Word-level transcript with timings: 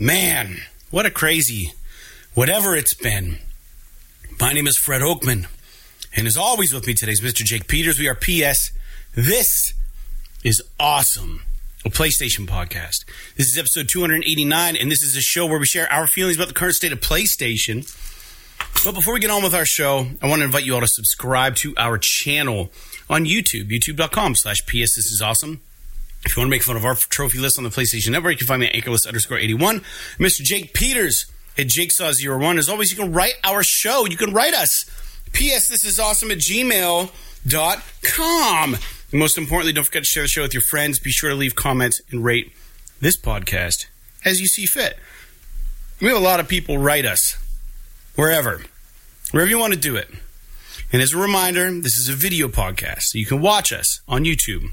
Man, 0.00 0.58
what 0.92 1.06
a 1.06 1.10
crazy, 1.10 1.72
whatever 2.32 2.76
it's 2.76 2.94
been. 2.94 3.38
My 4.38 4.52
name 4.52 4.68
is 4.68 4.76
Fred 4.76 5.02
Oakman, 5.02 5.48
and 6.14 6.28
as 6.28 6.36
always 6.36 6.72
with 6.72 6.86
me 6.86 6.94
today 6.94 7.10
is 7.10 7.20
Mr. 7.20 7.42
Jake 7.42 7.66
Peters. 7.66 7.98
We 7.98 8.06
are 8.06 8.14
PS. 8.14 8.70
This 9.16 9.74
is 10.44 10.62
awesome. 10.78 11.42
A 11.84 11.90
PlayStation 11.90 12.46
podcast. 12.46 13.04
This 13.36 13.48
is 13.48 13.58
episode 13.58 13.88
289, 13.88 14.76
and 14.76 14.88
this 14.88 15.02
is 15.02 15.16
a 15.16 15.20
show 15.20 15.46
where 15.46 15.58
we 15.58 15.66
share 15.66 15.92
our 15.92 16.06
feelings 16.06 16.36
about 16.36 16.46
the 16.46 16.54
current 16.54 16.76
state 16.76 16.92
of 16.92 17.00
PlayStation. 17.00 17.92
But 18.84 18.94
before 18.94 19.14
we 19.14 19.18
get 19.20 19.30
on 19.30 19.42
with 19.42 19.54
our 19.54 19.66
show, 19.66 20.06
I 20.22 20.28
want 20.28 20.38
to 20.38 20.44
invite 20.44 20.64
you 20.64 20.74
all 20.74 20.80
to 20.80 20.86
subscribe 20.86 21.56
to 21.56 21.74
our 21.76 21.98
channel 21.98 22.70
on 23.10 23.24
YouTube, 23.24 23.68
youtube.com 23.68 24.36
slash 24.36 24.64
PS. 24.64 24.94
This 24.94 25.10
is 25.10 25.20
awesome. 25.20 25.60
If 26.24 26.36
you 26.36 26.40
want 26.40 26.48
to 26.48 26.50
make 26.50 26.62
fun 26.62 26.76
of 26.76 26.84
our 26.84 26.94
trophy 26.94 27.38
list 27.38 27.58
on 27.58 27.64
the 27.64 27.70
PlayStation 27.70 28.10
Network, 28.10 28.32
you 28.32 28.38
can 28.38 28.46
find 28.46 28.60
me 28.60 28.66
at 28.66 28.74
anchorlist 28.74 29.06
underscore 29.06 29.38
81. 29.38 29.80
Mr. 30.18 30.42
Jake 30.42 30.74
Peters 30.74 31.26
at 31.56 31.66
Jigsaw01. 31.66 32.58
As 32.58 32.68
always, 32.68 32.90
you 32.90 32.96
can 32.96 33.12
write 33.12 33.34
our 33.44 33.62
show. 33.62 34.04
You 34.06 34.16
can 34.16 34.32
write 34.32 34.54
us. 34.54 34.84
P.S. 35.32 35.68
This 35.68 35.84
is 35.84 35.98
awesome 35.98 36.30
at 36.30 36.38
gmail.com. 36.38 37.10
And 39.10 39.18
most 39.18 39.38
importantly, 39.38 39.72
don't 39.72 39.84
forget 39.84 40.02
to 40.02 40.08
share 40.08 40.24
the 40.24 40.28
show 40.28 40.42
with 40.42 40.54
your 40.54 40.62
friends. 40.62 40.98
Be 40.98 41.10
sure 41.10 41.30
to 41.30 41.36
leave 41.36 41.54
comments 41.54 42.00
and 42.10 42.24
rate 42.24 42.52
this 43.00 43.16
podcast 43.16 43.86
as 44.24 44.40
you 44.40 44.46
see 44.46 44.66
fit. 44.66 44.98
We 46.00 46.08
have 46.08 46.16
a 46.16 46.20
lot 46.20 46.40
of 46.40 46.48
people 46.48 46.78
write 46.78 47.04
us 47.04 47.36
wherever, 48.14 48.62
wherever 49.30 49.50
you 49.50 49.58
want 49.58 49.72
to 49.72 49.78
do 49.78 49.96
it. 49.96 50.08
And 50.92 51.02
as 51.02 51.12
a 51.12 51.18
reminder, 51.18 51.70
this 51.80 51.96
is 51.96 52.08
a 52.08 52.14
video 52.14 52.48
podcast, 52.48 53.02
so 53.02 53.18
you 53.18 53.26
can 53.26 53.40
watch 53.40 53.72
us 53.72 54.00
on 54.08 54.24
YouTube. 54.24 54.70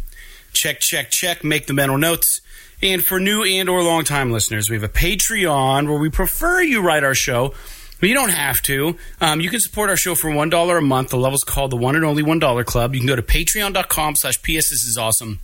Check, 0.55 0.79
check, 0.79 1.11
check. 1.11 1.43
Make 1.43 1.67
the 1.67 1.73
mental 1.73 1.97
notes. 1.97 2.39
And 2.81 3.03
for 3.03 3.19
new 3.19 3.43
and 3.43 3.69
or 3.69 3.83
long 3.83 4.05
time 4.05 4.31
listeners, 4.31 4.69
we 4.69 4.75
have 4.75 4.83
a 4.83 4.89
Patreon 4.89 5.87
where 5.87 5.99
we 5.99 6.09
prefer 6.09 6.61
you 6.61 6.81
write 6.81 7.03
our 7.03 7.13
show, 7.13 7.53
but 7.99 8.09
you 8.09 8.15
don't 8.15 8.31
have 8.31 8.61
to. 8.63 8.97
Um, 9.19 9.41
you 9.41 9.49
can 9.49 9.59
support 9.59 9.89
our 9.89 9.97
show 9.97 10.15
for 10.15 10.31
one 10.31 10.49
dollar 10.49 10.77
a 10.77 10.81
month. 10.81 11.09
The 11.09 11.17
level's 11.17 11.43
called 11.43 11.71
the 11.71 11.77
one 11.77 11.95
and 11.95 12.05
only 12.05 12.23
one 12.23 12.39
dollar 12.39 12.63
club. 12.63 12.93
You 12.93 13.01
can 13.01 13.07
go 13.07 13.15
to 13.15 13.21
patreon.com 13.21 14.15
slash 14.15 14.41
PS. 14.41 14.69
This 14.69 14.85
is 14.85 14.97
awesome 14.97 15.39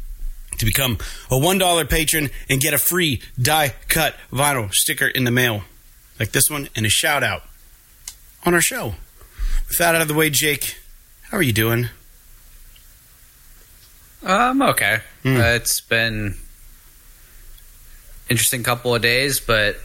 to 0.57 0.65
become 0.65 0.97
a 1.29 1.37
one 1.37 1.57
dollar 1.57 1.85
patron 1.85 2.29
and 2.49 2.61
get 2.61 2.73
a 2.73 2.77
free 2.77 3.21
die 3.41 3.75
cut 3.89 4.15
vinyl 4.31 4.73
sticker 4.73 5.07
in 5.07 5.25
the 5.25 5.31
mail, 5.31 5.63
like 6.19 6.31
this 6.31 6.49
one, 6.49 6.69
and 6.75 6.85
a 6.85 6.89
shout 6.89 7.23
out 7.23 7.43
on 8.45 8.53
our 8.53 8.61
show. 8.61 8.95
With 9.67 9.77
that 9.77 9.95
out 9.95 10.01
of 10.01 10.07
the 10.07 10.13
way, 10.13 10.29
Jake, 10.29 10.77
how 11.29 11.37
are 11.37 11.41
you 11.41 11.53
doing? 11.53 11.89
I'm 14.23 14.61
okay. 14.61 14.99
Uh, 15.25 15.55
it's 15.55 15.81
been 15.81 16.35
interesting 18.29 18.63
couple 18.63 18.93
of 18.93 19.01
days, 19.01 19.39
but 19.39 19.77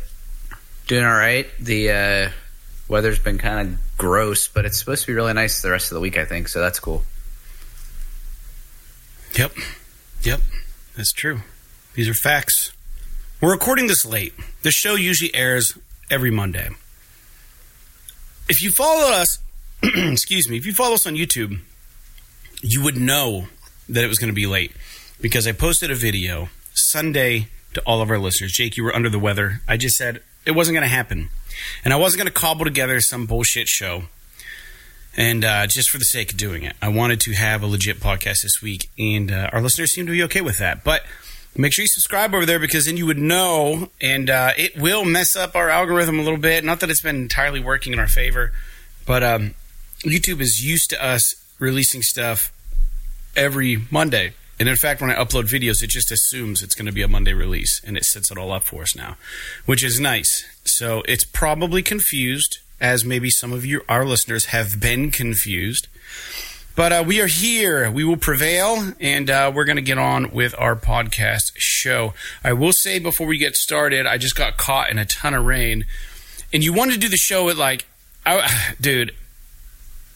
doing 0.87 1.05
all 1.05 1.11
right. 1.11 1.47
The 1.59 1.91
uh, 1.91 2.31
weather's 2.89 3.19
been 3.19 3.39
kind 3.39 3.69
of 3.69 3.98
gross, 3.98 4.48
but 4.48 4.64
it's 4.64 4.79
supposed 4.79 5.03
to 5.03 5.07
be 5.09 5.14
really 5.14 5.33
nice 5.33 5.62
the 5.62 5.70
rest 5.70 5.91
of 5.91 5.95
the 5.95 6.01
week. 6.01 6.19
I 6.19 6.25
think 6.25 6.48
so. 6.48 6.61
That's 6.61 6.81
cool. 6.81 7.03
Yep. 9.37 9.53
Yep. 10.23 10.41
That's 10.97 11.12
true. 11.12 11.41
These 11.95 12.09
are 12.09 12.14
facts. 12.14 12.73
We're 13.41 13.53
recording 13.53 13.87
this 13.87 14.05
late. 14.05 14.34
The 14.62 14.70
show 14.70 14.95
usually 14.95 15.34
airs 15.34 15.77
every 16.11 16.31
Monday. 16.31 16.70
If 18.48 18.62
you 18.62 18.70
follow 18.70 19.12
us, 19.12 19.39
excuse 19.83 20.48
me, 20.48 20.57
if 20.57 20.64
you 20.64 20.73
follow 20.73 20.95
us 20.95 21.07
on 21.07 21.14
YouTube, 21.14 21.58
you 22.63 22.83
would 22.83 22.97
know 22.97 23.48
that 23.89 24.05
it 24.05 24.08
was 24.08 24.19
going 24.19 24.30
to 24.30 24.35
be 24.35 24.47
late 24.47 24.73
because 25.20 25.47
I 25.47 25.52
posted 25.52 25.91
a 25.91 25.95
video 25.95 26.48
Sunday 26.74 27.48
to 27.74 27.83
all 27.83 28.01
of 28.02 28.11
our 28.11 28.19
listeners. 28.19 28.52
Jake, 28.52 28.77
you 28.77 28.85
were 28.85 28.95
under 28.95 29.08
the 29.08 29.19
weather. 29.19 29.61
I 29.69 29.77
just 29.77 29.97
said 29.97 30.23
it 30.45 30.52
wasn't 30.52 30.74
going 30.74 30.89
to 30.89 30.95
happen. 30.95 31.29
And 31.85 31.92
I 31.92 31.97
wasn't 31.97 32.23
going 32.23 32.33
to 32.33 32.39
cobble 32.39 32.64
together 32.64 33.01
some 33.01 33.27
bullshit 33.27 33.69
show. 33.69 34.05
And 35.17 35.45
uh, 35.45 35.67
just 35.67 35.89
for 35.89 35.98
the 35.98 36.05
sake 36.05 36.33
of 36.33 36.36
doing 36.36 36.63
it, 36.63 36.77
I 36.83 36.89
wanted 36.89 37.20
to 37.23 37.33
have 37.33 37.63
a 37.63 37.67
legit 37.67 38.01
podcast 38.01 38.42
this 38.42 38.61
week. 38.63 38.91
And 38.98 39.30
uh, 39.30 39.51
our 39.52 39.63
listeners 39.63 39.92
seem 39.92 40.07
to 40.07 40.13
be 40.13 40.23
okay 40.24 40.42
with 40.42 40.58
that. 40.58 40.85
But 40.85 41.05
make 41.57 41.73
sure 41.73 41.85
you 41.85 41.89
subscribe 41.89 42.35
over 42.35 42.45
there 42.45 42.58
because 42.58 42.85
then 42.85 42.98
you 42.98 43.07
would 43.07 43.18
know. 43.18 43.89
And 44.01 44.29
uh, 44.29 44.53
it 44.58 44.77
will 44.77 45.05
mess 45.05 45.35
up 45.35 45.57
our 45.57 45.70
algorithm 45.70 46.18
a 46.18 46.23
little 46.23 46.39
bit. 46.39 46.64
Not 46.64 46.80
that 46.80 46.91
it's 46.91 47.01
been 47.01 47.17
entirely 47.17 47.61
working 47.61 47.95
in 47.95 47.98
our 47.98 48.08
favor. 48.08 48.53
But 49.07 49.23
um, 49.23 49.55
YouTube 50.01 50.41
is 50.41 50.64
used 50.64 50.91
to 50.91 51.03
us 51.03 51.35
releasing 51.58 52.03
stuff 52.03 52.53
every 53.36 53.83
Monday. 53.91 54.33
And 54.58 54.69
in 54.69 54.77
fact, 54.77 55.01
when 55.01 55.11
I 55.11 55.14
upload 55.14 55.45
videos, 55.45 55.83
it 55.83 55.89
just 55.89 56.11
assumes 56.11 56.63
it's 56.63 56.74
going 56.74 56.86
to 56.86 56.92
be 56.92 57.02
a 57.02 57.08
Monday 57.08 57.35
release 57.35 57.83
and 57.85 57.97
it 57.97 58.05
sets 58.05 58.30
it 58.30 58.39
all 58.39 58.52
up 58.52 58.64
for 58.64 58.83
us 58.83 58.97
now, 58.97 59.17
which 59.67 59.85
is 59.85 60.01
nice. 60.01 60.47
So 60.64 61.02
it's 61.07 61.24
probably 61.24 61.83
confused, 61.83 62.58
as 62.80 63.05
maybe 63.05 63.29
some 63.29 63.52
of 63.52 63.67
you, 63.67 63.83
our 63.89 64.07
listeners, 64.07 64.47
have 64.47 64.80
been 64.80 65.11
confused. 65.11 65.89
But 66.74 66.92
uh, 66.92 67.05
we 67.07 67.23
are 67.23 67.27
here. 67.27 67.91
We 67.91 68.05
will 68.05 68.19
prevail, 68.19 68.92
and 69.01 69.30
uh, 69.30 69.51
we're 69.55 69.64
going 69.64 69.77
to 69.77 69.83
get 69.83 69.97
on 69.97 70.30
with 70.30 70.55
our 70.58 70.77
podcast 70.77 71.53
show. 71.57 72.13
I 72.45 72.53
will 72.53 72.73
say 72.73 72.98
before 72.98 73.27
we 73.27 73.39
get 73.39 73.57
started, 73.57 74.07
I 74.07 74.18
just 74.18 74.36
got 74.36 74.58
caught 74.58 74.91
in 74.91 74.98
a 74.98 75.07
ton 75.07 75.33
of 75.33 75.47
rain, 75.47 75.86
and 76.53 76.63
you 76.63 76.74
wanted 76.74 76.92
to 76.92 76.98
do 76.98 77.08
the 77.08 77.17
show 77.17 77.48
at 77.48 77.57
like, 77.57 77.86
I, 78.27 78.74
dude, 78.79 79.14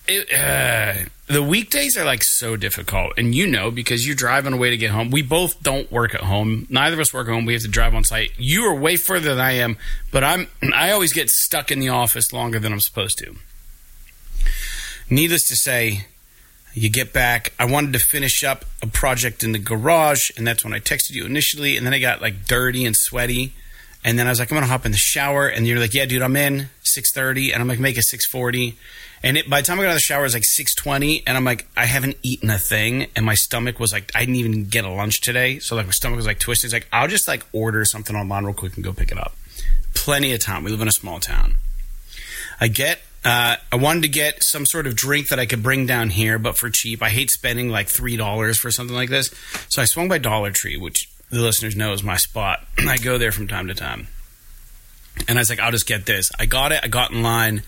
it, 0.07 0.31
uh, 0.33 1.09
the 1.31 1.43
weekdays 1.45 1.97
are 1.97 2.05
like 2.05 2.25
so 2.25 2.57
difficult, 2.57 3.13
and 3.17 3.35
you 3.35 3.47
know 3.47 3.71
because 3.71 4.05
you're 4.05 4.17
driving 4.17 4.53
away 4.53 4.71
to 4.71 4.77
get 4.77 4.91
home. 4.91 5.11
We 5.11 5.23
both 5.23 5.63
don't 5.63 5.91
work 5.91 6.13
at 6.13 6.23
home. 6.23 6.67
Neither 6.69 6.95
of 6.95 7.01
us 7.01 7.15
work 7.15 7.29
at 7.29 7.33
home. 7.33 7.45
We 7.45 7.53
have 7.53 7.63
to 7.63 7.69
drive 7.69 7.95
on 7.95 8.03
site. 8.03 8.33
You 8.37 8.65
are 8.65 8.75
way 8.75 8.97
further 8.97 9.31
than 9.31 9.39
I 9.39 9.53
am, 9.53 9.77
but 10.11 10.25
I'm. 10.25 10.49
I 10.75 10.91
always 10.91 11.13
get 11.13 11.31
stuck 11.31 11.71
in 11.71 11.79
the 11.79 11.89
office 11.89 12.33
longer 12.33 12.59
than 12.59 12.73
I'm 12.73 12.81
supposed 12.81 13.17
to. 13.19 13.37
Needless 15.09 15.47
to 15.49 15.57
say, 15.57 16.07
you 16.75 16.91
get 16.91 17.13
back. 17.13 17.53
I 17.61 17.65
wanted 17.65 17.93
to 17.93 18.01
finish 18.01 18.43
up 18.43 18.65
a 18.83 18.89
project 18.89 19.45
in 19.45 19.53
the 19.53 19.59
garage, 19.61 20.31
and 20.37 20.45
that's 20.45 20.65
when 20.65 20.75
I 20.75 20.81
texted 20.81 21.13
you 21.13 21.25
initially, 21.27 21.77
and 21.77 21.87
then 21.87 21.95
I 21.95 22.01
got 22.01 22.21
like 22.21 22.47
dirty 22.47 22.85
and 22.85 22.97
sweaty. 22.97 23.53
And 24.03 24.19
then 24.19 24.27
I 24.27 24.31
was 24.31 24.41
like, 24.41 24.51
I'm 24.51 24.57
gonna 24.57 24.67
hop 24.67 24.85
in 24.85 24.93
the 24.93 24.99
shower, 24.99 25.47
and 25.47 25.65
you're 25.65 25.79
like, 25.79 25.95
Yeah, 25.95 26.07
dude, 26.07 26.23
I'm 26.23 26.35
in 26.35 26.71
6:30, 26.83 27.53
and 27.53 27.63
I'm 27.63 27.69
like, 27.69 27.79
make 27.79 27.97
it 27.97 28.05
6:40. 28.05 28.75
And 29.23 29.37
it, 29.37 29.51
by 29.51 29.61
the 29.61 29.67
time 29.67 29.79
I 29.79 29.83
got 29.83 29.89
out 29.89 29.93
of 29.93 29.97
the 29.97 30.01
shower, 30.01 30.21
it 30.21 30.25
was 30.25 30.35
like 30.35 30.45
6:20, 30.45 31.25
and 31.27 31.37
I'm 31.37 31.45
like, 31.45 31.67
I 31.77 31.85
haven't 31.85 32.17
eaten 32.23 32.49
a 32.49 32.59
thing, 32.59 33.09
and 33.15 33.27
my 33.27 33.35
stomach 33.35 33.79
was 33.79 33.93
like, 33.93 34.11
I 34.15 34.21
didn't 34.21 34.37
even 34.37 34.65
get 34.67 34.85
a 34.85 34.91
lunch 34.91 35.21
today, 35.21 35.59
so 35.59 35.77
like 35.77 35.87
my 35.87 35.93
stomach 35.93 36.17
was 36.17 36.27
like 36.27 36.39
twisted. 36.39 36.67
It's 36.69 36.73
like 36.73 36.89
I'll 36.93 37.09
just 37.09 37.29
like 37.29 37.45
order 37.53 37.85
something 37.85 38.17
online 38.17 38.45
real 38.45 38.55
quick 38.55 38.77
and 38.77 38.85
go 38.85 38.93
pick 38.93 39.13
it 39.13 39.19
up. 39.19 39.35
Plenty 39.95 40.33
of 40.33 40.41
time. 40.41 40.65
We 40.65 40.71
live 40.71 40.81
in 40.81 40.89
a 40.89 40.93
small 40.93 41.21
town. 41.21 41.57
I 42.61 42.69
get. 42.69 43.01
Uh, 43.23 43.57
I 43.71 43.77
wanted 43.77 44.03
to 44.05 44.09
get 44.09 44.43
some 44.43 44.65
sort 44.65 44.87
of 44.87 44.97
drink 44.97 45.29
that 45.29 45.39
I 45.39 45.45
could 45.45 45.63
bring 45.63 45.85
down 45.85 46.09
here, 46.09 46.39
but 46.39 46.57
for 46.57 46.71
cheap. 46.71 47.03
I 47.03 47.11
hate 47.11 47.31
spending 47.31 47.69
like 47.69 47.89
three 47.89 48.17
dollars 48.17 48.57
for 48.57 48.71
something 48.71 48.97
like 48.97 49.11
this, 49.11 49.31
so 49.69 49.83
I 49.83 49.85
swung 49.85 50.09
by 50.09 50.17
Dollar 50.17 50.51
Tree, 50.51 50.79
which 50.79 51.11
the 51.29 51.41
listeners 51.41 51.77
know 51.77 51.93
is 51.93 52.03
my 52.03 52.17
spot. 52.17 52.65
I 52.79 52.97
go 52.97 53.19
there 53.19 53.33
from 53.33 53.49
time 53.49 53.69
to 53.69 53.75
time. 53.75 54.09
And 55.29 55.39
I 55.39 55.43
was 55.43 55.51
like, 55.51 55.61
I'll 55.61 55.73
just 55.73 55.87
get 55.87 56.07
this. 56.07 56.31
I 56.39 56.47
got 56.47 56.73
it. 56.73 56.81
I 56.83 56.89
got 56.89 57.11
in 57.11 57.23
line. 57.23 57.63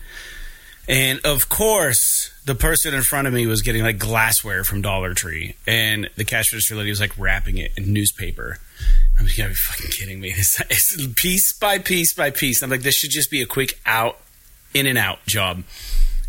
And 0.87 1.25
of 1.25 1.49
course, 1.49 2.31
the 2.45 2.55
person 2.55 2.93
in 2.93 3.03
front 3.03 3.27
of 3.27 3.33
me 3.33 3.47
was 3.47 3.61
getting 3.61 3.83
like 3.83 3.97
glassware 3.97 4.63
from 4.63 4.81
Dollar 4.81 5.13
Tree. 5.13 5.55
And 5.65 6.09
the 6.15 6.25
cash 6.25 6.51
register 6.51 6.75
lady 6.75 6.89
was 6.89 6.99
like 6.99 7.17
wrapping 7.17 7.57
it 7.57 7.71
in 7.77 7.93
newspaper. 7.93 8.59
I'm 9.17 9.25
like, 9.25 9.37
you 9.37 9.43
gotta 9.43 9.51
be 9.51 9.55
fucking 9.55 9.91
kidding 9.91 10.19
me. 10.19 10.33
It's, 10.37 11.07
piece 11.15 11.53
by 11.53 11.79
piece 11.79 12.13
by 12.13 12.31
piece. 12.31 12.61
I'm 12.61 12.69
like, 12.69 12.81
this 12.81 12.95
should 12.95 13.11
just 13.11 13.31
be 13.31 13.41
a 13.41 13.45
quick 13.45 13.79
out, 13.85 14.19
in 14.73 14.87
and 14.87 14.97
out 14.97 15.25
job. 15.25 15.63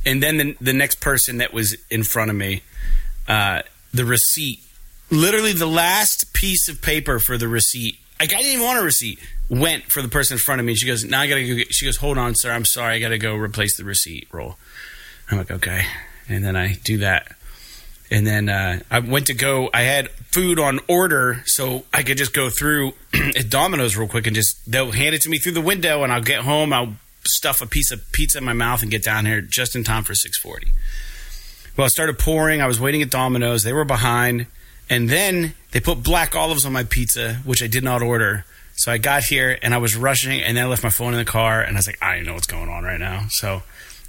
And 0.07 0.23
then 0.23 0.37
the, 0.37 0.57
the 0.61 0.73
next 0.73 1.01
person 1.01 1.39
that 1.39 1.53
was 1.53 1.77
in 1.91 2.05
front 2.05 2.31
of 2.31 2.37
me, 2.37 2.63
uh, 3.27 3.63
the 3.93 4.05
receipt 4.05 4.61
literally 5.11 5.53
the 5.53 5.67
last 5.67 6.33
piece 6.33 6.69
of 6.69 6.83
paper 6.83 7.19
for 7.19 7.39
the 7.39 7.49
receipt. 7.49 7.99
Like 8.21 8.33
I 8.33 8.39
didn't 8.39 8.53
even 8.53 8.65
want 8.65 8.81
a 8.81 8.83
receipt. 8.83 9.19
Went 9.51 9.93
for 9.93 10.01
the 10.01 10.09
person 10.09 10.37
in 10.37 10.39
front 10.39 10.61
of 10.61 10.67
me. 10.67 10.75
She 10.75 10.87
goes, 10.87 11.05
"Now 11.05 11.21
I 11.21 11.27
gotta 11.27 11.47
go." 11.47 11.55
Get, 11.57 11.75
she 11.75 11.85
goes, 11.85 11.99
"Hold 11.99 12.19
on, 12.19 12.35
sir. 12.35 12.51
I'm 12.51 12.65
sorry. 12.65 12.95
I 12.95 12.99
gotta 12.99 13.19
go 13.19 13.35
replace 13.35 13.77
the 13.77 13.85
receipt 13.85 14.29
roll." 14.33 14.57
I'm 15.31 15.39
like, 15.39 15.51
"Okay," 15.51 15.85
and 16.29 16.45
then 16.45 16.57
I 16.57 16.75
do 16.83 16.99
that, 16.99 17.37
and 18.11 18.27
then 18.27 18.49
uh, 18.49 18.81
I 18.91 19.01
went 19.01 19.27
to 19.27 19.35
go. 19.35 19.69
I 19.75 19.83
had 19.83 20.11
food 20.33 20.59
on 20.59 20.81
order, 20.89 21.43
so 21.45 21.85
I 21.93 22.03
could 22.03 22.17
just 22.17 22.33
go 22.33 22.49
through 22.49 22.95
at 23.37 23.51
Domino's 23.51 23.97
real 23.97 24.09
quick 24.09 24.27
and 24.27 24.35
just 24.35 24.71
they'll 24.71 24.93
hand 24.93 25.15
it 25.15 25.21
to 25.23 25.29
me 25.29 25.39
through 25.39 25.53
the 25.53 25.61
window, 25.61 26.03
and 26.03 26.13
I'll 26.13 26.23
get 26.23 26.41
home. 26.41 26.73
I'll 26.73 26.95
stuff 27.27 27.61
a 27.61 27.67
piece 27.67 27.91
of 27.91 28.01
pizza 28.13 28.39
in 28.39 28.45
my 28.45 28.53
mouth 28.53 28.83
and 28.83 28.91
get 28.91 29.03
down 29.03 29.27
here 29.27 29.41
just 29.41 29.77
in 29.77 29.85
time 29.85 30.05
for 30.05 30.15
6:40. 30.15 30.69
Well, 31.77 31.85
I 31.85 31.89
started 31.89 32.19
pouring. 32.19 32.63
I 32.63 32.67
was 32.67 32.81
waiting 32.81 33.03
at 33.03 33.11
Domino's. 33.11 33.63
They 33.63 33.73
were 33.73 33.85
behind. 33.85 34.47
And 34.89 35.09
then 35.09 35.55
they 35.73 35.81
put 35.81 36.03
black 36.03 36.37
olives 36.37 36.65
on 36.65 36.73
my 36.73 36.85
pizza, 36.85 37.41
which 37.45 37.63
I 37.63 37.67
did 37.67 37.83
not 37.83 38.03
order. 38.03 38.45
So 38.77 38.93
I 38.93 38.99
got 38.99 39.23
here 39.25 39.59
and 39.63 39.73
I 39.73 39.79
was 39.79 39.97
rushing, 39.97 40.41
and 40.43 40.57
then 40.57 40.65
I 40.65 40.69
left 40.69 40.83
my 40.83 40.91
phone 40.91 41.13
in 41.13 41.19
the 41.19 41.25
car, 41.25 41.63
and 41.63 41.77
I 41.77 41.79
was 41.79 41.87
like, 41.87 42.03
I 42.03 42.17
don't 42.17 42.27
know 42.27 42.35
what's 42.35 42.47
going 42.47 42.69
on 42.69 42.85
right 42.85 43.01
now. 43.01 43.27
So 43.31 43.63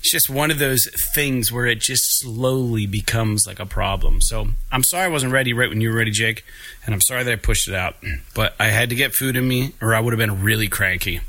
It's 0.06 0.12
just 0.12 0.30
one 0.30 0.52
of 0.52 0.60
those 0.60 0.88
things 1.16 1.52
where 1.52 1.66
it 1.66 1.80
just 1.80 2.20
slowly 2.20 2.86
becomes 2.86 3.48
like 3.48 3.60
a 3.60 3.66
problem. 3.66 4.22
So 4.22 4.50
I'm 4.72 4.84
sorry 4.84 5.06
I 5.06 5.08
wasn't 5.08 5.34
ready 5.34 5.52
right 5.52 5.68
when 5.68 5.82
you 5.82 5.90
were 5.90 5.96
ready, 5.96 6.12
Jake, 6.12 6.46
and 6.86 6.94
I'm 6.94 7.02
sorry 7.02 7.24
that 7.24 7.32
I 7.32 7.38
pushed 7.38 7.68
it 7.68 7.74
out. 7.74 7.96
But 8.36 8.54
I 8.60 8.66
had 8.66 8.90
to 8.90 8.96
get 8.96 9.16
food 9.16 9.36
in 9.36 9.48
me, 9.48 9.72
or 9.82 9.96
I 9.96 10.00
would 10.00 10.14
have 10.14 10.20
been 10.20 10.44
really 10.44 10.68
cranky. 10.68 11.22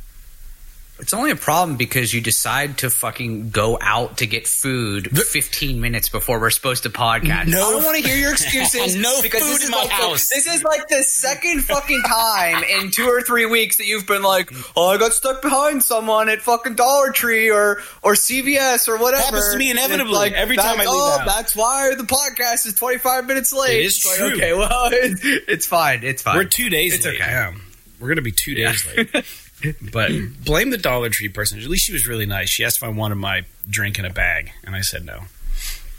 It's 0.98 1.12
only 1.12 1.30
a 1.30 1.36
problem 1.36 1.76
because 1.76 2.14
you 2.14 2.22
decide 2.22 2.78
to 2.78 2.88
fucking 2.88 3.50
go 3.50 3.76
out 3.80 4.16
to 4.18 4.26
get 4.26 4.46
food 4.48 5.10
15 5.14 5.78
minutes 5.78 6.08
before 6.08 6.40
we're 6.40 6.48
supposed 6.50 6.84
to 6.84 6.90
podcast. 6.90 7.48
No- 7.48 7.68
I 7.68 7.72
don't 7.72 7.84
want 7.84 8.02
to 8.02 8.08
hear 8.08 8.16
your 8.16 8.30
excuses. 8.32 8.96
No 8.96 9.20
because 9.20 9.42
food 9.42 9.48
this 9.50 9.62
is 9.62 9.66
in 9.66 9.72
my 9.72 9.78
like 9.78 9.88
the- 9.88 9.94
house. 9.94 10.28
this 10.30 10.46
is 10.46 10.64
like 10.64 10.88
the 10.88 11.02
second 11.02 11.64
fucking 11.66 12.00
time 12.06 12.64
in 12.64 12.90
two 12.90 13.04
or 13.06 13.20
three 13.20 13.44
weeks 13.44 13.76
that 13.76 13.84
you've 13.86 14.06
been 14.06 14.22
like, 14.22 14.50
"Oh, 14.74 14.88
I 14.88 14.96
got 14.96 15.12
stuck 15.12 15.42
behind 15.42 15.82
someone 15.82 16.30
at 16.30 16.40
fucking 16.40 16.76
Dollar 16.76 17.10
Tree 17.12 17.50
or 17.50 17.82
or 18.02 18.14
CVS 18.14 18.88
or 18.88 18.96
whatever." 18.96 19.22
Happens 19.22 19.52
to 19.52 19.58
me 19.58 19.70
inevitably 19.70 20.14
like, 20.14 20.32
every 20.32 20.56
time 20.56 20.76
I 20.80 20.84
leave 20.84 20.88
Oh, 20.88 21.18
the 21.18 21.24
that's 21.26 21.54
why 21.54 21.94
the 21.94 22.04
podcast 22.04 22.66
is 22.66 22.72
25 22.74 23.26
minutes 23.26 23.52
late. 23.52 23.80
It 23.80 23.84
is 23.84 23.96
It's 23.98 24.06
like, 24.06 24.16
true. 24.16 24.36
okay, 24.38 24.54
well, 24.54 24.70
it's, 24.92 25.20
it's 25.22 25.66
fine. 25.66 26.04
It's 26.04 26.22
fine. 26.22 26.36
We're 26.36 26.44
two 26.44 26.70
days 26.70 26.94
It's 26.94 27.04
late. 27.04 27.20
okay. 27.20 27.30
Yeah. 27.30 27.52
We're 28.00 28.08
gonna 28.08 28.22
be 28.22 28.32
two 28.32 28.54
days 28.54 28.86
late. 28.96 29.10
But 29.92 30.10
blame 30.44 30.70
the 30.70 30.78
Dollar 30.78 31.08
Tree 31.08 31.28
person. 31.28 31.58
At 31.58 31.66
least 31.66 31.86
she 31.86 31.92
was 31.92 32.06
really 32.06 32.26
nice. 32.26 32.48
She 32.50 32.64
asked 32.64 32.76
if 32.78 32.82
I 32.82 32.88
wanted 32.88 33.16
my 33.16 33.44
drink 33.68 33.98
in 33.98 34.04
a 34.04 34.10
bag, 34.10 34.52
and 34.64 34.76
I 34.76 34.82
said 34.82 35.04
no. 35.04 35.22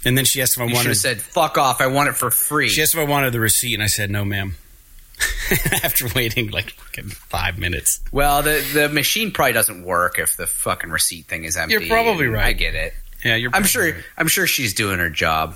And 0.06 0.18
then 0.18 0.26
she 0.26 0.42
asked 0.42 0.56
if 0.58 0.62
I 0.62 0.66
you 0.68 0.76
wanted. 0.76 0.90
have 0.90 0.98
said, 0.98 1.20
"Fuck 1.22 1.58
off! 1.58 1.82
I 1.82 1.88
want 1.88 2.10
it 2.10 2.16
for 2.16 2.30
free." 2.32 2.70
She 2.70 2.82
asked 2.82 2.94
if 2.94 3.00
I 3.00 3.04
wanted 3.04 3.34
the 3.34 3.40
receipt, 3.40 3.74
and 3.74 3.84
I 3.84 3.88
said 3.88 4.10
no, 4.12 4.24
ma'am. 4.24 4.56
After 5.84 6.08
waiting 6.16 6.52
like 6.52 6.72
fucking 6.72 7.10
five 7.10 7.58
minutes. 7.58 8.00
Well, 8.12 8.44
the 8.44 8.64
the 8.74 8.90
machine 8.90 9.32
probably 9.32 9.54
doesn't 9.54 9.84
work 9.84 10.20
if 10.20 10.38
the 10.38 10.46
fucking 10.46 10.92
receipt 10.92 11.26
thing 11.26 11.44
is 11.44 11.58
empty. 11.58 11.74
You're 11.74 11.88
probably 11.88 12.28
right. 12.28 12.46
I 12.46 12.54
get 12.54 12.76
it. 12.76 12.94
Yeah, 13.26 13.36
you're. 13.36 13.50
I'm 13.54 13.64
sure. 13.64 13.86
right. 13.86 13.96
I'm 14.18 14.28
sure 14.28 14.46
she's 14.46 14.74
doing 14.76 15.00
her 15.00 15.10
job. 15.10 15.56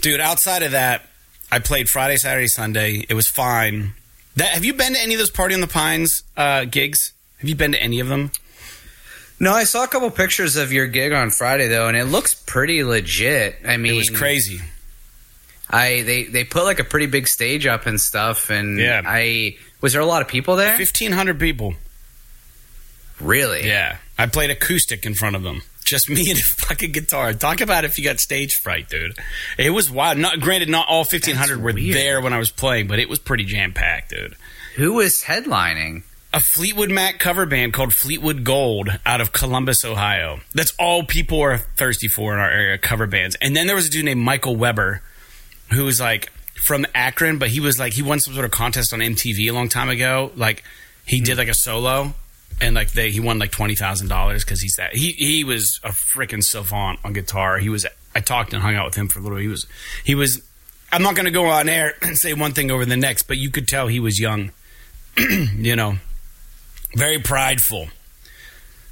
dude. 0.00 0.20
Outside 0.20 0.62
of 0.64 0.72
that, 0.72 1.06
I 1.52 1.60
played 1.60 1.88
Friday, 1.88 2.16
Saturday, 2.16 2.48
Sunday. 2.48 3.06
It 3.08 3.14
was 3.14 3.28
fine. 3.28 3.94
That 4.36 4.48
have 4.48 4.64
you 4.64 4.74
been 4.74 4.94
to 4.94 5.00
any 5.00 5.14
of 5.14 5.18
those 5.18 5.30
Party 5.30 5.54
on 5.54 5.60
the 5.60 5.66
Pines 5.68 6.24
uh, 6.36 6.64
gigs? 6.64 7.12
Have 7.40 7.48
you 7.48 7.54
been 7.54 7.72
to 7.72 7.82
any 7.82 8.00
of 8.00 8.08
them? 8.08 8.30
No, 9.38 9.52
I 9.52 9.64
saw 9.64 9.84
a 9.84 9.88
couple 9.88 10.10
pictures 10.10 10.56
of 10.56 10.72
your 10.72 10.86
gig 10.86 11.12
on 11.12 11.30
Friday 11.30 11.68
though, 11.68 11.88
and 11.88 11.96
it 11.96 12.04
looks 12.04 12.34
pretty 12.34 12.84
legit. 12.84 13.56
I 13.66 13.76
mean, 13.78 13.94
It 13.94 13.96
was 13.96 14.10
crazy. 14.10 14.60
I 15.70 16.02
they 16.02 16.24
they 16.24 16.44
put 16.44 16.64
like 16.64 16.80
a 16.80 16.84
pretty 16.84 17.06
big 17.06 17.26
stage 17.28 17.66
up 17.66 17.86
and 17.86 18.00
stuff, 18.00 18.50
and 18.50 18.78
Yeah. 18.78 19.02
I 19.04 19.56
was 19.80 19.92
there 19.94 20.02
a 20.02 20.06
lot 20.06 20.20
of 20.20 20.28
people 20.28 20.56
there. 20.56 20.76
Fifteen 20.76 21.12
hundred 21.12 21.38
people. 21.38 21.74
Really? 23.20 23.66
Yeah, 23.66 23.96
I 24.18 24.26
played 24.26 24.50
acoustic 24.50 25.04
in 25.06 25.14
front 25.14 25.36
of 25.36 25.42
them. 25.42 25.62
Just 25.84 26.08
me 26.08 26.30
and 26.30 26.38
a 26.38 26.42
fucking 26.66 26.92
guitar. 26.92 27.32
Talk 27.34 27.60
about 27.60 27.84
if 27.84 27.98
you 27.98 28.04
got 28.04 28.18
stage 28.20 28.54
fright, 28.56 28.88
dude. 28.88 29.16
It 29.58 29.70
was 29.70 29.90
wild. 29.90 30.18
Not 30.18 30.40
granted, 30.40 30.68
not 30.68 30.86
all 30.88 31.04
fifteen 31.04 31.36
hundred 31.36 31.62
were 31.62 31.72
weird. 31.72 31.96
there 31.96 32.20
when 32.20 32.32
I 32.32 32.38
was 32.38 32.50
playing, 32.50 32.86
but 32.88 32.98
it 32.98 33.08
was 33.08 33.18
pretty 33.18 33.44
jam 33.44 33.72
packed, 33.72 34.10
dude. 34.10 34.36
Who 34.76 34.94
was 34.94 35.22
headlining? 35.22 36.02
A 36.32 36.38
Fleetwood 36.38 36.92
Mac 36.92 37.18
cover 37.18 37.44
band 37.44 37.72
called 37.72 37.92
Fleetwood 37.92 38.44
Gold 38.44 38.88
out 39.04 39.20
of 39.20 39.32
Columbus, 39.32 39.84
Ohio. 39.84 40.38
That's 40.54 40.72
all 40.78 41.02
people 41.02 41.40
are 41.40 41.58
thirsty 41.58 42.06
for 42.06 42.32
in 42.32 42.38
our 42.38 42.48
area, 42.48 42.78
cover 42.78 43.08
bands. 43.08 43.36
And 43.40 43.56
then 43.56 43.66
there 43.66 43.74
was 43.74 43.88
a 43.88 43.90
dude 43.90 44.04
named 44.04 44.20
Michael 44.20 44.54
Weber, 44.54 45.02
who 45.72 45.84
was 45.84 45.98
like 45.98 46.30
from 46.64 46.86
Akron, 46.94 47.38
but 47.38 47.48
he 47.48 47.58
was 47.58 47.80
like 47.80 47.94
he 47.94 48.02
won 48.02 48.20
some 48.20 48.32
sort 48.32 48.44
of 48.44 48.52
contest 48.52 48.92
on 48.92 49.00
MTV 49.00 49.48
a 49.48 49.50
long 49.50 49.68
time 49.68 49.88
ago. 49.88 50.30
Like 50.36 50.62
he 51.04 51.20
did 51.20 51.36
like 51.36 51.48
a 51.48 51.54
solo, 51.54 52.14
and 52.60 52.76
like 52.76 52.92
they 52.92 53.10
he 53.10 53.18
won 53.18 53.40
like 53.40 53.50
twenty 53.50 53.74
thousand 53.74 54.06
dollars 54.06 54.44
because 54.44 54.60
he's 54.60 54.76
that 54.76 54.94
he 54.94 55.10
he 55.12 55.42
was 55.42 55.80
a 55.82 55.88
freaking 55.88 56.44
savant 56.44 57.00
on 57.02 57.12
guitar. 57.12 57.58
He 57.58 57.68
was 57.68 57.84
I 58.14 58.20
talked 58.20 58.52
and 58.52 58.62
hung 58.62 58.76
out 58.76 58.84
with 58.84 58.94
him 58.94 59.08
for 59.08 59.18
a 59.18 59.22
little. 59.22 59.38
He 59.38 59.48
was 59.48 59.66
he 60.04 60.14
was. 60.14 60.40
I'm 60.92 61.02
not 61.02 61.16
going 61.16 61.26
to 61.26 61.32
go 61.32 61.46
on 61.46 61.68
air 61.68 61.94
and 62.02 62.16
say 62.16 62.34
one 62.34 62.52
thing 62.52 62.70
over 62.70 62.84
the 62.84 62.96
next, 62.96 63.24
but 63.24 63.36
you 63.36 63.50
could 63.50 63.66
tell 63.66 63.88
he 63.88 63.98
was 63.98 64.20
young. 64.20 64.52
you 65.18 65.74
know, 65.74 65.96
very 66.94 67.18
prideful, 67.18 67.88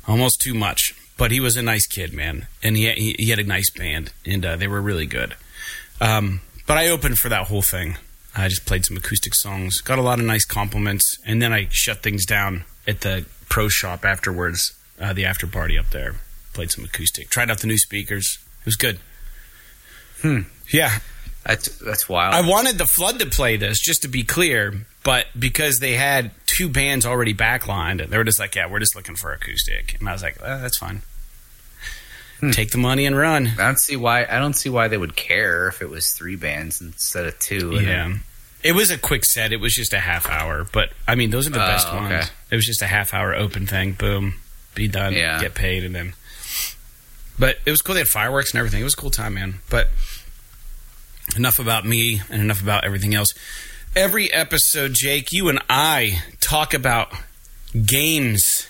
almost 0.07 0.41
too 0.41 0.55
much. 0.55 0.95
But 1.17 1.33
he 1.33 1.41
was 1.41 1.57
a 1.57 1.63
nice 1.63 1.87
kid, 1.87 2.13
man, 2.13 2.47
and 2.63 2.77
he 2.77 2.91
he, 2.93 3.17
he 3.19 3.31
had 3.31 3.41
a 3.41 3.45
nice 3.45 3.71
band, 3.71 4.13
and 4.25 4.47
uh, 4.47 4.57
they 4.57 4.69
were 4.69 4.81
really 4.81 5.07
good. 5.07 5.35
Um, 6.01 6.43
but 6.67 6.77
I 6.79 6.89
opened 6.89 7.19
for 7.19 7.29
that 7.29 7.49
whole 7.49 7.63
thing. 7.63 7.97
I 8.37 8.47
just 8.47 8.67
played 8.67 8.85
some 8.85 8.97
acoustic 8.97 9.35
songs, 9.35 9.81
got 9.81 9.99
a 9.99 10.03
lot 10.03 10.21
of 10.21 10.25
nice 10.27 10.45
compliments, 10.45 11.19
and 11.27 11.43
then 11.43 11.53
I 11.53 11.67
shut 11.73 12.05
things 12.05 12.25
down 12.25 12.65
at 12.87 13.01
the 13.01 13.27
pro 13.49 13.69
shop 13.69 14.05
afterwards, 14.05 14.79
uh, 15.01 15.13
the 15.13 15.25
after 15.25 15.49
party 15.49 15.77
up 15.77 15.91
there. 15.91 16.15
Played 16.53 16.71
some 16.71 16.85
acoustic, 16.85 17.31
tried 17.31 17.51
out 17.51 17.59
the 17.61 17.67
new 17.67 17.79
speakers. 17.79 18.39
It 18.61 18.67
was 18.67 18.77
good. 18.77 19.01
Hmm. 20.23 20.43
Yeah, 20.73 21.01
That's 21.45 21.79
that's 21.79 22.09
wild. 22.09 22.35
I 22.35 22.49
wanted 22.49 22.79
the 22.79 22.87
Flood 22.87 23.19
to 23.21 23.27
play 23.27 23.57
this, 23.57 23.81
just 23.81 24.03
to 24.03 24.09
be 24.09 24.23
clear, 24.23 24.87
but 25.09 25.27
because 25.39 25.79
they 25.79 25.95
had 25.95 26.33
two 26.45 26.69
bands 26.69 27.07
already 27.07 27.33
backlined, 27.33 28.03
and 28.03 28.11
they 28.13 28.19
were 28.19 28.25
just 28.25 28.39
like, 28.39 28.55
"Yeah, 28.55 28.67
we're 28.67 28.79
just 28.79 28.95
looking 28.95 29.17
for 29.17 29.33
acoustic," 29.33 29.97
and 29.99 30.07
I 30.07 30.13
was 30.13 30.23
like, 30.23 30.37
"Uh, 30.43 30.59
"That's 30.59 30.77
fine. 30.77 31.01
Take 32.53 32.73
the 32.73 32.79
money 32.79 33.07
and 33.07 33.17
run." 33.17 33.47
I 33.59 33.65
don't 33.65 33.79
see 33.81 33.97
why. 33.97 34.27
I 34.27 34.39
don't 34.39 34.53
see 34.53 34.69
why 34.69 34.89
they 34.89 34.99
would 34.99 35.17
care 35.17 35.67
if 35.69 35.81
it 35.81 35.89
was 35.89 36.13
three 36.13 36.37
bands 36.37 36.81
instead 36.83 37.25
of 37.25 37.39
two. 37.39 37.77
and 37.77 37.87
Yeah, 37.87 38.15
it 38.63 38.73
was 38.73 38.91
a 38.91 38.99
quick 38.99 39.25
set. 39.25 39.51
It 39.51 39.61
was 39.61 39.75
just 39.75 39.95
a 39.95 39.99
half 39.99 40.29
hour, 40.29 40.67
but 40.73 40.91
I 41.07 41.15
mean, 41.15 41.31
those 41.31 41.47
are 41.47 41.51
the 41.51 41.65
Oh, 41.65 41.67
best 41.67 41.89
okay. 41.89 41.97
ones. 41.97 42.31
It 42.51 42.57
was 42.57 42.67
just 42.67 42.83
a 42.83 42.87
half 42.87 43.15
hour 43.15 43.35
open 43.35 43.67
thing. 43.67 43.93
Boom, 43.93 44.35
be 44.75 44.89
done. 44.89 45.15
Yeah. 45.15 45.41
get 45.41 45.55
paid, 45.55 45.85
and 45.85 45.95
then. 45.95 46.13
But 47.39 47.59
it 47.65 47.71
was 47.71 47.81
cool. 47.83 47.95
They 47.95 48.01
had 48.03 48.09
fireworks 48.09 48.51
and 48.53 48.59
everything. 48.59 48.81
It 48.83 48.85
was 48.85 48.95
a 48.95 48.99
cool 48.99 49.11
time, 49.11 49.35
man. 49.35 49.61
But 49.71 49.89
enough 51.37 51.59
about 51.59 51.87
me 51.87 52.21
and 52.31 52.43
enough 52.43 52.61
about 52.63 52.85
everything 52.85 53.15
else. 53.15 53.33
Every 53.97 54.33
episode, 54.33 54.93
Jake, 54.95 55.33
you 55.33 55.49
and 55.49 55.61
I 55.69 56.23
talk 56.41 56.73
about 56.73 57.13
games 57.85 58.69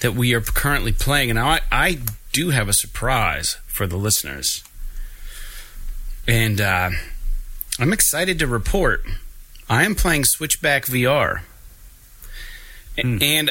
that 0.00 0.14
we 0.14 0.34
are 0.34 0.40
currently 0.40 0.92
playing, 0.92 1.30
and 1.30 1.38
I, 1.38 1.60
I 1.70 1.98
do 2.32 2.50
have 2.50 2.68
a 2.68 2.72
surprise 2.72 3.58
for 3.66 3.86
the 3.86 3.96
listeners. 3.96 4.64
And 6.26 6.60
uh, 6.60 6.90
I'm 7.78 7.92
excited 7.92 8.38
to 8.38 8.46
report 8.46 9.04
I 9.68 9.84
am 9.84 9.94
playing 9.94 10.24
Switchback 10.24 10.86
VR. 10.86 11.40
Hmm. 13.00 13.18
And 13.20 13.50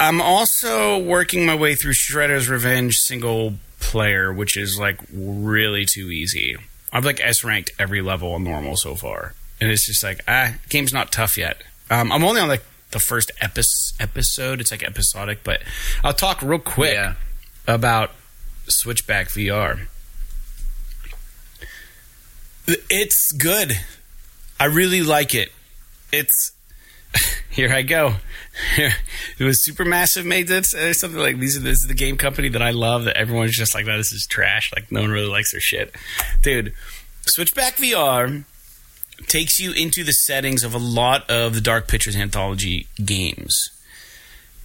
I'm 0.00 0.20
also 0.20 0.98
working 0.98 1.44
my 1.44 1.54
way 1.54 1.74
through 1.74 1.92
Shredder's 1.92 2.48
Revenge 2.48 2.96
single 2.96 3.54
player, 3.80 4.32
which 4.32 4.56
is 4.56 4.78
like 4.78 5.00
really 5.12 5.84
too 5.84 6.10
easy. 6.10 6.56
I've 6.92 7.04
like 7.04 7.20
S 7.20 7.44
ranked 7.44 7.72
every 7.78 8.00
level 8.00 8.32
on 8.32 8.44
normal 8.44 8.76
so 8.76 8.94
far. 8.94 9.34
And 9.60 9.70
it's 9.70 9.86
just 9.86 10.02
like, 10.04 10.20
ah, 10.28 10.54
game's 10.68 10.92
not 10.92 11.10
tough 11.12 11.36
yet. 11.36 11.62
Um, 11.90 12.12
I'm 12.12 12.22
only 12.24 12.40
on 12.40 12.48
like 12.48 12.62
the 12.90 13.00
first 13.00 13.30
epi- 13.40 13.62
episode. 13.98 14.60
It's 14.60 14.70
like 14.70 14.82
episodic, 14.82 15.40
but 15.44 15.62
I'll 16.04 16.12
talk 16.12 16.42
real 16.42 16.58
quick 16.58 16.94
Yeah. 16.94 17.14
about 17.66 18.12
Switchback 18.68 19.28
VR. 19.28 19.80
It's 22.66 23.32
good. 23.32 23.72
I 24.60 24.66
really 24.66 25.02
like 25.02 25.34
it. 25.34 25.50
It's 26.12 26.52
here 27.50 27.72
I 27.72 27.82
go. 27.82 28.14
it 28.76 28.92
was 29.44 29.64
Supermassive 29.66 30.24
made 30.26 30.48
this 30.48 30.74
or 30.74 30.92
something 30.92 31.20
like 31.20 31.38
these. 31.38 31.56
Are, 31.56 31.60
this 31.60 31.78
is 31.80 31.86
the 31.88 31.94
game 31.94 32.16
company 32.18 32.48
that 32.50 32.60
I 32.62 32.70
love. 32.70 33.04
That 33.04 33.16
everyone's 33.16 33.56
just 33.56 33.74
like, 33.74 33.86
"No, 33.86 33.96
this 33.96 34.12
is 34.12 34.26
trash." 34.28 34.70
Like 34.74 34.92
no 34.92 35.00
one 35.00 35.10
really 35.10 35.28
likes 35.28 35.52
their 35.52 35.60
shit, 35.60 35.94
dude. 36.42 36.74
Switchback 37.26 37.76
VR 37.76 38.44
takes 39.26 39.58
you 39.58 39.72
into 39.72 40.04
the 40.04 40.12
settings 40.12 40.64
of 40.64 40.74
a 40.74 40.78
lot 40.78 41.28
of 41.30 41.54
the 41.54 41.60
Dark 41.60 41.88
Pictures 41.88 42.16
anthology 42.16 42.86
games. 43.04 43.70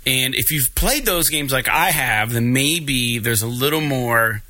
And 0.05 0.35
if 0.35 0.51
you've 0.51 0.73
played 0.75 1.05
those 1.05 1.29
games 1.29 1.51
like 1.51 1.69
I 1.69 1.91
have, 1.91 2.33
then 2.33 2.51
maybe 2.51 3.19
there's 3.19 3.41
a 3.41 3.47
little 3.47 3.81
more 3.81 4.43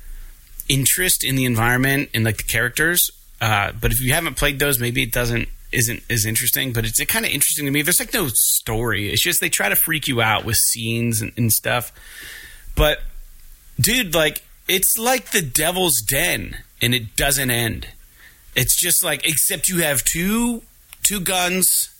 interest 0.68 1.24
in 1.24 1.36
the 1.36 1.44
environment 1.44 2.10
and 2.14 2.24
like 2.24 2.38
the 2.38 2.42
characters. 2.44 3.10
Uh, 3.40 3.72
but 3.80 3.92
if 3.92 4.00
you 4.00 4.12
haven't 4.12 4.36
played 4.36 4.58
those, 4.58 4.78
maybe 4.78 5.02
it 5.02 5.12
doesn't 5.12 5.48
isn't 5.72 6.02
as 6.08 6.24
interesting. 6.24 6.72
But 6.72 6.84
it's 6.84 7.04
kind 7.04 7.24
of 7.24 7.30
interesting 7.30 7.66
to 7.66 7.70
me. 7.70 7.82
There's 7.82 8.00
like 8.00 8.14
no 8.14 8.28
story. 8.28 9.10
It's 9.10 9.22
just 9.22 9.40
they 9.40 9.48
try 9.48 9.68
to 9.68 9.76
freak 9.76 10.08
you 10.08 10.20
out 10.20 10.44
with 10.44 10.56
scenes 10.56 11.20
and, 11.20 11.32
and 11.36 11.52
stuff. 11.52 11.92
But 12.74 13.02
dude, 13.78 14.14
like 14.14 14.42
it's 14.68 14.96
like 14.98 15.30
the 15.30 15.42
Devil's 15.42 16.00
Den, 16.00 16.58
and 16.80 16.94
it 16.94 17.16
doesn't 17.16 17.50
end. 17.50 17.88
It's 18.54 18.76
just 18.76 19.02
like 19.04 19.26
except 19.28 19.68
you 19.68 19.78
have 19.82 20.04
two 20.04 20.62
two 21.02 21.20
guns 21.20 21.90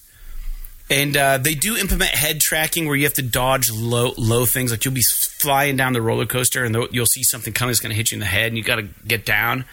and 0.90 1.16
uh, 1.16 1.38
they 1.38 1.54
do 1.54 1.76
implement 1.76 2.10
head 2.10 2.40
tracking 2.40 2.86
where 2.86 2.94
you 2.96 3.04
have 3.04 3.14
to 3.14 3.22
dodge 3.22 3.70
low 3.70 4.12
low 4.18 4.44
things. 4.46 4.70
Like 4.70 4.84
you'll 4.84 4.94
be 4.94 5.02
flying 5.38 5.76
down 5.76 5.92
the 5.94 6.02
roller 6.02 6.26
coaster 6.26 6.64
and 6.64 6.76
you'll 6.90 7.06
see 7.06 7.22
something 7.22 7.52
coming 7.52 7.70
that's 7.70 7.80
going 7.80 7.90
to 7.90 7.96
hit 7.96 8.10
you 8.12 8.16
in 8.16 8.20
the 8.20 8.26
head, 8.26 8.48
and 8.48 8.56
you 8.58 8.62
got 8.62 8.76
to 8.76 8.82
get 9.06 9.24
down. 9.24 9.64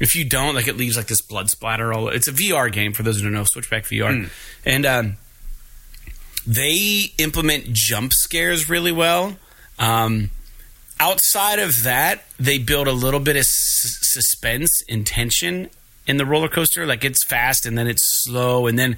If 0.00 0.16
you 0.16 0.24
don't, 0.24 0.54
like 0.54 0.68
it 0.68 0.76
leaves 0.76 0.96
like 0.96 1.06
this 1.06 1.20
blood 1.20 1.50
splatter. 1.50 1.92
All 1.92 2.08
it's 2.08 2.28
a 2.28 2.32
VR 2.32 2.70
game 2.72 2.92
for 2.92 3.02
those 3.02 3.18
who 3.18 3.24
don't 3.24 3.32
know. 3.32 3.44
Switchback 3.44 3.84
VR, 3.84 4.30
and 4.64 4.86
um, 4.86 5.16
they 6.46 7.12
implement 7.18 7.72
jump 7.72 8.12
scares 8.12 8.68
really 8.68 8.92
well. 8.92 9.36
Um, 9.78 10.30
outside 10.98 11.58
of 11.58 11.82
that, 11.84 12.24
they 12.38 12.58
build 12.58 12.88
a 12.88 12.92
little 12.92 13.20
bit 13.20 13.36
of 13.36 13.40
s- 13.40 13.98
suspense 14.02 14.82
and 14.88 15.06
tension 15.06 15.70
in 16.06 16.16
the 16.16 16.26
roller 16.26 16.48
coaster. 16.48 16.86
Like 16.86 17.04
it's 17.04 17.24
fast 17.24 17.66
and 17.66 17.76
then 17.76 17.86
it's 17.86 18.02
slow, 18.22 18.66
and 18.66 18.78
then 18.78 18.96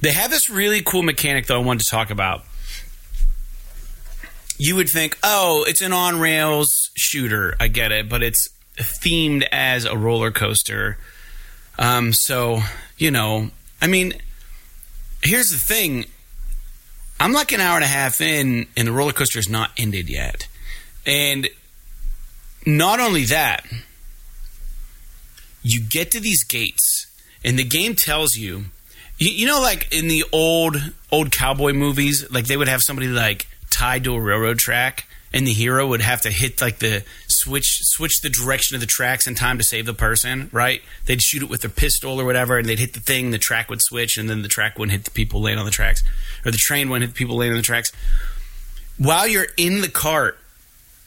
they 0.00 0.12
have 0.12 0.30
this 0.30 0.48
really 0.48 0.82
cool 0.82 1.02
mechanic 1.02 1.46
that 1.46 1.54
I 1.54 1.58
wanted 1.58 1.84
to 1.84 1.90
talk 1.90 2.10
about. 2.10 2.42
You 4.56 4.76
would 4.76 4.88
think, 4.88 5.18
oh, 5.22 5.64
it's 5.66 5.80
an 5.80 5.92
on 5.92 6.20
rails 6.20 6.90
shooter. 6.94 7.56
I 7.58 7.68
get 7.68 7.90
it, 7.90 8.08
but 8.08 8.22
it's 8.22 8.48
themed 8.76 9.46
as 9.50 9.84
a 9.84 9.96
roller 9.96 10.30
coaster. 10.30 10.98
Um, 11.78 12.12
so 12.12 12.60
you 12.96 13.10
know, 13.10 13.50
I 13.82 13.86
mean, 13.86 14.14
here's 15.22 15.50
the 15.50 15.58
thing. 15.58 16.06
I'm 17.20 17.32
like 17.32 17.52
an 17.52 17.60
hour 17.60 17.76
and 17.76 17.84
a 17.84 17.88
half 17.88 18.20
in, 18.20 18.66
and 18.76 18.88
the 18.88 18.92
roller 18.92 19.12
coaster 19.12 19.38
is 19.38 19.48
not 19.48 19.70
ended 19.76 20.08
yet. 20.08 20.48
And 21.06 21.48
not 22.66 23.00
only 23.00 23.24
that, 23.26 23.64
you 25.64 25.80
get 25.80 26.12
to 26.12 26.20
these 26.20 26.44
gates, 26.44 27.06
and 27.42 27.58
the 27.58 27.64
game 27.64 27.96
tells 27.96 28.36
you, 28.36 28.66
you, 29.18 29.30
you 29.30 29.46
know, 29.46 29.60
like 29.60 29.92
in 29.92 30.06
the 30.06 30.24
old 30.30 30.76
old 31.10 31.32
cowboy 31.32 31.72
movies, 31.72 32.30
like 32.30 32.46
they 32.46 32.56
would 32.56 32.68
have 32.68 32.82
somebody 32.82 33.08
like 33.08 33.48
tied 33.70 34.04
to 34.04 34.14
a 34.14 34.20
railroad 34.20 34.58
track, 34.58 35.06
and 35.32 35.46
the 35.46 35.52
hero 35.52 35.86
would 35.86 36.02
have 36.02 36.20
to 36.20 36.30
hit 36.30 36.60
like 36.60 36.78
the 36.78 37.02
switch 37.26 37.80
switch 37.82 38.20
the 38.20 38.28
direction 38.28 38.74
of 38.74 38.80
the 38.80 38.86
tracks 38.86 39.26
in 39.26 39.34
time 39.34 39.56
to 39.56 39.64
save 39.64 39.86
the 39.86 39.94
person. 39.94 40.50
Right? 40.52 40.82
They'd 41.06 41.22
shoot 41.22 41.42
it 41.42 41.48
with 41.48 41.62
their 41.62 41.70
pistol 41.70 42.20
or 42.20 42.26
whatever, 42.26 42.58
and 42.58 42.68
they'd 42.68 42.78
hit 42.78 42.92
the 42.92 43.00
thing. 43.00 43.30
The 43.30 43.38
track 43.38 43.70
would 43.70 43.80
switch, 43.80 44.18
and 44.18 44.28
then 44.28 44.42
the 44.42 44.48
track 44.48 44.78
wouldn't 44.78 44.92
hit 44.92 45.04
the 45.04 45.10
people 45.10 45.40
laying 45.40 45.58
on 45.58 45.64
the 45.64 45.70
tracks, 45.70 46.04
or 46.44 46.50
the 46.50 46.58
train 46.58 46.90
wouldn't 46.90 47.08
hit 47.08 47.14
the 47.14 47.18
people 47.18 47.36
laying 47.36 47.52
on 47.52 47.58
the 47.58 47.62
tracks. 47.62 47.90
While 48.98 49.26
you're 49.26 49.48
in 49.56 49.80
the 49.80 49.88
cart, 49.88 50.38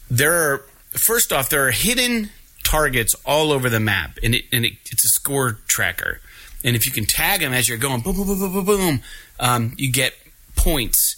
there 0.10 0.34
are 0.34 0.64
first 0.90 1.32
off 1.32 1.50
there 1.50 1.68
are 1.68 1.72
hidden 1.72 2.32
targets 2.68 3.16
all 3.26 3.54
over 3.54 3.70
the 3.70 3.80
map, 3.80 4.20
and 4.22 4.36
it 4.36 4.46
and 4.52 4.66
it, 4.66 4.74
it's 4.92 5.06
a 5.06 5.08
score 5.08 5.60
tracker. 5.68 6.20
And 6.64 6.76
if 6.76 6.86
you 6.86 6.92
can 6.92 7.06
tag 7.06 7.40
them 7.40 7.54
as 7.54 7.70
you're 7.70 7.78
going, 7.78 8.02
boom, 8.02 8.16
boom, 8.16 8.28
boom, 8.28 8.40
boom, 8.40 8.66
boom, 8.66 8.66
boom, 8.66 9.02
um, 9.40 9.74
you 9.78 9.92
get 9.92 10.14
points. 10.56 11.16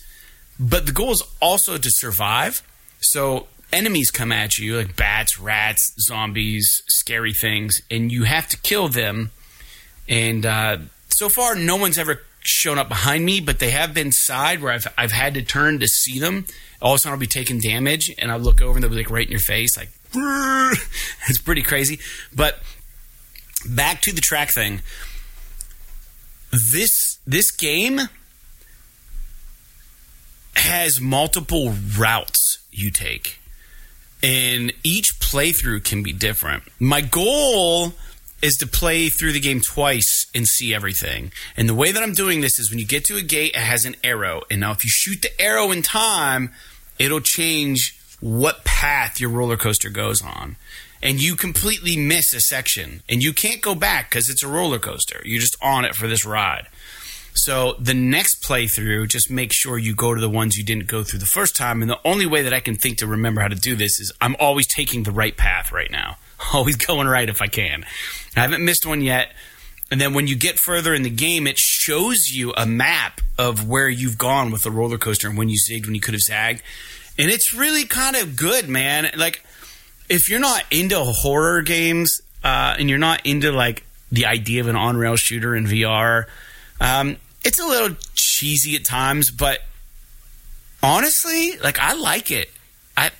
But 0.60 0.86
the 0.86 0.92
goal 0.92 1.12
is 1.12 1.24
also 1.42 1.78
to 1.78 1.90
survive. 1.90 2.62
So 3.00 3.48
enemies 3.72 4.12
come 4.12 4.32
at 4.32 4.58
you 4.58 4.78
like 4.78 4.96
bats, 4.96 5.40
rats, 5.40 5.94
zombies, 6.00 6.84
scary 6.88 7.34
things, 7.34 7.82
and 7.90 8.12
you 8.12 8.24
have 8.26 8.48
to 8.50 8.58
kill 8.58 8.90
them. 8.90 9.32
And 10.08 10.46
uh, 10.46 10.78
so 11.08 11.30
far, 11.30 11.56
no 11.56 11.78
one's 11.78 11.98
ever 11.98 12.22
shown 12.42 12.78
up 12.78 12.90
behind 12.90 13.26
me, 13.26 13.40
but 13.40 13.60
they 13.60 13.72
have 13.72 13.94
been 13.94 14.12
side 14.12 14.62
where 14.62 14.74
I've 14.74 14.88
I've 14.98 15.12
had 15.12 15.34
to 15.34 15.42
turn 15.42 15.80
to 15.80 15.88
see 15.88 16.20
them. 16.20 16.46
All 16.82 16.94
of 16.94 16.98
a 16.98 17.00
sudden, 17.00 17.14
I'll 17.14 17.20
be 17.20 17.28
taking 17.28 17.60
damage, 17.60 18.14
and 18.20 18.32
I'll 18.32 18.40
look 18.40 18.62
over, 18.62 18.76
and 18.76 18.84
they'll 18.84 18.92
be 18.92 18.98
like 18.98 19.10
right 19.10 19.26
in 19.26 19.32
your 19.32 19.40
face, 19.40 19.78
like 19.78 19.90
it's 21.30 21.42
pretty 21.42 21.62
crazy. 21.62 22.00
But 22.36 22.60
back 23.68 24.02
to 24.02 24.14
the 24.14 24.22
track 24.22 24.54
thing. 24.54 24.82
This 26.52 27.20
this 27.28 27.52
game 27.52 28.02
has 30.56 31.00
multiple 31.00 31.74
routes 31.98 32.60
you 32.72 32.90
take, 32.90 33.40
and 34.24 34.74
each 34.84 35.20
playthrough 35.20 35.84
can 35.84 36.02
be 36.02 36.12
different. 36.12 36.64
My 36.80 37.02
goal 37.02 37.94
is 38.42 38.56
to 38.58 38.68
play 38.68 39.10
through 39.10 39.34
the 39.34 39.40
game 39.40 39.62
twice 39.62 40.28
and 40.34 40.48
see 40.48 40.74
everything. 40.74 41.32
And 41.58 41.68
the 41.68 41.76
way 41.76 41.92
that 41.92 42.02
I'm 42.02 42.14
doing 42.14 42.42
this 42.42 42.58
is 42.58 42.70
when 42.70 42.80
you 42.80 42.86
get 42.86 43.04
to 43.06 43.18
a 43.18 43.22
gate, 43.22 43.52
it 43.54 43.58
has 43.60 43.86
an 43.86 43.96
arrow. 44.04 44.44
And 44.50 44.62
now, 44.62 44.72
if 44.72 44.84
you 44.84 44.90
shoot 44.90 45.22
the 45.22 45.42
arrow 45.42 45.72
in 45.72 45.82
time, 45.82 46.52
it'll 46.98 47.20
change 47.20 47.99
what 48.20 48.64
path 48.64 49.20
your 49.20 49.30
roller 49.30 49.58
coaster 49.58 49.90
goes 49.90 50.22
on. 50.22 50.58
And 51.02 51.22
you 51.22 51.36
completely 51.36 51.96
miss 51.96 52.34
a 52.34 52.42
section. 52.42 53.04
And 53.08 53.24
you 53.24 53.32
can't 53.32 53.62
go 53.62 53.74
back 53.74 54.10
because 54.10 54.30
it's 54.30 54.44
a 54.44 54.48
roller 54.48 54.80
coaster. 54.80 55.22
You're 55.24 55.40
just 55.40 55.56
on 55.62 55.86
it 55.86 55.96
for 55.96 56.08
this 56.08 56.26
ride. 56.26 56.68
So 57.34 57.76
the 57.80 57.94
next 57.94 58.44
playthrough, 58.44 59.08
just 59.08 59.30
make 59.30 59.54
sure 59.54 59.78
you 59.78 59.96
go 59.96 60.14
to 60.14 60.20
the 60.20 60.30
ones 60.30 60.58
you 60.58 60.64
didn't 60.64 60.88
go 60.88 61.04
through 61.04 61.20
the 61.20 61.26
first 61.26 61.56
time. 61.56 61.82
And 61.82 61.90
the 61.90 62.00
only 62.04 62.26
way 62.26 62.42
that 62.42 62.54
I 62.54 62.60
can 62.60 62.76
think 62.76 62.98
to 62.98 63.08
remember 63.08 63.40
how 63.40 63.48
to 63.48 63.56
do 63.56 63.76
this 63.76 64.00
is 64.00 64.12
I'm 64.20 64.36
always 64.40 64.68
taking 64.68 65.04
the 65.04 65.12
right 65.12 65.36
path 65.36 65.72
right 65.72 65.90
now. 65.90 66.18
Always 66.54 66.78
going 66.78 67.06
right 67.08 67.28
if 67.28 67.42
I 67.42 67.48
can. 67.48 67.86
I 68.36 68.40
haven't 68.40 68.64
missed 68.64 68.86
one 68.86 69.02
yet. 69.02 69.34
And 69.92 70.00
then 70.00 70.14
when 70.14 70.28
you 70.28 70.38
get 70.38 70.58
further 70.58 70.94
in 70.94 71.02
the 71.02 71.10
game, 71.10 71.48
it 71.48 71.58
shows 71.58 72.32
you 72.32 72.54
a 72.56 72.66
map 72.66 73.20
of 73.38 73.68
where 73.68 73.90
you've 73.90 74.18
gone 74.18 74.50
with 74.52 74.62
the 74.62 74.72
roller 74.72 74.98
coaster 74.98 75.28
and 75.28 75.38
when 75.38 75.50
you 75.50 75.58
zigged, 75.58 75.86
when 75.86 75.96
you 75.96 76.02
could 76.02 76.14
have 76.14 76.22
zagged. 76.22 76.62
And 77.20 77.30
it's 77.30 77.54
really 77.54 77.86
kind 77.86 78.16
of 78.16 78.36
good, 78.36 78.68
man. 78.68 79.12
Like, 79.16 79.44
if 80.10 80.30
you're 80.30 80.40
not 80.40 80.64
into 80.72 80.98
horror 80.98 81.62
games 81.62 82.22
uh, 82.44 82.76
and 82.80 82.90
you're 82.90 82.98
not 82.98 83.26
into 83.26 83.52
like 83.52 83.84
the 84.12 84.26
idea 84.26 84.62
of 84.62 84.68
an 84.68 84.76
on 84.76 84.98
rail 84.98 85.16
shooter 85.16 85.56
in 85.56 85.66
VR, 85.66 86.26
um, 86.80 87.18
it's 87.44 87.60
a 87.60 87.66
little 87.68 87.96
cheesy 88.16 88.76
at 88.76 88.86
times, 88.86 89.32
but 89.32 89.60
honestly, 90.82 91.58
like 91.58 91.80
I 91.80 91.94
like 91.94 92.32
it. 92.32 92.50
I 92.98 93.12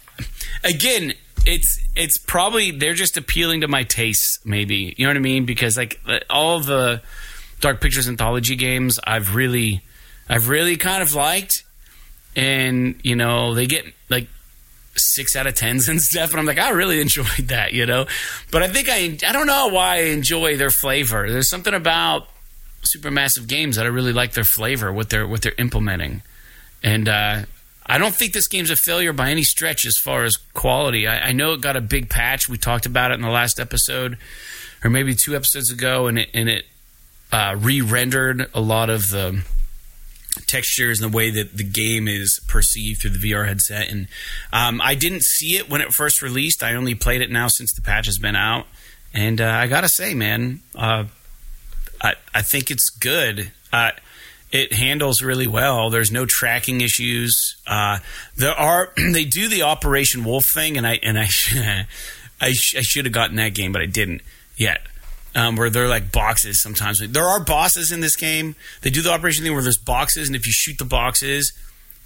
again, 0.64 1.14
it's 1.46 1.80
it's 1.96 2.18
probably 2.18 2.72
they're 2.72 2.94
just 2.94 3.18
appealing 3.18 3.62
to 3.62 3.68
my 3.68 3.84
tastes, 3.84 4.40
maybe 4.46 4.96
you 4.98 5.06
know 5.06 5.10
what 5.10 5.18
I 5.18 5.22
mean? 5.22 5.46
Because 5.46 5.78
like 5.78 6.00
all 6.30 6.60
the 6.60 7.02
Dark 7.60 7.82
Pictures 7.82 8.08
anthology 8.08 8.56
games, 8.56 9.00
I've 9.04 9.36
really, 9.36 9.82
I've 10.30 10.48
really 10.48 10.78
kind 10.78 11.04
of 11.04 11.14
liked, 11.14 11.64
and 12.36 13.00
you 13.04 13.16
know 13.16 13.54
they 13.54 13.66
get 13.66 13.86
like 14.10 14.28
six 14.96 15.36
out 15.36 15.48
of 15.48 15.56
tens 15.56 15.88
and 15.88 16.02
stuff, 16.02 16.32
and 16.32 16.40
I'm 16.40 16.46
like, 16.46 16.60
I 16.60 16.70
really 16.72 17.02
enjoyed 17.02 17.28
that, 17.48 17.74
you 17.74 17.86
know. 17.86 18.06
But 18.52 18.64
I 18.64 18.68
think 18.68 18.90
I, 18.90 19.18
I 19.28 19.32
don't 19.32 19.48
know 19.48 19.68
why 19.68 19.98
I 19.98 20.02
enjoy 20.10 20.58
their 20.58 20.72
flavor. 20.72 21.30
There's 21.30 21.50
something 21.50 21.74
about 21.74 22.28
supermassive 22.84 23.48
games 23.48 23.76
that 23.76 23.86
I 23.86 23.90
really 23.90 24.14
like 24.14 24.34
their 24.34 24.44
flavor, 24.44 24.92
what 24.92 25.10
they're 25.10 25.28
what 25.28 25.42
they're 25.42 25.54
implementing, 25.58 26.22
and 26.84 27.10
uh, 27.10 27.42
I 27.86 27.98
don't 27.98 28.14
think 28.14 28.34
this 28.34 28.48
game's 28.48 28.70
a 28.70 28.76
failure 28.76 29.14
by 29.14 29.32
any 29.32 29.44
stretch 29.44 29.86
as 29.86 29.98
far 29.98 30.24
as 30.24 30.38
quality. 30.38 31.08
I, 31.08 31.30
I, 31.30 31.32
know 31.32 31.54
it 31.54 31.62
got 31.62 31.76
a 31.76 31.82
big 31.82 32.08
patch. 32.08 32.48
We 32.48 32.60
talked 32.60 32.86
about 32.86 33.10
it 33.10 33.16
in 33.16 33.22
the 33.22 33.30
last 33.30 33.60
episode, 33.60 34.16
or 34.84 34.92
maybe 34.92 35.16
two 35.16 35.36
episodes 35.36 35.72
ago, 35.72 36.06
and 36.06 36.20
it 36.20 36.30
and 36.34 36.48
it 36.48 36.66
uh, 37.32 37.56
re-rendered 37.58 38.50
a 38.54 38.62
lot 38.62 38.90
of 38.90 39.10
the 39.10 39.44
textures 40.48 41.02
and 41.02 41.12
the 41.12 41.16
way 41.16 41.30
that 41.30 41.58
the 41.58 41.64
game 41.64 42.08
is 42.08 42.40
perceived 42.48 43.02
through 43.02 43.12
the 43.12 43.32
VR 43.32 43.48
headset. 43.48 43.90
And 43.90 44.08
um, 44.54 44.82
I 44.84 44.96
didn't 44.96 45.24
see 45.24 45.58
it 45.58 45.70
when 45.70 45.82
it 45.82 45.92
first 45.92 46.22
released. 46.22 46.64
I 46.64 46.76
only 46.76 46.96
played 46.96 47.22
it 47.22 47.32
now 47.32 47.48
since 47.48 47.74
the 47.74 47.82
patch 47.82 48.06
has 48.06 48.18
been 48.18 48.36
out. 48.36 48.66
And 49.14 49.42
uh, 49.42 49.50
I 49.50 49.68
gotta 49.68 49.90
say, 49.90 50.14
man, 50.14 50.62
uh, 50.76 51.06
I 52.02 52.14
I 52.34 52.42
think 52.42 52.70
it's 52.70 52.90
good. 52.90 53.52
Uh, 53.74 53.92
it 54.52 54.74
handles 54.74 55.22
really 55.22 55.48
well. 55.48 55.90
There's 55.90 56.12
no 56.12 56.26
tracking 56.26 56.82
issues. 56.82 57.56
Uh, 57.68 58.00
there 58.36 58.54
are 58.54 58.92
they 58.98 59.26
do 59.26 59.48
the 59.48 59.64
Operation 59.64 60.24
Wolf 60.24 60.46
thing, 60.54 60.78
and 60.78 60.86
I 60.86 61.00
and 61.02 61.18
I 61.18 61.24
I, 62.42 62.52
sh- 62.54 62.76
I 62.76 62.82
should 62.82 63.06
have 63.06 63.14
gotten 63.14 63.36
that 63.38 63.54
game, 63.54 63.72
but 63.72 63.82
I 63.82 63.86
didn't 63.86 64.22
yet. 64.58 64.82
Um, 65.36 65.56
where 65.58 65.70
they're 65.70 65.88
like 65.88 66.12
boxes 66.12 66.60
sometimes. 66.60 67.08
There 67.08 67.24
are 67.24 67.40
bosses 67.40 67.92
in 67.92 68.00
this 68.00 68.16
game. 68.16 68.56
They 68.82 68.90
do 68.90 69.04
the 69.04 69.12
operation 69.12 69.44
thing 69.44 69.54
where 69.54 69.62
there's 69.62 69.78
boxes, 69.78 70.28
and 70.28 70.36
if 70.36 70.48
you 70.48 70.52
shoot 70.52 70.80
the 70.80 70.86
boxes, 70.86 71.54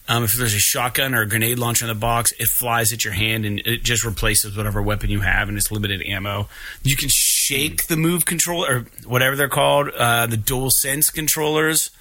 um, 0.09 0.25
if 0.25 0.33
there's 0.33 0.53
a 0.53 0.59
shotgun 0.59 1.15
or 1.15 1.21
a 1.21 1.27
grenade 1.27 1.57
launcher 1.57 1.85
in 1.85 1.87
the 1.87 1.95
box, 1.95 2.33
it 2.33 2.47
flies 2.47 2.91
at 2.91 3.05
your 3.05 3.13
hand 3.13 3.45
and 3.45 3.61
it 3.65 3.83
just 3.83 4.03
replaces 4.03 4.57
whatever 4.57 4.81
weapon 4.81 5.09
you 5.09 5.21
have, 5.21 5.47
and 5.47 5.57
it's 5.57 5.71
limited 5.71 6.05
ammo. 6.05 6.49
You 6.83 6.97
can 6.97 7.07
shake 7.09 7.87
the 7.87 7.95
move 7.95 8.25
controller 8.25 8.67
or 8.69 8.85
whatever 9.07 9.37
they're 9.37 9.47
called, 9.47 9.89
uh, 9.97 10.25
the 10.27 10.37
dual 10.37 10.69
sense 10.69 11.09
controllers 11.09 11.91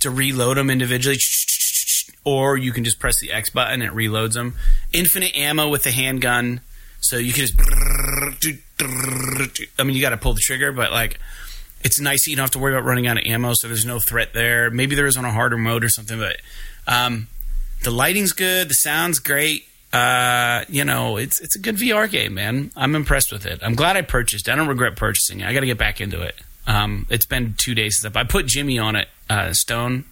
to 0.00 0.10
reload 0.10 0.58
them 0.58 0.68
individually, 0.68 1.16
or 2.24 2.58
you 2.58 2.72
can 2.72 2.84
just 2.84 2.98
press 2.98 3.18
the 3.18 3.32
X 3.32 3.48
button 3.48 3.80
and 3.80 3.82
it 3.82 3.94
reloads 3.94 4.34
them. 4.34 4.56
Infinite 4.92 5.34
ammo 5.34 5.68
with 5.68 5.84
the 5.84 5.90
handgun, 5.90 6.60
so 7.00 7.16
you 7.16 7.32
can 7.32 7.46
just. 7.46 7.54
I 9.78 9.82
mean, 9.84 9.96
you 9.96 10.02
got 10.02 10.10
to 10.10 10.16
pull 10.16 10.34
the 10.34 10.40
trigger, 10.40 10.72
but 10.72 10.92
like, 10.92 11.18
it's 11.82 12.00
nice 12.00 12.24
that 12.24 12.30
you 12.30 12.36
don't 12.36 12.44
have 12.44 12.50
to 12.52 12.58
worry 12.58 12.72
about 12.72 12.84
running 12.84 13.06
out 13.06 13.16
of 13.16 13.24
ammo, 13.24 13.52
so 13.54 13.68
there's 13.68 13.86
no 13.86 13.98
threat 13.98 14.32
there. 14.32 14.70
Maybe 14.70 14.94
there 14.94 15.06
is 15.06 15.16
on 15.16 15.24
a 15.24 15.32
harder 15.32 15.56
mode 15.56 15.84
or 15.84 15.88
something, 15.88 16.18
but 16.18 16.36
um, 16.86 17.28
the 17.82 17.90
lighting's 17.90 18.32
good, 18.32 18.68
the 18.68 18.74
sound's 18.74 19.18
great. 19.18 19.66
Uh, 19.92 20.64
you 20.68 20.84
know, 20.84 21.16
it's 21.16 21.40
it's 21.40 21.56
a 21.56 21.58
good 21.58 21.76
VR 21.76 22.08
game, 22.08 22.34
man. 22.34 22.70
I'm 22.76 22.94
impressed 22.94 23.32
with 23.32 23.44
it. 23.44 23.60
I'm 23.62 23.74
glad 23.74 23.96
I 23.96 24.02
purchased. 24.02 24.46
it. 24.46 24.52
I 24.52 24.54
don't 24.54 24.68
regret 24.68 24.96
purchasing 24.96 25.40
it. 25.40 25.46
I 25.46 25.52
got 25.52 25.60
to 25.60 25.66
get 25.66 25.78
back 25.78 26.00
into 26.00 26.22
it. 26.22 26.36
Um, 26.66 27.06
it's 27.10 27.26
been 27.26 27.54
two 27.56 27.74
days 27.74 28.00
since 28.00 28.14
I, 28.14 28.24
put 28.24 28.46
Jimmy 28.46 28.78
on 28.78 28.94
it, 28.94 29.08
uh, 29.28 29.52
Stone, 29.52 30.04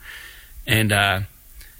and 0.66 0.90
uh, 0.92 1.20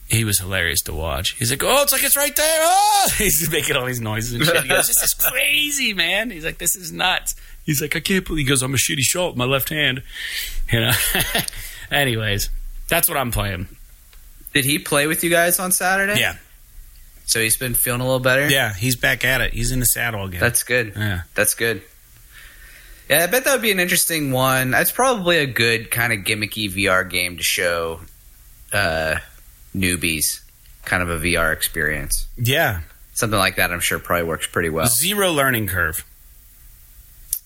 he 0.08 0.24
was 0.24 0.38
hilarious 0.38 0.80
to 0.82 0.92
watch. 0.94 1.36
He's 1.38 1.50
like, 1.50 1.62
"Oh, 1.62 1.82
it's 1.82 1.92
like 1.92 2.02
it's 2.04 2.16
right 2.16 2.34
there!" 2.34 2.58
Oh, 2.62 3.08
he's 3.18 3.50
making 3.50 3.76
all 3.76 3.86
these 3.86 4.00
noises 4.00 4.32
and 4.34 4.44
shit. 4.44 4.62
He 4.62 4.68
goes, 4.68 4.86
"This 4.86 5.02
is 5.02 5.14
crazy, 5.30 5.92
man." 5.94 6.30
He's 6.30 6.44
like, 6.44 6.58
"This 6.58 6.74
is 6.76 6.92
nuts." 6.92 7.34
He's 7.64 7.82
like, 7.82 7.94
"I 7.94 8.00
can't 8.00 8.24
believe." 8.26 8.46
He 8.46 8.48
goes, 8.48 8.62
"I'm 8.62 8.74
a 8.74 8.78
shitty 8.78 9.00
shot 9.00 9.28
with 9.28 9.36
my 9.36 9.44
left 9.44 9.68
hand," 9.68 10.02
you 10.72 10.80
know. 10.80 10.92
Anyways, 11.90 12.50
that's 12.88 13.08
what 13.08 13.16
I'm 13.18 13.30
playing. 13.30 13.68
Did 14.54 14.64
he 14.64 14.78
play 14.78 15.06
with 15.06 15.22
you 15.22 15.30
guys 15.30 15.58
on 15.58 15.72
Saturday? 15.72 16.18
Yeah. 16.18 16.36
So 17.26 17.40
he's 17.40 17.58
been 17.58 17.74
feeling 17.74 18.00
a 18.00 18.04
little 18.04 18.20
better. 18.20 18.48
Yeah, 18.48 18.72
he's 18.72 18.96
back 18.96 19.22
at 19.24 19.42
it. 19.42 19.52
He's 19.52 19.70
in 19.70 19.80
the 19.80 19.86
saddle 19.86 20.24
again. 20.24 20.40
That's 20.40 20.62
good. 20.62 20.94
yeah. 20.96 21.22
That's 21.34 21.54
good. 21.54 21.82
Yeah, 23.10 23.24
I 23.24 23.26
bet 23.26 23.44
that 23.44 23.52
would 23.52 23.62
be 23.62 23.70
an 23.70 23.80
interesting 23.80 24.32
one. 24.32 24.70
That's 24.70 24.90
probably 24.90 25.38
a 25.38 25.46
good 25.46 25.90
kind 25.90 26.12
of 26.12 26.20
gimmicky 26.20 26.70
VR 26.70 27.08
game 27.08 27.36
to 27.36 27.42
show 27.42 28.00
uh, 28.72 29.16
newbies, 29.78 30.40
kind 30.84 31.02
of 31.02 31.10
a 31.10 31.18
VR 31.18 31.52
experience. 31.52 32.26
Yeah. 32.36 32.80
Something 33.14 33.38
like 33.38 33.56
that, 33.56 33.72
I'm 33.72 33.80
sure, 33.80 33.98
probably 33.98 34.26
works 34.28 34.46
pretty 34.46 34.68
well. 34.70 34.86
Zero 34.86 35.32
learning 35.32 35.66
curve. 35.68 36.04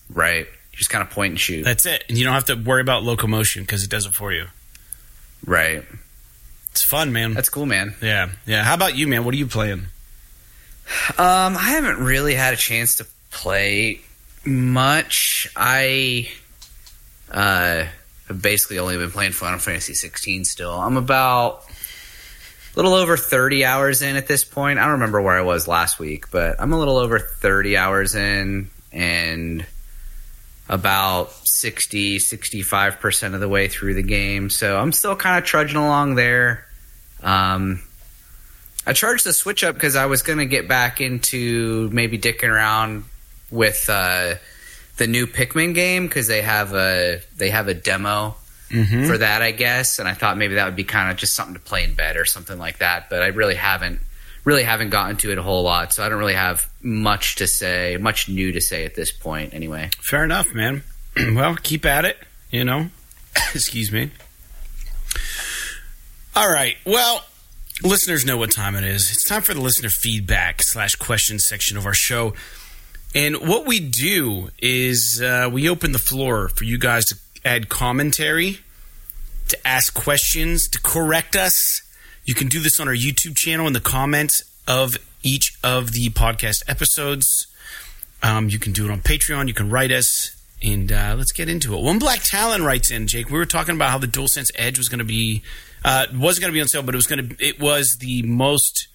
Right. 0.09 0.45
You 0.45 0.77
just 0.77 0.89
kind 0.89 1.01
of 1.01 1.09
point 1.09 1.31
and 1.31 1.39
shoot. 1.39 1.63
That's 1.63 1.85
it. 1.85 2.03
And 2.09 2.17
you 2.17 2.23
don't 2.23 2.33
have 2.33 2.45
to 2.45 2.55
worry 2.55 2.81
about 2.81 3.03
locomotion 3.03 3.63
because 3.63 3.83
it 3.83 3.89
does 3.89 4.05
it 4.05 4.13
for 4.13 4.31
you. 4.31 4.47
Right. 5.45 5.83
It's 6.71 6.83
fun, 6.83 7.11
man. 7.13 7.33
That's 7.33 7.49
cool, 7.49 7.65
man. 7.65 7.95
yeah. 8.01 8.29
Yeah. 8.45 8.63
How 8.63 8.73
about 8.73 8.95
you, 8.95 9.07
man? 9.07 9.25
What 9.25 9.33
are 9.33 9.37
you 9.37 9.47
playing? 9.47 9.85
Um, 11.17 11.55
I 11.57 11.71
haven't 11.75 12.03
really 12.03 12.33
had 12.33 12.53
a 12.53 12.57
chance 12.57 12.95
to 12.97 13.05
play 13.31 14.01
much. 14.45 15.47
I 15.55 16.29
uh 17.31 17.85
have 18.27 18.41
basically 18.41 18.79
only 18.79 18.97
been 18.97 19.11
playing 19.11 19.31
Final 19.31 19.59
Fantasy 19.59 19.93
16 19.93 20.45
still. 20.45 20.71
I'm 20.73 20.97
about 20.97 21.63
little 22.75 22.93
over 22.93 23.17
30 23.17 23.65
hours 23.65 24.01
in 24.01 24.15
at 24.15 24.27
this 24.27 24.43
point. 24.43 24.79
I 24.79 24.83
don't 24.83 24.93
remember 24.93 25.21
where 25.21 25.37
I 25.37 25.41
was 25.41 25.67
last 25.67 25.99
week, 25.99 26.31
but 26.31 26.55
I'm 26.59 26.73
a 26.73 26.79
little 26.79 26.97
over 26.97 27.19
30 27.19 27.77
hours 27.77 28.15
in 28.15 28.69
and 28.91 29.65
about 30.69 31.31
60 31.43 32.19
65% 32.19 33.33
of 33.33 33.39
the 33.39 33.49
way 33.49 33.67
through 33.67 33.95
the 33.95 34.03
game. 34.03 34.49
So 34.49 34.77
I'm 34.77 34.91
still 34.91 35.15
kind 35.15 35.37
of 35.37 35.43
trudging 35.43 35.77
along 35.77 36.15
there. 36.15 36.65
Um 37.21 37.81
I 38.85 38.93
charged 38.93 39.25
the 39.25 39.33
Switch 39.33 39.63
up 39.63 39.75
because 39.75 39.95
I 39.95 40.07
was 40.07 40.23
going 40.23 40.39
to 40.39 40.45
get 40.45 40.67
back 40.67 40.99
into 40.99 41.89
maybe 41.91 42.19
dicking 42.19 42.49
around 42.49 43.05
with 43.49 43.89
uh, 43.89 44.35
the 44.97 45.07
new 45.07 45.25
Pikmin 45.25 45.73
game 45.73 46.05
because 46.05 46.27
they 46.27 46.41
have 46.41 46.73
a 46.73 47.21
they 47.37 47.49
have 47.49 47.69
a 47.69 47.73
demo 47.73 48.35
Mm-hmm. 48.69 49.05
for 49.05 49.17
that, 49.17 49.41
I 49.41 49.51
guess. 49.51 49.99
And 49.99 50.07
I 50.07 50.13
thought 50.13 50.37
maybe 50.37 50.55
that 50.55 50.65
would 50.65 50.75
be 50.75 50.83
kind 50.83 51.11
of 51.11 51.17
just 51.17 51.35
something 51.35 51.53
to 51.53 51.59
play 51.59 51.83
in 51.83 51.93
bed 51.93 52.17
or 52.17 52.25
something 52.25 52.57
like 52.57 52.79
that. 52.79 53.09
But 53.09 53.21
I 53.21 53.27
really 53.27 53.55
haven't 53.55 53.99
really 54.43 54.63
haven't 54.63 54.89
gotten 54.89 55.15
to 55.17 55.31
it 55.31 55.37
a 55.37 55.41
whole 55.41 55.63
lot, 55.63 55.93
so 55.93 56.03
I 56.03 56.09
don't 56.09 56.19
really 56.19 56.33
have 56.33 56.69
much 56.81 57.37
to 57.37 57.47
say, 57.47 57.97
much 57.97 58.27
new 58.27 58.51
to 58.51 58.61
say 58.61 58.85
at 58.85 58.95
this 58.95 59.11
point. 59.11 59.53
Anyway, 59.53 59.89
Fair 60.01 60.23
enough, 60.23 60.53
man. 60.53 60.83
well, 61.17 61.55
keep 61.55 61.85
at 61.85 62.05
it, 62.05 62.17
you 62.51 62.63
know. 62.63 62.89
Excuse 63.53 63.91
me. 63.91 64.11
All 66.35 66.51
right. 66.51 66.75
Well, 66.85 67.23
listeners 67.83 68.25
know 68.25 68.37
what 68.37 68.51
time 68.51 68.75
it 68.75 68.83
is. 68.83 69.11
It's 69.11 69.27
time 69.27 69.43
for 69.43 69.53
the 69.53 69.61
listener 69.61 69.89
feedback 69.89 70.61
slash 70.63 70.95
question 70.95 71.39
section 71.39 71.77
of 71.77 71.85
our 71.85 71.93
show. 71.93 72.33
And 73.15 73.47
what 73.47 73.67
we 73.67 73.79
do 73.79 74.49
is 74.59 75.21
uh, 75.23 75.49
we 75.51 75.69
open 75.69 75.91
the 75.91 75.99
floor 75.99 76.49
for 76.49 76.63
you 76.63 76.79
guys 76.79 77.05
to 77.05 77.15
add 77.45 77.69
commentary, 77.69 78.59
to 79.49 79.67
ask 79.67 79.93
questions, 79.93 80.67
to 80.69 80.79
correct 80.81 81.35
us. 81.35 81.81
You 82.25 82.33
can 82.33 82.47
do 82.47 82.59
this 82.59 82.79
on 82.79 82.87
our 82.87 82.95
YouTube 82.95 83.35
channel 83.35 83.67
in 83.67 83.73
the 83.73 83.79
comments 83.79 84.43
of 84.67 84.95
each 85.21 85.57
of 85.63 85.91
the 85.91 86.09
podcast 86.09 86.63
episodes. 86.67 87.47
Um, 88.21 88.49
you 88.49 88.59
can 88.59 88.71
do 88.71 88.85
it 88.85 88.91
on 88.91 89.01
Patreon. 89.01 89.47
You 89.47 89.53
can 89.53 89.69
write 89.69 89.91
us, 89.91 90.35
and 90.61 90.91
uh, 90.91 91.15
let's 91.17 91.33
get 91.33 91.49
into 91.49 91.75
it. 91.75 91.81
One 91.81 91.99
Black 91.99 92.21
Talon 92.23 92.63
writes 92.63 92.89
in, 92.89 93.07
Jake. 93.07 93.29
We 93.29 93.37
were 93.37 93.45
talking 93.45 93.75
about 93.75 93.89
how 93.89 93.97
the 93.97 94.07
DualSense 94.07 94.51
Edge 94.55 94.77
was 94.77 94.87
going 94.87 94.99
to 94.99 95.05
be 95.05 95.43
uh, 95.85 96.05
wasn't 96.13 96.43
going 96.43 96.51
to 96.51 96.55
be 96.55 96.61
on 96.61 96.67
sale, 96.67 96.83
but 96.83 96.95
it 96.95 96.97
was 96.97 97.07
going 97.07 97.29
to. 97.29 97.45
It 97.45 97.59
was 97.59 97.97
the 97.99 98.21
most 98.23 98.87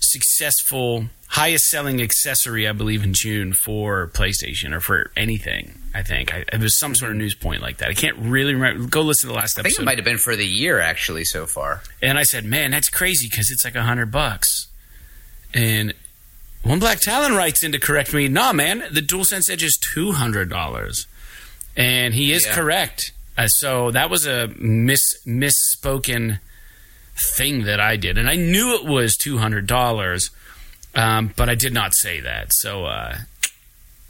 successful, 0.00 1.06
highest 1.28 1.66
selling 1.66 2.02
accessory, 2.02 2.68
I 2.68 2.72
believe, 2.72 3.04
in 3.04 3.14
June 3.14 3.52
for 3.52 4.08
PlayStation 4.08 4.72
or 4.72 4.80
for 4.80 5.10
anything. 5.16 5.78
I 5.94 6.02
think 6.02 6.34
I, 6.34 6.44
it 6.52 6.58
was 6.60 6.76
some 6.76 6.94
sort 6.94 7.12
of 7.12 7.16
news 7.16 7.34
point 7.36 7.62
like 7.62 7.76
that. 7.78 7.88
I 7.88 7.94
can't 7.94 8.16
really 8.18 8.52
remember. 8.54 8.88
Go 8.88 9.02
listen 9.02 9.28
to 9.28 9.32
the 9.32 9.38
last 9.38 9.56
I 9.58 9.62
think 9.62 9.66
episode. 9.74 9.82
it 9.82 9.84
might 9.86 9.98
have 9.98 10.04
been 10.04 10.18
for 10.18 10.34
the 10.34 10.44
year 10.46 10.80
actually 10.80 11.24
so 11.24 11.46
far. 11.46 11.82
And 12.02 12.18
I 12.18 12.24
said, 12.24 12.44
"Man, 12.44 12.72
that's 12.72 12.88
crazy 12.88 13.28
because 13.30 13.50
it's 13.50 13.64
like 13.64 13.76
a 13.76 13.82
hundred 13.84 14.10
bucks." 14.10 14.66
And 15.52 15.94
one 16.62 16.80
Black 16.80 16.98
Talon 17.00 17.34
writes 17.34 17.62
in 17.62 17.70
to 17.72 17.78
correct 17.78 18.12
me. 18.12 18.26
Nah, 18.26 18.52
man, 18.52 18.84
the 18.90 19.00
DualSense 19.02 19.48
Edge 19.48 19.62
is 19.62 19.76
two 19.76 20.12
hundred 20.12 20.50
dollars, 20.50 21.06
and 21.76 22.12
he 22.14 22.32
is 22.32 22.44
Yeah. 22.44 22.54
correct. 22.54 23.12
Uh, 23.38 23.46
so 23.48 23.90
that 23.92 24.10
was 24.10 24.26
a 24.26 24.48
mis 24.58 25.14
misspoken 25.26 26.40
thing 27.36 27.64
that 27.64 27.78
I 27.80 27.96
did, 27.96 28.18
and 28.18 28.28
I 28.28 28.34
knew 28.36 28.74
it 28.74 28.84
was 28.84 29.16
two 29.16 29.38
hundred 29.38 29.66
dollars, 29.68 30.30
um, 30.96 31.32
but 31.36 31.48
I 31.48 31.54
did 31.54 31.72
not 31.72 31.94
say 31.94 32.18
that. 32.20 32.52
So 32.52 32.86
uh, 32.86 33.18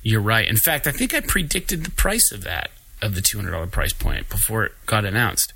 you're 0.05 0.21
right. 0.21 0.49
In 0.49 0.57
fact, 0.57 0.87
I 0.87 0.93
think 0.93 1.13
I 1.15 1.21
predicted 1.21 1.85
the 1.85 1.91
price 1.91 2.31
of 2.31 2.45
that 2.45 2.71
of 3.03 3.17
the 3.17 3.21
two 3.21 3.39
hundred 3.39 3.51
dollar 3.51 3.67
price 3.67 3.93
point 3.93 4.29
before 4.29 4.65
it 4.65 4.73
got 4.87 5.05
announced. 5.05 5.53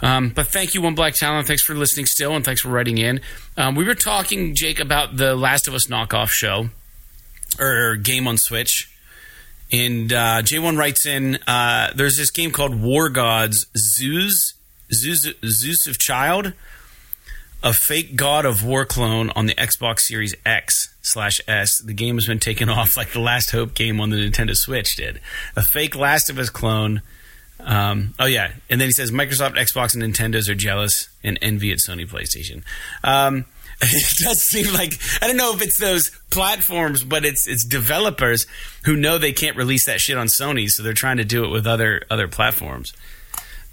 Um, 0.00 0.30
but 0.30 0.48
thank 0.48 0.74
you, 0.74 0.82
One 0.82 0.94
Black 0.94 1.14
Talon. 1.14 1.44
Thanks 1.44 1.62
for 1.62 1.74
listening 1.74 2.06
still, 2.06 2.34
and 2.34 2.44
thanks 2.44 2.60
for 2.60 2.70
writing 2.70 2.98
in. 2.98 3.20
Um, 3.56 3.76
we 3.76 3.84
were 3.84 3.94
talking, 3.94 4.54
Jake, 4.54 4.80
about 4.80 5.16
the 5.16 5.36
Last 5.36 5.68
of 5.68 5.74
Us 5.74 5.86
knockoff 5.86 6.30
show 6.30 6.70
or 7.60 7.96
game 7.96 8.26
on 8.26 8.38
Switch. 8.38 8.88
And 9.72 10.12
uh, 10.12 10.42
J1 10.42 10.76
writes 10.76 11.06
in 11.06 11.36
uh, 11.46 11.92
there's 11.94 12.16
this 12.16 12.30
game 12.30 12.50
called 12.50 12.80
War 12.80 13.08
Gods 13.08 13.66
Zeus, 13.76 14.54
Zeus, 14.92 15.26
Zeus 15.44 15.86
of 15.86 15.98
Child, 15.98 16.52
a 17.62 17.72
fake 17.72 18.16
God 18.16 18.44
of 18.44 18.64
War 18.64 18.84
clone 18.84 19.30
on 19.30 19.46
the 19.46 19.54
Xbox 19.54 20.00
Series 20.00 20.34
X 20.44 20.94
slash 21.02 21.40
S. 21.46 21.78
The 21.78 21.94
game 21.94 22.16
has 22.16 22.26
been 22.26 22.40
taken 22.40 22.68
off 22.68 22.96
like 22.96 23.12
the 23.12 23.20
Last 23.20 23.50
Hope 23.50 23.74
game 23.74 24.00
on 24.00 24.10
the 24.10 24.16
Nintendo 24.16 24.56
Switch 24.56 24.96
did. 24.96 25.20
A 25.56 25.62
fake 25.62 25.94
Last 25.94 26.30
of 26.30 26.38
Us 26.38 26.50
clone. 26.50 27.02
Um, 27.60 28.14
oh 28.18 28.26
yeah, 28.26 28.52
and 28.68 28.80
then 28.80 28.88
he 28.88 28.92
says 28.92 29.12
Microsoft, 29.12 29.56
Xbox, 29.56 29.94
and 29.94 30.02
Nintendo's 30.02 30.48
are 30.48 30.54
jealous 30.54 31.08
and 31.22 31.38
envy 31.40 31.70
at 31.70 31.78
Sony 31.78 32.08
PlayStation. 32.08 32.64
Um, 33.04 33.44
it 33.82 34.16
does 34.18 34.42
seem 34.42 34.72
like 34.74 34.98
I 35.20 35.28
don't 35.28 35.36
know 35.36 35.54
if 35.54 35.62
it's 35.62 35.78
those 35.78 36.10
platforms, 36.30 37.04
but 37.04 37.24
it's 37.24 37.46
it's 37.46 37.64
developers 37.64 38.46
who 38.84 38.96
know 38.96 39.18
they 39.18 39.32
can't 39.32 39.56
release 39.56 39.86
that 39.86 40.00
shit 40.00 40.18
on 40.18 40.26
Sony, 40.26 40.68
so 40.68 40.82
they're 40.82 40.92
trying 40.92 41.18
to 41.18 41.24
do 41.24 41.44
it 41.44 41.48
with 41.48 41.66
other 41.66 42.02
other 42.10 42.26
platforms. 42.26 42.92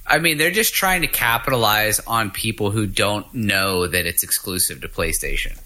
I 0.10 0.20
mean, 0.20 0.38
they're 0.38 0.52
just 0.52 0.74
trying 0.74 1.02
to 1.02 1.08
capitalize 1.08 2.00
on 2.02 2.32
people 2.32 2.72
who 2.72 2.88
don't 2.88 3.32
know 3.34 3.88
that 3.88 4.06
it's 4.06 4.24
exclusive 4.24 4.82
to 4.82 4.88
PlayStation. 4.88 5.58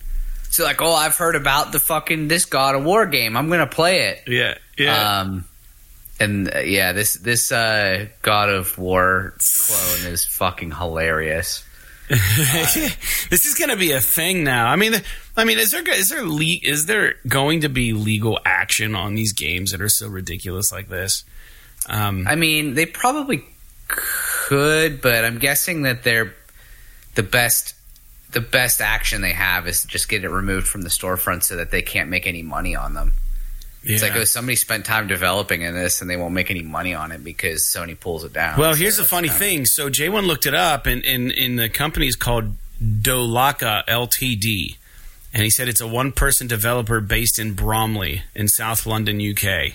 So, 0.50 0.64
like, 0.64 0.82
oh, 0.82 0.94
I've 0.94 1.16
heard 1.16 1.36
about 1.36 1.72
the 1.72 1.80
fucking 1.80 2.28
this 2.28 2.46
God 2.46 2.76
of 2.76 2.84
War 2.84 3.06
game. 3.06 3.36
I'm 3.36 3.50
gonna 3.50 3.66
play 3.68 4.10
it. 4.10 4.24
Yeah, 4.28 4.56
Um, 5.22 5.46
and 6.20 6.54
uh, 6.54 6.60
yeah, 6.60 6.92
this 6.92 7.14
this 7.16 7.52
uh, 7.52 8.08
God 8.22 8.50
of 8.50 8.78
War 8.78 9.36
clone 9.66 10.12
is 10.12 10.26
fucking 10.26 10.72
hilarious. 10.72 11.64
this 12.10 13.46
is 13.46 13.56
going 13.58 13.70
to 13.70 13.78
be 13.78 13.94
a 13.94 14.02
thing 14.02 14.44
now. 14.44 14.68
I 14.68 14.76
mean, 14.76 14.94
I 15.38 15.46
mean, 15.46 15.58
is 15.58 15.72
there 15.72 15.82
is 15.90 16.10
there 16.10 16.24
le- 16.26 16.60
is 16.62 16.86
there 16.86 17.16
going 17.28 17.62
to 17.62 17.70
be 17.70 17.94
legal 17.94 18.38
action 18.46 18.94
on 18.94 19.16
these 19.16 19.34
games 19.34 19.72
that 19.72 19.82
are 19.82 19.90
so 19.90 20.08
ridiculous 20.10 20.72
like 20.72 20.90
this? 20.90 21.24
Um, 21.88 22.28
I 22.28 22.36
mean, 22.36 22.74
they 22.76 22.86
probably 22.86 23.46
could, 23.88 24.04
but 24.50 25.26
I'm 25.26 25.40
guessing 25.40 25.84
that 25.84 26.04
they're 26.04 26.34
the 27.16 27.24
best. 27.24 27.76
The 28.32 28.42
best 28.42 28.82
action 28.82 29.22
they 29.22 29.34
have 29.34 29.68
is 29.68 29.82
to 29.84 29.88
just 29.88 30.10
get 30.10 30.24
it 30.24 30.30
removed 30.30 30.68
from 30.68 30.82
the 30.82 30.90
storefront 30.90 31.44
so 31.44 31.56
that 31.58 31.70
they 31.70 31.84
can't 31.84 32.10
make 32.10 32.26
any 32.26 32.42
money 32.42 32.76
on 32.76 32.96
them. 32.96 33.14
It's 33.84 34.02
like, 34.02 34.16
oh, 34.16 34.24
somebody 34.24 34.56
spent 34.56 34.86
time 34.86 35.08
developing 35.08 35.62
in 35.62 35.76
this 35.76 36.02
and 36.02 36.10
they 36.10 36.16
won't 36.18 36.34
make 36.34 36.50
any 36.50 36.64
money 36.64 36.96
on 36.96 37.12
it 37.12 37.24
because 37.24 37.64
Sony 37.64 38.00
pulls 38.00 38.24
it 38.24 38.34
down. 38.34 38.58
Well, 38.58 38.74
So 38.74 38.80
here's 38.80 38.98
the 38.98 39.04
funny 39.04 39.28
thing. 39.30 39.66
So 39.66 39.90
J1 39.90 40.26
looked 40.26 40.46
it 40.46 40.56
up, 40.56 40.86
and, 40.88 41.06
and, 41.06 41.32
and 41.32 41.60
the 41.60 41.70
company 41.70 42.08
is 42.08 42.16
called 42.16 42.56
Dolaka 42.82 43.86
Ltd. 43.86 44.78
And 45.34 45.44
he 45.44 45.50
said 45.50 45.68
it's 45.68 45.82
a 45.82 45.88
one 45.88 46.12
person 46.12 46.48
developer 46.48 47.02
based 47.02 47.38
in 47.40 47.54
Bromley 47.54 48.24
in 48.34 48.48
South 48.48 48.86
London, 48.86 49.20
UK. 49.22 49.74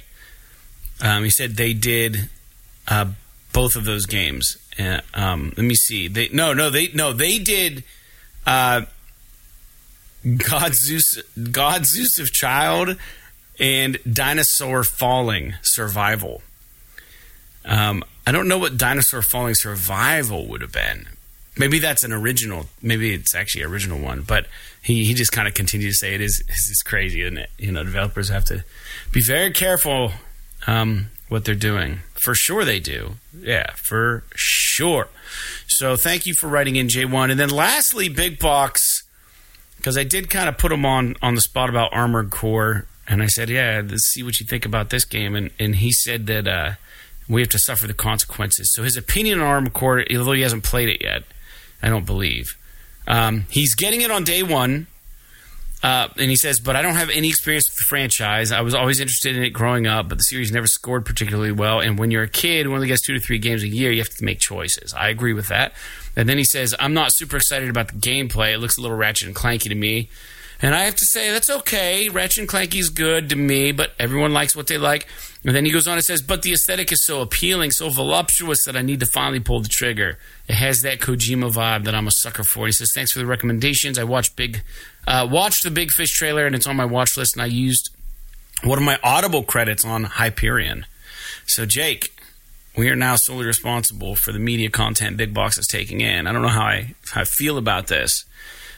Um, 1.01 1.23
he 1.25 1.31
said 1.31 1.53
they 1.57 1.75
did 1.75 2.29
uh, 2.89 3.07
both 3.53 3.77
of 3.77 3.85
those 3.85 4.07
games. 4.07 4.57
Uh, 4.79 5.01
um, 5.15 5.53
let 5.57 5.65
me 5.65 5.75
see. 5.75 6.09
They 6.09 6.29
no 6.29 6.53
no 6.53 6.71
they 6.71 6.89
no 6.89 7.13
they 7.13 7.39
did 7.39 7.85
uh, 8.47 8.83
God 10.37 10.75
Zeus 10.75 11.23
God 11.51 11.87
Zeus 11.87 12.19
of 12.19 12.33
Child 12.33 12.97
and 13.59 13.99
Dinosaur 14.11 14.85
Falling 14.85 15.55
Survival. 15.63 16.43
Um, 17.65 18.05
I 18.27 18.33
don't 18.33 18.49
know 18.49 18.59
what 18.59 18.77
Dinosaur 18.77 19.23
Falling 19.23 19.55
Survival 19.55 20.47
would 20.47 20.61
have 20.61 20.73
been. 20.73 21.09
Maybe 21.57 21.81
that's 21.81 22.05
an 22.05 22.13
original. 22.13 22.67
Maybe 22.81 23.13
it's 23.13 23.35
actually 23.35 23.65
original 23.65 23.99
one. 23.99 24.23
But 24.23 24.47
he, 24.81 25.05
he 25.05 25.15
just 25.15 25.33
kind 25.33 25.49
of 25.49 25.55
continued 25.55 25.91
to 25.91 25.95
say 25.95 26.15
it 26.15 26.21
is 26.21 26.43
is 26.49 26.83
crazy, 26.85 27.23
isn't 27.23 27.39
it? 27.39 27.51
You 27.59 27.73
know, 27.73 27.83
developers 27.83 28.29
have 28.29 28.45
to 28.47 28.65
be 29.13 29.21
very 29.23 29.51
careful 29.51 30.13
um, 30.67 31.11
what 31.29 31.45
they're 31.45 31.55
doing. 31.55 32.01
For 32.15 32.35
sure, 32.35 32.65
they 32.65 32.81
do. 32.81 33.15
Yeah, 33.39 33.73
for 33.75 34.25
sure. 34.35 35.09
So 35.67 35.97
thank 35.97 36.27
you 36.27 36.35
for 36.35 36.49
writing 36.49 36.77
in 36.77 36.89
J1. 36.89 37.31
And 37.31 37.39
then 37.39 37.51
lastly, 37.51 38.09
Big 38.09 38.39
Box 38.39 39.05
because 39.77 39.97
I 39.97 40.05
did 40.05 40.29
kind 40.29 40.49
of 40.49 40.59
put 40.59 40.73
him 40.73 40.85
on 40.85 41.15
on 41.23 41.35
the 41.35 41.41
spot 41.41 41.71
about 41.71 41.93
Armored 41.93 42.31
Core, 42.31 42.87
and 43.07 43.23
I 43.23 43.27
said, 43.27 43.49
"Yeah, 43.49 43.81
let's 43.85 44.13
see 44.13 44.23
what 44.23 44.41
you 44.41 44.47
think 44.47 44.67
about 44.67 44.91
this 44.91 45.05
game." 45.05 45.35
And 45.35 45.51
and 45.59 45.77
he 45.77 45.93
said 45.93 46.27
that 46.27 46.47
uh, 46.47 46.73
we 47.29 47.41
have 47.41 47.51
to 47.51 47.59
suffer 47.59 47.87
the 47.87 47.95
consequences. 47.95 48.73
So 48.75 48.83
his 48.83 48.97
opinion 48.97 49.41
on 49.41 49.47
Armored 49.47 49.73
Core, 49.73 50.05
although 50.15 50.33
he 50.33 50.43
hasn't 50.43 50.65
played 50.65 50.89
it 50.89 51.03
yet, 51.03 51.23
I 51.83 51.89
don't 51.89 52.07
believe 52.07 52.57
um, 53.07 53.47
he's 53.51 53.75
getting 53.75 54.03
it 54.03 54.11
on 54.11 54.25
day 54.25 54.43
one. 54.43 54.87
Uh, 55.83 56.09
and 56.17 56.29
he 56.29 56.35
says, 56.35 56.59
but 56.59 56.75
I 56.75 56.83
don't 56.83 56.97
have 56.97 57.09
any 57.11 57.29
experience 57.29 57.69
with 57.69 57.77
the 57.77 57.87
franchise. 57.89 58.51
I 58.51 58.63
was 58.63 58.75
always 58.75 58.99
interested 58.99 59.37
in 59.37 59.45
it 59.45 59.51
growing 59.51 59.87
up, 59.87 60.09
but 60.09 60.19
the 60.19 60.25
series 60.25 60.51
never 60.51 60.67
scored 60.67 61.07
particularly 61.07 61.53
well. 61.53 61.79
And 61.81 61.99
when 61.99 62.11
you're 62.11 62.25
a 62.25 62.29
kid 62.29 62.67
who 62.67 62.75
only 62.75 62.89
gets 62.89 63.03
two 63.03 63.15
to 63.15 63.21
three 63.21 63.39
games 63.39 63.63
a 63.63 63.69
year, 63.69 63.93
you 63.93 64.01
have 64.01 64.09
to 64.09 64.25
make 64.25 64.41
choices. 64.41 64.93
I 64.93 65.09
agree 65.09 65.35
with 65.35 65.49
that. 65.49 65.73
And 66.17 66.29
then 66.29 66.37
he 66.37 66.45
says, 66.45 66.75
I'm 66.81 66.95
not 66.95 67.11
super 67.15 67.37
excited 67.37 67.69
about 67.69 67.89
the 67.89 67.99
gameplay. 67.99 68.55
It 68.55 68.59
looks 68.59 68.77
a 68.77 68.81
little 68.81 68.97
ratchet 68.97 69.29
and 69.29 69.37
clanky 69.37 69.69
to 69.69 69.75
me. 69.77 70.11
And 70.61 70.75
I 70.75 70.87
have 70.87 70.97
to 70.97 71.07
say, 71.07 71.31
that's 71.31 71.51
okay. 71.51 72.09
Ratchet 72.09 72.41
and 72.41 72.49
Clanky 72.49 72.81
is 72.81 72.89
good 72.89 73.29
to 73.29 73.37
me, 73.37 73.71
but 73.71 73.93
everyone 73.99 74.33
likes 74.33 74.57
what 74.57 74.67
they 74.67 74.77
like. 74.77 75.07
And 75.45 75.55
then 75.55 75.65
he 75.65 75.71
goes 75.71 75.87
on 75.87 75.95
and 75.95 76.05
says, 76.05 76.21
but 76.21 76.43
the 76.43 76.53
aesthetic 76.53 76.91
is 76.91 77.07
so 77.07 77.21
appealing, 77.21 77.71
so 77.71 77.91
voluptuous 77.91 78.65
that 78.65 78.77
I 78.77 78.83
need 78.83 78.99
to 78.99 79.07
finally 79.07 79.39
pull 79.39 79.61
the 79.61 79.69
trigger. 79.69 80.19
It 80.49 80.57
has 80.57 80.81
that 80.81 80.99
Kojima 80.99 81.53
vibe 81.53 81.85
that 81.85 81.95
I'm 81.95 82.09
a 82.09 82.11
sucker 82.11 82.43
for. 82.43 82.67
He 82.67 82.73
says, 82.73 82.91
thanks 82.93 83.13
for 83.13 83.21
the 83.21 83.27
recommendations. 83.27 84.01
I 84.01 84.05
watched 84.05 84.35
Big, 84.35 84.65
uh, 85.09 85.27
watched 85.27 85.63
the 85.65 85.71
Big 85.71 85.91
Fish 85.91 86.13
trailer, 86.13 86.47
and 86.47 86.55
it's 86.55 86.67
on 86.67 86.77
my 86.77 86.85
watch 86.85 87.17
list, 87.17 87.35
and 87.35 87.43
I 87.43 87.47
used 87.47 87.89
one 88.63 88.79
of 88.79 88.85
my 88.85 88.99
Audible 89.03 89.43
credits 89.43 89.85
on 89.85 90.05
Hyperion. 90.05 90.85
So, 91.47 91.65
Jake, 91.65 92.15
we 92.77 92.91
are 92.91 92.97
now 92.97 93.17
solely 93.17 93.47
responsible 93.47 94.15
for 94.15 94.33
the 94.33 94.39
media 94.39 94.69
content 94.69 95.17
Big 95.17 95.33
Box 95.33 95.57
is 95.57 95.67
taking 95.67 96.03
in. 96.03 96.27
I 96.27 96.33
don't 96.33 96.43
know 96.43 96.49
how 96.49 96.65
I, 96.65 96.95
how 97.11 97.23
I 97.23 97.25
feel 97.25 97.57
about 97.57 97.87
this. 97.87 98.27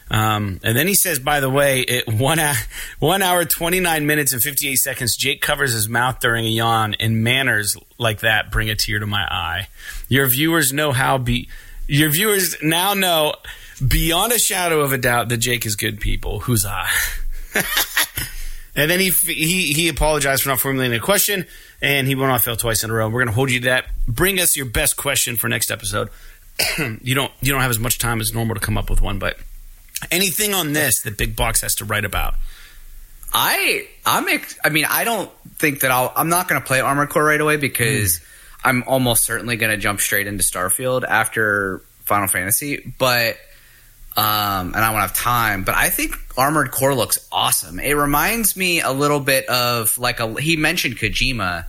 Um, 0.09 0.61
and 0.63 0.77
then 0.77 0.87
he 0.87 0.95
says, 0.95 1.19
by 1.19 1.41
the 1.41 1.51
way, 1.51 1.81
it 1.81 2.07
one, 2.07 2.39
one 3.01 3.23
hour, 3.23 3.45
29 3.45 4.07
minutes, 4.07 4.33
and 4.33 4.41
58 4.41 4.77
seconds, 4.77 5.17
Jake 5.17 5.41
covers 5.41 5.73
his 5.73 5.89
mouth 5.89 6.21
during 6.21 6.47
a 6.47 6.49
yawn, 6.49 6.95
and 7.01 7.25
manners 7.25 7.77
like 7.99 8.21
that 8.21 8.53
bring 8.53 8.71
a 8.71 8.77
tear 8.77 9.01
to 9.01 9.07
my 9.07 9.23
eye. 9.23 9.69
Your 10.09 10.29
viewers 10.29 10.73
know 10.73 10.93
how 10.93 11.19
be. 11.19 11.49
Your 11.89 12.11
viewers 12.11 12.57
now 12.63 12.95
know 12.95 13.35
beyond 13.87 14.33
a 14.33 14.39
shadow 14.39 14.81
of 14.81 14.93
a 14.93 14.99
doubt 14.99 15.29
that 15.29 15.39
Jake 15.39 15.67
is 15.67 15.77
good 15.77 16.01
people. 16.01 16.41
Who's 16.41 16.65
I? 16.67 16.89
and 18.77 18.91
then 18.91 19.01
he, 19.01 19.11
he 19.11 19.73
he 19.73 19.89
apologized 19.89 20.43
for 20.43 20.49
not 20.51 20.61
formulating 20.61 20.99
a 20.99 21.03
question, 21.03 21.47
and 21.81 22.07
he 22.07 22.15
went 22.15 22.31
off 22.33 22.45
fail 22.45 22.57
twice 22.57 22.85
in 22.85 22.91
a 22.91 22.95
row. 22.95 23.07
We're 23.07 23.21
going 23.21 23.29
to 23.29 23.35
hold 23.35 23.51
you 23.51 23.61
to 23.61 23.67
that. 23.67 23.87
Bring 24.07 24.39
us 24.39 24.57
your 24.57 24.67
best 24.67 24.97
question 24.97 25.37
for 25.37 25.49
next 25.49 25.71
episode. 25.71 26.11
you 27.03 27.15
don't 27.15 27.33
you 27.41 27.53
don't 27.53 27.63
have 27.63 27.71
as 27.71 27.79
much 27.79 27.99
time 27.99 28.21
as 28.21 28.35
normal 28.35 28.55
to 28.55 28.61
come 28.61 28.77
up 28.77 28.91
with 28.91 29.01
one, 29.01 29.19
but 29.19 29.37
Anything 30.11 30.55
on 30.55 30.73
this 30.73 31.03
that 31.03 31.19
Big 31.19 31.37
Box 31.37 31.61
has 31.61 31.75
to 31.77 31.85
write 31.85 32.05
about? 32.05 32.35
I 33.33 33.87
I'm 34.07 34.27
ex- 34.29 34.59
I 34.65 34.71
mean 34.71 34.87
I 34.89 35.05
don't 35.05 35.31
think 35.57 35.81
that 35.81 35.91
I'll 35.91 36.13
I'm 36.17 36.29
not 36.29 36.49
going 36.49 36.61
to 36.61 36.67
play 36.67 36.81
Armored 36.81 37.11
Core 37.11 37.25
right 37.25 37.41
away 37.41 37.57
because 37.57 38.19
mm. 38.19 38.25
I'm 38.65 38.83
almost 38.87 39.25
certainly 39.25 39.57
going 39.57 39.71
to 39.71 39.77
jump 39.77 40.01
straight 40.01 40.27
into 40.27 40.43
Starfield 40.43 41.05
after 41.05 41.83
Final 42.05 42.29
Fantasy, 42.29 42.93
but 42.99 43.37
um, 44.17 44.75
and 44.75 44.77
I 44.77 44.91
won't 44.91 45.03
have 45.03 45.15
time. 45.15 45.65
But 45.65 45.75
I 45.75 45.89
think 45.89 46.17
Armored 46.37 46.71
Core 46.71 46.95
looks 46.95 47.27
awesome. 47.31 47.79
It 47.79 47.93
reminds 47.93 48.57
me 48.57 48.81
a 48.81 48.93
little 48.93 49.21
bit 49.21 49.49
of 49.49 49.97
like 49.99 50.21
a 50.21 50.41
he 50.41 50.57
mentioned 50.57 50.97
Kojima. 50.97 51.65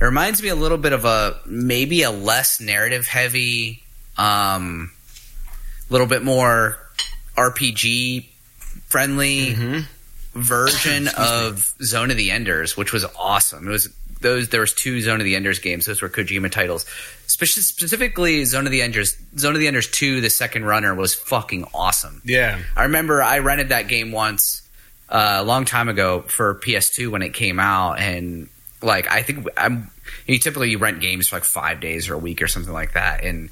It 0.00 0.04
reminds 0.04 0.42
me 0.42 0.48
a 0.48 0.54
little 0.54 0.78
bit 0.78 0.92
of 0.92 1.04
a 1.04 1.40
maybe 1.46 2.02
a 2.02 2.10
less 2.10 2.60
narrative 2.60 3.06
heavy, 3.06 3.82
um, 4.18 4.90
little 5.88 6.06
bit 6.06 6.22
more 6.22 6.78
RPG 7.36 8.26
friendly 8.86 9.54
mm-hmm. 9.54 10.40
version 10.40 11.08
of 11.18 11.74
Zone 11.82 12.10
of 12.10 12.16
the 12.16 12.30
Enders, 12.30 12.76
which 12.76 12.92
was 12.92 13.04
awesome. 13.18 13.68
It 13.68 13.70
was 13.70 13.88
those 14.20 14.48
there 14.48 14.60
was 14.60 14.72
two 14.72 15.00
Zone 15.00 15.20
of 15.20 15.24
the 15.24 15.36
Enders 15.36 15.58
games. 15.58 15.86
Those 15.86 16.02
were 16.02 16.08
Kojima 16.08 16.50
titles. 16.50 16.86
specifically, 17.26 18.44
Zone 18.44 18.66
of 18.66 18.72
the 18.72 18.82
Enders, 18.82 19.16
Zone 19.38 19.54
of 19.54 19.60
the 19.60 19.66
Enders 19.66 19.88
two, 19.88 20.20
the 20.20 20.30
second 20.30 20.64
runner 20.64 20.94
was 20.94 21.14
fucking 21.14 21.66
awesome. 21.74 22.22
Yeah, 22.24 22.60
I 22.76 22.84
remember 22.84 23.22
I 23.22 23.38
rented 23.40 23.70
that 23.70 23.88
game 23.88 24.12
once 24.12 24.62
uh, 25.08 25.38
a 25.38 25.44
long 25.44 25.64
time 25.64 25.88
ago 25.88 26.22
for 26.22 26.54
PS2 26.56 27.10
when 27.10 27.22
it 27.22 27.34
came 27.34 27.60
out, 27.60 27.98
and 27.98 28.48
like 28.82 29.10
I 29.10 29.22
think 29.22 29.46
I'm. 29.56 29.90
You 30.26 30.38
typically 30.38 30.70
you 30.70 30.78
rent 30.78 31.00
games 31.00 31.28
for 31.28 31.36
like 31.36 31.44
five 31.44 31.80
days 31.80 32.08
or 32.08 32.14
a 32.14 32.18
week 32.18 32.42
or 32.42 32.48
something 32.48 32.72
like 32.72 32.92
that, 32.92 33.24
and 33.24 33.50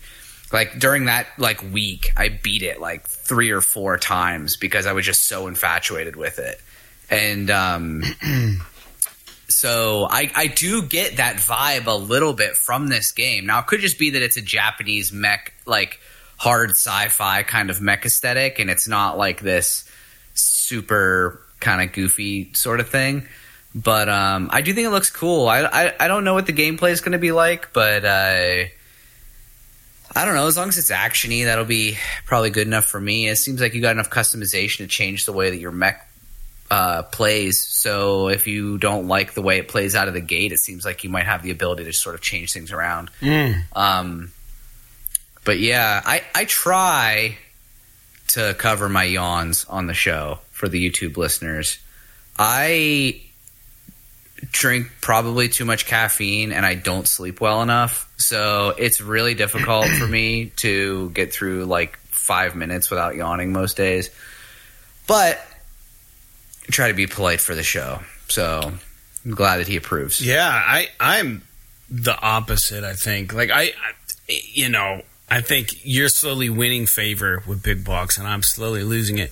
like 0.53 0.79
during 0.79 1.07
that 1.07 1.27
like 1.37 1.61
week 1.73 2.13
i 2.17 2.29
beat 2.29 2.63
it 2.63 2.81
like 2.81 3.07
three 3.07 3.51
or 3.51 3.61
four 3.61 3.99
times 3.99 4.57
because 4.57 4.87
i 4.87 4.93
was 4.93 5.05
just 5.05 5.27
so 5.27 5.49
infatuated 5.49 6.17
with 6.17 6.39
it 6.39 6.61
and 7.11 7.51
um 7.51 8.03
so 9.55 10.07
I, 10.11 10.31
I 10.35 10.47
do 10.47 10.83
get 10.83 11.19
that 11.19 11.37
vibe 11.37 11.87
a 11.87 11.97
little 11.97 12.33
bit 12.33 12.57
from 12.57 12.89
this 12.89 13.13
game 13.13 13.47
now 13.47 13.61
it 13.61 13.67
could 13.67 13.81
just 13.81 13.99
be 13.99 14.11
that 14.11 14.23
it's 14.23 14.37
a 14.37 14.43
japanese 14.43 15.13
mech 15.13 15.53
like 15.67 16.01
hard 16.37 16.71
sci-fi 16.71 17.43
kind 17.43 17.71
of 17.71 17.81
mech 17.81 18.05
aesthetic 18.05 18.59
and 18.59 18.71
it's 18.71 18.89
not 18.89 19.17
like 19.19 19.41
this 19.41 19.89
super 20.35 21.41
kind 21.61 21.83
of 21.83 21.95
goofy 21.95 22.53
sort 22.55 22.81
of 22.81 22.89
thing 22.89 23.27
but 23.75 24.09
um, 24.09 24.51
I 24.53 24.61
do 24.61 24.73
think 24.73 24.87
it 24.87 24.91
looks 24.91 25.11
cool. 25.11 25.49
I, 25.49 25.63
I, 25.63 25.95
I 25.99 26.09
don't 26.09 26.23
know 26.23 26.35
what 26.35 26.47
the 26.47 26.53
gameplay 26.53 26.93
is 26.93 27.01
going 27.01 27.13
to 27.13 27.19
be 27.19 27.33
like, 27.33 27.73
but 27.73 28.05
uh, 28.05 28.65
I 30.15 30.25
don't 30.25 30.35
know. 30.37 30.47
As 30.47 30.57
long 30.57 30.69
as 30.69 30.79
it's 30.79 30.93
actiony, 30.93 31.45
that'll 31.45 31.65
be 31.65 31.99
probably 32.25 32.51
good 32.51 32.69
enough 32.69 32.85
for 32.85 33.01
me. 33.01 33.29
It 33.29 33.37
seems 33.37 33.61
like 33.61 33.75
you 33.75 33.83
got 33.83 33.91
enough 33.91 34.11
customization 34.11 34.79
to 34.79 34.87
change 34.87 35.27
the 35.27 35.33
way 35.33 35.51
that 35.51 35.59
your 35.59 35.73
mech 35.73 36.09
uh, 36.71 37.03
plays. 37.03 37.61
So 37.61 38.29
if 38.29 38.47
you 38.47 38.79
don't 38.79 39.07
like 39.07 39.35
the 39.35 39.43
way 39.43 39.59
it 39.59 39.69
plays 39.69 39.95
out 39.95 40.09
of 40.09 40.15
the 40.15 40.21
gate, 40.21 40.53
it 40.53 40.59
seems 40.59 40.85
like 40.85 41.05
you 41.05 41.11
might 41.11 41.27
have 41.27 41.43
the 41.43 41.51
ability 41.51 41.85
to 41.85 41.93
sort 41.93 42.15
of 42.15 42.21
change 42.21 42.53
things 42.53 42.73
around. 42.73 43.11
Mm. 43.21 43.63
Um, 43.77 44.33
but 45.45 45.59
yeah, 45.59 46.03
I, 46.05 46.23
I 46.35 46.45
try 46.47 47.37
to 48.29 48.55
cover 48.59 48.89
my 48.89 49.05
yawns 49.05 49.65
on 49.67 49.87
the 49.87 49.95
show 49.95 50.41
for 50.51 50.69
the 50.69 50.91
YouTube 50.91 51.17
listeners. 51.17 51.79
I 52.39 53.21
drink 54.51 54.89
probably 55.01 55.49
too 55.49 55.65
much 55.65 55.87
caffeine 55.87 56.53
and 56.53 56.67
I 56.67 56.75
don't 56.75 57.07
sleep 57.07 57.41
well 57.41 57.63
enough. 57.63 58.11
So 58.17 58.75
it's 58.77 59.01
really 59.01 59.35
difficult 59.35 59.87
for 59.87 60.07
me 60.07 60.47
to 60.57 61.11
get 61.11 61.33
through 61.33 61.67
like 61.67 61.99
five 62.09 62.57
minutes 62.57 62.91
without 62.91 63.15
yawning 63.15 63.53
most 63.53 63.77
days. 63.77 64.11
But 65.07 65.45
try 66.71 66.89
to 66.89 66.95
be 66.95 67.07
polite 67.07 67.41
for 67.41 67.55
the 67.55 67.63
show. 67.63 68.01
So 68.29 68.73
I'm 69.25 69.31
glad 69.31 69.59
that 69.59 69.69
he 69.69 69.77
approves. 69.77 70.25
Yeah, 70.25 70.49
I 70.49 70.89
I'm 71.01 71.43
the 71.91 72.19
opposite, 72.19 72.85
I 72.85 72.95
think. 72.95 73.33
Like 73.33 73.51
I, 73.51 73.63
I 73.63 73.73
you 74.29 74.69
know, 74.69 75.03
I 75.31 75.41
think 75.41 75.85
you're 75.85 76.09
slowly 76.09 76.51
winning 76.51 76.87
favor 76.87 77.43
with 77.47 77.63
big 77.63 77.85
box 77.85 78.19
and 78.19 78.27
I'm 78.27 78.43
slowly 78.43 78.83
losing 78.83 79.19
it. 79.19 79.31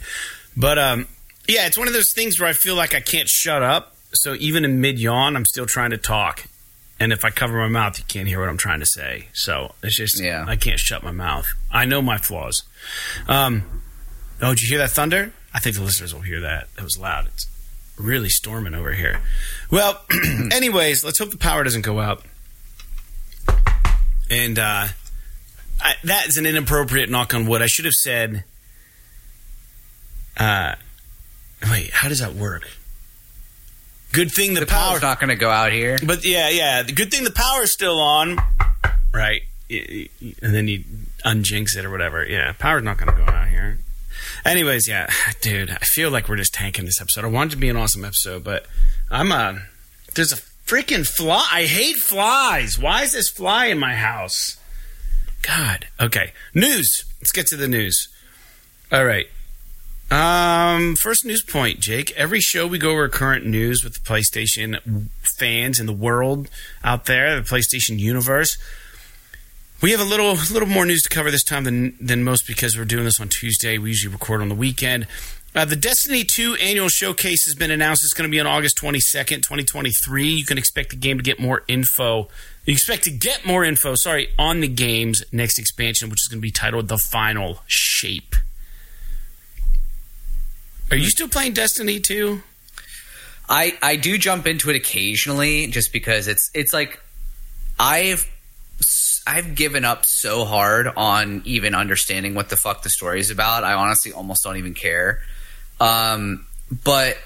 But 0.57 0.79
um 0.79 1.09
yeah, 1.49 1.66
it's 1.66 1.79
one 1.79 1.88
of 1.88 1.95
those 1.95 2.12
things 2.12 2.38
where 2.38 2.49
I 2.49 2.53
feel 2.53 2.77
like 2.77 2.95
I 2.95 3.01
can't 3.01 3.29
shut 3.29 3.62
up 3.62 3.92
so 4.14 4.35
even 4.35 4.64
in 4.64 4.81
mid 4.81 4.99
yawn, 4.99 5.37
I'm 5.37 5.45
still 5.45 5.66
trying 5.66 5.90
to 5.90 5.99
talk. 5.99 6.45
And 7.01 7.12
if 7.12 7.25
I 7.25 7.31
cover 7.31 7.59
my 7.59 7.68
mouth, 7.68 7.99
you 7.99 8.05
can't 8.07 8.29
hear 8.29 8.38
what 8.38 8.49
I'm 8.49 8.59
trying 8.59 8.81
to 8.81 8.87
say. 8.87 9.29
So 9.33 9.75
it's 9.83 9.97
just, 9.97 10.23
yeah. 10.23 10.45
I 10.47 10.57
can't 10.57 10.79
shut 10.79 11.03
my 11.03 11.11
mouth. 11.11 11.49
I 11.71 11.85
know 11.85 12.01
my 12.01 12.18
flaws. 12.18 12.62
Um, 13.27 13.83
oh, 14.40 14.51
did 14.51 14.62
you 14.62 14.68
hear 14.68 14.79
that 14.79 14.90
thunder? 14.90 15.33
I 15.55 15.59
think 15.61 15.77
the 15.77 15.83
listeners 15.83 16.15
will 16.15 16.23
hear 16.23 16.41
that. 16.41 16.69
It 16.77 16.83
was 16.83 16.99
loud. 16.99 17.27
It's 17.27 17.47
really 17.99 18.29
storming 18.29 18.75
over 18.75 18.93
here. 18.93 19.21
Well, 19.71 20.01
anyways, 20.53 21.05
let's 21.05 21.19
hope 21.19 21.31
the 21.31 21.37
power 21.37 21.65
doesn't 21.65 21.83
go 21.83 22.01
out. 22.01 22.25
And 24.31 24.59
uh, 24.59 24.88
I, 25.81 25.95
that 26.05 26.29
is 26.29 26.37
an 26.38 26.47
inappropriate 26.47 27.11
knock 27.11 27.35
on 27.35 27.47
wood. 27.47 27.61
I 27.61 27.67
should 27.67 27.85
have 27.85 27.95
said, 27.95 28.45
uh, 30.38 30.75
wait, 31.71 31.91
how 31.91 32.09
does 32.09 32.21
that 32.21 32.35
work? 32.35 32.69
Good 34.12 34.31
thing 34.31 34.55
the, 34.55 34.61
the 34.61 34.67
power's 34.67 35.03
not 35.03 35.21
going 35.21 35.31
to 35.31 35.37
go 35.37 35.51
out 35.51 35.73
here. 35.73 35.99
But 36.05 36.25
yeah, 36.25 36.49
yeah. 36.51 36.83
The 36.83 36.93
good 36.93 37.11
thing 37.11 37.25
the 37.25 37.31
power's 37.31 37.73
still 37.73 37.99
on, 37.99 38.38
right? 39.12 39.43
And 39.71 40.55
then 40.55 40.69
you 40.69 40.85
unjinx 41.25 41.77
it 41.77 41.85
or 41.85 41.91
whatever. 41.91 42.25
Yeah, 42.25 42.53
power's 42.59 42.83
not 42.83 42.99
going 42.99 43.11
to 43.11 43.17
go 43.17 43.31
out 43.31 43.49
here. 43.49 43.79
Anyways, 44.44 44.88
yeah, 44.88 45.09
dude, 45.40 45.70
I 45.70 45.85
feel 45.85 46.11
like 46.11 46.28
we're 46.28 46.37
just 46.37 46.55
tanking 46.55 46.85
this 46.85 47.00
episode. 47.00 47.24
I 47.24 47.28
want 47.28 47.52
it 47.52 47.57
to 47.57 47.61
be 47.61 47.68
an 47.68 47.76
awesome 47.76 48.05
episode, 48.05 48.44
but 48.44 48.66
I'm 49.11 49.33
a. 49.33 49.62
There's 50.14 50.33
a 50.33 50.37
freaking 50.66 51.07
fly. 51.07 51.46
I 51.50 51.64
hate 51.64 51.96
flies. 51.96 52.78
Why 52.78 53.02
is 53.02 53.12
this 53.12 53.28
fly 53.28 53.66
in 53.66 53.78
my 53.78 53.94
house? 53.94 54.59
God. 55.42 55.87
Okay. 56.00 56.33
News. 56.55 57.05
Let's 57.20 57.33
get 57.33 57.46
to 57.48 57.57
the 57.57 57.68
news. 57.68 58.09
All 58.90 59.05
right. 59.05 59.26
Um, 60.11 60.94
first 60.96 61.24
news 61.24 61.42
point, 61.42 61.81
Jake. 61.81 62.12
Every 62.12 62.40
show 62.40 62.66
we 62.66 62.78
go 62.78 62.90
over 62.90 63.09
current 63.09 63.46
news 63.46 63.83
with 63.83 63.94
the 63.94 64.00
PlayStation 64.00 65.09
fans 65.38 65.81
in 65.81 65.87
the 65.87 65.92
world 65.92 66.50
out 66.85 67.07
there, 67.07 67.40
the 67.40 67.42
PlayStation 67.42 67.98
universe. 67.98 68.59
We 69.83 69.90
have 69.90 70.01
a 70.01 70.05
little 70.05 70.35
little 70.53 70.68
more 70.68 70.87
news 70.87 71.03
to 71.03 71.09
cover 71.09 71.33
this 71.33 71.42
time 71.42 71.64
than 71.64 71.97
than 72.01 72.23
most 72.23 72.47
because 72.47 72.79
we're 72.79 72.85
doing 72.85 73.05
this 73.05 73.21
on 73.21 73.29
Tuesday. 73.29 73.79
We 73.79 73.88
usually 73.88 74.12
record 74.12 74.40
on 74.40 74.49
the 74.49 74.55
weekend. 74.55 75.09
Uh, 75.57 75.64
the 75.64 75.75
Destiny 75.75 76.23
2 76.23 76.55
annual 76.55 76.88
showcase 76.88 77.45
has 77.47 77.55
been 77.57 77.73
announced. 77.73 78.05
It's 78.05 78.14
going 78.14 78.31
to 78.31 78.31
be 78.31 78.38
on 78.40 78.47
August 78.47 78.79
22nd, 78.79 79.42
2023. 79.42 80.25
You 80.25 80.45
can 80.47 80.57
expect 80.57 80.90
the 80.90 80.97
game 80.97 81.18
to 81.18 81.23
get 81.23 81.40
more 81.40 81.62
info. 81.66 82.29
You 82.64 82.73
expect 82.73 83.05
to 83.05 83.11
get 83.11 83.45
more 83.45 83.64
info, 83.64 83.97
sorry, 83.97 84.29
on 84.38 84.61
the 84.61 84.68
game's 84.68 85.25
next 85.31 85.59
expansion, 85.59 86.09
which 86.09 86.21
is 86.21 86.29
going 86.29 86.38
to 86.38 86.42
be 86.42 86.53
titled 86.53 86.88
The 86.88 86.97
Final 86.97 87.59
Shape. 87.66 88.37
Are 90.90 90.97
you 90.97 91.11
still 91.11 91.29
playing 91.29 91.55
Destiny 91.55 91.99
2? 91.99 92.40
I 93.49 93.77
I 93.83 93.97
do 93.97 94.16
jump 94.16 94.47
into 94.47 94.71
it 94.71 94.77
occasionally 94.77 95.66
just 95.66 95.92
because 95.92 96.29
it's 96.29 96.51
it's 96.55 96.73
like 96.73 97.01
I've 97.81 98.31
I've 99.26 99.54
given 99.54 99.85
up 99.85 100.04
so 100.04 100.44
hard 100.44 100.88
on 100.88 101.42
even 101.44 101.74
understanding 101.74 102.35
what 102.35 102.48
the 102.48 102.56
fuck 102.56 102.82
the 102.82 102.90
story 102.90 103.20
is 103.20 103.30
about. 103.30 103.64
I 103.64 103.74
honestly 103.74 104.12
almost 104.12 104.44
don't 104.44 104.56
even 104.56 104.74
care. 104.74 105.20
Um, 105.80 106.46
but 106.85 107.16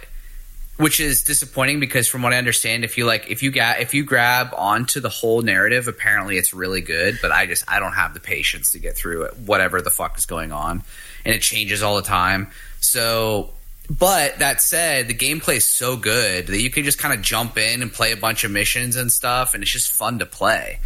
which 0.77 1.01
is 1.01 1.23
disappointing 1.23 1.81
because 1.81 2.07
from 2.07 2.23
what 2.23 2.35
I 2.35 2.39
understand, 2.39 2.85
if 2.85 2.99
you 2.99 3.07
like, 3.07 3.31
if 3.31 3.43
you 3.43 3.51
got, 3.51 3.81
if 3.81 3.95
you 3.95 4.05
grab 4.05 4.53
onto 4.55 5.01
the 5.01 5.09
whole 5.09 5.41
narrative, 5.41 5.89
apparently 5.89 6.37
it's 6.37 6.53
really 6.53 6.83
good. 6.83 7.19
But 7.23 7.33
I 7.33 7.47
just, 7.47 7.65
I 7.69 7.81
don't 7.81 7.93
have 7.93 8.13
the 8.13 8.21
patience 8.21 8.73
to 8.73 8.79
get 8.79 8.97
through 8.97 9.23
it, 9.23 9.39
whatever 9.39 9.81
the 9.81 9.91
fuck 9.91 10.19
is 10.19 10.27
going 10.27 10.53
on, 10.53 10.83
and 11.25 11.35
it 11.35 11.41
changes 11.41 11.83
all 11.83 11.97
the 11.97 12.03
time. 12.03 12.49
So, 12.81 13.51
but 13.89 14.39
that 14.41 14.61
said, 14.61 15.09
the 15.09 15.15
gameplay 15.15 15.57
is 15.57 15.65
so 15.65 15.97
good 15.97 16.49
that 16.49 16.61
you 16.61 16.71
can 16.71 16.85
just 16.85 16.99
kind 16.99 17.15
of 17.15 17.23
jump 17.23 17.57
in 17.57 17.81
and 17.81 17.91
play 17.91 18.13
a 18.13 18.17
bunch 18.17 18.45
of 18.45 18.51
missions 18.51 18.97
and 18.97 19.11
stuff, 19.11 19.55
and 19.55 19.63
it's 19.63 19.73
just 19.73 19.93
fun 19.93 20.19
to 20.19 20.27
play. 20.27 20.81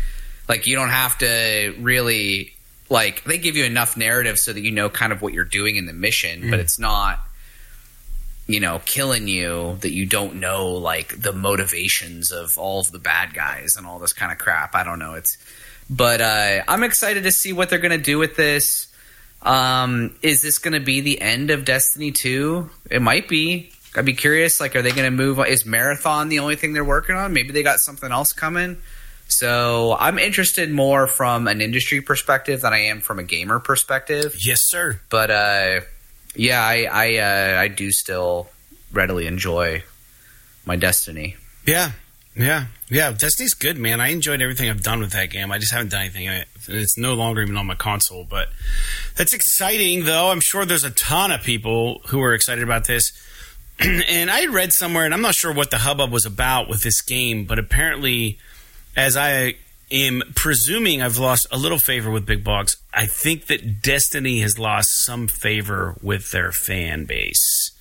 Like 0.50 0.66
you 0.66 0.74
don't 0.74 0.90
have 0.90 1.16
to 1.18 1.76
really 1.78 2.52
like 2.88 3.22
they 3.22 3.38
give 3.38 3.54
you 3.56 3.64
enough 3.64 3.96
narrative 3.96 4.36
so 4.36 4.52
that 4.52 4.60
you 4.60 4.72
know 4.72 4.90
kind 4.90 5.12
of 5.12 5.22
what 5.22 5.32
you're 5.32 5.44
doing 5.44 5.76
in 5.76 5.86
the 5.86 5.92
mission, 5.92 6.42
mm. 6.42 6.50
but 6.50 6.58
it's 6.58 6.76
not 6.76 7.20
you 8.50 8.58
know, 8.58 8.80
killing 8.84 9.28
you 9.28 9.78
that 9.82 9.92
you 9.92 10.04
don't 10.04 10.34
know 10.34 10.70
like 10.70 11.22
the 11.22 11.32
motivations 11.32 12.32
of 12.32 12.58
all 12.58 12.80
of 12.80 12.90
the 12.90 12.98
bad 12.98 13.32
guys 13.32 13.76
and 13.76 13.86
all 13.86 14.00
this 14.00 14.12
kind 14.12 14.32
of 14.32 14.38
crap. 14.38 14.74
I 14.74 14.82
don't 14.82 14.98
know. 14.98 15.14
It's 15.14 15.38
but 15.88 16.20
uh, 16.20 16.64
I'm 16.66 16.82
excited 16.82 17.22
to 17.22 17.30
see 17.30 17.52
what 17.52 17.70
they're 17.70 17.78
going 17.78 17.96
to 17.96 18.04
do 18.04 18.18
with 18.18 18.34
this. 18.34 18.88
Um, 19.42 20.16
is 20.20 20.42
this 20.42 20.58
going 20.58 20.74
to 20.74 20.80
be 20.80 21.00
the 21.00 21.20
end 21.20 21.52
of 21.52 21.64
Destiny 21.64 22.10
2? 22.10 22.68
It 22.90 23.02
might 23.02 23.28
be. 23.28 23.70
I'd 23.94 24.04
be 24.04 24.14
curious. 24.14 24.60
Like, 24.60 24.74
are 24.74 24.82
they 24.82 24.90
going 24.90 25.04
to 25.04 25.10
move? 25.12 25.38
Is 25.46 25.64
Marathon 25.64 26.28
the 26.28 26.40
only 26.40 26.56
thing 26.56 26.72
they're 26.72 26.84
working 26.84 27.14
on? 27.14 27.32
Maybe 27.32 27.52
they 27.52 27.62
got 27.62 27.78
something 27.78 28.10
else 28.10 28.32
coming. 28.32 28.78
So 29.30 29.96
I'm 29.98 30.18
interested 30.18 30.70
more 30.70 31.06
from 31.06 31.48
an 31.48 31.60
industry 31.60 32.00
perspective 32.00 32.60
than 32.62 32.72
I 32.72 32.80
am 32.86 33.00
from 33.00 33.18
a 33.18 33.22
gamer 33.22 33.60
perspective. 33.60 34.36
Yes, 34.38 34.60
sir. 34.64 35.00
But 35.08 35.30
uh, 35.30 35.80
yeah, 36.34 36.62
I 36.62 36.88
I, 36.90 37.16
uh, 37.16 37.60
I 37.60 37.68
do 37.68 37.90
still 37.90 38.50
readily 38.92 39.26
enjoy 39.26 39.82
my 40.66 40.76
Destiny. 40.76 41.36
Yeah, 41.66 41.92
yeah, 42.34 42.66
yeah. 42.88 43.12
Destiny's 43.12 43.54
good, 43.54 43.78
man. 43.78 44.00
I 44.00 44.08
enjoyed 44.08 44.40
everything 44.40 44.70
I've 44.70 44.82
done 44.82 45.00
with 45.00 45.12
that 45.12 45.30
game. 45.30 45.50
I 45.50 45.58
just 45.58 45.72
haven't 45.72 45.90
done 45.90 46.02
anything. 46.02 46.28
It's 46.68 46.96
no 46.96 47.14
longer 47.14 47.42
even 47.42 47.56
on 47.56 47.66
my 47.66 47.74
console, 47.74 48.24
but 48.28 48.48
that's 49.16 49.32
exciting, 49.32 50.04
though. 50.04 50.30
I'm 50.30 50.40
sure 50.40 50.64
there's 50.64 50.84
a 50.84 50.90
ton 50.90 51.32
of 51.32 51.42
people 51.42 52.02
who 52.06 52.20
are 52.20 52.34
excited 52.34 52.64
about 52.64 52.86
this. 52.86 53.12
and 53.78 54.30
I 54.30 54.46
read 54.46 54.72
somewhere, 54.72 55.04
and 55.04 55.14
I'm 55.14 55.22
not 55.22 55.34
sure 55.34 55.52
what 55.52 55.70
the 55.70 55.78
hubbub 55.78 56.10
was 56.10 56.26
about 56.26 56.68
with 56.68 56.82
this 56.82 57.00
game, 57.00 57.44
but 57.44 57.58
apparently, 57.58 58.38
as 58.96 59.16
I 59.16 59.57
am 59.90 60.22
presuming 60.35 61.03
I've 61.03 61.18
lost 61.18 61.46
a 61.50 61.59
little 61.59 61.79
favor 61.79 62.11
with 62.11 62.26
Big 62.26 62.44
Box. 62.44 62.76
I 62.94 63.07
think 63.07 63.46
that 63.46 63.83
Destiny 63.83 64.40
has 64.40 64.59
lost 64.59 65.05
some 65.05 65.26
favor 65.29 65.96
with 66.03 66.31
their 66.31 66.53
fan 66.53 67.05
base, 67.05 67.72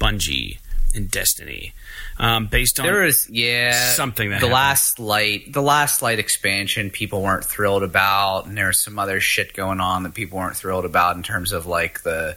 Bungie 0.00 0.58
and 0.94 1.10
Destiny, 1.10 1.72
um, 2.18 2.46
based 2.46 2.78
on 2.78 2.86
there 2.86 3.04
is 3.04 3.28
yeah 3.30 3.92
something 3.92 4.30
that 4.30 4.40
the 4.40 4.46
happened. 4.46 4.52
last 4.52 4.98
light 4.98 5.52
the 5.52 5.62
last 5.62 6.02
light 6.02 6.18
expansion 6.18 6.90
people 6.90 7.22
weren't 7.22 7.44
thrilled 7.44 7.82
about, 7.82 8.46
and 8.46 8.56
there's 8.56 8.80
some 8.80 8.98
other 8.98 9.20
shit 9.20 9.54
going 9.54 9.80
on 9.80 10.02
that 10.02 10.14
people 10.14 10.38
weren't 10.38 10.56
thrilled 10.56 10.84
about 10.84 11.16
in 11.16 11.22
terms 11.22 11.52
of 11.52 11.66
like 11.66 12.02
the 12.02 12.36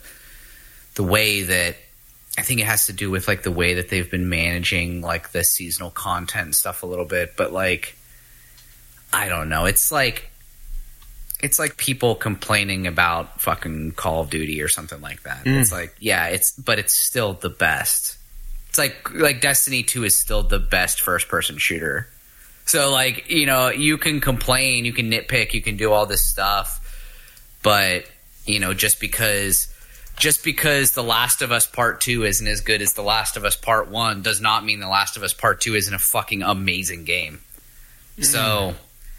the 0.95 1.03
way 1.03 1.41
that 1.41 1.75
I 2.37 2.41
think 2.41 2.61
it 2.61 2.65
has 2.65 2.85
to 2.87 2.93
do 2.93 3.11
with 3.11 3.27
like 3.27 3.43
the 3.43 3.51
way 3.51 3.75
that 3.75 3.89
they've 3.89 4.09
been 4.09 4.29
managing 4.29 5.01
like 5.01 5.31
the 5.31 5.43
seasonal 5.43 5.89
content 5.89 6.45
and 6.45 6.55
stuff 6.55 6.83
a 6.83 6.85
little 6.85 7.05
bit, 7.05 7.33
but 7.35 7.51
like 7.51 7.95
I 9.13 9.29
don't 9.29 9.49
know. 9.49 9.65
It's 9.65 9.91
like 9.91 10.31
it's 11.41 11.59
like 11.59 11.77
people 11.77 12.15
complaining 12.15 12.87
about 12.87 13.41
fucking 13.41 13.91
Call 13.91 14.21
of 14.21 14.29
Duty 14.29 14.61
or 14.61 14.67
something 14.67 15.01
like 15.01 15.23
that. 15.23 15.43
Mm. 15.45 15.61
It's 15.61 15.71
like, 15.71 15.95
yeah, 15.99 16.27
it's 16.27 16.51
but 16.51 16.79
it's 16.79 16.97
still 16.97 17.33
the 17.33 17.49
best. 17.49 18.17
It's 18.69 18.77
like 18.77 19.13
like 19.13 19.41
Destiny 19.41 19.83
2 19.83 20.05
is 20.05 20.19
still 20.19 20.43
the 20.43 20.59
best 20.59 21.01
first 21.01 21.27
person 21.27 21.57
shooter. 21.57 22.07
So 22.65 22.91
like, 22.91 23.29
you 23.29 23.45
know, 23.45 23.69
you 23.69 23.97
can 23.97 24.21
complain, 24.21 24.85
you 24.85 24.93
can 24.93 25.11
nitpick, 25.11 25.53
you 25.53 25.61
can 25.61 25.77
do 25.77 25.91
all 25.91 26.05
this 26.05 26.25
stuff, 26.25 26.81
but 27.61 28.05
you 28.45 28.59
know, 28.59 28.73
just 28.73 28.99
because 28.99 29.71
just 30.17 30.43
because 30.43 30.91
The 30.91 31.03
Last 31.03 31.41
of 31.41 31.51
Us 31.51 31.67
Part 31.67 32.01
2 32.01 32.23
isn't 32.23 32.47
as 32.47 32.61
good 32.61 32.81
as 32.81 32.93
The 32.93 33.03
Last 33.03 33.37
of 33.37 33.45
Us 33.45 33.55
Part 33.55 33.89
1 33.89 34.21
does 34.21 34.41
not 34.41 34.63
mean 34.63 34.79
The 34.79 34.87
Last 34.87 35.17
of 35.17 35.23
Us 35.23 35.33
Part 35.33 35.61
2 35.61 35.75
isn't 35.75 35.93
a 35.93 35.99
fucking 35.99 36.41
amazing 36.41 37.03
game. 37.03 37.41
Mm. 38.17 38.25
So 38.25 38.73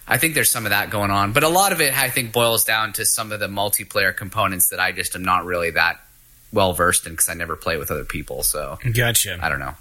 I 0.09 0.19
think 0.19 0.35
there's 0.35 0.51
some 0.51 0.67
of 0.67 0.71
that 0.71 0.91
going 0.91 1.11
on, 1.11 1.33
but 1.33 1.43
a 1.43 1.49
lot 1.49 1.73
of 1.73 1.81
it 1.81 1.97
I 1.97 2.11
think 2.11 2.33
boils 2.33 2.65
down 2.65 2.93
to 2.95 3.05
some 3.05 3.33
of 3.33 3.41
the 3.41 3.49
multiplayer 3.49 4.17
components 4.17 4.69
that 4.71 4.79
I 4.79 4.93
just 4.93 5.17
am 5.17 5.25
not 5.25 5.45
really 5.45 5.71
that 5.71 6.01
well 6.53 6.73
versed 6.73 7.07
in 7.07 7.13
because 7.13 7.29
I 7.29 7.35
never 7.35 7.57
play 7.57 7.77
with 7.77 7.91
other 7.91 8.05
people. 8.05 8.43
So 8.43 8.79
gotcha. 8.93 9.39
I 9.41 9.49
don't 9.49 9.61
know. 9.61 9.75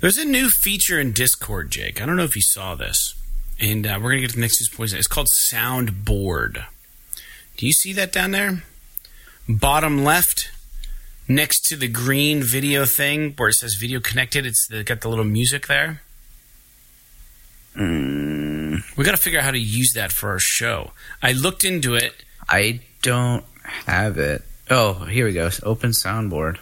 There's 0.00 0.18
a 0.18 0.24
new 0.24 0.48
feature 0.48 0.98
in 0.98 1.12
Discord, 1.12 1.70
Jake. 1.70 2.00
I 2.00 2.06
don't 2.06 2.16
know 2.16 2.24
if 2.24 2.36
you 2.36 2.42
saw 2.42 2.74
this, 2.74 3.14
and 3.58 3.86
uh, 3.86 3.98
we're 4.00 4.10
gonna 4.10 4.22
get 4.22 4.30
to 4.30 4.36
the 4.36 4.40
next 4.40 4.60
news 4.60 4.70
poison. 4.70 4.98
It's 4.98 5.06
called 5.06 5.28
Soundboard. 5.28 6.64
Do 7.56 7.66
you 7.66 7.72
see 7.72 7.92
that 7.92 8.12
down 8.12 8.30
there? 8.30 8.62
Bottom 9.48 10.04
left, 10.04 10.50
next 11.28 11.64
to 11.66 11.76
the 11.76 11.88
green 11.88 12.42
video 12.42 12.84
thing 12.84 13.34
where 13.36 13.50
it 13.50 13.54
says 13.54 13.74
video 13.74 14.00
connected. 14.00 14.46
It's 14.46 14.68
got 14.84 15.00
the 15.00 15.08
little 15.08 15.24
music 15.24 15.66
there. 15.66 16.02
Mm. 17.76 18.96
We 18.96 19.04
got 19.04 19.12
to 19.12 19.16
figure 19.16 19.38
out 19.38 19.44
how 19.44 19.50
to 19.52 19.58
use 19.58 19.92
that 19.92 20.12
for 20.12 20.30
our 20.30 20.38
show. 20.38 20.92
I 21.22 21.32
looked 21.32 21.64
into 21.64 21.94
it. 21.94 22.14
I 22.48 22.80
don't 23.02 23.44
have 23.62 24.18
it. 24.18 24.42
Oh, 24.68 24.94
here 25.04 25.26
we 25.26 25.32
go. 25.32 25.50
Open 25.62 25.90
soundboard. 25.90 26.58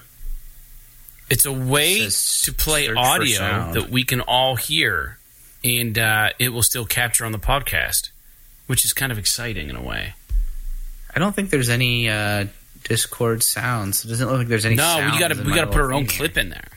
It's 1.31 1.45
a 1.45 1.53
way 1.53 1.93
it 1.95 2.13
to 2.45 2.53
play 2.53 2.89
audio 2.93 3.73
that 3.73 3.91
we 3.91 4.03
can 4.05 4.23
all 4.23 4.57
hear, 4.57 5.19
and 5.63 5.99
uh, 5.99 6.31
it 6.39 6.51
will 6.51 6.63
still 6.63 6.87
capture 6.87 7.27
on 7.27 7.33
the 7.33 7.39
podcast, 7.39 8.11
which 8.67 8.85
is 8.85 8.95
kind 8.95 9.13
of 9.13 9.19
exciting 9.19 9.69
in 9.69 9.77
a 9.77 9.83
way. 9.83 10.15
I 11.15 11.19
don't 11.19 11.35
think 11.35 11.51
there's 11.51 11.69
any 11.69 12.09
uh, 12.09 12.47
Discord 12.85 13.43
sounds. 13.43 14.05
It 14.05 14.09
doesn't 14.09 14.27
look 14.27 14.39
like 14.39 14.49
there's 14.49 14.65
any. 14.65 14.77
No, 14.77 15.11
we 15.13 15.19
got 15.19 15.29
to 15.29 15.43
we 15.43 15.55
got 15.55 15.67
to 15.67 15.71
put 15.71 15.81
our 15.81 15.93
own 15.93 16.07
clip 16.07 16.39
in 16.39 16.49
there. 16.49 16.69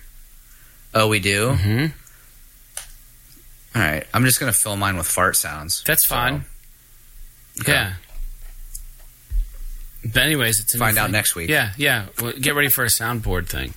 Oh, 0.93 1.07
we 1.07 1.19
do. 1.19 1.51
Mm-hmm. 1.51 1.85
All 3.73 3.81
right, 3.81 4.05
I'm 4.13 4.25
just 4.25 4.39
gonna 4.39 4.53
fill 4.53 4.75
mine 4.75 4.97
with 4.97 5.07
fart 5.07 5.35
sounds. 5.35 5.83
That's 5.85 6.07
so. 6.07 6.15
fine. 6.15 6.45
Okay. 7.61 7.73
Yeah. 7.73 7.93
But 10.03 10.23
anyways, 10.23 10.59
it's 10.59 10.75
find 10.75 10.97
out 10.97 11.11
next 11.11 11.35
week. 11.35 11.49
Yeah, 11.49 11.73
yeah. 11.77 12.07
Well, 12.21 12.33
get 12.33 12.55
ready 12.55 12.69
for 12.69 12.83
a 12.83 12.87
soundboard 12.87 13.47
thing. 13.47 13.75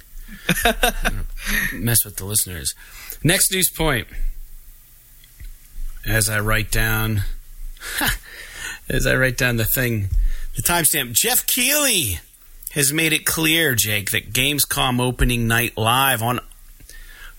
mess 1.72 2.04
with 2.04 2.16
the 2.16 2.24
listeners. 2.24 2.74
Next 3.22 3.52
news 3.52 3.70
point. 3.70 4.08
As 6.06 6.28
I 6.28 6.40
write 6.40 6.70
down, 6.70 7.22
as 8.88 9.06
I 9.06 9.14
write 9.16 9.36
down 9.36 9.56
the 9.56 9.64
thing, 9.64 10.08
the 10.56 10.62
timestamp. 10.62 11.12
Geoff 11.12 11.46
Keighley 11.46 12.20
has 12.72 12.92
made 12.92 13.12
it 13.12 13.24
clear, 13.24 13.74
Jake, 13.74 14.10
that 14.10 14.32
Gamescom 14.32 15.00
opening 15.00 15.46
night 15.46 15.76
live 15.76 16.22
on 16.22 16.40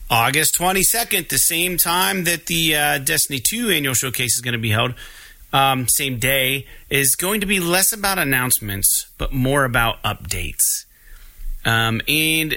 August 0.09 0.55
22nd, 0.57 1.29
the 1.29 1.39
same 1.39 1.77
time 1.77 2.25
that 2.25 2.45
the 2.45 2.75
uh, 2.75 2.97
Destiny 2.99 3.39
2 3.39 3.69
annual 3.71 3.95
showcase 3.95 4.35
is 4.35 4.41
going 4.41 4.53
to 4.53 4.59
be 4.59 4.69
held, 4.69 4.93
um, 5.51 5.87
same 5.87 6.19
day, 6.19 6.67
is 6.89 7.15
going 7.15 7.41
to 7.41 7.47
be 7.47 7.59
less 7.59 7.91
about 7.91 8.19
announcements, 8.19 9.07
but 9.17 9.33
more 9.33 9.65
about 9.65 10.01
updates. 10.03 10.85
Um, 11.65 12.01
and 12.07 12.55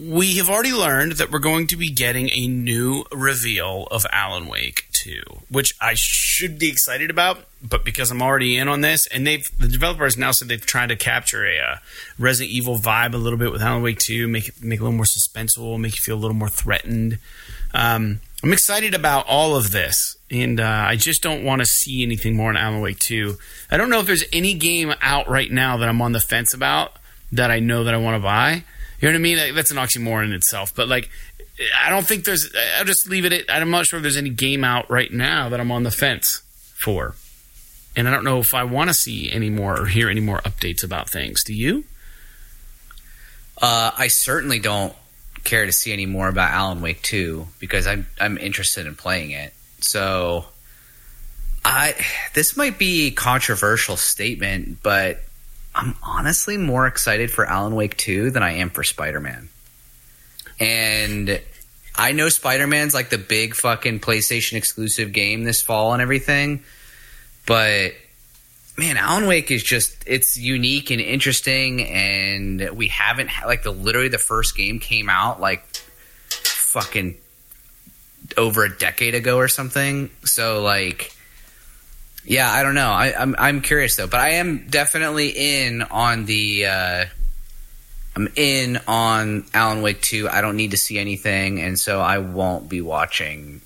we 0.00 0.38
have 0.38 0.48
already 0.48 0.72
learned 0.72 1.12
that 1.12 1.30
we're 1.30 1.38
going 1.38 1.66
to 1.66 1.76
be 1.76 1.90
getting 1.90 2.30
a 2.30 2.46
new 2.46 3.04
reveal 3.12 3.86
of 3.90 4.06
Alan 4.10 4.46
Wake 4.46 4.89
2, 5.02 5.22
which 5.50 5.74
I 5.80 5.92
should 5.94 6.58
be 6.58 6.68
excited 6.68 7.10
about, 7.10 7.38
but 7.62 7.84
because 7.84 8.10
I'm 8.10 8.22
already 8.22 8.56
in 8.56 8.68
on 8.68 8.80
this, 8.80 9.06
and 9.08 9.26
they've 9.26 9.46
the 9.58 9.68
developers 9.68 10.16
now 10.16 10.30
said 10.30 10.48
they've 10.48 10.64
tried 10.64 10.88
to 10.88 10.96
capture 10.96 11.46
a 11.46 11.58
uh, 11.58 11.76
Resident 12.18 12.54
Evil 12.54 12.78
vibe 12.78 13.14
a 13.14 13.18
little 13.18 13.38
bit 13.38 13.52
with 13.52 13.62
Alan 13.62 13.82
Wake 13.82 13.98
2, 13.98 14.28
make 14.28 14.48
it 14.48 14.62
make 14.62 14.78
it 14.78 14.82
a 14.82 14.84
little 14.84 14.96
more 14.96 15.04
suspenseful, 15.04 15.78
make 15.78 15.96
you 15.96 16.02
feel 16.02 16.16
a 16.16 16.20
little 16.20 16.36
more 16.36 16.48
threatened. 16.48 17.18
Um, 17.72 18.20
I'm 18.42 18.52
excited 18.52 18.94
about 18.94 19.26
all 19.28 19.54
of 19.56 19.70
this, 19.70 20.16
and 20.30 20.60
uh, 20.60 20.84
I 20.88 20.96
just 20.96 21.22
don't 21.22 21.44
want 21.44 21.60
to 21.60 21.66
see 21.66 22.02
anything 22.02 22.36
more 22.36 22.50
in 22.50 22.56
Alan 22.56 22.80
Wake 22.80 22.98
2. 22.98 23.36
I 23.70 23.76
don't 23.76 23.90
know 23.90 24.00
if 24.00 24.06
there's 24.06 24.24
any 24.32 24.54
game 24.54 24.94
out 25.02 25.28
right 25.28 25.50
now 25.50 25.76
that 25.76 25.88
I'm 25.88 26.00
on 26.00 26.12
the 26.12 26.20
fence 26.20 26.54
about 26.54 26.96
that 27.32 27.50
I 27.50 27.60
know 27.60 27.84
that 27.84 27.94
I 27.94 27.98
want 27.98 28.16
to 28.16 28.22
buy. 28.22 28.64
You 29.00 29.08
know 29.08 29.12
what 29.12 29.16
I 29.16 29.22
mean? 29.22 29.38
Like, 29.38 29.54
That's 29.54 29.70
an 29.70 29.76
oxymoron 29.76 30.26
in 30.26 30.32
itself. 30.32 30.74
But 30.74 30.88
like, 30.88 31.10
I 31.78 31.90
don't 31.90 32.06
think 32.06 32.24
there's. 32.24 32.52
I'll 32.78 32.84
just 32.84 33.08
leave 33.08 33.24
it. 33.24 33.32
At, 33.32 33.50
I'm 33.50 33.70
not 33.70 33.86
sure 33.86 33.98
if 33.98 34.02
there's 34.02 34.16
any 34.16 34.30
game 34.30 34.64
out 34.64 34.90
right 34.90 35.12
now 35.12 35.48
that 35.48 35.60
I'm 35.60 35.70
on 35.70 35.82
the 35.82 35.90
fence 35.90 36.42
for, 36.74 37.14
and 37.94 38.08
I 38.08 38.10
don't 38.10 38.24
know 38.24 38.38
if 38.38 38.54
I 38.54 38.64
want 38.64 38.88
to 38.88 38.94
see 38.94 39.30
any 39.30 39.50
more 39.50 39.80
or 39.80 39.86
hear 39.86 40.08
any 40.08 40.20
more 40.20 40.38
updates 40.38 40.82
about 40.82 41.10
things. 41.10 41.44
Do 41.44 41.54
you? 41.54 41.84
Uh, 43.60 43.90
I 43.96 44.08
certainly 44.08 44.58
don't 44.58 44.94
care 45.44 45.66
to 45.66 45.72
see 45.72 45.92
any 45.92 46.06
more 46.06 46.28
about 46.28 46.50
Alan 46.50 46.80
Wake 46.80 47.02
2 47.02 47.46
because 47.58 47.86
I'm 47.86 48.06
I'm 48.18 48.38
interested 48.38 48.86
in 48.86 48.94
playing 48.94 49.32
it. 49.32 49.52
So 49.80 50.46
I 51.64 51.94
this 52.34 52.56
might 52.56 52.78
be 52.78 53.08
a 53.08 53.10
controversial 53.10 53.96
statement, 53.96 54.78
but 54.82 55.20
I'm 55.74 55.94
honestly 56.02 56.56
more 56.56 56.86
excited 56.86 57.30
for 57.30 57.44
Alan 57.44 57.74
Wake 57.74 57.96
2 57.96 58.30
than 58.30 58.42
I 58.42 58.54
am 58.54 58.70
for 58.70 58.82
Spider-Man. 58.82 59.48
And 60.58 61.40
I 62.00 62.12
know 62.12 62.30
Spider-Man's 62.30 62.94
like 62.94 63.10
the 63.10 63.18
big 63.18 63.54
fucking 63.54 64.00
PlayStation 64.00 64.54
exclusive 64.54 65.12
game 65.12 65.44
this 65.44 65.60
fall 65.60 65.92
and 65.92 66.00
everything, 66.00 66.64
but 67.46 67.92
man, 68.78 68.96
Alan 68.96 69.26
Wake 69.26 69.50
is 69.50 69.62
just 69.62 70.02
it's 70.06 70.38
unique 70.38 70.90
and 70.90 71.00
interesting, 71.00 71.84
and 71.84 72.70
we 72.70 72.88
haven't 72.88 73.28
like 73.46 73.62
the 73.62 73.70
literally 73.70 74.08
the 74.08 74.18
first 74.18 74.56
game 74.56 74.78
came 74.78 75.10
out 75.10 75.40
like 75.40 75.62
fucking 76.30 77.18
over 78.38 78.64
a 78.64 78.74
decade 78.74 79.14
ago 79.14 79.36
or 79.36 79.48
something. 79.48 80.08
So 80.24 80.62
like, 80.62 81.14
yeah, 82.24 82.50
I 82.50 82.62
don't 82.62 82.74
know. 82.74 82.90
I, 82.90 83.14
I'm 83.16 83.36
I'm 83.38 83.60
curious 83.60 83.96
though, 83.96 84.06
but 84.06 84.20
I 84.20 84.30
am 84.30 84.66
definitely 84.68 85.28
in 85.28 85.82
on 85.82 86.24
the. 86.24 86.66
Uh, 86.66 87.04
I'm 88.16 88.28
in 88.36 88.78
on 88.88 89.44
Alan 89.54 89.82
Wake 89.82 90.00
2. 90.02 90.28
I 90.28 90.40
don't 90.40 90.56
need 90.56 90.72
to 90.72 90.76
see 90.76 90.98
anything, 90.98 91.60
and 91.60 91.78
so 91.78 92.00
I 92.00 92.18
won't 92.18 92.68
be 92.68 92.80
watching 92.80 93.60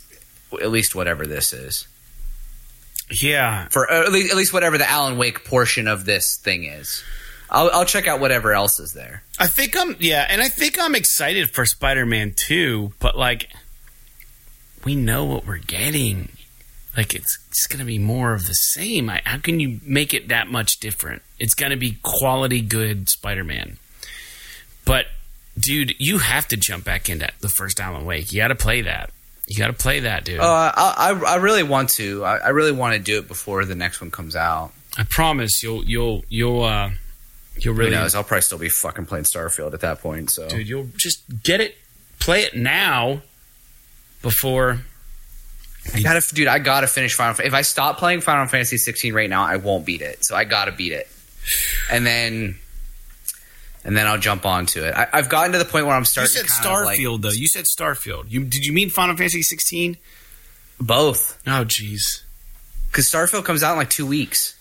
at 0.52 0.70
least 0.70 0.94
whatever 0.94 1.26
this 1.26 1.52
is 1.52 1.88
Yeah. 3.10 3.66
for 3.70 3.90
uh, 3.90 4.04
at 4.04 4.12
least, 4.12 4.30
at 4.30 4.36
least 4.36 4.52
whatever 4.52 4.78
the 4.78 4.88
Alan 4.88 5.18
Wake 5.18 5.44
portion 5.44 5.88
of 5.88 6.04
this 6.04 6.36
thing 6.36 6.64
is. 6.64 7.02
I'll, 7.50 7.70
I'll 7.72 7.84
check 7.84 8.06
out 8.06 8.20
whatever 8.20 8.52
else 8.52 8.78
is 8.80 8.92
there. 8.94 9.22
I 9.38 9.46
think 9.46 9.76
I'm 9.76 9.96
yeah, 9.98 10.26
and 10.28 10.40
I 10.42 10.48
think 10.48 10.78
I'm 10.80 10.94
excited 10.94 11.50
for 11.50 11.64
Spider-Man 11.66 12.34
2, 12.36 12.92
but 13.00 13.16
like 13.18 13.48
we 14.84 14.94
know 14.94 15.24
what 15.24 15.46
we're 15.46 15.58
getting. 15.58 16.30
Like 16.96 17.14
it's 17.14 17.38
it's 17.48 17.66
going 17.66 17.80
to 17.80 17.84
be 17.84 17.98
more 17.98 18.34
of 18.34 18.46
the 18.46 18.54
same. 18.54 19.10
I, 19.10 19.20
how 19.24 19.38
can 19.38 19.58
you 19.60 19.80
make 19.84 20.14
it 20.14 20.28
that 20.28 20.48
much 20.48 20.78
different? 20.80 21.22
It's 21.38 21.54
going 21.54 21.70
to 21.70 21.76
be 21.76 21.98
quality 22.02 22.60
good 22.60 23.08
Spider-Man. 23.08 23.78
But 24.84 25.06
dude, 25.58 25.94
you 25.98 26.18
have 26.18 26.48
to 26.48 26.56
jump 26.56 26.84
back 26.84 27.08
into 27.08 27.28
the 27.40 27.48
first 27.48 27.80
Alan 27.80 28.04
Wake. 28.04 28.32
You 28.32 28.40
got 28.40 28.48
to 28.48 28.54
play 28.54 28.82
that. 28.82 29.10
You 29.46 29.58
got 29.58 29.66
to 29.66 29.72
play 29.74 30.00
that, 30.00 30.24
dude. 30.24 30.40
Uh, 30.40 30.72
I, 30.74 31.10
I 31.10 31.34
I 31.34 31.36
really 31.36 31.62
want 31.62 31.90
to. 31.90 32.24
I, 32.24 32.36
I 32.38 32.48
really 32.48 32.72
want 32.72 32.94
to 32.94 33.00
do 33.00 33.18
it 33.18 33.28
before 33.28 33.64
the 33.64 33.74
next 33.74 34.00
one 34.00 34.10
comes 34.10 34.34
out. 34.34 34.72
I 34.96 35.04
promise 35.04 35.62
you'll 35.62 35.84
you'll 35.84 36.24
you'll 36.28 36.62
uh 36.62 36.90
you'll 37.56 37.74
really. 37.74 37.90
Who 37.90 37.96
knows? 37.96 38.14
I'll 38.14 38.24
probably 38.24 38.42
still 38.42 38.58
be 38.58 38.68
fucking 38.68 39.06
playing 39.06 39.24
Starfield 39.24 39.74
at 39.74 39.80
that 39.80 40.00
point. 40.00 40.30
So 40.30 40.48
dude, 40.48 40.68
you'll 40.68 40.88
just 40.96 41.22
get 41.42 41.60
it, 41.60 41.76
play 42.20 42.42
it 42.42 42.56
now 42.56 43.20
before 44.22 44.80
I 45.92 46.00
gotta, 46.00 46.34
dude. 46.34 46.48
I 46.48 46.58
gotta 46.58 46.86
finish 46.86 47.14
Final. 47.14 47.38
If 47.44 47.52
I 47.52 47.62
stop 47.62 47.98
playing 47.98 48.22
Final 48.22 48.46
Fantasy 48.46 48.78
16 48.78 49.12
right 49.12 49.28
now, 49.28 49.44
I 49.44 49.56
won't 49.56 49.84
beat 49.84 50.00
it. 50.00 50.24
So 50.24 50.34
I 50.34 50.44
gotta 50.44 50.72
beat 50.72 50.92
it, 50.92 51.08
and 51.90 52.06
then, 52.06 52.56
and 53.84 53.96
then 53.96 54.06
I'll 54.06 54.18
jump 54.18 54.46
onto 54.46 54.82
it. 54.82 54.94
I, 54.94 55.06
I've 55.12 55.28
gotten 55.28 55.52
to 55.52 55.58
the 55.58 55.64
point 55.64 55.86
where 55.86 55.94
I'm 55.94 56.04
starting. 56.04 56.32
You 56.34 56.48
said 56.48 56.66
of 56.66 56.84
like- 56.84 56.98
Starfield 56.98 57.22
though. 57.22 57.30
You 57.30 57.46
said 57.46 57.66
Starfield. 57.66 58.24
You 58.30 58.44
did 58.44 58.64
you 58.64 58.72
mean 58.72 58.90
Final 58.90 59.16
Fantasy 59.16 59.42
16? 59.42 59.96
both. 60.80 61.40
Oh 61.46 61.64
jeez. 61.64 62.22
because 62.90 63.08
Starfield 63.10 63.44
comes 63.44 63.62
out 63.62 63.72
in 63.72 63.78
like 63.78 63.90
two 63.90 64.06
weeks. 64.06 64.56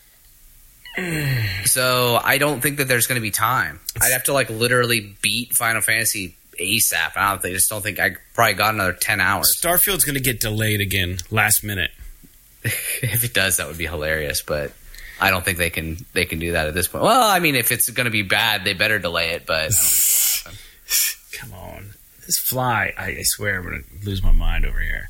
so 1.65 2.19
I 2.23 2.37
don't 2.37 2.61
think 2.61 2.77
that 2.77 2.87
there's 2.87 3.07
going 3.07 3.15
to 3.15 3.21
be 3.21 3.31
time. 3.31 3.79
I'd 3.99 4.11
have 4.11 4.25
to 4.25 4.33
like 4.33 4.49
literally 4.49 5.15
beat 5.21 5.53
Final 5.53 5.81
Fantasy 5.81 6.35
ASAP. 6.59 7.17
I 7.17 7.31
don't 7.31 7.41
think. 7.41 7.53
I 7.53 7.55
just 7.55 7.69
don't 7.69 7.81
think 7.81 7.99
I 7.99 8.11
probably 8.35 8.53
got 8.53 8.73
another 8.75 8.93
ten 8.93 9.19
hours. 9.19 9.57
Starfield's 9.59 10.05
going 10.05 10.15
to 10.15 10.21
get 10.21 10.39
delayed 10.39 10.81
again 10.81 11.17
last 11.31 11.63
minute. 11.63 11.91
if 12.63 13.23
it 13.23 13.33
does, 13.33 13.57
that 13.57 13.67
would 13.67 13.77
be 13.77 13.87
hilarious. 13.87 14.41
But 14.41 14.73
I 15.19 15.29
don't 15.29 15.45
think 15.45 15.57
they 15.57 15.69
can 15.69 16.05
they 16.13 16.25
can 16.25 16.39
do 16.39 16.53
that 16.53 16.67
at 16.67 16.73
this 16.73 16.87
point. 16.87 17.03
Well, 17.03 17.29
I 17.29 17.39
mean, 17.39 17.55
if 17.55 17.71
it's 17.71 17.89
going 17.89 18.05
to 18.05 18.11
be 18.11 18.23
bad, 18.23 18.63
they 18.63 18.73
better 18.73 18.99
delay 18.99 19.31
it. 19.31 19.45
But 19.45 19.71
Come 21.43 21.53
on. 21.53 21.93
This 22.25 22.37
fly, 22.37 22.93
I, 22.97 23.07
I 23.07 23.21
swear 23.23 23.57
I'm 23.57 23.63
going 23.63 23.83
to 23.83 24.05
lose 24.05 24.23
my 24.23 24.31
mind 24.31 24.65
over 24.65 24.79
here. 24.79 25.09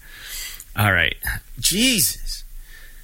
All 0.75 0.91
right. 0.91 1.15
Jesus. 1.59 2.43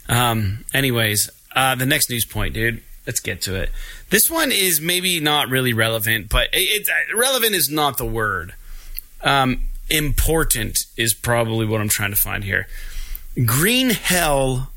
Um, 0.08 0.66
anyways, 0.74 1.30
uh, 1.56 1.76
the 1.76 1.86
next 1.86 2.10
news 2.10 2.26
point, 2.26 2.54
dude. 2.54 2.82
Let's 3.06 3.20
get 3.20 3.42
to 3.44 3.56
it. 3.56 3.72
This 4.10 4.30
one 4.30 4.52
is 4.52 4.82
maybe 4.82 5.20
not 5.20 5.50
really 5.50 5.74
relevant, 5.74 6.30
but 6.30 6.48
it, 6.54 6.60
it's 6.60 6.90
uh, 6.90 7.18
relevant 7.18 7.54
is 7.54 7.70
not 7.70 7.98
the 7.98 8.06
word. 8.06 8.54
Um, 9.24 9.64
important 9.90 10.86
is 10.98 11.14
probably 11.14 11.66
what 11.66 11.82
I'm 11.82 11.90
trying 11.90 12.12
to 12.12 12.18
find 12.18 12.44
here. 12.44 12.68
Green 13.46 13.92
Hell 13.92 14.72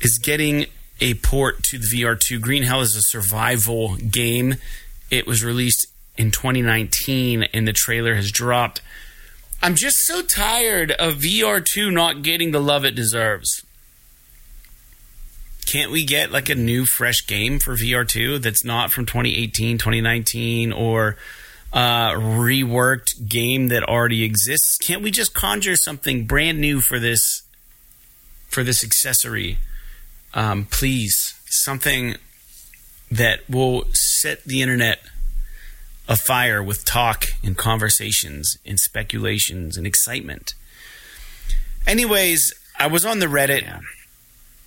is 0.00 0.18
getting 0.18 0.66
a 1.02 1.14
port 1.14 1.64
to 1.64 1.78
the 1.78 1.86
VR2. 1.86 2.40
Green 2.40 2.62
Hell 2.62 2.80
is 2.80 2.94
a 2.94 3.02
survival 3.02 3.96
game. 3.96 4.54
It 5.10 5.26
was 5.26 5.42
released 5.42 5.88
in 6.16 6.30
2019 6.30 7.42
and 7.42 7.66
the 7.66 7.72
trailer 7.72 8.14
has 8.14 8.30
dropped. 8.30 8.80
I'm 9.60 9.74
just 9.74 9.96
so 10.06 10.22
tired 10.22 10.92
of 10.92 11.14
VR2 11.14 11.92
not 11.92 12.22
getting 12.22 12.52
the 12.52 12.60
love 12.60 12.84
it 12.84 12.94
deserves. 12.94 13.64
Can't 15.66 15.90
we 15.90 16.04
get 16.04 16.30
like 16.30 16.48
a 16.48 16.54
new 16.54 16.86
fresh 16.86 17.26
game 17.26 17.58
for 17.58 17.74
VR2 17.74 18.40
that's 18.40 18.64
not 18.64 18.92
from 18.92 19.04
2018, 19.04 19.78
2019 19.78 20.72
or 20.72 21.16
uh 21.72 22.10
reworked 22.10 23.28
game 23.28 23.68
that 23.68 23.82
already 23.82 24.22
exists? 24.22 24.78
Can't 24.78 25.02
we 25.02 25.10
just 25.10 25.34
conjure 25.34 25.74
something 25.74 26.26
brand 26.26 26.60
new 26.60 26.80
for 26.80 27.00
this 27.00 27.42
for 28.48 28.62
this 28.62 28.84
accessory? 28.84 29.58
Um 30.34 30.66
please, 30.66 31.34
something 31.46 32.16
that 33.10 33.48
will 33.48 33.84
set 33.92 34.44
the 34.44 34.62
internet 34.62 35.00
afire 36.08 36.62
with 36.62 36.84
talk 36.84 37.26
and 37.44 37.56
conversations 37.56 38.56
and 38.66 38.78
speculations 38.80 39.76
and 39.76 39.86
excitement. 39.86 40.54
Anyways, 41.86 42.52
I 42.78 42.86
was 42.86 43.04
on 43.04 43.18
the 43.18 43.26
Reddit 43.26 43.80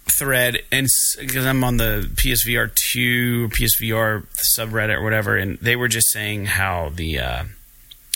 thread 0.06 0.60
and 0.72 0.88
because 1.20 1.46
I'm 1.46 1.64
on 1.64 1.78
the 1.78 2.10
PSVR 2.14 2.74
2 2.74 3.50
PSVR 3.50 4.26
subreddit 4.36 4.96
or 4.96 5.04
whatever 5.04 5.36
and 5.36 5.58
they 5.58 5.76
were 5.76 5.88
just 5.88 6.10
saying 6.12 6.46
how 6.46 6.90
the 6.90 7.20
uh 7.20 7.44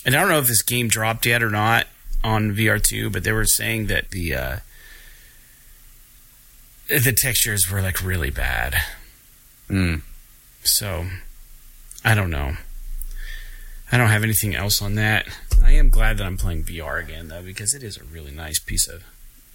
and 0.06 0.16
I 0.16 0.20
don't 0.20 0.30
know 0.30 0.40
if 0.40 0.48
this 0.48 0.62
game 0.62 0.88
dropped 0.88 1.26
yet 1.26 1.44
or 1.44 1.50
not 1.50 1.88
on 2.24 2.52
VR2 2.52 3.12
but 3.12 3.24
they 3.24 3.34
were 3.34 3.46
saying 3.46 3.88
that 3.88 4.12
the 4.12 4.36
uh 4.36 4.58
the 6.90 7.14
textures 7.16 7.70
were 7.72 7.82
like 7.82 8.04
really 8.04 8.30
bad. 8.30 8.76
Mm. 9.70 10.02
So, 10.64 11.06
I 12.04 12.16
don't 12.16 12.32
know. 12.32 12.54
I 13.92 13.98
don't 13.98 14.10
have 14.10 14.24
anything 14.24 14.56
else 14.56 14.82
on 14.82 14.96
that. 14.96 15.28
I 15.64 15.72
am 15.72 15.90
glad 15.90 16.18
that 16.18 16.26
I'm 16.26 16.38
playing 16.38 16.64
VR 16.64 17.02
again, 17.04 17.28
though, 17.28 17.42
because 17.42 17.74
it 17.74 17.84
is 17.84 17.98
a 17.98 18.04
really 18.04 18.32
nice 18.32 18.60
piece 18.60 18.88
of 18.88 19.04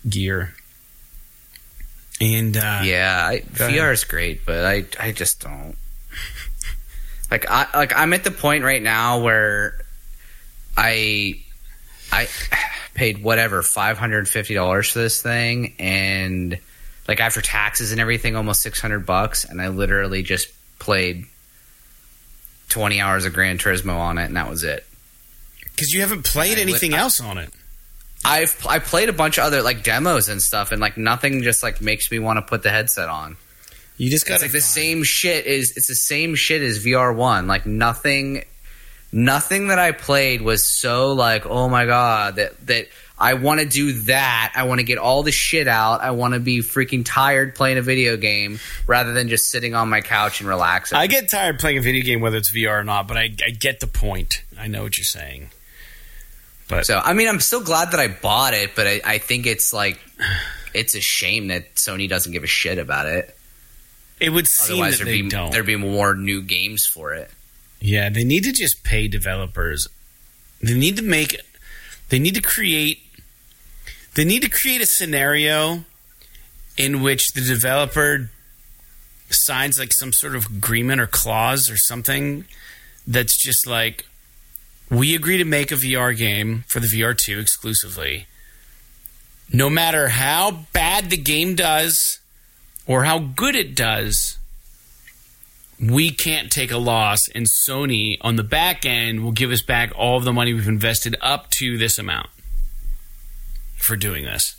gear. 0.09 0.55
And 2.21 2.57
uh, 2.57 2.81
yeah, 2.85 3.27
I. 3.27 3.41
VR 3.41 3.93
is 3.93 4.05
great, 4.05 4.47
but 4.47 4.65
I 4.65 4.85
I 5.01 5.13
just 5.13 5.41
don't 5.41 5.77
like 7.31 7.51
I 7.51 7.67
like 7.75 7.93
I'm 7.97 8.13
at 8.13 8.23
the 8.23 8.31
point 8.31 8.63
right 8.63 8.83
now 8.83 9.21
where 9.21 9.85
I 10.77 11.41
I 12.13 12.29
paid 12.95 13.23
whatever 13.23 13.63
five 13.63 13.99
hundred 13.99 14.19
and 14.19 14.29
fifty 14.29 14.55
dollars 14.55 14.91
for 14.91 15.01
this 15.01 15.21
thing, 15.21 15.75
and 15.81 16.59
like 17.09 17.21
after 17.21 17.41
taxes 17.41 17.93
and 17.93 18.01
everything, 18.01 18.37
almost 18.37 18.63
six 18.63 18.81
hundred 18.81 19.07
bucks, 19.07 19.45
and 19.45 19.61
I 19.61 19.69
literally 19.69 20.23
just 20.23 20.49
played 20.79 21.27
twenty 22.69 23.01
hours 23.01 23.25
of 23.25 23.33
Gran 23.33 23.59
Turismo 23.59 23.97
on 23.97 24.19
it, 24.19 24.25
and 24.25 24.37
that 24.37 24.49
was 24.49 24.65
it. 24.65 24.85
because 25.63 25.93
you 25.93 26.01
haven't 26.01 26.25
played 26.25 26.59
anything 26.59 26.93
lit- 26.93 27.01
else 27.01 27.21
on 27.21 27.39
it. 27.39 27.51
I've 28.25 28.67
I 28.67 28.79
played 28.79 29.09
a 29.09 29.13
bunch 29.13 29.39
of 29.39 29.45
other 29.45 29.63
like 29.63 29.83
demos 29.83 30.29
and 30.29 30.41
stuff, 30.41 30.73
and 30.73 30.81
like 30.81 30.97
nothing 30.97 31.43
just 31.43 31.63
like 31.63 31.81
makes 31.81 32.11
me 32.11 32.19
want 32.19 32.39
to 32.39 32.43
put 32.43 32.63
the 32.63 32.71
headset 32.71 33.09
on. 33.09 33.37
You 33.97 34.11
just 34.11 34.27
got 34.27 34.35
It's 34.35 34.43
like 34.43 34.53
the 34.53 34.61
same 34.61 35.05
shit 35.05 35.47
is 35.47 35.75
it's 35.77 35.87
the 35.89 35.95
same 35.95 36.35
shit 36.35 36.63
as 36.63 36.85
VR 36.85 37.15
one. 37.15 37.47
Like 37.47 37.65
nothing, 37.67 38.45
nothing 39.13 39.69
that 39.69 39.79
I 39.79 39.93
played 39.93 40.41
was 40.43 40.67
so 40.67 41.13
like 41.13 41.45
oh 41.47 41.69
my 41.69 41.85
god 41.87 42.37
that 42.37 42.67
that 42.67 42.89
I 43.19 43.35
want 43.35 43.61
to 43.61 43.67
do 43.67 43.93
that. 44.03 44.53
I 44.57 44.65
want 44.65 44.81
to 44.81 44.85
get 44.85 44.99
all 44.99 45.23
the 45.23 45.31
shit 45.31 45.69
out. 45.69 46.01
I 46.01 46.11
want 46.11 46.35
to 46.35 46.41
be 46.41 46.59
freaking 46.59 47.03
tired 47.05 47.55
playing 47.55 47.79
a 47.79 47.83
video 47.83 48.17
game 48.17 48.59
rather 48.89 49.13
than 49.13 49.29
just 49.29 49.47
sitting 49.51 49.75
on 49.75 49.89
my 49.89 50.01
couch 50.01 50.41
and 50.41 50.49
relaxing. 50.49 50.99
I 50.99 51.07
get 51.07 51.31
tired 51.31 51.61
playing 51.61 51.79
a 51.79 51.81
video 51.81 52.03
game, 52.05 52.21
whether 52.21 52.37
it's 52.37 52.53
VR 52.53 52.81
or 52.81 52.85
not, 52.85 53.07
but 53.07 53.17
I, 53.17 53.31
I 53.45 53.51
get 53.51 53.79
the 53.81 53.87
point. 53.87 54.43
I 54.59 54.67
know 54.67 54.83
what 54.83 54.99
you're 54.99 55.05
saying. 55.05 55.51
But 56.69 56.87
so, 56.87 56.99
I 56.99 57.13
mean, 57.13 57.29
I'm 57.29 57.41
still 57.41 57.63
glad 57.63 57.93
that 57.93 58.01
I 58.01 58.09
bought 58.09 58.55
it, 58.55 58.75
but 58.75 58.87
I, 58.87 59.01
I 59.05 59.19
think 59.19 59.47
it's 59.47 59.73
like 59.73 60.01
it's 60.75 60.95
a 60.97 61.01
shame 61.01 61.49
that 61.49 61.77
Sony 61.77 62.09
doesn't 62.09 62.33
give 62.33 62.43
a 62.43 62.49
shit 62.49 62.79
about 62.79 63.07
it. 63.07 63.37
it 64.19 64.31
would 64.31 64.49
seem 64.49 64.77
Otherwise, 64.77 64.99
that 64.99 65.05
there'd 65.05 65.17
they 65.19 65.23
be 65.23 65.29
don't. 65.29 65.53
there'd 65.53 65.67
be 65.67 65.77
more 65.77 66.15
new 66.15 66.43
games 66.43 66.85
for 66.85 67.15
it. 67.15 67.31
Yeah, 67.81 68.09
they 68.09 68.25
need 68.25 68.43
to 68.45 68.53
just 68.53 68.83
pay 68.83 69.07
developers. 69.07 69.89
They 70.61 70.75
need 70.75 70.97
to 70.97 71.03
make 71.03 71.33
it. 71.35 71.45
they 72.09 72.19
need 72.19 72.35
to 72.35 72.41
create 72.41 73.03
they 74.15 74.25
need 74.25 74.43
to 74.43 74.49
create 74.49 74.81
a 74.81 74.87
scenario 74.87 75.85
in 76.77 77.03
which 77.03 77.33
the 77.33 77.41
developer 77.41 78.31
signs 79.31 79.79
like 79.79 79.93
some 79.93 80.13
sort 80.13 80.37
of 80.37 80.47
agreement 80.47 81.01
or 81.01 81.07
clause 81.07 81.71
or 81.71 81.77
something 81.77 82.45
that's 83.07 83.37
just 83.37 83.67
like 83.67 84.07
we 84.91 85.15
agree 85.15 85.39
to 85.39 85.45
make 85.45 85.73
a 85.73 85.77
VR 85.77 86.17
game 86.17 86.65
for 86.69 86.81
the 86.81 86.87
VR2 86.87 87.41
exclusively. 87.41 88.27
No 89.53 89.69
matter 89.69 90.09
how 90.09 90.67
bad 90.73 91.11
the 91.11 91.17
game 91.17 91.55
does 91.55 92.21
or 92.87 93.05
how 93.05 93.19
good 93.19 93.57
it 93.57 93.75
does, 93.75 94.39
we 95.81 96.11
can't 96.11 96.53
take 96.53 96.71
a 96.71 96.79
loss, 96.79 97.29
and 97.35 97.47
Sony 97.47 98.17
on 98.21 98.37
the 98.37 98.45
back 98.45 98.87
end 98.87 99.25
will 99.25 99.33
give 99.33 99.51
us 99.51 99.63
back 99.63 99.93
all 99.97 100.17
of 100.17 100.25
the 100.25 100.33
money 100.33 100.55
we've 100.55 100.69
invested 100.69 101.17
up 101.21 101.51
to 101.51 101.77
this 101.77 101.99
amount 101.99 102.29
for 103.85 103.97
doing 103.97 104.25
this. 104.25 104.57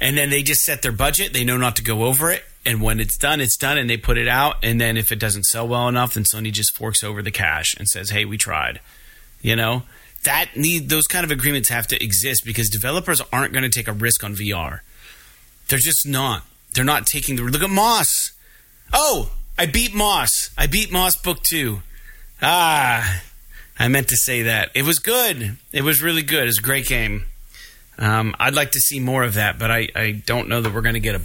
And 0.00 0.16
then 0.16 0.30
they 0.30 0.42
just 0.42 0.62
set 0.62 0.82
their 0.82 0.92
budget, 0.92 1.32
they 1.32 1.44
know 1.44 1.56
not 1.56 1.76
to 1.76 1.82
go 1.82 2.04
over 2.04 2.30
it, 2.30 2.44
and 2.64 2.82
when 2.82 3.00
it's 3.00 3.16
done, 3.16 3.40
it's 3.40 3.56
done, 3.56 3.78
and 3.78 3.88
they 3.88 3.96
put 3.96 4.18
it 4.18 4.28
out. 4.28 4.56
And 4.62 4.80
then 4.80 4.96
if 4.96 5.12
it 5.12 5.18
doesn't 5.18 5.44
sell 5.44 5.66
well 5.66 5.88
enough, 5.88 6.14
then 6.14 6.24
Sony 6.24 6.52
just 6.52 6.76
forks 6.76 7.02
over 7.04 7.22
the 7.22 7.30
cash 7.30 7.74
and 7.78 7.88
says, 7.88 8.10
"Hey, 8.10 8.24
we 8.24 8.38
tried." 8.38 8.80
You 9.40 9.56
know 9.56 9.82
that 10.24 10.56
need 10.56 10.88
those 10.88 11.06
kind 11.06 11.24
of 11.24 11.30
agreements 11.30 11.68
have 11.68 11.86
to 11.88 12.02
exist 12.02 12.44
because 12.44 12.68
developers 12.68 13.20
aren't 13.32 13.52
going 13.52 13.64
to 13.64 13.68
take 13.68 13.88
a 13.88 13.92
risk 13.92 14.22
on 14.22 14.34
VR. 14.34 14.80
They're 15.68 15.78
just 15.78 16.06
not. 16.06 16.44
They're 16.74 16.84
not 16.84 17.06
taking 17.06 17.36
the 17.36 17.42
look 17.42 17.62
at 17.62 17.70
Moss. 17.70 18.32
Oh, 18.92 19.32
I 19.58 19.66
beat 19.66 19.94
Moss. 19.94 20.50
I 20.56 20.66
beat 20.66 20.92
Moss 20.92 21.16
Book 21.16 21.42
Two. 21.42 21.82
Ah, 22.40 23.22
I 23.78 23.88
meant 23.88 24.08
to 24.08 24.16
say 24.16 24.42
that. 24.42 24.70
It 24.74 24.84
was 24.84 24.98
good. 24.98 25.58
It 25.72 25.82
was 25.82 26.02
really 26.02 26.22
good. 26.22 26.44
It 26.44 26.46
was 26.46 26.58
a 26.58 26.62
great 26.62 26.86
game. 26.86 27.24
Um, 27.98 28.34
I'd 28.38 28.54
like 28.54 28.72
to 28.72 28.80
see 28.80 29.00
more 29.00 29.22
of 29.22 29.34
that, 29.34 29.58
but 29.58 29.70
I, 29.70 29.88
I 29.94 30.22
don't 30.26 30.48
know 30.48 30.60
that 30.60 30.72
we're 30.72 30.80
going 30.80 30.94
to 30.94 31.00
get 31.00 31.14
a, 31.14 31.20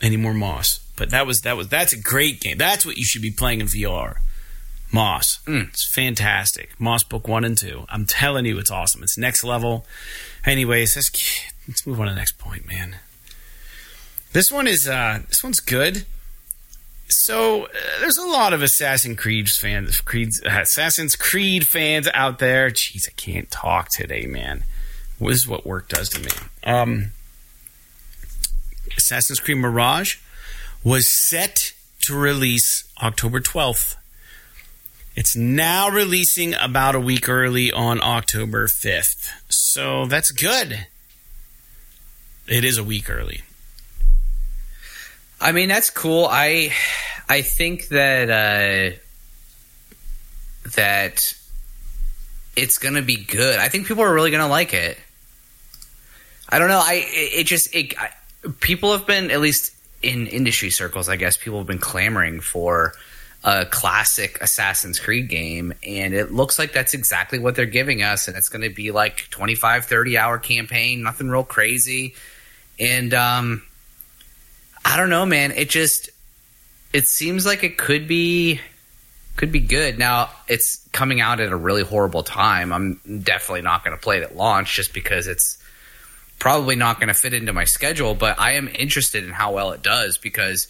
any 0.00 0.16
more 0.16 0.34
Moss. 0.34 0.80
But 0.96 1.10
that 1.10 1.26
was 1.26 1.40
that 1.40 1.56
was 1.56 1.68
that's 1.68 1.92
a 1.92 2.00
great 2.00 2.40
game. 2.40 2.56
That's 2.56 2.86
what 2.86 2.96
you 2.96 3.04
should 3.04 3.22
be 3.22 3.30
playing 3.30 3.60
in 3.60 3.66
VR. 3.66 4.16
Moss. 4.92 5.40
It's 5.46 5.92
fantastic. 5.92 6.78
Moss 6.78 7.02
Book 7.02 7.26
One 7.26 7.44
and 7.44 7.58
Two. 7.58 7.84
I'm 7.88 8.06
telling 8.06 8.46
you, 8.46 8.58
it's 8.58 8.70
awesome. 8.70 9.02
It's 9.02 9.18
next 9.18 9.42
level. 9.42 9.86
Anyways, 10.46 10.94
let's 10.94 11.10
let's 11.66 11.84
move 11.86 12.00
on 12.00 12.06
to 12.06 12.12
the 12.12 12.18
next 12.18 12.38
point, 12.38 12.66
man. 12.66 12.96
This 14.32 14.52
one 14.52 14.68
is 14.68 14.86
uh, 14.86 15.22
this 15.28 15.42
one's 15.42 15.60
good. 15.60 16.06
So 17.08 17.64
uh, 17.64 17.68
there's 18.00 18.16
a 18.16 18.26
lot 18.26 18.52
of 18.52 18.62
Assassin's 18.62 19.18
Creed 19.18 19.48
fans, 19.48 20.00
Creed, 20.00 20.30
Assassin's 20.44 21.16
Creed 21.16 21.66
fans 21.66 22.08
out 22.14 22.38
there. 22.38 22.70
Jeez, 22.70 23.08
I 23.08 23.12
can't 23.16 23.50
talk 23.50 23.88
today, 23.90 24.26
man. 24.26 24.64
This 25.28 25.38
is 25.38 25.48
what 25.48 25.66
work 25.66 25.88
does 25.88 26.08
to 26.10 26.20
me. 26.20 26.30
Um, 26.64 27.10
Assassin's 28.96 29.40
Creed 29.40 29.58
Mirage 29.58 30.16
was 30.82 31.08
set 31.08 31.72
to 32.02 32.14
release 32.14 32.84
October 33.02 33.40
12th. 33.40 33.96
It's 35.16 35.36
now 35.36 35.88
releasing 35.88 36.54
about 36.54 36.94
a 36.94 37.00
week 37.00 37.28
early 37.28 37.72
on 37.72 38.02
October 38.02 38.66
5th. 38.66 39.28
So 39.48 40.06
that's 40.06 40.30
good. 40.30 40.86
It 42.46 42.64
is 42.64 42.76
a 42.78 42.84
week 42.84 43.08
early. 43.08 43.42
I 45.40 45.52
mean, 45.52 45.68
that's 45.68 45.90
cool. 45.90 46.26
I 46.30 46.72
I 47.28 47.42
think 47.42 47.88
that 47.88 48.30
uh, 48.30 48.96
that 50.74 51.34
it's 52.56 52.78
gonna 52.78 53.02
be 53.02 53.16
good. 53.16 53.58
I 53.58 53.68
think 53.68 53.86
people 53.86 54.02
are 54.02 54.12
really 54.12 54.30
gonna 54.30 54.48
like 54.48 54.74
it. 54.74 54.98
I 56.54 56.60
don't 56.60 56.68
know. 56.68 56.78
I 56.78 57.04
it, 57.08 57.44
just 57.48 57.74
it 57.74 57.98
I, 57.98 58.10
people 58.60 58.92
have 58.92 59.08
been 59.08 59.32
at 59.32 59.40
least 59.40 59.74
in 60.02 60.28
industry 60.28 60.70
circles. 60.70 61.08
I 61.08 61.16
guess 61.16 61.36
people 61.36 61.58
have 61.58 61.66
been 61.66 61.80
clamoring 61.80 62.38
for 62.38 62.94
a 63.42 63.66
classic 63.66 64.38
Assassin's 64.40 65.00
Creed 65.00 65.28
game, 65.28 65.74
and 65.84 66.14
it 66.14 66.30
looks 66.30 66.56
like 66.56 66.72
that's 66.72 66.94
exactly 66.94 67.40
what 67.40 67.56
they're 67.56 67.66
giving 67.66 68.04
us. 68.04 68.28
And 68.28 68.36
it's 68.36 68.48
going 68.48 68.62
to 68.62 68.72
be 68.72 68.92
like 68.92 69.28
25, 69.30 69.86
30 69.86 70.16
hour 70.16 70.38
campaign, 70.38 71.02
nothing 71.02 71.28
real 71.28 71.42
crazy, 71.42 72.14
and 72.78 73.12
um. 73.12 73.62
I 74.86 74.98
don't 74.98 75.08
know, 75.08 75.24
man. 75.24 75.50
It 75.52 75.70
just 75.70 76.10
it 76.92 77.06
seems 77.08 77.46
like 77.46 77.64
it 77.64 77.78
could 77.78 78.06
be 78.06 78.60
could 79.36 79.50
be 79.50 79.60
good. 79.60 79.98
Now 79.98 80.28
it's 80.46 80.86
coming 80.92 81.22
out 81.22 81.40
at 81.40 81.50
a 81.50 81.56
really 81.56 81.82
horrible 81.82 82.22
time. 82.22 82.70
I'm 82.70 83.00
definitely 83.22 83.62
not 83.62 83.82
going 83.82 83.96
to 83.96 84.02
play 84.02 84.18
it 84.18 84.24
at 84.24 84.36
launch 84.36 84.76
just 84.76 84.92
because 84.92 85.26
it's 85.26 85.56
probably 86.38 86.76
not 86.76 86.98
going 86.98 87.08
to 87.08 87.14
fit 87.14 87.34
into 87.34 87.52
my 87.52 87.64
schedule. 87.64 88.14
But 88.14 88.38
I 88.38 88.52
am 88.52 88.68
interested 88.68 89.24
in 89.24 89.30
how 89.30 89.52
well 89.52 89.72
it 89.72 89.82
does 89.82 90.18
because 90.18 90.68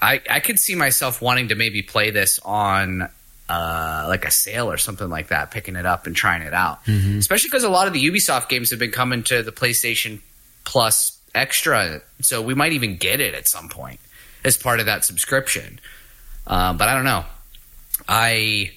I 0.00 0.20
I 0.28 0.40
could 0.40 0.58
see 0.58 0.74
myself 0.74 1.20
wanting 1.22 1.48
to 1.48 1.54
maybe 1.54 1.82
play 1.82 2.10
this 2.10 2.38
on. 2.44 3.08
Uh, 3.48 4.04
like 4.06 4.24
a 4.24 4.30
sale 4.30 4.70
or 4.70 4.76
something 4.76 5.08
like 5.08 5.26
that, 5.26 5.50
picking 5.50 5.74
it 5.74 5.84
up 5.84 6.06
and 6.06 6.14
trying 6.14 6.42
it 6.42 6.54
out. 6.54 6.86
Especially 7.18 7.48
because 7.48 7.64
a 7.64 7.68
lot 7.68 7.88
of 7.88 7.92
the 7.92 8.08
Ubisoft 8.08 8.48
games 8.48 8.70
have 8.70 8.78
been 8.78 8.92
coming 8.92 9.24
to 9.24 9.42
the 9.42 9.50
PlayStation 9.50 10.20
Plus 10.62 11.18
extra, 11.34 12.00
so 12.20 12.42
we 12.42 12.54
might 12.54 12.74
even 12.74 12.96
get 12.96 13.18
it 13.20 13.34
at 13.34 13.48
some 13.48 13.68
point 13.68 13.98
as 14.44 14.56
part 14.56 14.78
of 14.78 14.86
that 14.86 15.04
subscription. 15.04 15.80
Uh, 16.46 16.74
but 16.74 16.86
I 16.86 16.94
don't 16.94 17.02
know. 17.04 17.24
I 18.08 18.70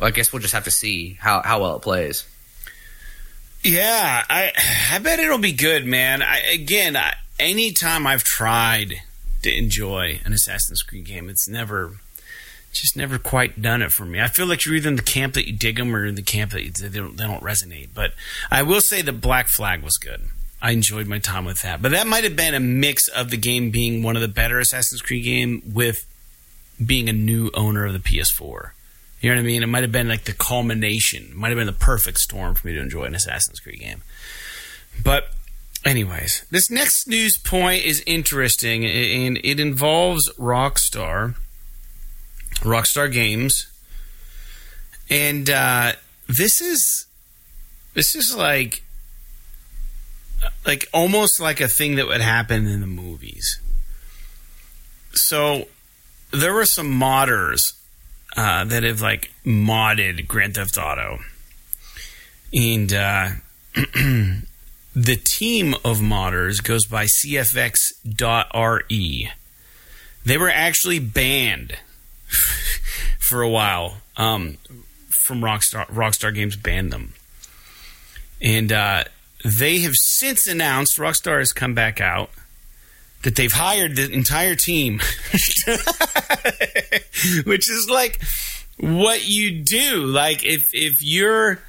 I 0.00 0.10
guess 0.10 0.32
we'll 0.32 0.42
just 0.42 0.54
have 0.54 0.64
to 0.64 0.72
see 0.72 1.16
how, 1.20 1.42
how 1.42 1.60
well 1.60 1.76
it 1.76 1.82
plays. 1.82 2.26
Yeah, 3.62 4.24
I 4.28 4.52
I 4.92 4.98
bet 4.98 5.20
it'll 5.20 5.38
be 5.38 5.52
good, 5.52 5.86
man. 5.86 6.20
I, 6.22 6.40
again, 6.52 6.96
I, 6.96 7.14
anytime 7.38 8.06
I've 8.06 8.24
tried 8.24 9.02
to 9.42 9.56
enjoy 9.56 10.20
an 10.24 10.32
Assassin's 10.32 10.82
Creed 10.82 11.04
game, 11.04 11.28
it's 11.28 11.48
never 11.48 11.92
just 12.72 12.96
never 12.96 13.18
quite 13.18 13.60
done 13.62 13.82
it 13.82 13.92
for 13.92 14.04
me. 14.04 14.20
I 14.20 14.28
feel 14.28 14.46
like 14.46 14.64
you're 14.64 14.74
either 14.74 14.88
in 14.88 14.96
the 14.96 15.02
camp 15.02 15.34
that 15.34 15.46
you 15.46 15.52
dig 15.52 15.76
them 15.76 15.94
or 15.94 16.06
in 16.06 16.14
the 16.14 16.22
camp 16.22 16.52
that 16.52 16.64
you, 16.64 16.70
they 16.70 16.98
don't 16.98 17.16
they 17.16 17.24
don't 17.24 17.42
resonate. 17.42 17.90
But 17.94 18.14
I 18.50 18.62
will 18.62 18.80
say 18.80 19.00
the 19.00 19.12
Black 19.12 19.48
Flag 19.48 19.82
was 19.82 19.96
good. 19.96 20.22
I 20.60 20.70
enjoyed 20.70 21.06
my 21.06 21.18
time 21.18 21.44
with 21.44 21.60
that. 21.62 21.82
But 21.82 21.90
that 21.90 22.06
might 22.06 22.24
have 22.24 22.36
been 22.36 22.54
a 22.54 22.60
mix 22.60 23.08
of 23.08 23.30
the 23.30 23.36
game 23.36 23.70
being 23.70 24.02
one 24.02 24.16
of 24.16 24.22
the 24.22 24.28
better 24.28 24.58
Assassin's 24.60 25.02
Creed 25.02 25.24
game 25.24 25.62
with 25.72 26.06
being 26.84 27.08
a 27.08 27.12
new 27.12 27.50
owner 27.54 27.84
of 27.86 27.92
the 27.92 27.98
PS4. 27.98 28.70
You 29.22 29.30
know 29.30 29.36
what 29.36 29.42
I 29.42 29.46
mean? 29.46 29.62
It 29.62 29.68
might 29.68 29.84
have 29.84 29.92
been 29.92 30.08
like 30.08 30.24
the 30.24 30.32
culmination. 30.32 31.28
It 31.30 31.36
might 31.36 31.50
have 31.50 31.56
been 31.56 31.68
the 31.68 31.72
perfect 31.72 32.18
storm 32.18 32.56
for 32.56 32.66
me 32.66 32.74
to 32.74 32.80
enjoy 32.80 33.04
an 33.04 33.14
Assassin's 33.14 33.60
Creed 33.60 33.78
game. 33.78 34.02
But, 35.02 35.28
anyways, 35.84 36.44
this 36.50 36.70
next 36.72 37.06
news 37.06 37.38
point 37.38 37.84
is 37.84 38.02
interesting, 38.04 38.84
and 38.84 39.38
it 39.44 39.60
involves 39.60 40.28
Rockstar, 40.32 41.36
Rockstar 42.56 43.10
Games, 43.12 43.68
and 45.08 45.48
uh, 45.48 45.92
this 46.28 46.60
is 46.60 47.06
this 47.94 48.16
is 48.16 48.34
like 48.34 48.82
like 50.66 50.88
almost 50.92 51.38
like 51.38 51.60
a 51.60 51.68
thing 51.68 51.94
that 51.94 52.08
would 52.08 52.20
happen 52.20 52.66
in 52.66 52.80
the 52.80 52.86
movies. 52.88 53.60
So 55.12 55.68
there 56.32 56.54
were 56.54 56.64
some 56.64 56.88
modders 56.88 57.74
uh, 58.36 58.64
that 58.64 58.82
have 58.82 59.00
like 59.00 59.30
modded 59.44 60.26
Grand 60.26 60.54
Theft 60.54 60.78
Auto, 60.78 61.20
and 62.52 62.92
uh, 62.92 63.28
the 63.74 65.16
team 65.24 65.74
of 65.84 65.98
modders 65.98 66.62
goes 66.62 66.86
by 66.86 67.04
CFX.re. 67.04 68.10
They 70.24 70.38
were 70.38 70.50
actually 70.50 71.00
banned 71.00 71.78
for 73.18 73.42
a 73.42 73.48
while 73.48 73.96
um, 74.16 74.58
from 75.24 75.40
Rockstar. 75.40 75.86
Rockstar 75.88 76.34
Games 76.34 76.56
banned 76.56 76.92
them, 76.92 77.12
and 78.40 78.72
uh, 78.72 79.04
they 79.44 79.80
have 79.80 79.94
since 79.94 80.46
announced 80.46 80.96
Rockstar 80.98 81.38
has 81.38 81.52
come 81.52 81.74
back 81.74 82.00
out 82.00 82.30
that 83.22 83.36
they've 83.36 83.52
hired 83.52 83.96
the 83.96 84.10
entire 84.10 84.54
team, 84.54 85.00
which 87.44 87.70
is 87.70 87.88
like 87.90 88.20
what 88.78 89.28
you 89.28 89.62
do. 89.62 90.04
Like 90.04 90.44
if 90.44 90.70
if 90.72 91.02
you're 91.02 91.60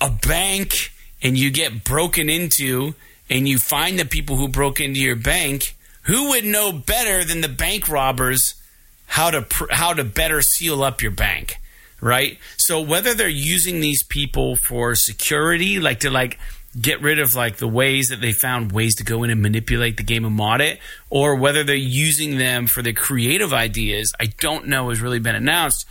a 0.00 0.10
bank 0.10 0.92
and 1.22 1.38
you 1.38 1.50
get 1.50 1.84
broken 1.84 2.28
into 2.28 2.94
and 3.30 3.48
you 3.48 3.58
find 3.58 3.98
the 3.98 4.04
people 4.04 4.36
who 4.36 4.48
broke 4.48 4.80
into 4.80 5.00
your 5.00 5.16
bank, 5.16 5.74
who 6.02 6.30
would 6.30 6.44
know 6.44 6.72
better 6.72 7.24
than 7.24 7.40
the 7.40 7.48
bank 7.48 7.88
robbers 7.88 8.54
how 9.06 9.30
to 9.30 9.42
pr- 9.42 9.70
how 9.70 9.92
to 9.92 10.04
better 10.04 10.42
seal 10.42 10.82
up 10.82 11.02
your 11.02 11.10
bank, 11.10 11.56
right? 12.00 12.38
So 12.56 12.80
whether 12.80 13.14
they're 13.14 13.28
using 13.28 13.80
these 13.80 14.02
people 14.02 14.56
for 14.56 14.94
security, 14.94 15.78
like 15.80 16.00
to 16.00 16.10
like 16.10 16.38
get 16.80 17.00
rid 17.00 17.18
of 17.18 17.34
like 17.34 17.56
the 17.56 17.68
ways 17.68 18.08
that 18.08 18.20
they 18.20 18.32
found 18.32 18.72
ways 18.72 18.94
to 18.96 19.04
go 19.04 19.22
in 19.22 19.30
and 19.30 19.42
manipulate 19.42 19.96
the 19.96 20.02
game 20.02 20.24
and 20.24 20.34
mod 20.34 20.60
it, 20.60 20.78
or 21.10 21.36
whether 21.36 21.64
they're 21.64 21.74
using 21.74 22.38
them 22.38 22.66
for 22.66 22.82
the 22.82 22.92
creative 22.92 23.52
ideas, 23.52 24.12
I 24.20 24.26
don't 24.26 24.66
know 24.66 24.90
has 24.90 25.00
really 25.00 25.20
been 25.20 25.34
announced. 25.34 25.86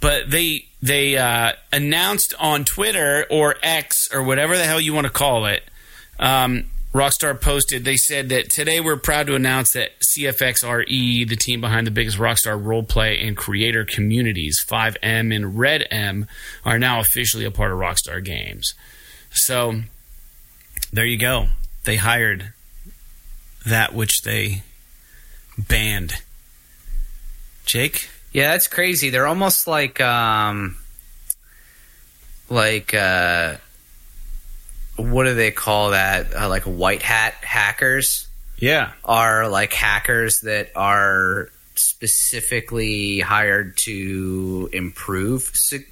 But 0.00 0.30
they 0.30 0.66
they 0.82 1.16
uh, 1.16 1.52
announced 1.72 2.34
on 2.38 2.64
Twitter 2.64 3.26
or 3.30 3.56
X 3.62 4.08
or 4.12 4.22
whatever 4.22 4.56
the 4.56 4.64
hell 4.64 4.80
you 4.80 4.92
want 4.92 5.06
to 5.06 5.12
call 5.12 5.46
it. 5.46 5.62
Um, 6.18 6.66
Rockstar 6.96 7.38
posted, 7.38 7.84
they 7.84 7.98
said 7.98 8.30
that 8.30 8.48
today 8.48 8.80
we're 8.80 8.96
proud 8.96 9.26
to 9.26 9.34
announce 9.34 9.74
that 9.74 9.90
CFXRE, 10.00 11.28
the 11.28 11.36
team 11.36 11.60
behind 11.60 11.86
the 11.86 11.90
biggest 11.90 12.16
Rockstar 12.16 12.58
roleplay 12.58 13.22
and 13.26 13.36
creator 13.36 13.84
communities, 13.84 14.64
FiveM 14.66 15.34
and 15.34 15.56
RedM, 15.56 16.26
are 16.64 16.78
now 16.78 17.00
officially 17.00 17.44
a 17.44 17.50
part 17.50 17.70
of 17.70 17.78
Rockstar 17.78 18.24
Games. 18.24 18.72
So 19.30 19.82
there 20.96 21.04
you 21.04 21.18
go. 21.18 21.48
They 21.84 21.96
hired 21.96 22.52
that 23.66 23.94
which 23.94 24.22
they 24.22 24.62
banned. 25.58 26.14
Jake? 27.64 28.08
Yeah, 28.32 28.52
that's 28.52 28.68
crazy. 28.68 29.10
They're 29.10 29.26
almost 29.26 29.66
like 29.66 30.00
um 30.00 30.76
like 32.48 32.94
uh 32.94 33.56
what 34.96 35.24
do 35.24 35.34
they 35.34 35.50
call 35.50 35.90
that? 35.90 36.34
Uh, 36.34 36.48
like 36.48 36.62
white 36.62 37.02
hat 37.02 37.34
hackers 37.42 38.26
Yeah. 38.58 38.92
are 39.04 39.48
like 39.48 39.72
hackers 39.74 40.40
that 40.40 40.70
are 40.74 41.50
specifically 41.74 43.20
hired 43.20 43.76
to 43.78 44.70
improve 44.72 45.42
se- 45.54 45.84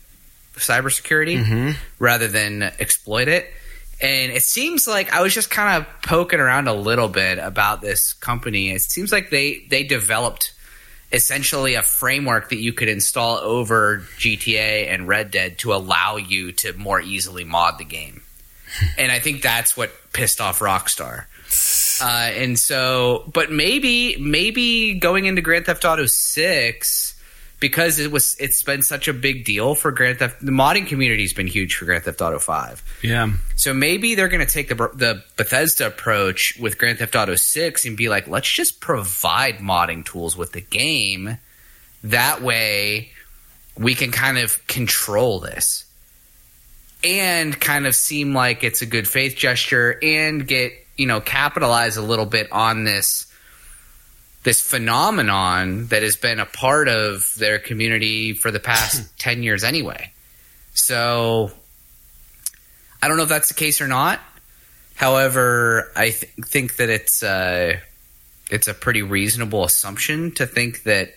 cybersecurity 0.56 1.76
rather 1.98 2.28
than 2.28 2.62
exploit 2.62 3.28
it. 3.28 3.52
And 4.00 4.32
it 4.32 4.42
seems 4.42 4.86
like 4.86 5.12
I 5.12 5.22
was 5.22 5.32
just 5.32 5.50
kind 5.50 5.82
of 5.82 6.02
poking 6.02 6.40
around 6.40 6.68
a 6.68 6.74
little 6.74 7.08
bit 7.08 7.38
about 7.38 7.80
this 7.80 8.12
company. 8.12 8.70
It 8.70 8.82
seems 8.82 9.12
like 9.12 9.30
they 9.30 9.64
they 9.70 9.84
developed 9.84 10.52
essentially 11.12 11.74
a 11.74 11.82
framework 11.82 12.48
that 12.50 12.58
you 12.58 12.72
could 12.72 12.88
install 12.88 13.38
over 13.38 13.98
GTA 14.18 14.92
and 14.92 15.06
Red 15.06 15.30
Dead 15.30 15.58
to 15.58 15.72
allow 15.72 16.16
you 16.16 16.52
to 16.52 16.72
more 16.72 17.00
easily 17.00 17.44
mod 17.44 17.78
the 17.78 17.84
game. 17.84 18.22
and 18.98 19.12
I 19.12 19.20
think 19.20 19.42
that's 19.42 19.76
what 19.76 19.92
pissed 20.12 20.40
off 20.40 20.58
Rockstar. 20.58 21.26
Uh, 22.02 22.32
and 22.34 22.58
so, 22.58 23.30
but 23.32 23.52
maybe, 23.52 24.16
maybe 24.16 24.94
going 24.94 25.26
into 25.26 25.40
Grand 25.40 25.66
Theft 25.66 25.84
Auto 25.84 26.06
Six 26.06 27.13
because 27.64 27.98
it 27.98 28.12
was 28.12 28.36
it's 28.38 28.62
been 28.62 28.82
such 28.82 29.08
a 29.08 29.14
big 29.14 29.46
deal 29.46 29.74
for 29.74 29.90
Grand 29.90 30.18
Theft. 30.18 30.44
The 30.44 30.52
modding 30.52 30.86
community's 30.86 31.32
been 31.32 31.46
huge 31.46 31.74
for 31.74 31.86
Grand 31.86 32.04
Theft 32.04 32.20
Auto 32.20 32.38
Five. 32.38 32.82
Yeah. 33.02 33.32
So 33.56 33.72
maybe 33.72 34.14
they're 34.14 34.28
going 34.28 34.46
to 34.46 34.52
take 34.52 34.68
the 34.68 34.74
the 34.74 35.24
Bethesda 35.38 35.86
approach 35.86 36.58
with 36.60 36.76
Grand 36.76 36.98
Theft 36.98 37.16
Auto 37.16 37.36
6 37.36 37.86
and 37.86 37.96
be 37.96 38.10
like, 38.10 38.28
let's 38.28 38.52
just 38.52 38.80
provide 38.80 39.60
modding 39.60 40.04
tools 40.04 40.36
with 40.36 40.52
the 40.52 40.60
game. 40.60 41.38
That 42.02 42.42
way 42.42 43.12
we 43.78 43.94
can 43.94 44.12
kind 44.12 44.36
of 44.36 44.66
control 44.66 45.40
this 45.40 45.86
and 47.02 47.58
kind 47.58 47.86
of 47.86 47.94
seem 47.94 48.34
like 48.34 48.62
it's 48.62 48.82
a 48.82 48.86
good 48.86 49.08
faith 49.08 49.36
gesture 49.36 49.98
and 50.02 50.46
get, 50.46 50.74
you 50.98 51.06
know, 51.06 51.22
capitalize 51.22 51.96
a 51.96 52.02
little 52.02 52.26
bit 52.26 52.52
on 52.52 52.84
this 52.84 53.24
this 54.44 54.60
phenomenon 54.60 55.86
that 55.86 56.02
has 56.02 56.16
been 56.16 56.38
a 56.38 56.46
part 56.46 56.86
of 56.86 57.34
their 57.36 57.58
community 57.58 58.34
for 58.34 58.50
the 58.50 58.60
past 58.60 59.18
10 59.18 59.42
years 59.42 59.64
anyway. 59.64 60.12
So 60.74 61.50
I 63.02 63.08
don't 63.08 63.16
know 63.16 63.24
if 63.24 63.28
that's 63.28 63.48
the 63.48 63.54
case 63.54 63.80
or 63.80 63.88
not. 63.88 64.20
However, 64.96 65.90
I 65.96 66.10
th- 66.10 66.32
think 66.44 66.76
that 66.76 66.88
it's 66.88 67.22
uh, 67.22 67.78
it's 68.50 68.68
a 68.68 68.74
pretty 68.74 69.02
reasonable 69.02 69.64
assumption 69.64 70.30
to 70.32 70.46
think 70.46 70.84
that 70.84 71.12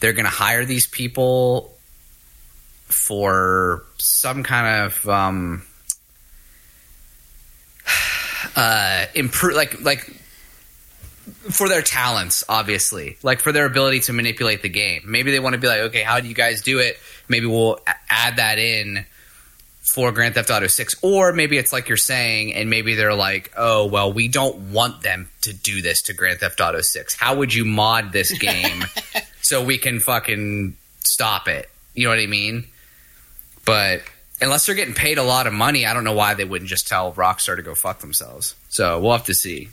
they're 0.00 0.12
going 0.12 0.26
to 0.26 0.30
hire 0.30 0.64
these 0.64 0.86
people 0.86 1.74
for 2.84 3.84
some 3.98 4.42
kind 4.42 4.84
of 4.86 5.08
um, 5.08 5.62
uh, 8.56 9.06
improve, 9.14 9.56
like 9.56 9.80
like 9.80 10.14
for 11.50 11.68
their 11.68 11.82
talents, 11.82 12.44
obviously, 12.48 13.18
like 13.22 13.40
for 13.40 13.52
their 13.52 13.66
ability 13.66 14.00
to 14.00 14.12
manipulate 14.12 14.62
the 14.62 14.68
game. 14.68 15.02
Maybe 15.06 15.30
they 15.30 15.40
want 15.40 15.54
to 15.54 15.60
be 15.60 15.66
like, 15.66 15.80
okay, 15.80 16.02
how 16.02 16.20
do 16.20 16.28
you 16.28 16.34
guys 16.34 16.62
do 16.62 16.78
it? 16.78 16.98
Maybe 17.28 17.46
we'll 17.46 17.80
add 18.08 18.36
that 18.36 18.58
in 18.58 19.04
for 19.88 20.12
Grand 20.12 20.34
Theft 20.34 20.50
Auto 20.50 20.66
6 20.66 20.96
or 21.02 21.32
maybe 21.32 21.56
it's 21.56 21.72
like 21.72 21.88
you're 21.88 21.96
saying 21.96 22.52
and 22.52 22.68
maybe 22.68 22.94
they're 22.94 23.14
like 23.14 23.50
oh 23.56 23.86
well 23.86 24.12
we 24.12 24.28
don't 24.28 24.70
want 24.70 25.02
them 25.02 25.30
to 25.40 25.54
do 25.54 25.80
this 25.80 26.02
to 26.02 26.12
Grand 26.12 26.40
Theft 26.40 26.60
Auto 26.60 26.82
6 26.82 27.14
how 27.14 27.36
would 27.36 27.54
you 27.54 27.64
mod 27.64 28.12
this 28.12 28.36
game 28.38 28.84
so 29.40 29.64
we 29.64 29.78
can 29.78 29.98
fucking 29.98 30.76
stop 31.00 31.48
it? 31.48 31.70
You 31.94 32.04
know 32.04 32.10
what 32.10 32.20
I 32.20 32.26
mean? 32.26 32.66
But 33.64 34.02
unless 34.42 34.66
they're 34.66 34.74
getting 34.74 34.94
paid 34.94 35.16
a 35.16 35.22
lot 35.22 35.46
of 35.46 35.54
money 35.54 35.86
I 35.86 35.94
don't 35.94 36.04
know 36.04 36.12
why 36.12 36.34
they 36.34 36.44
wouldn't 36.44 36.68
just 36.68 36.86
tell 36.86 37.14
Rockstar 37.14 37.56
to 37.56 37.62
go 37.62 37.74
fuck 37.74 38.00
themselves. 38.00 38.56
So 38.68 39.00
we'll 39.00 39.12
have 39.12 39.24
to 39.24 39.34
see 39.34 39.70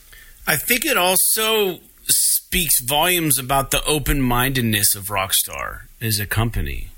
I 0.48 0.58
think 0.58 0.86
it 0.86 0.98
also 0.98 1.80
speaks 2.08 2.80
volumes 2.80 3.40
about 3.40 3.72
the 3.72 3.84
open 3.86 4.22
mindedness 4.22 4.94
of 4.96 5.06
Rockstar 5.06 5.82
as 6.00 6.20
a 6.20 6.28
company. 6.28 6.90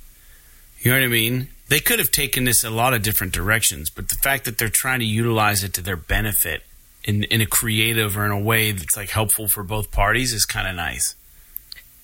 You 0.81 0.91
know 0.91 0.97
what 0.97 1.05
I 1.05 1.07
mean? 1.07 1.47
They 1.69 1.79
could 1.79 1.99
have 1.99 2.11
taken 2.11 2.43
this 2.43 2.63
a 2.63 2.69
lot 2.69 2.93
of 2.93 3.01
different 3.01 3.33
directions, 3.33 3.89
but 3.89 4.09
the 4.09 4.15
fact 4.15 4.45
that 4.45 4.57
they're 4.57 4.69
trying 4.69 4.99
to 4.99 5.05
utilize 5.05 5.63
it 5.63 5.73
to 5.75 5.81
their 5.81 5.95
benefit 5.95 6.63
in, 7.03 7.23
in 7.25 7.41
a 7.41 7.45
creative 7.45 8.17
or 8.17 8.25
in 8.25 8.31
a 8.31 8.39
way 8.39 8.71
that's 8.71 8.97
like 8.97 9.09
helpful 9.09 9.47
for 9.47 9.63
both 9.63 9.91
parties 9.91 10.33
is 10.33 10.45
kind 10.45 10.67
of 10.67 10.75
nice. 10.75 11.15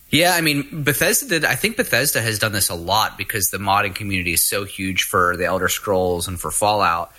Yeah, 0.09 0.33
I 0.35 0.41
mean, 0.41 0.83
Bethesda 0.83 1.27
did. 1.27 1.45
I 1.45 1.55
think 1.55 1.75
Bethesda 1.75 2.21
has 2.21 2.39
done 2.39 2.51
this 2.51 2.69
a 2.69 2.75
lot 2.75 3.17
because 3.17 3.47
the 3.47 3.57
modding 3.57 3.95
community 3.95 4.33
is 4.33 4.43
so 4.43 4.63
huge 4.63 5.03
for 5.03 5.35
the 5.35 5.45
Elder 5.45 5.67
Scrolls 5.67 6.27
and 6.27 6.39
for 6.39 6.51
Fallout 6.51 7.11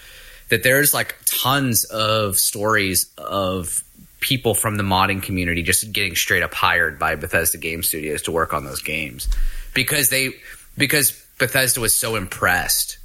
that 0.49 0.62
there's 0.62 0.95
like 0.95 1.16
tons 1.25 1.85
of 1.85 2.37
stories 2.37 3.11
of 3.18 3.83
people 4.25 4.55
from 4.55 4.79
the 4.79 4.83
modding 4.83 5.22
community 5.22 5.62
just 5.62 5.93
getting 5.93 6.14
straight 6.14 6.43
up 6.43 6.55
hired 6.55 6.99
by 6.99 7.14
Bethesda 7.14 7.59
Game 7.59 7.83
Studios 7.83 8.22
to 8.22 8.33
work 8.33 8.55
on 8.55 8.64
those 8.64 8.81
games 8.81 9.29
because 9.75 10.09
they 10.09 10.31
because 10.79 11.12
Bethesda 11.39 11.79
was 11.79 11.95
so 11.95 12.16
impressed 12.16 12.97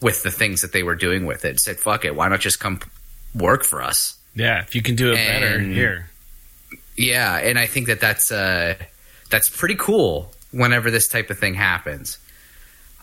with 0.00 0.22
the 0.22 0.30
things 0.30 0.62
that 0.62 0.72
they 0.72 0.84
were 0.84 0.94
doing 0.94 1.26
with 1.26 1.44
it. 1.44 1.58
Said, 1.58 1.80
"Fuck 1.80 2.04
it, 2.04 2.14
why 2.14 2.28
not 2.28 2.38
just 2.38 2.60
come 2.60 2.78
work 3.34 3.64
for 3.64 3.82
us?" 3.82 4.16
Yeah, 4.36 4.60
if 4.60 4.76
you 4.76 4.82
can 4.82 4.94
do 4.94 5.10
it 5.10 5.16
better, 5.16 5.58
here. 5.58 6.10
Yeah, 6.96 7.38
and 7.38 7.58
I 7.58 7.66
think 7.66 7.88
that 7.88 7.98
that's 7.98 8.30
uh, 8.30 8.76
that's 9.30 9.50
pretty 9.50 9.74
cool. 9.74 10.30
Whenever 10.52 10.92
this 10.92 11.08
type 11.08 11.28
of 11.28 11.40
thing 11.40 11.54
happens, 11.54 12.18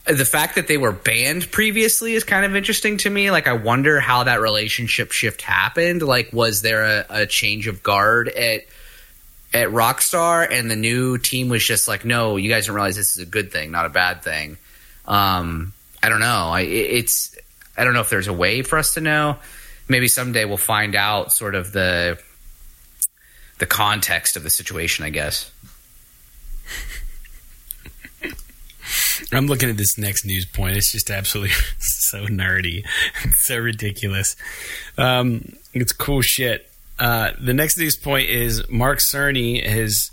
the 0.05 0.25
fact 0.25 0.55
that 0.55 0.67
they 0.67 0.77
were 0.77 0.91
banned 0.91 1.51
previously 1.51 2.13
is 2.13 2.23
kind 2.23 2.45
of 2.45 2.55
interesting 2.55 2.97
to 2.97 3.09
me. 3.09 3.31
Like, 3.31 3.47
I 3.47 3.53
wonder 3.53 3.99
how 3.99 4.23
that 4.23 4.39
relationship 4.39 5.11
shift 5.11 5.41
happened. 5.41 6.01
Like, 6.01 6.31
was 6.31 6.61
there 6.61 6.83
a, 6.83 7.05
a 7.09 7.25
change 7.25 7.67
of 7.67 7.81
guard 7.81 8.29
at 8.29 8.61
at 9.53 9.69
Rockstar, 9.69 10.47
and 10.51 10.69
the 10.69 10.75
new 10.75 11.17
team 11.17 11.49
was 11.49 11.65
just 11.65 11.87
like, 11.87 12.05
"No, 12.05 12.37
you 12.37 12.49
guys 12.49 12.67
don't 12.67 12.75
realize 12.75 12.95
this 12.95 13.17
is 13.17 13.23
a 13.23 13.25
good 13.25 13.51
thing, 13.51 13.71
not 13.71 13.85
a 13.85 13.89
bad 13.89 14.21
thing." 14.21 14.57
Um, 15.07 15.73
I 16.03 16.09
don't 16.09 16.19
know. 16.19 16.49
I, 16.49 16.61
it's 16.61 17.35
I 17.77 17.83
don't 17.83 17.93
know 17.93 18.01
if 18.01 18.09
there's 18.09 18.27
a 18.27 18.33
way 18.33 18.61
for 18.61 18.77
us 18.77 18.93
to 18.93 19.01
know. 19.01 19.37
Maybe 19.87 20.07
someday 20.07 20.45
we'll 20.45 20.57
find 20.57 20.95
out 20.95 21.31
sort 21.33 21.55
of 21.55 21.71
the 21.71 22.19
the 23.57 23.65
context 23.65 24.35
of 24.35 24.43
the 24.43 24.49
situation, 24.49 25.05
I 25.05 25.09
guess. 25.09 25.51
I'm 29.31 29.47
looking 29.47 29.69
at 29.69 29.77
this 29.77 29.97
next 29.97 30.25
news 30.25 30.45
point. 30.45 30.77
It's 30.77 30.91
just 30.91 31.09
absolutely 31.09 31.53
so 31.79 32.25
nerdy, 32.25 32.85
so 33.35 33.57
ridiculous. 33.57 34.35
Um, 34.97 35.55
it's 35.73 35.93
cool 35.93 36.21
shit. 36.21 36.69
Uh, 36.97 37.31
the 37.39 37.53
next 37.53 37.77
news 37.77 37.97
point 37.97 38.29
is 38.29 38.67
Mark 38.69 38.99
Cerny 38.99 39.65
has 39.65 40.11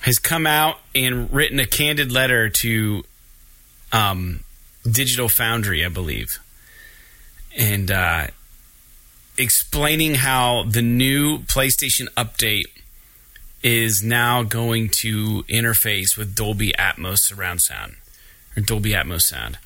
has 0.00 0.18
come 0.18 0.46
out 0.46 0.76
and 0.94 1.32
written 1.32 1.58
a 1.58 1.66
candid 1.66 2.12
letter 2.12 2.48
to 2.48 3.02
um, 3.92 4.40
Digital 4.88 5.28
Foundry, 5.28 5.84
I 5.84 5.88
believe, 5.88 6.38
and 7.56 7.90
uh, 7.90 8.28
explaining 9.36 10.16
how 10.16 10.64
the 10.64 10.82
new 10.82 11.38
PlayStation 11.38 12.06
update 12.16 12.66
is 13.62 14.02
now 14.02 14.42
going 14.42 14.88
to 14.88 15.42
interface 15.44 16.16
with 16.16 16.34
Dolby 16.34 16.72
Atmos 16.78 17.18
surround 17.18 17.60
sound 17.60 17.96
or 18.56 18.62
Dolby 18.62 18.92
Atmos 18.92 19.22
sound. 19.22 19.58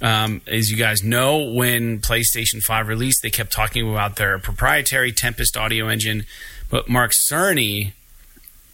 Um, 0.00 0.42
as 0.46 0.70
you 0.70 0.76
guys 0.76 1.02
know, 1.02 1.38
when 1.38 2.00
PlayStation 2.00 2.60
5 2.60 2.88
released, 2.88 3.22
they 3.22 3.30
kept 3.30 3.52
talking 3.52 3.88
about 3.88 4.16
their 4.16 4.38
proprietary 4.38 5.12
Tempest 5.12 5.56
audio 5.56 5.88
engine. 5.88 6.26
But 6.68 6.88
Mark 6.88 7.12
Cerny 7.12 7.92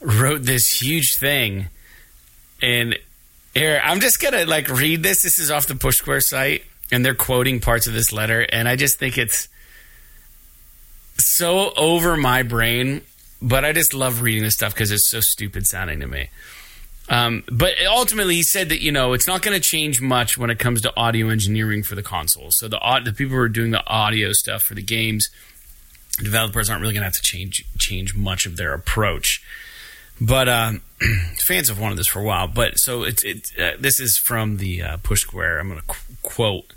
wrote 0.00 0.42
this 0.42 0.80
huge 0.82 1.14
thing. 1.14 1.68
And 2.60 2.98
here, 3.54 3.80
I'm 3.84 4.00
just 4.00 4.20
going 4.20 4.34
to 4.34 4.46
like 4.46 4.68
read 4.68 5.02
this. 5.02 5.22
This 5.22 5.38
is 5.38 5.50
off 5.50 5.66
the 5.66 5.76
Push 5.76 5.96
Square 5.98 6.22
site. 6.22 6.64
And 6.90 7.04
they're 7.04 7.14
quoting 7.14 7.60
parts 7.60 7.86
of 7.86 7.94
this 7.94 8.12
letter. 8.12 8.40
And 8.40 8.68
I 8.68 8.76
just 8.76 8.98
think 8.98 9.16
it's 9.16 9.48
so 11.18 11.72
over 11.76 12.16
my 12.16 12.42
brain. 12.42 13.02
But 13.42 13.64
I 13.64 13.72
just 13.72 13.92
love 13.92 14.22
reading 14.22 14.44
this 14.44 14.54
stuff 14.54 14.72
because 14.72 14.92
it's 14.92 15.10
so 15.10 15.20
stupid 15.20 15.66
sounding 15.66 16.00
to 16.00 16.06
me. 16.06 16.28
Um, 17.08 17.42
but 17.50 17.74
ultimately, 17.86 18.36
he 18.36 18.42
said 18.42 18.68
that 18.68 18.80
you 18.80 18.92
know 18.92 19.12
it's 19.12 19.26
not 19.26 19.42
going 19.42 19.60
to 19.60 19.60
change 19.60 20.00
much 20.00 20.38
when 20.38 20.48
it 20.48 20.58
comes 20.58 20.80
to 20.82 20.96
audio 20.96 21.28
engineering 21.28 21.82
for 21.82 21.94
the 21.96 22.02
consoles. 22.02 22.56
So 22.58 22.68
the 22.68 22.78
the 23.04 23.12
people 23.12 23.36
who 23.36 23.42
are 23.42 23.48
doing 23.48 23.72
the 23.72 23.84
audio 23.86 24.32
stuff 24.32 24.62
for 24.62 24.74
the 24.74 24.82
games, 24.82 25.28
developers 26.18 26.70
aren't 26.70 26.80
really 26.80 26.94
going 26.94 27.02
to 27.02 27.06
have 27.06 27.14
to 27.14 27.22
change 27.22 27.64
change 27.78 28.14
much 28.14 28.46
of 28.46 28.56
their 28.56 28.72
approach. 28.72 29.44
But 30.20 30.48
um, 30.48 30.82
fans 31.38 31.68
have 31.68 31.80
wanted 31.80 31.98
this 31.98 32.06
for 32.06 32.20
a 32.20 32.24
while. 32.24 32.46
But 32.46 32.78
so 32.78 33.02
it's 33.02 33.24
it, 33.24 33.50
uh, 33.58 33.72
this 33.78 33.98
is 33.98 34.16
from 34.16 34.58
the 34.58 34.82
uh, 34.82 34.96
Push 34.98 35.22
Square. 35.22 35.58
I'm 35.58 35.68
going 35.68 35.80
to 35.80 35.86
qu- 35.86 36.14
quote. 36.22 36.74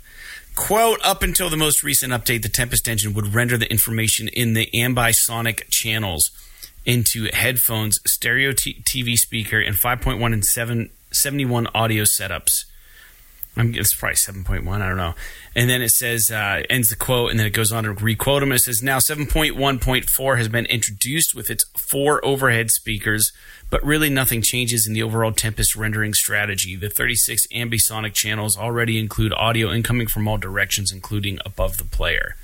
Quote, 0.56 0.98
up 1.04 1.22
until 1.22 1.50
the 1.50 1.56
most 1.56 1.82
recent 1.82 2.14
update, 2.14 2.40
the 2.40 2.48
Tempest 2.48 2.88
engine 2.88 3.12
would 3.12 3.34
render 3.34 3.58
the 3.58 3.70
information 3.70 4.26
in 4.28 4.54
the 4.54 4.70
ambisonic 4.74 5.68
channels 5.68 6.30
into 6.86 7.28
headphones, 7.32 7.98
stereo 8.06 8.52
t- 8.52 8.80
TV 8.84 9.16
speaker, 9.16 9.60
and 9.60 9.76
5.1 9.76 10.32
and 10.32 10.44
7, 10.44 10.88
71 11.12 11.66
audio 11.74 12.04
setups. 12.04 12.64
I'm, 13.56 13.74
it's 13.74 13.96
probably 13.96 14.16
7.1, 14.16 14.80
I 14.80 14.88
don't 14.88 14.96
know. 14.96 15.14
And 15.54 15.68
then 15.68 15.82
it 15.82 15.90
says, 15.90 16.30
uh, 16.30 16.62
ends 16.68 16.90
the 16.90 16.96
quote, 16.96 17.30
and 17.30 17.40
then 17.40 17.46
it 17.46 17.54
goes 17.54 17.72
on 17.72 17.84
to 17.84 17.92
requote 17.92 18.42
him. 18.42 18.52
It 18.52 18.60
says, 18.60 18.82
now 18.82 18.98
7.1.4 18.98 20.38
has 20.38 20.48
been 20.48 20.66
introduced 20.66 21.34
with 21.34 21.50
its 21.50 21.64
four 21.90 22.24
overhead 22.24 22.70
speakers, 22.70 23.32
but 23.70 23.82
really 23.82 24.10
nothing 24.10 24.42
changes 24.42 24.86
in 24.86 24.92
the 24.92 25.02
overall 25.02 25.32
Tempest 25.32 25.74
rendering 25.74 26.12
strategy. 26.12 26.76
The 26.76 26.90
36 26.90 27.46
ambisonic 27.48 28.12
channels 28.12 28.56
already 28.56 28.98
include 28.98 29.32
audio 29.32 29.72
incoming 29.72 30.08
from 30.08 30.28
all 30.28 30.36
directions, 30.36 30.92
including 30.92 31.38
above 31.44 31.78
the 31.78 31.84
player. 31.84 32.36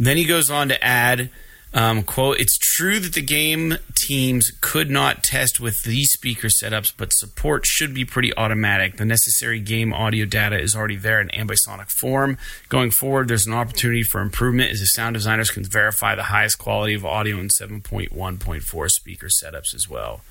Then 0.00 0.16
he 0.16 0.24
goes 0.24 0.50
on 0.50 0.68
to 0.68 0.82
add 0.82 1.30
um, 1.74 2.02
quote, 2.02 2.40
it's 2.40 2.56
true 2.56 2.98
that 2.98 3.12
the 3.12 3.22
game 3.22 3.76
teams 3.94 4.50
could 4.60 4.90
not 4.90 5.22
test 5.22 5.60
with 5.60 5.82
these 5.82 6.10
speaker 6.12 6.48
setups, 6.48 6.92
but 6.96 7.12
support 7.12 7.66
should 7.66 7.92
be 7.92 8.06
pretty 8.06 8.34
automatic. 8.36 8.96
The 8.96 9.04
necessary 9.04 9.60
game 9.60 9.92
audio 9.92 10.24
data 10.24 10.58
is 10.58 10.74
already 10.74 10.96
there 10.96 11.20
in 11.20 11.28
ambisonic 11.28 11.90
form. 11.90 12.38
Going 12.70 12.90
forward, 12.90 13.28
there's 13.28 13.46
an 13.46 13.52
opportunity 13.52 14.02
for 14.02 14.22
improvement 14.22 14.70
as 14.72 14.80
the 14.80 14.86
sound 14.86 15.14
designers 15.14 15.50
can 15.50 15.64
verify 15.64 16.14
the 16.14 16.24
highest 16.24 16.58
quality 16.58 16.94
of 16.94 17.04
audio 17.04 17.36
in 17.36 17.48
7.1.4 17.48 18.90
speaker 18.90 19.26
setups 19.26 19.74
as 19.74 19.88
well. 19.90 20.22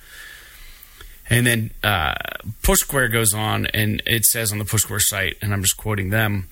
And 1.29 1.45
then 1.45 1.71
uh, 1.83 2.15
Push 2.63 2.79
Square 2.79 3.09
goes 3.09 3.33
on, 3.33 3.67
and 3.67 4.01
it 4.05 4.25
says 4.25 4.51
on 4.51 4.57
the 4.57 4.65
Push 4.65 4.83
Square 4.83 5.01
site, 5.01 5.35
and 5.41 5.53
I'm 5.53 5.61
just 5.61 5.77
quoting 5.77 6.09
them 6.09 6.47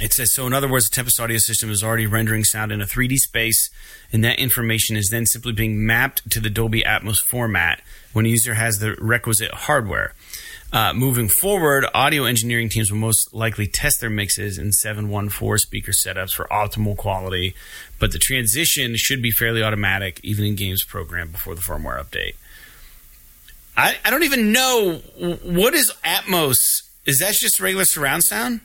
it 0.00 0.12
says 0.12 0.34
so. 0.34 0.46
In 0.46 0.52
other 0.52 0.68
words, 0.68 0.88
the 0.88 0.94
Tempest 0.94 1.20
audio 1.20 1.38
system 1.38 1.70
is 1.70 1.82
already 1.82 2.06
rendering 2.06 2.44
sound 2.44 2.72
in 2.72 2.80
a 2.80 2.86
3D 2.86 3.16
space, 3.16 3.70
and 4.12 4.24
that 4.24 4.38
information 4.38 4.96
is 4.96 5.08
then 5.10 5.26
simply 5.26 5.52
being 5.52 5.84
mapped 5.84 6.28
to 6.30 6.40
the 6.40 6.50
Dolby 6.50 6.82
Atmos 6.82 7.18
format 7.18 7.80
when 8.12 8.26
a 8.26 8.28
user 8.28 8.54
has 8.54 8.78
the 8.78 8.94
requisite 8.96 9.52
hardware. 9.52 10.14
Uh, 10.72 10.92
moving 10.94 11.28
forward, 11.28 11.84
audio 11.92 12.24
engineering 12.24 12.70
teams 12.70 12.90
will 12.90 12.98
most 12.98 13.34
likely 13.34 13.66
test 13.66 14.00
their 14.00 14.08
mixes 14.08 14.56
in 14.56 14.72
714 14.72 15.58
speaker 15.58 15.92
setups 15.92 16.32
for 16.32 16.46
optimal 16.46 16.96
quality, 16.96 17.54
but 17.98 18.10
the 18.12 18.18
transition 18.18 18.96
should 18.96 19.20
be 19.20 19.30
fairly 19.30 19.62
automatic, 19.62 20.18
even 20.22 20.46
in 20.46 20.54
games 20.54 20.82
programmed 20.82 21.32
before 21.32 21.54
the 21.54 21.60
firmware 21.60 22.02
update. 22.02 22.34
I, 23.76 23.96
I 24.02 24.10
don't 24.10 24.22
even 24.22 24.52
know 24.52 25.02
what 25.44 25.74
is 25.74 25.92
Atmos. 26.04 26.82
Is 27.04 27.18
that 27.18 27.34
just 27.34 27.60
regular 27.60 27.84
surround 27.84 28.24
sound? 28.24 28.60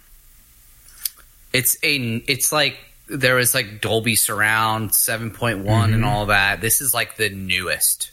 It's 1.53 1.77
a 1.83 1.95
it's 2.27 2.51
like 2.51 2.77
there 3.07 3.35
was 3.35 3.53
like 3.53 3.81
Dolby 3.81 4.15
Surround 4.15 4.91
7.1 4.91 5.31
mm-hmm. 5.63 5.93
and 5.93 6.05
all 6.05 6.27
that. 6.27 6.61
This 6.61 6.81
is 6.81 6.93
like 6.93 7.15
the 7.15 7.29
newest 7.29 8.11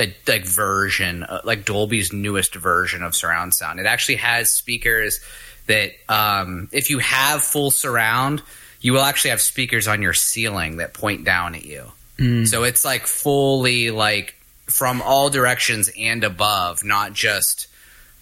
a, 0.00 0.14
like 0.26 0.46
version, 0.46 1.22
uh, 1.22 1.40
like 1.44 1.64
Dolby's 1.64 2.12
newest 2.12 2.54
version 2.54 3.02
of 3.02 3.14
surround 3.14 3.54
sound. 3.54 3.80
It 3.80 3.86
actually 3.86 4.16
has 4.16 4.50
speakers 4.50 5.20
that 5.66 5.92
um, 6.08 6.68
if 6.72 6.90
you 6.90 6.98
have 6.98 7.42
full 7.42 7.70
surround, 7.70 8.42
you 8.80 8.92
will 8.92 9.02
actually 9.02 9.30
have 9.30 9.40
speakers 9.40 9.86
on 9.86 10.02
your 10.02 10.14
ceiling 10.14 10.78
that 10.78 10.94
point 10.94 11.24
down 11.24 11.54
at 11.54 11.64
you. 11.64 11.84
Mm. 12.18 12.46
So 12.46 12.64
it's 12.64 12.84
like 12.84 13.06
fully 13.06 13.90
like 13.90 14.34
from 14.66 15.02
all 15.02 15.30
directions 15.30 15.90
and 15.98 16.24
above, 16.24 16.84
not 16.84 17.12
just 17.12 17.66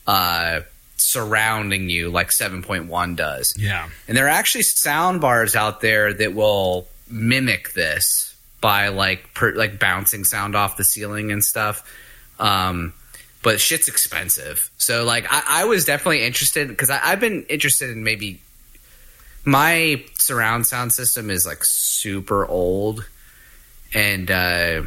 uh, 0.07 0.61
surrounding 1.01 1.89
you 1.89 2.11
like 2.11 2.31
7.1 2.31 3.17
does. 3.17 3.55
Yeah. 3.59 3.89
And 4.07 4.17
there 4.17 4.27
are 4.27 4.31
actually 4.31 4.63
sound 4.63 5.21
bars 5.21 5.55
out 5.57 5.81
there 5.81 6.13
that 6.13 6.35
will 6.35 6.87
mimic 7.11 7.73
this 7.73 8.37
by 8.61 8.89
like 8.89 9.35
per, 9.35 9.55
like 9.55 9.79
bouncing 9.79 10.25
sound 10.25 10.57
off 10.57 10.77
the 10.77 10.85
ceiling 10.85 11.31
and 11.33 11.43
stuff. 11.43 11.83
Um, 12.39 12.93
but 13.43 13.61
shit's 13.61 13.89
expensive. 13.89 14.71
So 14.79 15.05
like 15.05 15.27
I, 15.31 15.63
I 15.63 15.65
was 15.65 15.85
definitely 15.85 16.25
interested 16.25 16.69
because 16.69 16.91
I've 16.91 17.21
been 17.21 17.45
interested 17.45 17.91
in 17.91 18.03
maybe 18.03 18.41
my 19.45 20.05
surround 20.19 20.67
sound 20.67 20.93
system 20.93 21.31
is 21.31 21.47
like 21.47 21.61
super 21.63 22.47
old 22.47 23.09
and 23.95 24.31
uh, 24.31 24.83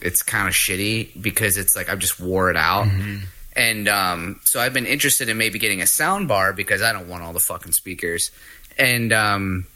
it's 0.00 0.22
kind 0.22 0.46
of 0.46 0.54
shitty 0.54 1.20
because 1.20 1.56
it's 1.56 1.74
like 1.74 1.88
I've 1.88 1.98
just 1.98 2.20
wore 2.20 2.50
it 2.50 2.56
out. 2.56 2.86
Mm-hmm 2.86 3.24
and 3.58 3.88
um, 3.88 4.40
so 4.44 4.60
I've 4.60 4.72
been 4.72 4.86
interested 4.86 5.28
in 5.28 5.36
maybe 5.36 5.58
getting 5.58 5.82
a 5.82 5.86
sound 5.86 6.28
bar 6.28 6.52
because 6.52 6.80
I 6.80 6.92
don't 6.92 7.08
want 7.08 7.24
all 7.24 7.32
the 7.32 7.40
fucking 7.40 7.72
speakers. 7.72 8.30
And 8.78 9.12
um, 9.12 9.66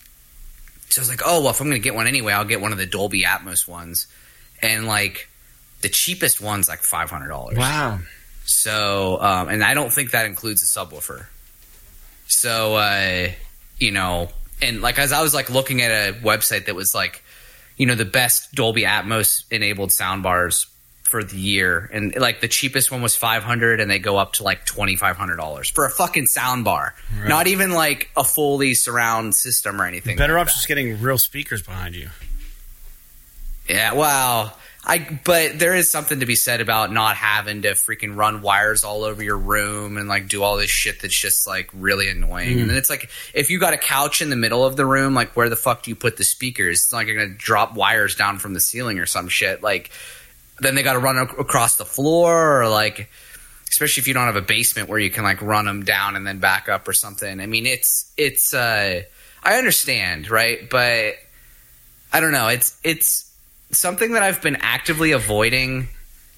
so 0.89 1.01
I 1.01 1.03
was 1.03 1.09
like, 1.09 1.23
oh, 1.27 1.41
well, 1.41 1.51
if 1.51 1.61
I'm 1.61 1.67
going 1.67 1.83
to 1.83 1.85
get 1.85 1.97
one 1.97 2.07
anyway, 2.07 2.33
I'll 2.33 2.45
get 2.45 2.61
one 2.61 2.71
of 2.71 2.79
the 2.79 2.87
Dolby 2.87 3.25
Atmos 3.25 3.67
ones. 3.67 4.07
And 4.63 4.87
like 4.87 5.29
the 5.81 5.89
cheapest 5.89 6.41
one's 6.41 6.69
like 6.69 6.83
$500. 6.83 7.59
Wow. 7.59 7.99
So, 8.45 9.21
um, 9.21 9.49
and 9.49 9.65
I 9.65 9.75
don't 9.75 9.93
think 9.93 10.13
that 10.13 10.27
includes 10.27 10.63
a 10.63 10.79
subwoofer. 10.79 11.27
So, 12.29 12.77
uh, 12.77 13.31
you 13.79 13.91
know, 13.91 14.29
and 14.63 14.81
like 14.81 15.01
as 15.01 15.11
I 15.11 15.23
was 15.23 15.35
like 15.35 15.51
looking 15.51 15.83
at 15.83 15.91
a 15.91 16.13
website 16.21 16.67
that 16.67 16.77
was 16.77 16.95
like, 16.95 17.25
you 17.77 17.87
know, 17.87 17.97
the 17.97 18.05
best 18.05 18.55
Dolby 18.55 18.83
Atmos 18.83 19.43
enabled 19.51 19.91
sound 19.91 20.23
bars 20.23 20.69
for 21.13 21.23
the 21.23 21.37
year, 21.37 21.91
and 21.93 22.17
like 22.17 22.41
the 22.41 22.49
cheapest 22.49 22.91
one 22.91 23.03
was 23.03 23.15
five 23.15 23.43
hundred, 23.43 23.81
and 23.81 23.91
they 23.91 23.99
go 23.99 24.17
up 24.17 24.33
to 24.33 24.43
like 24.43 24.65
twenty 24.65 24.97
five 24.97 25.17
hundred 25.17 25.37
dollars 25.37 25.71
for 25.71 25.85
a 25.85 25.91
fucking 25.91 26.27
sound 26.27 26.65
bar. 26.65 26.95
Right. 27.15 27.29
Not 27.29 27.47
even 27.47 27.71
like 27.73 28.11
a 28.17 28.25
fully 28.25 28.73
surround 28.73 29.35
system 29.35 29.79
or 29.79 29.85
anything. 29.85 30.17
Better 30.17 30.33
like 30.33 30.41
off 30.41 30.47
that. 30.49 30.55
just 30.55 30.69
getting 30.69 31.01
real 31.03 31.19
speakers 31.19 31.63
behind 31.63 31.95
you. 31.95 32.09
Yeah, 33.69 33.93
well, 33.93 34.57
I 34.85 35.21
but 35.23 35.59
there 35.59 35.75
is 35.75 35.91
something 35.91 36.21
to 36.21 36.27
be 36.27 36.35
said 36.35 36.63
about 36.63 36.91
not 36.91 37.15
having 37.17 37.61
to 37.63 37.73
freaking 37.73 38.17
run 38.17 38.41
wires 38.41 38.83
all 38.83 39.05
over 39.05 39.23
your 39.23 39.37
room 39.37 39.99
and 39.99 40.09
like 40.09 40.29
do 40.29 40.43
all 40.43 40.57
this 40.57 40.71
shit 40.71 41.03
that's 41.03 41.21
just 41.21 41.47
like 41.47 41.69
really 41.75 42.09
annoying. 42.09 42.57
Mm. 42.57 42.61
And 42.63 42.71
then 42.71 42.79
it's 42.79 42.89
like 42.89 43.11
if 43.35 43.51
you 43.51 43.61
got 43.61 43.75
a 43.75 43.79
couch 43.79 44.23
in 44.23 44.31
the 44.31 44.37
middle 44.37 44.65
of 44.65 44.77
the 44.77 44.87
room, 44.87 45.15
like 45.15 45.37
where 45.37 45.51
the 45.51 45.57
fuck 45.57 45.83
do 45.83 45.91
you 45.91 45.95
put 45.95 46.17
the 46.17 46.25
speakers? 46.25 46.79
It's 46.79 46.91
not 46.91 46.99
like 46.99 47.07
you're 47.09 47.23
gonna 47.23 47.37
drop 47.37 47.75
wires 47.75 48.17
down 48.17 48.39
from 48.39 48.55
the 48.55 48.61
ceiling 48.61 48.99
or 48.99 49.05
some 49.05 49.29
shit. 49.29 49.63
Like 49.63 49.91
then 50.63 50.75
they 50.75 50.83
got 50.83 50.95
to 50.95 50.99
run 50.99 51.19
ac- 51.19 51.37
across 51.39 51.77
the 51.77 51.85
floor 51.85 52.63
or 52.63 52.69
like 52.69 53.11
especially 53.69 54.03
if 54.03 54.09
you 54.09 54.13
don't 54.15 54.27
have 54.27 54.37
a 54.37 54.43
basement 54.43 54.89
where 54.89 54.99
you 54.99 55.11
can 55.11 55.25
like 55.25 55.41
run 55.41 55.65
them 55.65 55.83
down 55.83 56.15
and 56.15 56.27
then 56.27 56.39
back 56.39 56.69
up 56.69 56.87
or 56.87 56.93
something. 56.93 57.41
I 57.41 57.47
mean, 57.47 57.67
it's 57.67 58.13
it's 58.17 58.53
uh 58.53 59.03
I 59.43 59.59
understand, 59.59 60.31
right? 60.31 60.69
But 60.69 61.15
I 62.13 62.21
don't 62.21 62.33
know. 62.33 62.49
It's 62.49 62.79
it's 62.85 63.33
something 63.71 64.13
that 64.13 64.23
I've 64.23 64.43
been 64.43 64.57
actively 64.57 65.13
avoiding 65.13 65.89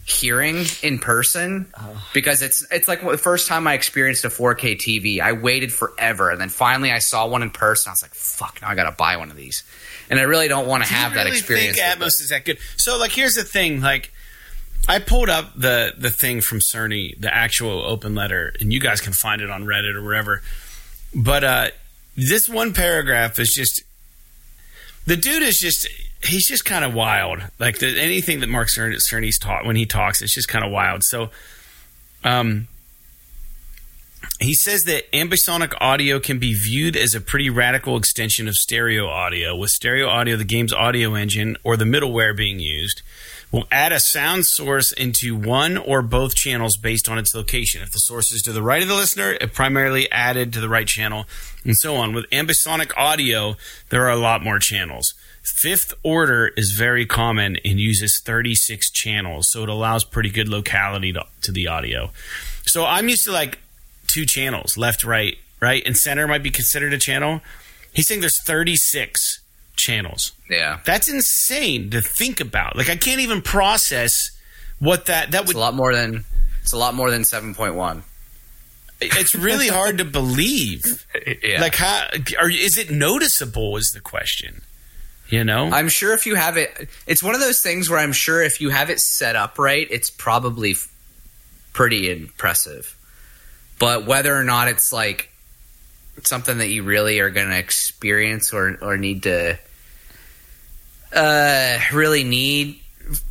hearing 0.07 0.65
in 0.83 0.99
person 0.99 1.67
oh. 1.81 2.09
because 2.13 2.43
it's 2.43 2.67
it's 2.71 2.87
like 2.87 3.03
the 3.03 3.19
first 3.19 3.49
time 3.49 3.67
I 3.67 3.73
experienced 3.75 4.25
a 4.25 4.29
4K 4.29 4.77
TV. 4.77 5.21
I 5.21 5.33
waited 5.33 5.73
forever 5.73 6.31
and 6.31 6.41
then 6.41 6.51
finally 6.51 6.93
I 6.93 7.01
saw 7.01 7.27
one 7.27 7.43
in 7.43 7.51
person. 7.51 7.91
I 7.91 7.93
was 7.93 8.03
like, 8.03 8.15
"Fuck, 8.15 8.63
now 8.63 8.69
I 8.69 8.75
got 8.77 8.85
to 8.85 8.97
buy 8.97 9.17
one 9.17 9.31
of 9.31 9.37
these." 9.37 9.65
And 10.11 10.19
I 10.19 10.23
really 10.23 10.49
don't 10.49 10.67
want 10.67 10.85
to 10.85 10.93
have 10.93 11.13
really 11.13 11.25
that 11.25 11.37
experience. 11.37 11.79
I 11.79 11.91
think 11.91 12.01
Atmos 12.01 12.21
is 12.21 12.29
that 12.31 12.45
good? 12.45 12.59
So, 12.77 12.99
like, 12.99 13.13
here's 13.13 13.35
the 13.35 13.45
thing. 13.45 13.81
Like, 13.81 14.13
I 14.89 14.99
pulled 14.99 15.31
up 15.31 15.53
the 15.57 15.95
the 15.97 16.11
thing 16.11 16.41
from 16.41 16.59
Cerny, 16.59 17.19
the 17.19 17.35
actual 17.35 17.81
open 17.85 18.15
letter, 18.15 18.55
and 18.61 18.73
you 18.73 18.81
guys 18.81 19.01
can 19.01 19.13
find 19.13 19.41
it 19.41 19.51
on 19.51 19.65
Reddit 19.65 19.95
or 19.95 20.03
wherever. 20.03 20.43
But 21.15 21.45
uh, 21.45 21.69
this 22.17 22.49
one 22.49 22.75
paragraph 22.75 23.39
is 23.39 23.53
just 23.55 23.83
the 25.07 25.17
dude 25.17 25.43
is 25.43 25.59
just 25.59 25.89
he's 26.23 26.47
just 26.47 26.65
kind 26.65 26.85
of 26.85 26.95
wild. 26.95 27.43
Like 27.59 27.79
the, 27.79 27.99
anything 28.01 28.41
that 28.41 28.49
Mark 28.49 28.69
Cerny's 28.69 29.39
taught 29.39 29.65
when 29.65 29.77
he 29.77 29.87
talks, 29.87 30.23
it's 30.23 30.35
just 30.35 30.49
kind 30.49 30.65
of 30.65 30.71
wild. 30.71 31.03
So, 31.05 31.31
um, 32.23 32.69
he 34.41 34.55
says 34.55 34.85
that 34.85 35.11
ambisonic 35.13 35.73
audio 35.81 36.21
can 36.21 36.39
be 36.39 36.55
viewed 36.55 36.97
as 36.97 37.15
a 37.15 37.21
pretty 37.21 37.51
radical 37.51 37.97
extension 37.97 38.49
of 38.49 38.57
stereo 38.57 39.07
audio. 39.07 39.57
With 39.57 39.71
stereo 39.71 40.09
audio, 40.09 40.37
the 40.37 40.45
game's 40.45 40.73
audio 40.73 41.15
engine 41.15 41.57
or 41.65 41.77
the 41.77 41.85
middleware 41.85 42.37
being 42.37 42.61
used 42.61 43.03
will 43.55 43.69
add 43.71 43.93
a 43.93 44.01
sound 44.01 44.45
source 44.47 44.91
into 44.91 45.37
one 45.37 45.77
or 45.77 46.03
both 46.03 46.35
channels 46.35 46.77
based 46.77 47.09
on 47.09 47.19
its 47.19 47.35
location. 47.35 47.83
If 47.83 47.93
the 47.93 47.99
source 47.99 48.33
is 48.33 48.43
to 48.43 48.53
the 48.53 48.63
right 48.63 48.83
of 48.83 48.89
the 48.89 48.97
listener, 48.97 49.37
it 49.41 49.53
primarily 49.53 50.11
added 50.11 50.53
to 50.53 50.61
the 50.61 50.69
right 50.69 50.89
channel, 50.89 51.27
and 51.65 51.77
so 51.77 51.95
on. 51.95 52.15
With 52.15 52.29
ambisonic 52.31 52.91
audio, 52.97 53.55
there 53.91 54.05
are 54.07 54.11
a 54.11 54.17
lot 54.17 54.43
more 54.43 54.59
channels. 54.59 55.15
Fifth 55.45 55.95
order 56.03 56.49
is 56.57 56.73
very 56.73 57.07
common 57.07 57.57
and 57.65 57.79
uses 57.79 58.19
36 58.19 58.91
channels, 58.91 59.53
so 59.53 59.63
it 59.63 59.69
allows 59.69 60.03
pretty 60.03 60.31
good 60.31 60.49
locality 60.49 61.13
to, 61.13 61.25
to 61.43 61.53
the 61.53 61.69
audio. 61.69 62.11
So 62.67 62.85
I'm 62.85 63.09
used 63.09 63.25
to 63.25 63.33
like 63.33 63.59
two 64.07 64.27
channels, 64.27 64.77
left, 64.77 65.05
right, 65.05 65.37
right, 65.61 65.83
and 65.87 65.97
center 65.97 66.27
might 66.27 66.43
be 66.43 66.51
considered 66.51 66.93
a 66.93 66.99
channel. 66.99 67.41
He's 67.93 68.09
saying 68.09 68.21
there's 68.21 68.43
36 68.43 69.41
channels. 69.77 70.33
Yeah. 70.49 70.81
That's 70.85 71.09
insane 71.09 71.91
to 71.91 72.01
think 72.01 72.41
about. 72.41 72.77
Like 72.77 72.91
I 72.91 72.97
can't 72.97 73.21
even 73.21 73.43
process 73.43 74.31
what 74.79 75.07
that 75.07 75.31
that 75.31 75.43
It's 75.43 75.49
would 75.49 75.57
a 75.57 75.61
lot 75.61 75.75
more 75.75 75.95
than 75.95 76.25
it's 76.63 76.73
a 76.73 76.79
lot 76.79 76.95
more 76.95 77.11
than 77.11 77.23
7.1. 77.23 78.03
it's 79.01 79.35
really 79.35 79.69
hard 79.69 79.99
to 79.99 80.05
believe. 80.05 81.07
yeah. 81.43 81.61
Like 81.61 81.75
how 81.75 82.07
are 82.39 82.51
is 82.51 82.79
it 82.79 82.91
noticeable 82.91 83.77
is 83.77 83.93
the 83.95 84.01
question. 84.01 84.63
You 85.29 85.43
know? 85.43 85.71
I'm 85.71 85.89
sure 85.89 86.13
if 86.13 86.27
you 86.27 86.35
have 86.35 86.59
it, 86.59 86.89
it's 87.07 87.23
one 87.23 87.35
of 87.35 87.41
those 87.41 87.63
things 87.63 87.89
where 87.89 87.99
I'm 87.99 88.13
sure 88.13 88.43
if 88.43 88.61
you 88.61 88.69
have 88.69 88.91
it 88.91 89.01
set 89.01 89.37
up 89.37 89.59
right, 89.59 89.87
it's 89.91 90.11
probably 90.11 90.75
pretty 91.73 92.11
impressive. 92.11 92.97
But 93.79 94.07
whether 94.07 94.35
or 94.35 94.45
not 94.45 94.69
it's 94.69 94.93
like 94.93 95.31
something 96.23 96.59
that 96.59 96.69
you 96.69 96.83
really 96.83 97.21
are 97.21 97.31
going 97.31 97.49
to 97.49 97.59
experience 97.59 98.53
or 98.53 98.79
or 98.81 98.97
need 98.97 99.25
to 99.25 99.59
uh, 101.13 101.79
really 101.93 102.25
need 102.25 102.81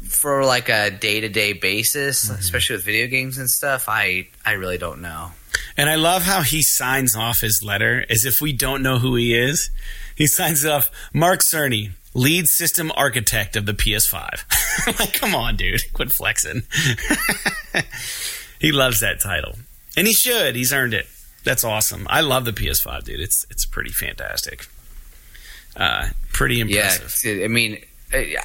for 0.07 0.45
like 0.45 0.69
a 0.69 0.91
day 0.91 1.21
to 1.21 1.29
day 1.29 1.53
basis, 1.53 2.29
especially 2.29 2.75
with 2.77 2.85
video 2.85 3.07
games 3.07 3.37
and 3.37 3.49
stuff, 3.49 3.85
I 3.87 4.27
I 4.45 4.53
really 4.53 4.77
don't 4.77 5.01
know. 5.01 5.31
And 5.75 5.89
I 5.89 5.95
love 5.95 6.23
how 6.23 6.41
he 6.41 6.61
signs 6.61 7.15
off 7.15 7.41
his 7.41 7.63
letter 7.63 8.05
as 8.09 8.25
if 8.25 8.41
we 8.41 8.53
don't 8.53 8.83
know 8.83 8.99
who 8.99 9.15
he 9.15 9.35
is. 9.35 9.69
He 10.15 10.27
signs 10.27 10.65
off 10.65 10.91
Mark 11.13 11.41
Cerny, 11.41 11.91
lead 12.13 12.47
system 12.47 12.91
architect 12.95 13.55
of 13.55 13.65
the 13.65 13.73
PS5. 13.73 14.99
like, 14.99 15.13
come 15.13 15.33
on, 15.33 15.55
dude. 15.55 15.91
Quit 15.93 16.11
flexing. 16.11 16.63
he 18.59 18.71
loves 18.71 18.99
that 18.99 19.19
title. 19.19 19.55
And 19.95 20.07
he 20.07 20.13
should. 20.13 20.55
He's 20.55 20.73
earned 20.73 20.93
it. 20.93 21.07
That's 21.43 21.63
awesome. 21.63 22.07
I 22.09 22.21
love 22.21 22.45
the 22.45 22.53
PS5, 22.53 23.03
dude. 23.03 23.19
It's 23.19 23.45
it's 23.49 23.65
pretty 23.65 23.91
fantastic. 23.91 24.67
Uh, 25.75 26.09
pretty 26.31 26.59
impressive. 26.59 27.15
Yeah, 27.23 27.45
I 27.45 27.47
mean, 27.47 27.83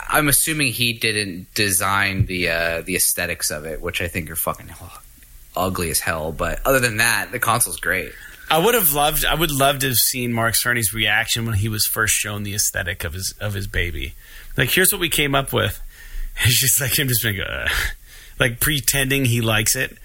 I'm 0.09 0.29
assuming 0.29 0.73
he 0.73 0.95
didn't 0.95 1.53
design 1.55 2.27
the 2.27 2.49
uh, 2.49 2.83
the 2.83 2.97
aesthetics 2.97 3.51
of 3.51 3.67
it, 3.67 3.81
which 3.81 4.01
I 4.01 4.09
think 4.09 4.31
are 4.31 4.37
fucking 4.37 4.71
ugly 5.57 5.91
as 5.91 6.01
hell. 6.01 6.33
But 6.33 6.61
other 6.65 6.81
than 6.81 6.97
that, 6.99 7.31
the 7.33 7.39
console's 7.39 7.79
great. 7.79 8.13
I 8.51 8.59
would 8.59 8.75
have 8.75 8.93
loved. 8.95 9.25
I 9.25 9.35
would 9.35 9.51
love 9.51 9.81
to 9.81 9.89
have 9.89 9.99
seen 9.99 10.33
Mark 10.33 10.55
Cerny's 10.55 10.95
reaction 10.95 11.45
when 11.45 11.57
he 11.57 11.69
was 11.69 11.87
first 11.87 12.15
shown 12.15 12.45
the 12.45 12.55
aesthetic 12.55 13.05
of 13.05 13.13
his 13.13 13.35
of 13.41 13.55
his 13.55 13.67
baby. 13.67 14.15
Like, 14.57 14.71
here's 14.71 14.91
what 14.91 15.01
we 15.01 15.09
came 15.09 15.35
up 15.35 15.53
with. 15.53 15.81
It's 16.45 16.61
just 16.61 16.81
like 16.81 16.97
him 16.97 17.09
just 17.09 17.25
being, 17.25 17.41
uh, 17.41 17.67
like 18.39 18.61
pretending 18.61 19.25
he 19.25 19.41
likes 19.41 19.75
it. 19.75 19.99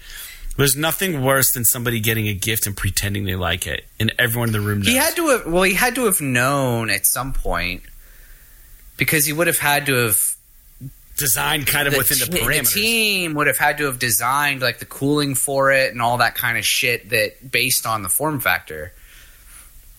There's 0.56 0.76
nothing 0.76 1.22
worse 1.22 1.52
than 1.52 1.64
somebody 1.64 1.98
getting 1.98 2.28
a 2.28 2.34
gift 2.34 2.66
and 2.66 2.76
pretending 2.76 3.24
they 3.24 3.34
like 3.34 3.66
it, 3.66 3.84
and 3.98 4.12
everyone 4.18 4.50
in 4.50 4.52
the 4.52 4.60
room 4.60 4.78
knows. 4.78 4.88
He 4.88 4.96
had 4.96 5.16
to 5.16 5.28
have. 5.28 5.46
Well, 5.46 5.64
he 5.64 5.74
had 5.74 5.96
to 5.96 6.04
have 6.04 6.20
known 6.20 6.90
at 6.90 7.06
some 7.06 7.32
point 7.32 7.82
because 8.96 9.26
he 9.26 9.32
would 9.32 9.48
have 9.48 9.58
had 9.58 9.86
to 9.86 9.94
have 9.94 10.36
designed 11.16 11.66
kind 11.66 11.88
of 11.88 11.96
within 11.96 12.18
the 12.18 12.26
te- 12.26 12.44
parameters. 12.44 12.74
team 12.74 13.34
would 13.34 13.46
have 13.46 13.58
had 13.58 13.78
to 13.78 13.84
have 13.86 13.98
designed 13.98 14.60
like 14.62 14.78
the 14.78 14.84
cooling 14.84 15.34
for 15.34 15.72
it 15.72 15.92
and 15.92 16.02
all 16.02 16.18
that 16.18 16.34
kind 16.34 16.58
of 16.58 16.64
shit 16.64 17.10
that 17.10 17.50
based 17.50 17.86
on 17.86 18.02
the 18.02 18.08
form 18.08 18.40
factor. 18.40 18.92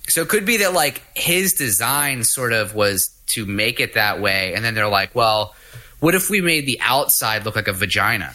So 0.08 0.22
it 0.22 0.30
could 0.30 0.46
be 0.46 0.58
that 0.58 0.74
like 0.74 1.02
his 1.16 1.54
design 1.54 2.24
sort 2.24 2.54
of 2.54 2.76
was 2.76 3.10
to 3.28 3.46
make 3.46 3.80
it 3.80 3.96
that 3.96 4.22
way, 4.22 4.54
and 4.54 4.64
then 4.64 4.74
they're 4.74 4.88
like, 4.88 5.16
well, 5.16 5.56
what 6.00 6.16
if 6.16 6.30
we 6.30 6.42
made 6.42 6.66
the 6.66 6.80
outside 6.82 7.44
look 7.44 7.56
like 7.56 7.68
a 7.68 7.74
vagina? 7.74 8.34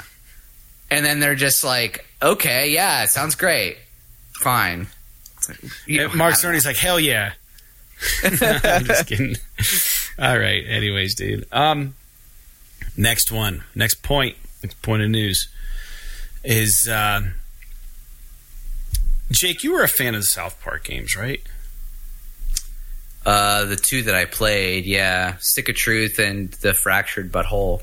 And 0.90 1.04
then 1.04 1.20
they're 1.20 1.34
just 1.36 1.62
like, 1.62 2.04
okay, 2.20 2.70
yeah, 2.70 3.04
it 3.04 3.10
sounds 3.10 3.34
great, 3.36 3.76
fine. 4.32 4.86
You- 5.86 6.04
And 6.06 6.14
Mark 6.14 6.34
I. 6.34 6.36
Cerny's 6.36 6.66
like, 6.66 6.76
hell 6.76 6.98
yeah. 7.00 7.32
I'm 8.24 8.84
just 8.84 9.06
kidding. 9.06 9.36
All 10.18 10.38
right. 10.38 10.64
Anyways, 10.66 11.14
dude. 11.14 11.46
Um, 11.52 11.94
next 12.96 13.30
one, 13.30 13.64
next 13.74 14.02
point, 14.02 14.36
next 14.62 14.80
point 14.82 15.02
of 15.02 15.10
news 15.10 15.48
is 16.42 16.88
uh, 16.88 17.20
Jake. 19.30 19.62
You 19.62 19.72
were 19.72 19.82
a 19.82 19.88
fan 19.88 20.14
of 20.14 20.22
the 20.22 20.26
South 20.26 20.60
Park 20.62 20.84
games, 20.84 21.14
right? 21.16 21.42
Uh, 23.24 23.66
the 23.66 23.76
two 23.76 24.02
that 24.04 24.14
I 24.14 24.24
played, 24.24 24.86
yeah, 24.86 25.36
Stick 25.40 25.68
of 25.68 25.76
Truth 25.76 26.18
and 26.18 26.50
the 26.52 26.72
Fractured 26.72 27.30
Butthole. 27.30 27.82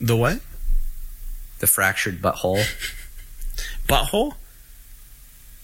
The 0.00 0.16
what? 0.16 0.40
The 1.58 1.66
Fractured 1.66 2.20
Butthole. 2.20 2.64
Butthole? 3.88 4.34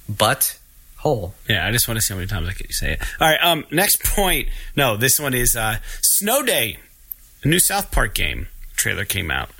Butt 0.08 0.58
hole. 1.02 1.34
Yeah, 1.48 1.66
I 1.66 1.72
just 1.72 1.88
want 1.88 1.98
to 1.98 2.00
see 2.00 2.14
how 2.14 2.18
many 2.18 2.28
times 2.28 2.48
I 2.48 2.52
can 2.52 2.70
say 2.70 2.92
it. 2.92 3.02
All 3.20 3.28
right. 3.28 3.38
Um, 3.42 3.64
next 3.70 4.04
point. 4.04 4.48
No, 4.76 4.96
this 4.96 5.18
one 5.18 5.34
is 5.34 5.54
uh, 5.56 5.78
Snow 6.00 6.42
Day. 6.42 6.78
A 7.42 7.48
new 7.48 7.58
South 7.58 7.90
Park 7.90 8.14
game 8.14 8.46
trailer 8.76 9.04
came 9.04 9.30
out. 9.30 9.50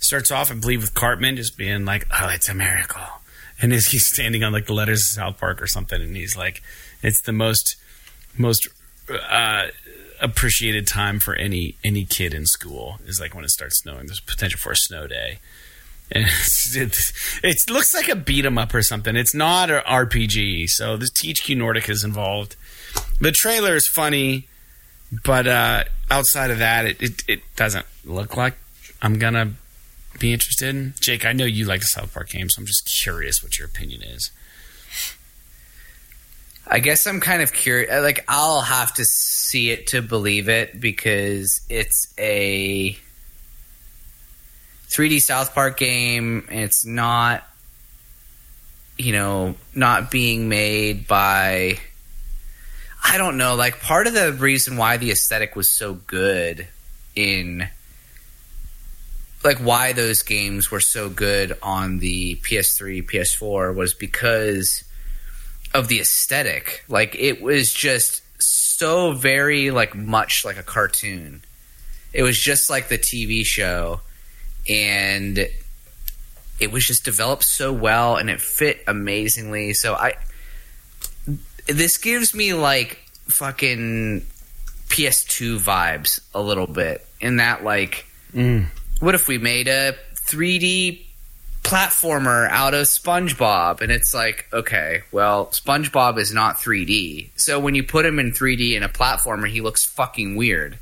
Starts 0.00 0.32
off, 0.32 0.50
I 0.50 0.54
believe, 0.54 0.80
with 0.80 0.94
Cartman 0.94 1.36
just 1.36 1.56
being 1.56 1.84
like, 1.84 2.08
"Oh, 2.12 2.28
it's 2.28 2.48
a 2.48 2.54
miracle," 2.54 3.00
and 3.60 3.72
is 3.72 3.92
he's 3.92 4.08
standing 4.08 4.42
on 4.42 4.52
like 4.52 4.66
the 4.66 4.74
letters 4.74 5.02
of 5.02 5.08
South 5.08 5.38
Park 5.38 5.62
or 5.62 5.68
something, 5.68 6.02
and 6.02 6.16
he's 6.16 6.36
like, 6.36 6.60
"It's 7.02 7.22
the 7.22 7.32
most 7.32 7.76
most 8.36 8.66
uh, 9.08 9.66
appreciated 10.20 10.88
time 10.88 11.20
for 11.20 11.36
any 11.36 11.76
any 11.84 12.04
kid 12.04 12.34
in 12.34 12.46
school 12.46 12.98
is 13.06 13.20
like 13.20 13.36
when 13.36 13.44
it 13.44 13.50
starts 13.50 13.78
snowing. 13.80 14.06
There's 14.06 14.18
potential 14.18 14.58
for 14.58 14.72
a 14.72 14.76
snow 14.76 15.06
day." 15.06 15.38
It's, 16.14 17.38
it 17.42 17.70
looks 17.70 17.94
like 17.94 18.08
a 18.08 18.16
beat 18.16 18.46
'em 18.46 18.56
up 18.56 18.74
or 18.74 18.82
something. 18.82 19.16
It's 19.16 19.34
not 19.34 19.70
an 19.70 19.82
RPG, 19.86 20.68
so 20.68 20.96
the 20.96 21.06
THQ 21.06 21.56
Nordic 21.56 21.88
is 21.88 22.04
involved. 22.04 22.56
The 23.20 23.32
trailer 23.32 23.76
is 23.76 23.86
funny, 23.86 24.48
but 25.24 25.46
uh, 25.46 25.84
outside 26.10 26.50
of 26.50 26.58
that, 26.58 26.86
it, 26.86 27.02
it, 27.02 27.24
it 27.28 27.40
doesn't 27.56 27.86
look 28.04 28.36
like 28.36 28.54
I'm 29.02 29.18
gonna 29.18 29.52
be 30.18 30.32
interested 30.32 30.68
in. 30.68 30.94
Jake, 31.00 31.24
I 31.24 31.32
know 31.32 31.44
you 31.44 31.64
like 31.64 31.80
the 31.80 31.86
South 31.86 32.14
Park 32.14 32.30
games, 32.30 32.54
so 32.54 32.60
I'm 32.60 32.66
just 32.66 32.86
curious 32.86 33.42
what 33.42 33.58
your 33.58 33.66
opinion 33.66 34.02
is. 34.02 34.30
I 36.66 36.78
guess 36.78 37.06
I'm 37.06 37.20
kind 37.20 37.42
of 37.42 37.52
curious. 37.52 37.90
Like, 38.02 38.24
I'll 38.28 38.60
have 38.62 38.94
to 38.94 39.04
see 39.04 39.70
it 39.70 39.88
to 39.88 40.00
believe 40.00 40.48
it 40.48 40.80
because 40.80 41.60
it's 41.68 42.14
a 42.18 42.96
3D 44.92 45.22
South 45.22 45.54
Park 45.54 45.78
game. 45.78 46.46
It's 46.50 46.84
not, 46.84 47.44
you 48.98 49.12
know, 49.12 49.54
not 49.74 50.10
being 50.10 50.48
made 50.48 51.06
by. 51.06 51.78
I 53.04 53.18
don't 53.18 53.36
know. 53.36 53.54
Like, 53.56 53.80
part 53.80 54.06
of 54.06 54.14
the 54.14 54.32
reason 54.32 54.76
why 54.76 54.96
the 54.96 55.10
aesthetic 55.10 55.56
was 55.56 55.70
so 55.70 55.94
good 55.94 56.68
in. 57.16 57.68
Like, 59.42 59.58
why 59.58 59.92
those 59.92 60.22
games 60.22 60.70
were 60.70 60.80
so 60.80 61.08
good 61.08 61.58
on 61.62 61.98
the 61.98 62.36
PS3, 62.36 63.04
PS4 63.04 63.74
was 63.74 63.92
because 63.92 64.84
of 65.74 65.88
the 65.88 66.00
aesthetic. 66.00 66.84
Like 66.88 67.16
it 67.18 67.42
was 67.42 67.72
just 67.72 68.22
so 68.42 69.12
very 69.12 69.70
like 69.70 69.94
much 69.94 70.44
like 70.44 70.58
a 70.58 70.62
cartoon. 70.62 71.42
It 72.12 72.22
was 72.22 72.38
just 72.38 72.68
like 72.68 72.88
the 72.88 72.98
TV 72.98 73.44
show 73.44 74.00
and 74.68 75.48
it 76.60 76.70
was 76.70 76.86
just 76.86 77.04
developed 77.04 77.44
so 77.44 77.72
well 77.72 78.16
and 78.16 78.30
it 78.30 78.40
fit 78.40 78.82
amazingly. 78.86 79.74
So 79.74 79.94
I 79.94 80.14
this 81.66 81.98
gives 81.98 82.34
me 82.34 82.54
like 82.54 82.98
fucking 83.26 84.26
PS2 84.88 85.58
vibes 85.58 86.20
a 86.34 86.40
little 86.40 86.66
bit 86.66 87.06
in 87.20 87.36
that 87.36 87.64
like 87.64 88.06
mm. 88.34 88.66
what 89.00 89.14
if 89.14 89.28
we 89.28 89.38
made 89.38 89.68
a 89.68 89.94
3D 90.14 91.06
platformer 91.62 92.48
out 92.50 92.74
of 92.74 92.86
SpongeBob? 92.86 93.80
And 93.80 93.90
it's 93.90 94.14
like, 94.14 94.46
okay, 94.52 95.02
well, 95.12 95.46
SpongeBob 95.46 96.18
is 96.18 96.32
not 96.32 96.56
3D. 96.56 97.30
So 97.36 97.58
when 97.58 97.74
you 97.74 97.82
put 97.82 98.04
him 98.04 98.18
in 98.18 98.32
3D 98.32 98.74
in 98.74 98.82
a 98.82 98.88
platformer, 98.88 99.48
he 99.48 99.60
looks 99.60 99.84
fucking 99.84 100.36
weird. 100.36 100.78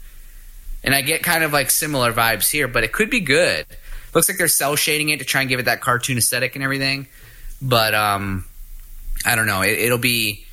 And 0.83 0.95
I 0.95 1.03
get 1.03 1.23
kind 1.23 1.45
of 1.45 1.53
like 1.53 1.71
similar 1.71 2.13
vibes 2.13 2.51
here, 2.51 2.69
but 2.69 2.85
it 2.85 2.93
could 2.93 3.11
be 3.11 3.21
good. 3.21 3.67
Looks 4.15 4.29
like 4.29 4.39
they're 4.39 4.49
cell 4.49 4.77
shading 4.77 5.11
it 5.11 5.19
to 5.19 5.25
try 5.25 5.43
and 5.43 5.51
give 5.51 5.61
it 5.61 5.65
that 5.65 5.81
cartoon 5.81 6.19
aesthetic 6.19 6.55
and 6.55 6.65
everything. 6.65 7.07
but 7.63 7.95
um, 7.95 8.45
I 9.25 9.35
don't 9.35 9.47
know. 9.47 9.63
It, 9.63 9.79
it'll 9.79 9.99
be 9.99 10.45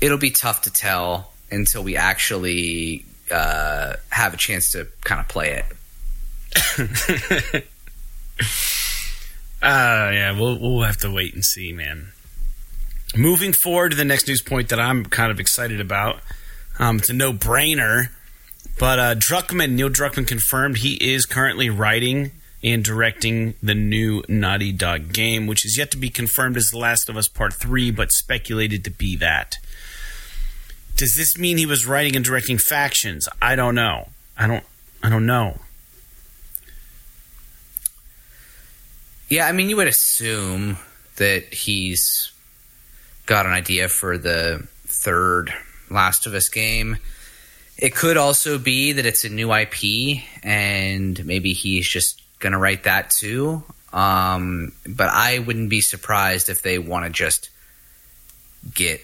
it'll 0.00 0.18
be 0.18 0.30
tough 0.30 0.62
to 0.62 0.72
tell 0.72 1.32
until 1.50 1.82
we 1.82 1.96
actually 1.96 3.04
uh, 3.30 3.94
have 4.10 4.34
a 4.34 4.36
chance 4.36 4.72
to 4.72 4.86
kind 5.02 5.20
of 5.20 5.28
play 5.28 5.62
it. 5.62 5.66
Uh, 9.62 10.10
yeah, 10.12 10.38
we'll 10.38 10.58
we'll 10.58 10.82
have 10.82 10.98
to 10.98 11.10
wait 11.10 11.32
and 11.32 11.42
see, 11.42 11.72
man. 11.72 12.08
Moving 13.16 13.54
forward 13.54 13.92
to 13.92 13.96
the 13.96 14.04
next 14.04 14.28
news 14.28 14.42
point 14.42 14.68
that 14.68 14.78
I'm 14.78 15.06
kind 15.06 15.30
of 15.30 15.40
excited 15.40 15.80
about. 15.80 16.18
Um, 16.78 16.98
it's 16.98 17.08
a 17.08 17.14
no 17.14 17.32
brainer, 17.32 18.08
but 18.78 18.98
uh, 18.98 19.14
Druckmann, 19.14 19.72
Neil 19.72 19.88
Druckmann 19.88 20.26
confirmed 20.26 20.78
he 20.78 20.94
is 20.94 21.26
currently 21.26 21.70
writing 21.70 22.32
and 22.62 22.82
directing 22.82 23.54
the 23.62 23.74
new 23.74 24.22
Naughty 24.28 24.72
Dog 24.72 25.12
game, 25.12 25.46
which 25.46 25.64
is 25.64 25.76
yet 25.76 25.90
to 25.90 25.98
be 25.98 26.08
confirmed 26.08 26.56
as 26.56 26.70
The 26.70 26.78
Last 26.78 27.08
of 27.08 27.16
Us 27.16 27.28
Part 27.28 27.52
3, 27.52 27.90
but 27.90 28.10
speculated 28.10 28.84
to 28.84 28.90
be 28.90 29.16
that. 29.16 29.58
Does 30.96 31.14
this 31.14 31.36
mean 31.38 31.58
he 31.58 31.66
was 31.66 31.86
writing 31.86 32.16
and 32.16 32.24
directing 32.24 32.56
factions? 32.56 33.28
I 33.42 33.56
don't 33.56 33.74
know. 33.74 34.08
I 34.38 34.46
don't 34.46 34.64
I 35.02 35.10
don't 35.10 35.26
know. 35.26 35.58
Yeah, 39.28 39.46
I 39.46 39.52
mean, 39.52 39.68
you 39.68 39.76
would 39.76 39.88
assume 39.88 40.78
that 41.16 41.52
he's 41.52 42.32
got 43.26 43.46
an 43.46 43.52
idea 43.52 43.88
for 43.88 44.16
the 44.16 44.66
third 44.86 45.52
Last 45.90 46.26
of 46.26 46.34
Us 46.34 46.48
game. 46.48 46.98
It 47.84 47.94
could 47.94 48.16
also 48.16 48.56
be 48.56 48.92
that 48.92 49.04
it's 49.04 49.24
a 49.24 49.28
new 49.28 49.52
IP 49.52 50.22
and 50.42 51.22
maybe 51.26 51.52
he's 51.52 51.86
just 51.86 52.22
going 52.38 52.54
to 52.54 52.58
write 52.58 52.84
that 52.84 53.10
too. 53.10 53.62
Um, 53.92 54.72
but 54.88 55.10
I 55.10 55.40
wouldn't 55.40 55.68
be 55.68 55.82
surprised 55.82 56.48
if 56.48 56.62
they 56.62 56.78
want 56.78 57.04
to 57.04 57.10
just 57.10 57.50
get 58.74 59.02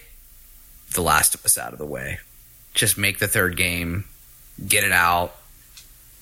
The 0.94 1.02
Last 1.02 1.34
of 1.34 1.44
Us 1.44 1.58
out 1.58 1.74
of 1.74 1.78
the 1.78 1.84
way. 1.84 2.20
Just 2.72 2.96
make 2.96 3.18
the 3.18 3.28
third 3.28 3.54
game, 3.58 4.06
get 4.66 4.82
it 4.82 4.92
out, 4.92 5.36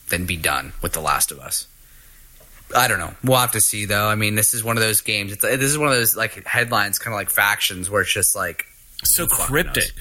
then 0.09 0.27
be 0.27 0.37
done 0.37 0.73
with 0.83 0.95
The 0.95 1.01
Last 1.01 1.31
of 1.31 1.39
Us. 1.39 1.69
I 2.75 2.89
don't 2.89 2.99
know. 2.99 3.15
We'll 3.23 3.39
have 3.39 3.53
to 3.53 3.61
see, 3.61 3.85
though. 3.85 4.09
I 4.09 4.17
mean, 4.17 4.35
this 4.35 4.53
is 4.53 4.65
one 4.65 4.77
of 4.77 4.83
those 4.83 5.01
games. 5.03 5.31
It's, 5.31 5.43
this 5.43 5.61
is 5.61 5.79
one 5.79 5.91
of 5.91 5.95
those 5.95 6.17
like 6.17 6.45
headlines, 6.45 6.99
kind 6.99 7.15
of 7.15 7.19
like 7.19 7.31
factions, 7.31 7.89
where 7.89 8.03
it's 8.03 8.13
just 8.13 8.35
like 8.35 8.67
So 9.05 9.29
cryptic. 9.29 9.93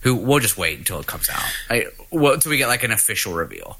Who. 0.00 0.14
We'll 0.14 0.40
just 0.40 0.58
wait 0.58 0.78
until 0.78 1.00
it 1.00 1.06
comes 1.06 1.28
out. 1.28 1.42
I, 1.68 1.86
well, 2.10 2.34
until 2.34 2.50
we 2.50 2.58
get 2.58 2.68
like 2.68 2.84
an 2.84 2.92
official 2.92 3.32
reveal. 3.34 3.78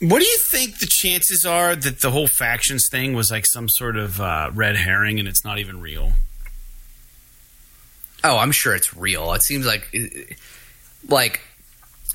What 0.00 0.20
do 0.20 0.26
you 0.26 0.38
think 0.38 0.78
the 0.78 0.86
chances 0.86 1.44
are 1.44 1.74
that 1.74 2.00
the 2.00 2.12
whole 2.12 2.28
factions 2.28 2.88
thing 2.88 3.14
was 3.14 3.32
like 3.32 3.46
some 3.46 3.68
sort 3.68 3.96
of 3.96 4.20
uh, 4.20 4.50
red 4.54 4.76
herring 4.76 5.18
and 5.18 5.26
it's 5.26 5.44
not 5.44 5.58
even 5.58 5.80
real? 5.80 6.12
Oh, 8.22 8.36
I'm 8.38 8.52
sure 8.52 8.74
it's 8.74 8.96
real. 8.96 9.32
It 9.32 9.42
seems 9.42 9.66
like, 9.66 9.92
like, 11.08 11.40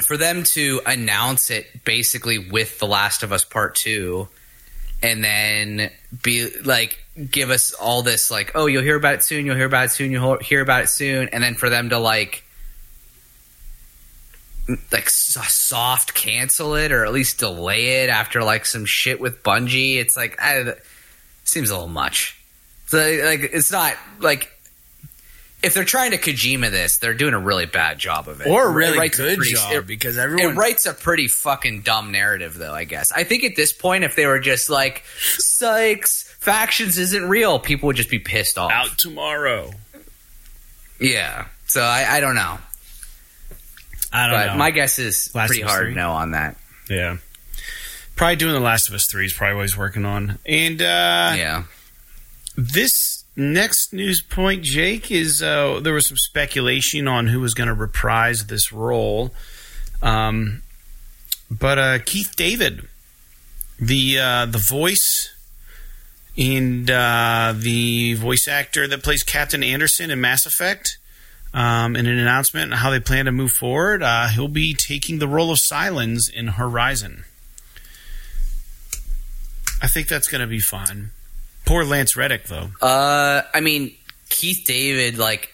for 0.05 0.17
them 0.17 0.43
to 0.43 0.81
announce 0.85 1.49
it 1.49 1.83
basically 1.83 2.39
with 2.39 2.79
The 2.79 2.87
Last 2.87 3.23
of 3.23 3.31
Us 3.31 3.45
Part 3.45 3.75
Two, 3.75 4.27
and 5.01 5.23
then 5.23 5.91
be 6.21 6.49
like, 6.63 6.99
give 7.29 7.49
us 7.49 7.73
all 7.73 8.01
this 8.01 8.31
like, 8.31 8.53
oh, 8.55 8.65
you'll 8.65 8.83
hear 8.83 8.95
about 8.95 9.15
it 9.15 9.23
soon. 9.23 9.45
You'll 9.45 9.55
hear 9.55 9.65
about 9.65 9.85
it 9.85 9.91
soon. 9.91 10.11
You'll 10.11 10.37
hear 10.37 10.61
about 10.61 10.83
it 10.83 10.87
soon, 10.87 11.29
and 11.29 11.43
then 11.43 11.55
for 11.55 11.69
them 11.69 11.89
to 11.89 11.99
like, 11.99 12.42
like 14.91 15.09
soft 15.09 16.13
cancel 16.13 16.75
it 16.75 16.91
or 16.91 17.05
at 17.05 17.11
least 17.11 17.37
delay 17.39 18.03
it 18.03 18.09
after 18.09 18.43
like 18.43 18.65
some 18.65 18.85
shit 18.85 19.19
with 19.19 19.43
Bungie. 19.43 19.97
It's 19.97 20.15
like, 20.15 20.37
I, 20.41 20.73
seems 21.43 21.69
a 21.69 21.73
little 21.73 21.87
much. 21.89 22.37
So 22.87 22.97
like, 22.97 23.41
it's 23.53 23.71
not 23.71 23.95
like 24.19 24.49
if 25.61 25.73
they're 25.73 25.83
trying 25.85 26.11
to 26.11 26.17
Kojima 26.17 26.69
this, 26.71 26.97
they're 26.97 27.13
doing 27.13 27.33
a 27.33 27.39
really 27.39 27.65
bad 27.65 27.97
job 27.97 28.27
of 28.27 28.41
it. 28.41 28.47
Or 28.47 28.67
a 28.67 28.71
It 28.71 28.75
really 28.75 29.07
a 29.07 29.09
good 29.09 29.37
pretty- 29.37 29.53
job 29.53 29.71
it- 29.73 29.87
because 29.87 30.17
it 30.17 30.21
everyone. 30.21 30.55
writes 30.55 30.85
a 30.85 30.93
pretty 30.93 31.27
fucking 31.27 31.81
dumb 31.81 32.11
narrative, 32.11 32.55
though. 32.57 32.73
I 32.73 32.83
guess. 32.83 33.11
I 33.13 33.23
think 33.23 33.43
at 33.45 33.55
this 33.55 33.71
point, 33.73 34.03
if 34.03 34.15
they 34.15 34.25
were 34.25 34.39
just 34.39 34.69
like, 34.69 35.03
"Sykes, 35.37 36.23
factions 36.39 36.97
isn't 36.97 37.27
real," 37.29 37.59
people 37.59 37.87
would 37.87 37.95
just 37.95 38.09
be 38.09 38.19
pissed 38.19 38.57
off. 38.57 38.71
out 38.71 38.97
tomorrow. 38.97 39.71
Yeah. 40.99 41.45
So 41.67 41.81
I, 41.81 42.17
I 42.17 42.19
don't 42.19 42.35
know, 42.35 42.57
I 44.13 44.27
don't 44.27 44.35
but 44.39 44.45
know. 44.53 44.57
my 44.59 44.71
guess 44.71 44.99
is 44.99 45.33
Last 45.33 45.47
pretty 45.47 45.63
hard 45.63 45.87
three? 45.87 45.95
no 45.95 46.11
on 46.11 46.31
that. 46.31 46.55
yeah. 46.89 47.17
Probably 48.15 48.35
doing 48.35 48.53
The 48.53 48.59
Last 48.59 48.89
of 48.89 48.93
Us 48.95 49.07
3 49.11 49.25
is 49.25 49.33
probably 49.33 49.55
what 49.55 49.61
he's 49.63 49.75
working 49.77 50.05
on. 50.05 50.37
And 50.45 50.79
uh, 50.81 51.33
yeah. 51.35 51.63
this 52.55 53.23
next 53.35 53.91
news 53.91 54.21
point, 54.21 54.61
Jake, 54.63 55.09
is 55.09 55.41
uh, 55.41 55.79
there 55.81 55.93
was 55.93 56.07
some 56.07 56.17
speculation 56.17 57.07
on 57.07 57.25
who 57.27 57.39
was 57.39 57.55
going 57.55 57.69
to 57.69 57.73
reprise 57.73 58.45
this 58.45 58.71
role. 58.71 59.33
Um, 60.03 60.61
but 61.49 61.79
uh, 61.79 61.99
Keith 62.05 62.35
David, 62.35 62.87
the 63.79 64.19
uh, 64.19 64.45
the 64.45 64.63
voice 64.69 65.33
and 66.37 66.89
uh, 66.89 67.53
the 67.55 68.13
voice 68.13 68.47
actor 68.47 68.87
that 68.87 69.03
plays 69.03 69.23
Captain 69.23 69.63
Anderson 69.63 70.11
in 70.11 70.21
Mass 70.21 70.45
Effect, 70.45 70.97
um, 71.53 71.95
in 71.95 72.05
an 72.07 72.17
announcement 72.17 72.73
how 72.73 72.89
they 72.89 72.99
plan 72.99 73.25
to 73.25 73.31
move 73.31 73.51
forward, 73.51 74.01
uh, 74.01 74.27
he'll 74.27 74.47
be 74.47 74.73
taking 74.73 75.19
the 75.19 75.27
role 75.27 75.51
of 75.51 75.59
Sylens 75.59 76.31
in 76.33 76.47
Horizon. 76.47 77.25
I 79.81 79.87
think 79.87 80.07
that's 80.07 80.27
going 80.27 80.41
to 80.41 80.47
be 80.47 80.59
fun. 80.59 81.11
Poor 81.65 81.83
Lance 81.83 82.15
Reddick, 82.15 82.45
though. 82.45 82.69
Uh, 82.81 83.43
I 83.53 83.61
mean, 83.61 83.93
Keith 84.29 84.63
David 84.65 85.17
like 85.17 85.53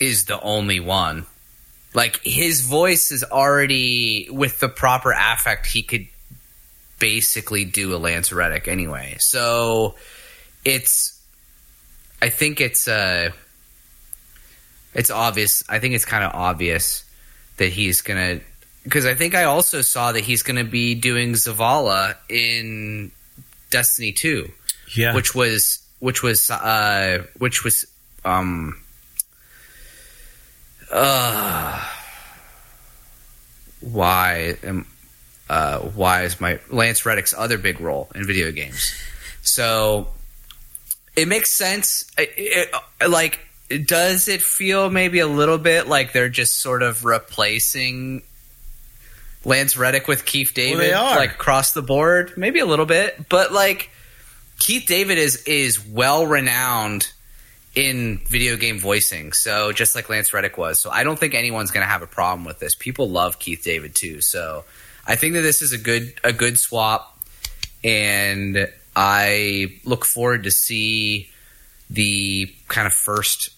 is 0.00 0.24
the 0.24 0.40
only 0.40 0.80
one. 0.80 1.26
Like 1.94 2.20
his 2.22 2.62
voice 2.62 3.12
is 3.12 3.24
already 3.24 4.28
with 4.30 4.60
the 4.60 4.68
proper 4.68 5.12
affect. 5.12 5.66
He 5.66 5.82
could 5.82 6.06
basically 6.98 7.64
do 7.64 7.94
a 7.94 7.98
Lance 7.98 8.32
Reddick 8.32 8.68
anyway. 8.68 9.16
So 9.20 9.94
it's, 10.64 11.22
I 12.20 12.28
think 12.28 12.60
it's 12.60 12.88
uh, 12.88 13.30
it's 14.96 15.10
obvious. 15.10 15.62
I 15.68 15.78
think 15.78 15.94
it's 15.94 16.04
kind 16.04 16.24
of 16.24 16.32
obvious 16.34 17.04
that 17.58 17.68
he's 17.68 18.02
gonna 18.02 18.40
because 18.82 19.06
I 19.06 19.14
think 19.14 19.34
I 19.34 19.44
also 19.44 19.80
saw 19.82 20.12
that 20.12 20.22
he's 20.24 20.42
gonna 20.42 20.64
be 20.64 20.94
doing 20.94 21.32
Zavala 21.32 22.16
in 22.28 23.10
Destiny 23.70 24.12
Two 24.12 24.50
Yeah. 24.94 25.14
which 25.14 25.34
was 25.34 25.78
which 26.00 26.22
was 26.22 26.50
uh 26.50 27.24
which 27.38 27.64
was 27.64 27.86
um 28.24 28.80
uh 30.90 31.84
why 33.80 34.56
am 34.62 34.86
uh 35.48 35.78
why 35.78 36.22
is 36.22 36.40
my 36.40 36.58
Lance 36.70 37.04
Reddick's 37.06 37.34
other 37.34 37.58
big 37.58 37.80
role 37.80 38.08
in 38.14 38.26
video 38.26 38.50
games 38.52 38.94
so 39.42 40.08
it 41.16 41.28
makes 41.28 41.50
sense 41.50 42.10
it, 42.18 42.30
it, 42.36 43.08
like 43.08 43.40
does 43.84 44.28
it 44.28 44.42
feel 44.42 44.90
maybe 44.90 45.18
a 45.18 45.26
little 45.26 45.58
bit 45.58 45.88
like 45.88 46.12
they're 46.12 46.28
just 46.28 46.56
sort 46.56 46.82
of 46.82 47.04
replacing 47.04 48.22
Lance 49.44 49.76
Reddick 49.76 50.08
with 50.08 50.24
Keith 50.24 50.52
David 50.54 50.80
they 50.80 50.92
are. 50.92 51.16
like 51.16 51.32
across 51.32 51.72
the 51.72 51.82
board 51.82 52.32
maybe 52.36 52.60
a 52.60 52.66
little 52.66 52.86
bit 52.86 53.28
but 53.28 53.52
like 53.52 53.90
Keith 54.58 54.86
David 54.86 55.18
is 55.18 55.42
is 55.44 55.84
well 55.86 56.26
renowned 56.26 57.10
in 57.76 58.18
video 58.26 58.56
game 58.56 58.80
voicing, 58.80 59.32
so 59.32 59.70
just 59.70 59.94
like 59.94 60.08
Lance 60.08 60.32
Reddick 60.32 60.56
was. 60.56 60.80
So 60.80 60.90
I 60.90 61.04
don't 61.04 61.18
think 61.18 61.34
anyone's 61.34 61.70
going 61.70 61.84
to 61.84 61.88
have 61.88 62.00
a 62.02 62.06
problem 62.06 62.44
with 62.44 62.58
this. 62.58 62.74
People 62.74 63.10
love 63.10 63.38
Keith 63.38 63.62
David 63.62 63.94
too, 63.94 64.20
so 64.22 64.64
I 65.06 65.14
think 65.14 65.34
that 65.34 65.42
this 65.42 65.62
is 65.62 65.72
a 65.72 65.78
good 65.78 66.14
a 66.24 66.32
good 66.32 66.58
swap, 66.58 67.18
and 67.84 68.68
I 68.96 69.78
look 69.84 70.06
forward 70.06 70.44
to 70.44 70.50
see 70.50 71.28
the 71.90 72.52
kind 72.66 72.86
of 72.86 72.94
first 72.94 73.50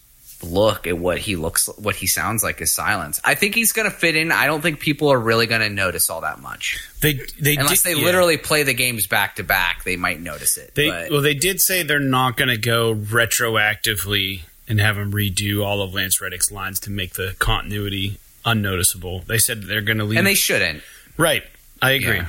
look 0.42 0.86
at 0.86 0.96
what 0.96 1.18
he 1.18 1.34
looks 1.34 1.66
what 1.78 1.96
he 1.96 2.06
sounds 2.06 2.44
like 2.44 2.60
as 2.60 2.72
Sylens. 2.72 3.20
I 3.24 3.34
think 3.34 3.54
he's 3.56 3.72
going 3.72 3.90
to 3.90 3.96
fit 3.96 4.14
in. 4.14 4.30
I 4.30 4.46
don't 4.46 4.60
think 4.60 4.78
people 4.78 5.08
are 5.12 5.18
really 5.18 5.46
going 5.46 5.62
to 5.62 5.68
notice 5.68 6.08
all 6.10 6.20
that 6.20 6.40
much. 6.40 6.78
They 7.00 7.14
they 7.40 7.56
Unless 7.56 7.82
did- 7.82 7.94
they 7.96 7.98
yeah. 8.00 8.04
literally 8.06 8.36
play 8.36 8.62
the 8.62 8.74
games 8.74 9.06
back 9.08 9.36
to 9.36 9.42
back, 9.42 9.82
they 9.84 9.96
might 9.96 10.20
notice 10.20 10.56
it. 10.56 10.74
They 10.74 10.90
but- 10.90 11.10
well, 11.10 11.22
they 11.22 11.34
did 11.34 11.60
say 11.60 11.82
they're 11.82 11.98
not 11.98 12.36
going 12.36 12.48
to 12.50 12.56
go 12.56 12.94
retroactively 12.94 14.42
and 14.68 14.80
have 14.80 14.96
him 14.98 15.12
redo 15.12 15.64
all 15.64 15.80
of 15.82 15.94
Lance 15.94 16.20
Reddick's 16.20 16.50
lines 16.52 16.78
to 16.80 16.90
make 16.90 17.14
the 17.14 17.34
continuity 17.38 18.18
unnoticeable. 18.44 19.20
They 19.26 19.38
said 19.38 19.62
they're 19.64 19.80
going 19.80 19.98
to 19.98 20.04
leave. 20.04 20.18
and 20.18 20.26
they 20.26 20.34
shouldn't. 20.34 20.82
right. 21.16 21.42
I 21.80 21.92
agree. 21.92 22.20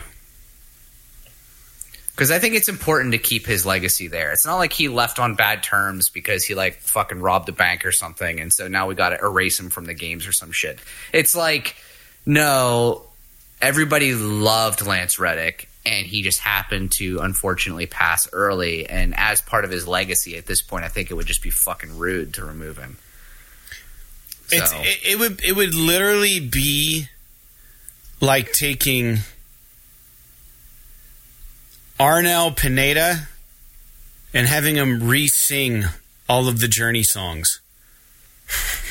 Because 2.19 2.31
I 2.31 2.39
think 2.39 2.55
it's 2.55 2.67
important 2.67 3.13
to 3.13 3.17
keep 3.17 3.45
his 3.45 3.65
legacy 3.65 4.09
there. 4.09 4.33
It's 4.33 4.45
not 4.45 4.57
like 4.57 4.73
he 4.73 4.89
left 4.89 5.19
on 5.19 5.35
bad 5.35 5.63
terms 5.63 6.09
because 6.09 6.43
he 6.43 6.53
like 6.53 6.75
fucking 6.81 7.21
robbed 7.21 7.47
a 7.47 7.53
bank 7.53 7.85
or 7.85 7.93
something, 7.93 8.41
and 8.41 8.51
so 8.53 8.67
now 8.67 8.87
we 8.87 8.95
got 8.95 9.11
to 9.11 9.19
erase 9.23 9.57
him 9.57 9.69
from 9.69 9.85
the 9.85 9.93
games 9.93 10.27
or 10.27 10.33
some 10.33 10.51
shit. 10.51 10.79
It's 11.13 11.33
like 11.33 11.77
no, 12.25 13.03
everybody 13.61 14.13
loved 14.15 14.85
Lance 14.85 15.17
Reddick, 15.17 15.69
and 15.85 16.05
he 16.05 16.21
just 16.21 16.39
happened 16.39 16.91
to 16.97 17.19
unfortunately 17.21 17.85
pass 17.85 18.27
early. 18.33 18.85
And 18.89 19.13
as 19.15 19.39
part 19.39 19.63
of 19.63 19.71
his 19.71 19.87
legacy 19.87 20.35
at 20.35 20.45
this 20.45 20.61
point, 20.61 20.83
I 20.83 20.89
think 20.89 21.11
it 21.11 21.13
would 21.13 21.25
just 21.25 21.41
be 21.41 21.51
fucking 21.51 21.97
rude 21.97 22.33
to 22.33 22.43
remove 22.43 22.77
him. 22.77 22.97
It's, 24.51 24.71
So- 24.71 24.77
it, 24.81 25.13
it 25.13 25.19
would 25.19 25.41
it 25.41 25.55
would 25.55 25.73
literally 25.73 26.41
be 26.41 27.07
like 28.19 28.51
taking 28.51 29.19
Arnel 31.99 32.55
Pineda 32.55 33.27
and 34.33 34.47
having 34.47 34.75
him 34.75 35.07
re-sing 35.07 35.85
all 36.27 36.47
of 36.47 36.59
the 36.59 36.67
Journey 36.67 37.03
songs. 37.03 37.59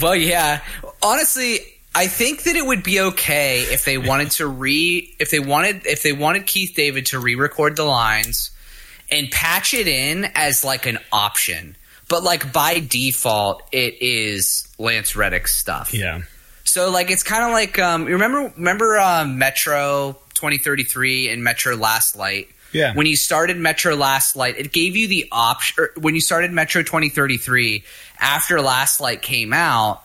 Well, 0.00 0.16
yeah. 0.16 0.62
Honestly, 1.02 1.58
I 1.94 2.06
think 2.06 2.44
that 2.44 2.56
it 2.56 2.64
would 2.64 2.82
be 2.82 3.00
okay 3.00 3.60
if 3.60 3.84
they 3.84 3.98
wanted 3.98 4.30
to 4.32 4.46
re 4.46 5.14
if 5.18 5.30
they 5.30 5.40
wanted 5.40 5.86
if 5.86 6.02
they 6.02 6.12
wanted 6.12 6.46
Keith 6.46 6.74
David 6.74 7.06
to 7.06 7.18
re-record 7.18 7.76
the 7.76 7.84
lines 7.84 8.50
and 9.10 9.30
patch 9.30 9.74
it 9.74 9.86
in 9.86 10.30
as 10.34 10.64
like 10.64 10.86
an 10.86 10.98
option. 11.12 11.76
But 12.08 12.22
like 12.22 12.52
by 12.52 12.78
default, 12.80 13.62
it 13.72 14.00
is 14.00 14.66
Lance 14.78 15.16
Reddick's 15.16 15.56
stuff. 15.56 15.92
Yeah. 15.92 16.22
So 16.64 16.90
like 16.90 17.10
it's 17.10 17.22
kind 17.22 17.44
of 17.44 17.50
like 17.50 17.78
um, 17.78 18.06
you 18.06 18.14
remember 18.14 18.52
remember 18.56 18.98
um, 18.98 19.38
Metro 19.38 20.18
2033 20.36 21.28
and 21.30 21.42
Metro 21.42 21.74
Last 21.74 22.16
Light. 22.16 22.48
Yeah. 22.72 22.94
When 22.94 23.06
you 23.06 23.16
started 23.16 23.56
Metro 23.56 23.94
Last 23.94 24.36
Light, 24.36 24.58
it 24.58 24.72
gave 24.72 24.96
you 24.96 25.08
the 25.08 25.28
option. 25.32 25.84
Er, 25.84 25.92
when 25.98 26.14
you 26.14 26.20
started 26.20 26.52
Metro 26.52 26.82
2033, 26.82 27.84
after 28.20 28.60
Last 28.60 29.00
Light 29.00 29.22
came 29.22 29.52
out, 29.52 30.02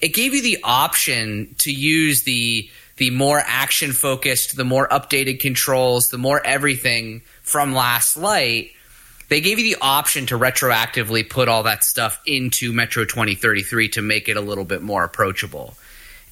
it 0.00 0.08
gave 0.08 0.34
you 0.34 0.42
the 0.42 0.58
option 0.64 1.54
to 1.58 1.70
use 1.70 2.22
the 2.22 2.70
the 2.96 3.10
more 3.10 3.42
action 3.44 3.92
focused, 3.92 4.56
the 4.56 4.64
more 4.64 4.88
updated 4.88 5.40
controls, 5.40 6.10
the 6.10 6.18
more 6.18 6.40
everything 6.44 7.22
from 7.42 7.74
Last 7.74 8.16
Light. 8.16 8.70
They 9.28 9.40
gave 9.40 9.58
you 9.58 9.74
the 9.74 9.80
option 9.82 10.26
to 10.26 10.38
retroactively 10.38 11.28
put 11.28 11.48
all 11.48 11.64
that 11.64 11.82
stuff 11.82 12.20
into 12.24 12.72
Metro 12.72 13.04
2033 13.04 13.88
to 13.90 14.02
make 14.02 14.28
it 14.28 14.36
a 14.36 14.40
little 14.40 14.64
bit 14.64 14.80
more 14.80 15.02
approachable. 15.02 15.74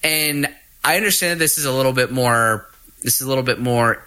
And 0.04 0.48
I 0.84 0.96
understand 0.96 1.40
this 1.40 1.58
is 1.58 1.64
a 1.64 1.72
little 1.72 1.92
bit 1.92 2.12
more 2.12 2.68
this 3.02 3.20
is 3.20 3.22
a 3.22 3.28
little 3.28 3.44
bit 3.44 3.58
more 3.58 4.04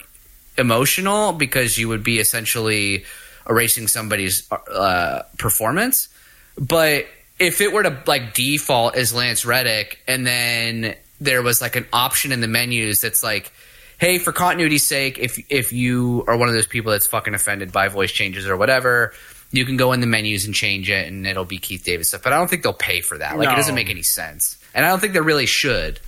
emotional 0.58 1.34
because 1.34 1.78
you 1.78 1.90
would 1.90 2.04
be 2.04 2.20
essentially 2.20 3.06
erasing 3.50 3.88
somebody's 3.88 4.50
uh, 4.52 5.24
performance. 5.38 6.10
But 6.58 7.06
if 7.40 7.62
it 7.62 7.74
were 7.74 7.84
to 7.84 8.02
like 8.08 8.34
default 8.34 8.96
as 8.96 9.14
Lance 9.14 9.46
Reddick, 9.46 10.02
and 10.08 10.26
then 10.26 10.96
there 11.20 11.42
was 11.42 11.62
like 11.62 11.76
an 11.76 11.86
option 11.92 12.32
in 12.32 12.42
the 12.42 12.48
menus 12.48 13.02
that's 13.02 13.24
like, 13.24 13.52
hey, 13.98 14.18
for 14.18 14.32
continuity's 14.32 14.86
sake, 14.86 15.20
if 15.20 15.44
if 15.50 15.74
you 15.74 16.24
are 16.28 16.38
one 16.38 16.48
of 16.48 16.56
those 16.56 16.68
people 16.68 16.92
that's 16.92 17.08
fucking 17.08 17.34
offended 17.34 17.72
by 17.72 17.88
voice 17.88 18.12
changes 18.12 18.48
or 18.48 18.58
whatever. 18.58 19.14
You 19.52 19.64
can 19.64 19.78
go 19.78 19.94
in 19.94 20.02
the 20.02 20.08
menus 20.08 20.46
and 20.46 20.54
change 20.54 20.90
it, 20.90 21.08
and 21.08 21.26
it'll 21.26 21.46
be 21.46 21.60
Keith 21.60 21.84
David 21.86 22.06
stuff. 22.06 22.24
But 22.24 22.34
I 22.34 22.38
don't 22.38 22.50
think 22.50 22.64
they'll 22.64 22.74
pay 22.74 23.00
for 23.00 23.18
that. 23.20 23.38
Like, 23.38 23.48
it 23.54 23.56
doesn't 23.56 23.76
make 23.76 23.90
any 23.90 24.02
sense, 24.02 24.58
and 24.74 24.86
I 24.86 24.90
don't 24.90 25.00
think 25.00 25.14
they 25.14 25.22
really 25.22 25.46
should. 25.46 26.00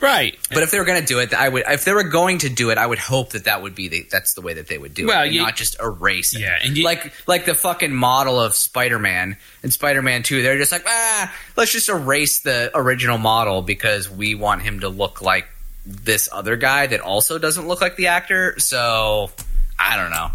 Right. 0.00 0.36
But 0.50 0.62
if 0.62 0.70
they 0.70 0.78
were 0.78 0.84
going 0.84 1.00
to 1.00 1.06
do 1.06 1.20
it, 1.20 1.32
I 1.32 1.48
would. 1.48 1.64
If 1.66 1.84
they 1.86 1.92
were 1.94 2.02
going 2.04 2.38
to 2.38 2.50
do 2.50 2.70
it, 2.70 2.76
I 2.78 2.86
would 2.86 2.98
hope 2.98 3.30
that 3.30 3.44
that 3.44 3.62
would 3.62 3.74
be 3.74 3.88
the. 3.88 4.06
That's 4.10 4.34
the 4.34 4.42
way 4.42 4.52
that 4.54 4.66
they 4.68 4.76
would 4.76 4.92
do 4.92 5.06
Well, 5.06 5.22
it, 5.22 5.26
and 5.26 5.34
you- 5.34 5.42
not 5.42 5.56
just 5.56 5.76
erase 5.80 6.34
it. 6.34 6.40
Yeah, 6.40 6.58
and 6.62 6.76
you- 6.76 6.84
like 6.84 7.12
like 7.26 7.46
the 7.46 7.54
fucking 7.54 7.94
model 7.94 8.38
of 8.38 8.54
Spider 8.54 8.98
Man 8.98 9.36
and 9.62 9.72
Spider 9.72 10.02
Man 10.02 10.22
Two. 10.22 10.42
They're 10.42 10.58
just 10.58 10.70
like, 10.72 10.84
ah, 10.86 11.34
let's 11.56 11.72
just 11.72 11.88
erase 11.88 12.40
the 12.40 12.70
original 12.74 13.16
model 13.18 13.62
because 13.62 14.10
we 14.10 14.34
want 14.34 14.62
him 14.62 14.80
to 14.80 14.88
look 14.90 15.22
like 15.22 15.46
this 15.86 16.28
other 16.30 16.56
guy 16.56 16.86
that 16.88 17.00
also 17.00 17.38
doesn't 17.38 17.66
look 17.66 17.80
like 17.80 17.96
the 17.96 18.08
actor. 18.08 18.54
So 18.58 19.30
I 19.78 19.96
don't 19.96 20.10
know. 20.10 20.30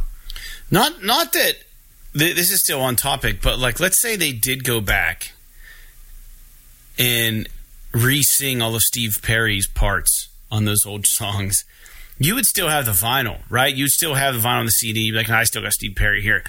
Not 0.71 1.03
not 1.03 1.33
that 1.33 1.53
th- 2.17 2.35
this 2.35 2.51
is 2.51 2.63
still 2.63 2.81
on 2.81 2.95
topic, 2.95 3.41
but 3.43 3.59
like 3.59 3.79
let's 3.79 4.01
say 4.01 4.15
they 4.15 4.31
did 4.31 4.63
go 4.63 4.81
back 4.81 5.33
and 6.97 7.47
re-sing 7.93 8.61
all 8.61 8.75
of 8.75 8.81
Steve 8.81 9.19
Perry's 9.21 9.67
parts 9.67 10.29
on 10.51 10.65
those 10.65 10.85
old 10.85 11.05
songs. 11.05 11.65
You 12.17 12.35
would 12.35 12.45
still 12.45 12.69
have 12.69 12.85
the 12.85 12.91
vinyl, 12.91 13.39
right? 13.49 13.73
You'd 13.73 13.89
still 13.89 14.15
have 14.15 14.35
the 14.35 14.39
vinyl 14.39 14.59
on 14.59 14.65
the 14.65 14.71
CD. 14.71 15.01
You'd 15.01 15.13
be 15.13 15.17
like, 15.17 15.29
I 15.29 15.43
still 15.43 15.63
got 15.63 15.73
Steve 15.73 15.95
Perry 15.95 16.21
here. 16.21 16.43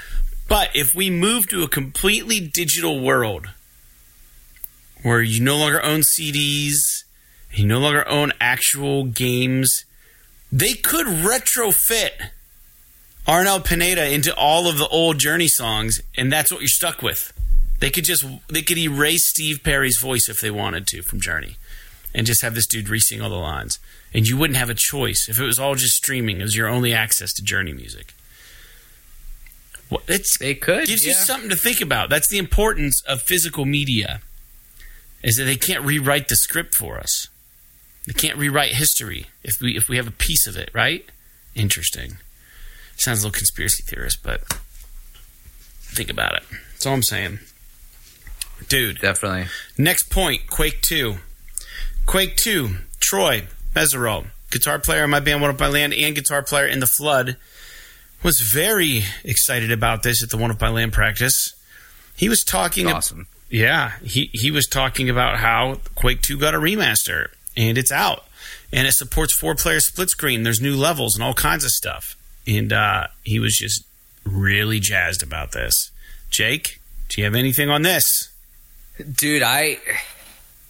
But 0.49 0.71
if 0.75 0.95
we 0.95 1.09
move 1.09 1.49
to 1.49 1.63
a 1.63 1.69
completely 1.69 2.41
digital 2.41 3.01
world 3.01 3.49
where 5.03 5.23
you 5.23 5.41
no 5.41 5.57
longer 5.57 5.83
own 5.83 6.03
CDs, 6.03 7.05
you 7.53 7.67
no 7.67 7.79
longer 7.79 8.07
own 8.09 8.33
actual 8.41 9.05
games, 9.05 9.85
they 10.51 10.75
could 10.75 11.07
retrofit 11.07 12.31
Arnel 13.27 13.65
Pineda 13.65 14.13
into 14.13 14.35
all 14.35 14.69
of 14.69 14.79
the 14.79 14.89
old 14.89 15.19
Journey 15.19 15.49
songs, 15.49 16.01
and 16.17 16.31
that's 16.31 16.51
what 16.51 16.61
you're 16.61 16.69
stuck 16.69 17.03
with. 17.03 17.33
They 17.83 17.91
could 17.91 18.05
just 18.05 18.25
they 18.47 18.63
could 18.63 18.79
erase 18.79 19.27
Steve 19.27 19.65
Perry's 19.65 19.99
voice 19.99 20.29
if 20.29 20.41
they 20.41 20.53
wanted 20.53 20.87
to 20.87 21.03
from 21.03 21.21
Journey, 21.21 21.57
and 22.15 22.29
just 22.29 22.41
have 22.43 22.55
this 22.55 22.69
dude 22.69 22.89
re-sing 22.89 23.21
all 23.21 23.29
the 23.29 23.35
lines, 23.35 23.81
and 24.15 24.25
you 24.25 24.37
wouldn't 24.37 24.57
have 24.57 24.71
a 24.71 24.75
choice 24.75 25.27
if 25.29 25.41
it 25.41 25.45
was 25.45 25.59
all 25.59 25.75
just 25.75 25.97
streaming. 25.97 26.39
It 26.39 26.45
was 26.45 26.55
your 26.55 26.69
only 26.69 26.95
access 26.95 27.33
to 27.33 27.43
Journey 27.43 27.73
music. 27.73 28.15
Well, 29.91 30.01
it's 30.07 30.39
They 30.39 30.55
could. 30.55 30.87
gives 30.87 31.05
you 31.05 31.13
something 31.13 31.51
to 31.51 31.57
think 31.57 31.81
about. 31.81 32.09
That's 32.09 32.29
the 32.29 32.39
importance 32.39 33.03
of 33.03 33.21
physical 33.21 33.65
media, 33.65 34.21
is 35.25 35.35
that 35.35 35.45
they 35.45 35.57
can't 35.57 35.85
rewrite 35.85 36.29
the 36.29 36.37
script 36.37 36.77
for 36.77 37.01
us. 37.01 37.27
They 38.07 38.13
can't 38.13 38.39
rewrite 38.39 38.75
history 38.75 39.27
if 39.43 39.61
we 39.61 39.77
if 39.77 39.89
we 39.89 39.97
have 39.97 40.07
a 40.07 40.13
piece 40.13 40.47
of 40.47 40.57
it, 40.57 40.71
right? 40.73 41.05
Interesting. 41.57 42.19
Sounds 42.97 43.25
a 43.25 43.27
little 43.27 43.37
conspiracy 43.37 43.83
theorist, 43.83 44.23
but 44.23 44.45
think 45.81 46.11
about 46.11 46.37
it. 46.37 46.45
That's 46.75 46.87
all 46.87 46.95
I'm 46.95 47.03
saying. 47.03 47.41
Dude, 48.69 49.01
Definitely. 49.01 49.47
next 49.79 50.05
point 50.11 50.49
Quake 50.49 50.81
2. 50.83 51.17
Quake 52.07 52.37
2, 52.37 52.77
Troy 53.01 53.47
Mesereau, 53.75 54.27
guitar 54.51 54.79
player 54.79 55.05
in 55.05 55.11
my 55.11 55.21
band 55.21 55.41
One 55.41 55.51
Up 55.51 55.61
My 55.61 55.69
Land 55.69 55.95
and 55.95 56.15
guitar 56.15 56.43
player 56.43 56.67
in 56.67 56.81
The 56.81 56.87
Flood, 56.87 57.37
was 58.23 58.41
very 58.41 59.03
excited 59.25 59.71
about 59.73 60.03
this 60.03 60.23
at 60.23 60.31
the 60.31 60.37
One 60.37 60.51
Up 60.51 60.61
My 60.61 60.69
Land 60.69 60.93
practice. 60.93 61.55
He 62.17 62.29
was 62.29 62.43
talking 62.45 62.87
Awesome. 62.89 63.27
yeah, 63.51 63.93
he 64.03 64.31
he 64.33 64.51
was 64.51 64.67
talking 64.67 65.09
about 65.09 65.39
how 65.39 65.79
Quake 65.95 66.23
2 66.23 66.39
got 66.39 66.55
a 66.55 66.59
remaster 66.59 67.29
and 67.57 67.79
it's 67.79 67.93
out. 67.93 68.25
And 68.73 68.87
it 68.87 68.93
supports 68.93 69.35
four 69.35 69.55
player 69.55 69.81
split 69.81 70.09
screen. 70.11 70.43
There's 70.45 70.61
new 70.61 70.75
levels 70.77 71.15
and 71.15 71.23
all 71.23 71.35
kinds 71.35 71.63
of 71.65 71.71
stuff. 71.71 72.17
And 72.47 72.73
uh, 72.73 73.09
he 73.23 73.39
was 73.39 73.57
just 73.57 73.85
really 74.25 74.81
jazzed 74.81 75.23
about 75.23 75.53
this. 75.53 75.91
Jake, 76.31 76.81
do 77.09 77.21
you 77.21 77.25
have 77.27 77.35
anything 77.35 77.69
on 77.69 77.83
this? 77.83 78.32
Dude 78.99 79.43
i 79.43 79.79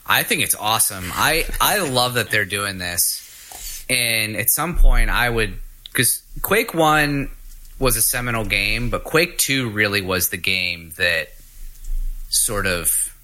i 0.07 0.23
think 0.23 0.43
it's 0.43 0.55
awesome. 0.55 1.11
I 1.13 1.45
i 1.61 1.79
love 1.81 2.15
that 2.15 2.31
they're 2.31 2.45
doing 2.45 2.79
this. 2.79 3.85
And 3.91 4.37
at 4.37 4.51
some 4.51 4.77
point 4.77 5.11
i 5.11 5.29
would 5.29 5.55
because 5.85 6.23
quake 6.41 6.73
1 6.75 7.31
was 7.79 7.97
a 7.97 8.03
seminal 8.03 8.45
game 8.45 8.91
but 8.91 9.05
quake 9.05 9.39
2 9.39 9.71
really 9.71 10.01
was 10.01 10.29
the 10.31 10.37
game 10.37 10.93
that 10.97 11.29
sort 12.31 12.67
of 12.67 13.15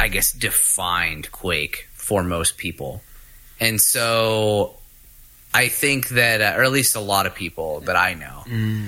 i 0.00 0.08
guess 0.08 0.32
defined 0.32 1.30
quake 1.32 1.88
for 1.92 2.22
most 2.22 2.56
people. 2.56 3.02
And 3.60 3.80
so 3.80 4.74
i 5.52 5.68
think 5.68 6.08
that 6.10 6.40
uh, 6.40 6.58
or 6.58 6.62
at 6.62 6.72
least 6.72 6.94
a 6.96 7.00
lot 7.00 7.26
of 7.26 7.34
people 7.34 7.80
that 7.80 7.96
i 7.96 8.14
know. 8.14 8.44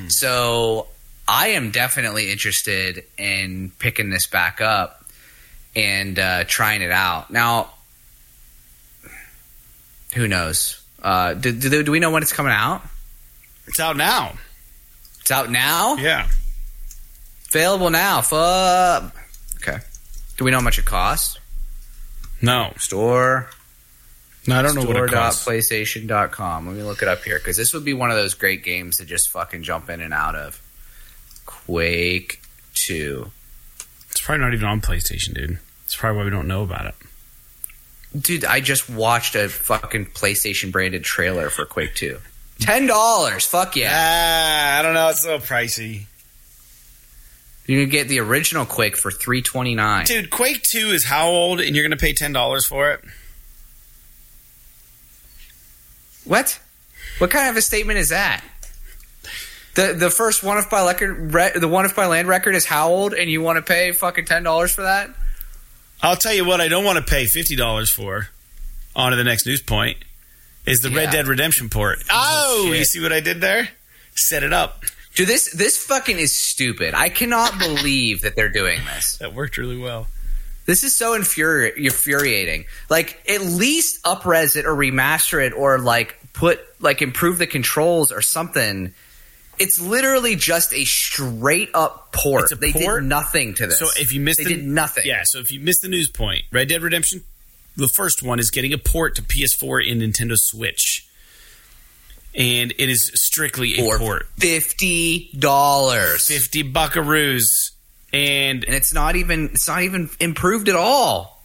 So 0.09 0.87
I 1.33 1.51
am 1.51 1.71
definitely 1.71 2.33
interested 2.33 3.05
in 3.17 3.71
picking 3.79 4.11
this 4.11 4.27
back 4.27 4.61
up 4.61 5.05
and 5.77 6.19
uh, 6.19 6.43
trying 6.43 6.83
it 6.83 6.91
out. 6.91 7.31
Now, 7.31 7.71
who 10.15 10.27
knows? 10.27 10.83
Uh, 11.01 11.35
do, 11.35 11.53
do, 11.53 11.85
do 11.85 11.93
we 11.93 12.01
know 12.01 12.11
when 12.11 12.25
it's 12.25 12.33
coming 12.33 12.51
out? 12.51 12.83
It's 13.69 13.79
out 13.79 13.97
now. 13.97 14.33
It's 15.21 15.31
out 15.31 15.49
now. 15.53 15.95
Yeah. 15.99 16.27
Available 17.51 17.91
now. 17.91 18.23
Fuck. 18.23 19.15
Okay. 19.63 19.79
Do 20.37 20.45
we 20.45 20.51
know 20.51 20.57
how 20.57 20.65
much 20.65 20.81
it 20.81 20.85
costs? 20.85 21.39
No. 22.43 22.73
Store. 22.77 23.49
No, 24.49 24.57
I 24.57 24.63
don't 24.63 24.75
know 24.75 24.83
what 24.83 24.97
it 24.97 25.11
costs. 25.13 25.47
PlayStation.com. 25.47 26.67
Let 26.67 26.77
me 26.77 26.83
look 26.83 27.03
it 27.03 27.09
up 27.09 27.23
here 27.23 27.39
because 27.39 27.57
this 27.57 27.73
would 27.73 27.85
be 27.85 27.95
one 27.95 28.11
of 28.11 28.17
those 28.17 28.35
great 28.35 28.65
games 28.65 28.97
to 28.97 29.05
just 29.05 29.29
fucking 29.29 29.63
jump 29.63 29.89
in 29.89 30.01
and 30.01 30.13
out 30.13 30.35
of. 30.35 30.61
Quake 31.71 32.41
2. 32.75 33.31
It's 34.11 34.21
probably 34.21 34.45
not 34.45 34.55
even 34.55 34.67
on 34.67 34.81
PlayStation, 34.81 35.35
dude. 35.35 35.59
It's 35.85 35.95
probably 35.95 36.19
why 36.19 36.25
we 36.25 36.31
don't 36.31 36.49
know 36.49 36.65
about 36.65 36.87
it. 36.87 36.95
Dude, 38.21 38.45
I 38.45 38.59
just 38.59 38.91
watched 38.91 39.37
a 39.37 39.49
fucking 39.49 40.07
PlayStation 40.07 40.73
branded 40.73 41.05
trailer 41.05 41.49
for 41.49 41.65
Quake 41.65 41.95
2. 41.95 42.19
Ten 42.59 42.89
dollars, 42.89 43.47
fuck 43.47 43.77
yeah! 43.77 43.91
Ah, 43.93 44.79
I 44.81 44.83
don't 44.83 44.95
know. 44.95 45.09
It's 45.11 45.23
so 45.23 45.39
pricey. 45.39 46.07
You 47.67 47.81
can 47.81 47.89
get 47.89 48.09
the 48.09 48.19
original 48.19 48.67
Quake 48.67 48.97
for 48.97 49.13
three 49.13 49.41
twenty 49.41 49.77
nine. 49.77 50.07
Dude, 50.07 50.29
Quake 50.29 50.63
2 50.65 50.89
is 50.89 51.05
how 51.05 51.29
old 51.29 51.61
and 51.61 51.77
you're 51.77 51.85
going 51.85 51.97
to 51.97 52.05
pay 52.05 52.13
$10 52.13 52.67
for 52.67 52.91
it? 52.91 53.01
What? 56.25 56.59
What 57.19 57.31
kind 57.31 57.49
of 57.49 57.57
a 57.57 57.63
statement 57.63 58.01
is 58.01 58.09
that? 58.09 58.43
The 59.81 59.95
the 59.95 60.11
first 60.11 60.43
one 60.43 60.59
if 60.59 60.69
by 60.69 60.85
record 60.85 61.33
re, 61.33 61.51
the 61.55 61.69
one 61.69 61.87
if 61.87 61.97
by 61.97 62.07
land 62.07 62.29
record 62.29 62.55
is 62.55 62.67
how 62.67 62.91
old, 62.91 63.15
and 63.15 63.31
you 63.31 63.41
want 63.41 63.57
to 63.57 63.63
pay 63.63 63.93
fucking 63.93 64.27
ten 64.27 64.43
dollars 64.43 64.73
for 64.75 64.83
that? 64.83 65.09
I'll 66.03 66.17
tell 66.17 66.35
you 66.35 66.45
what 66.45 66.61
I 66.61 66.69
don't 66.69 66.85
want 66.85 66.99
to 66.99 67.05
pay 67.05 67.25
fifty 67.25 67.57
dollars 67.57 67.89
for. 67.91 68.29
On 68.95 69.13
to 69.13 69.17
the 69.17 69.25
next 69.25 69.47
news 69.47 69.63
point 69.63 69.99
is 70.67 70.81
the 70.81 70.91
Red 70.91 71.13
Dead 71.13 71.27
Redemption 71.27 71.71
port. 71.71 72.01
Oh, 72.11 72.65
oh 72.65 72.67
shit. 72.67 72.79
you 72.79 72.85
see 72.85 73.01
what 73.01 73.13
I 73.13 73.21
did 73.21 73.41
there? 73.41 73.71
Set 74.15 74.43
it 74.43 74.53
up. 74.53 74.85
Dude, 75.15 75.29
this 75.29 75.51
this 75.53 75.83
fucking 75.83 76.19
is 76.19 76.35
stupid. 76.35 76.93
I 76.95 77.09
cannot 77.09 77.59
believe 77.59 78.23
that 78.23 78.37
they're 78.37 78.51
doing 78.51 78.81
this. 78.95 79.17
That 79.19 79.33
worked 79.33 79.57
really 79.57 79.79
well. 79.79 80.09
This 80.67 80.85
is 80.85 80.95
so 80.95 81.19
infuri- 81.19 81.75
infuriating. 81.77 82.67
Like, 82.91 83.19
at 83.29 83.41
least 83.41 84.03
upres 84.05 84.57
it 84.57 84.67
or 84.67 84.75
remaster 84.75 85.45
it 85.45 85.53
or 85.55 85.79
like 85.79 86.19
put 86.35 86.61
like 86.81 87.01
improve 87.01 87.39
the 87.39 87.47
controls 87.47 88.13
or 88.13 88.21
something. 88.21 88.93
It's 89.61 89.81
literally 89.81 90.37
just 90.37 90.73
a 90.75 90.85
straight 90.85 91.71
up 91.75 92.13
port. 92.13 92.45
It's 92.45 92.53
a 92.53 92.57
they 92.57 92.73
port? 92.73 93.03
did 93.03 93.09
nothing 93.09 93.55
to 93.55 93.67
this. 93.67 93.79
So 93.79 93.87
if 93.97 94.13
you 94.13 94.21
missed 94.21 94.39
they 94.39 94.45
the, 94.45 94.57
did 94.57 94.65
nothing. 94.65 95.05
Yeah, 95.07 95.23
so 95.25 95.39
if 95.39 95.53
you 95.53 95.61
missed 95.61 95.83
the 95.83 95.89
news 95.89 96.11
point, 96.11 96.45
Red 96.51 96.69
Dead 96.69 96.83
Redemption, 96.83 97.23
the 97.77 97.89
first 97.95 98.23
one 98.23 98.39
is 98.41 98.51
getting 98.51 98.73
a 98.73 98.79
port 98.79 99.15
to 99.17 99.23
PS4 99.23 99.91
and 99.91 100.03
Nintendo 100.03 100.35
Switch. 100.37 101.07
And 102.35 102.73
it 102.79 102.89
is 102.89 103.11
strictly 103.15 103.75
a 103.75 103.83
for 103.83 103.99
port. 103.99 104.27
fifty 104.39 105.31
dollars, 105.39 106.27
50 106.29 106.73
buckaroos. 106.73 107.43
And 108.13 108.65
and 108.65 108.75
it's 108.75 108.95
not 108.95 109.17
even 109.17 109.51
it's 109.53 109.69
not 109.69 109.83
even 109.83 110.11
improved 110.21 110.69
at 110.69 110.77
all. 110.77 111.43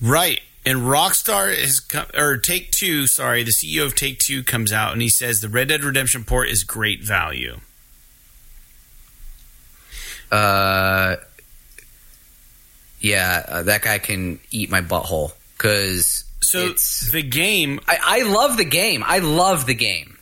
right. 0.00 0.40
And 0.64 0.80
Rockstar 0.80 1.52
is 1.52 1.80
come, 1.80 2.06
or 2.16 2.36
Take 2.36 2.70
2, 2.70 3.06
sorry, 3.08 3.42
the 3.42 3.50
CEO 3.50 3.84
of 3.84 3.96
Take 3.96 4.18
2 4.20 4.44
comes 4.44 4.72
out 4.72 4.92
and 4.92 5.02
he 5.02 5.08
says 5.08 5.40
the 5.40 5.48
Red 5.48 5.68
Dead 5.68 5.82
Redemption 5.82 6.22
port 6.24 6.48
is 6.48 6.62
great 6.62 7.02
value. 7.02 7.58
Uh, 10.30 11.16
yeah, 13.00 13.44
uh, 13.48 13.62
that 13.64 13.82
guy 13.82 13.98
can 13.98 14.38
eat 14.50 14.70
my 14.70 14.80
butthole 14.80 15.32
because 15.56 16.24
So 16.40 16.66
it's. 16.68 17.10
the 17.10 17.22
game 17.22 17.80
I, 17.86 17.98
I 18.02 18.22
love 18.22 18.56
the 18.56 18.64
game. 18.64 19.02
I 19.04 19.18
love 19.18 19.66
the 19.66 19.74
game. 19.74 20.16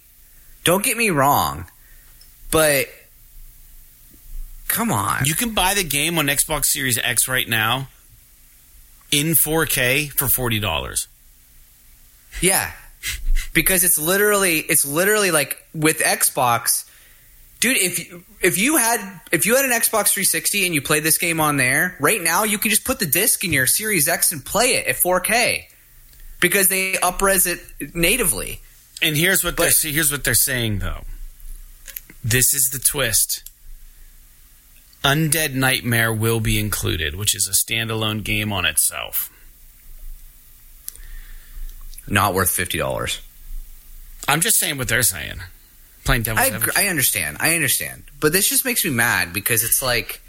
Don't 0.64 0.82
get 0.84 0.96
me 0.96 1.10
wrong, 1.10 1.66
but 2.50 2.86
come 4.68 4.90
on. 4.90 5.22
You 5.26 5.34
can 5.34 5.54
buy 5.54 5.74
the 5.74 5.84
game 5.84 6.18
on 6.18 6.26
Xbox 6.26 6.66
Series 6.66 6.98
X 6.98 7.28
right 7.28 7.48
now 7.48 7.88
in 9.10 9.34
4K 9.44 10.10
for 10.10 10.28
forty 10.28 10.60
dollars. 10.60 11.08
Yeah. 12.40 12.72
Because 13.52 13.82
it's 13.84 13.98
literally 13.98 14.58
it's 14.58 14.84
literally 14.84 15.30
like 15.30 15.66
with 15.74 15.98
Xbox 15.98 16.84
Dude, 17.60 17.76
if 17.76 17.98
you, 17.98 18.24
if 18.40 18.56
you 18.56 18.78
had 18.78 19.20
if 19.32 19.44
you 19.44 19.54
had 19.54 19.66
an 19.66 19.70
Xbox 19.70 20.08
360 20.08 20.64
and 20.64 20.74
you 20.74 20.80
played 20.80 21.02
this 21.02 21.18
game 21.18 21.40
on 21.40 21.58
there, 21.58 21.94
right 22.00 22.20
now 22.20 22.44
you 22.44 22.56
can 22.56 22.70
just 22.70 22.84
put 22.84 22.98
the 22.98 23.06
disc 23.06 23.44
in 23.44 23.52
your 23.52 23.66
Series 23.66 24.08
X 24.08 24.32
and 24.32 24.42
play 24.42 24.76
it 24.76 24.86
at 24.86 24.96
4K 24.96 25.64
because 26.40 26.68
they 26.68 26.94
upres 26.94 27.46
it 27.46 27.60
natively. 27.94 28.60
And 29.02 29.14
here's 29.14 29.44
what 29.44 29.58
they're 29.58 29.70
here's 29.82 30.10
what 30.10 30.24
they're 30.24 30.34
saying 30.34 30.78
though. 30.78 31.04
This 32.24 32.54
is 32.54 32.70
the 32.72 32.78
twist. 32.78 33.49
Undead 35.04 35.54
Nightmare 35.54 36.12
will 36.12 36.40
be 36.40 36.58
included, 36.58 37.14
which 37.14 37.34
is 37.34 37.48
a 37.48 37.52
standalone 37.52 38.22
game 38.22 38.52
on 38.52 38.66
itself. 38.66 39.30
Not 42.06 42.34
worth 42.34 42.50
fifty 42.50 42.78
dollars. 42.78 43.20
I'm 44.28 44.40
just 44.40 44.58
saying 44.58 44.78
what 44.78 44.88
they're 44.88 45.02
saying. 45.02 45.40
Plain 46.04 46.22
devil's 46.22 46.46
I 46.46 46.54
advocate. 46.54 46.78
I 46.78 46.88
understand. 46.88 47.36
I 47.40 47.54
understand. 47.54 48.04
But 48.20 48.32
this 48.32 48.48
just 48.48 48.64
makes 48.64 48.84
me 48.84 48.90
mad 48.90 49.32
because 49.32 49.64
it's 49.64 49.82
like 49.82 50.20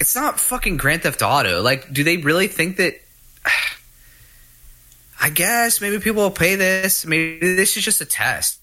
it's 0.00 0.14
not 0.14 0.40
fucking 0.40 0.76
Grand 0.76 1.02
Theft 1.02 1.22
Auto. 1.22 1.60
Like, 1.62 1.92
do 1.92 2.04
they 2.04 2.16
really 2.16 2.46
think 2.46 2.76
that 2.78 3.00
I 5.20 5.30
guess 5.30 5.80
maybe 5.80 5.98
people 5.98 6.22
will 6.22 6.30
pay 6.30 6.56
this. 6.56 7.04
Maybe 7.04 7.54
this 7.54 7.76
is 7.76 7.84
just 7.84 8.00
a 8.00 8.06
test 8.06 8.58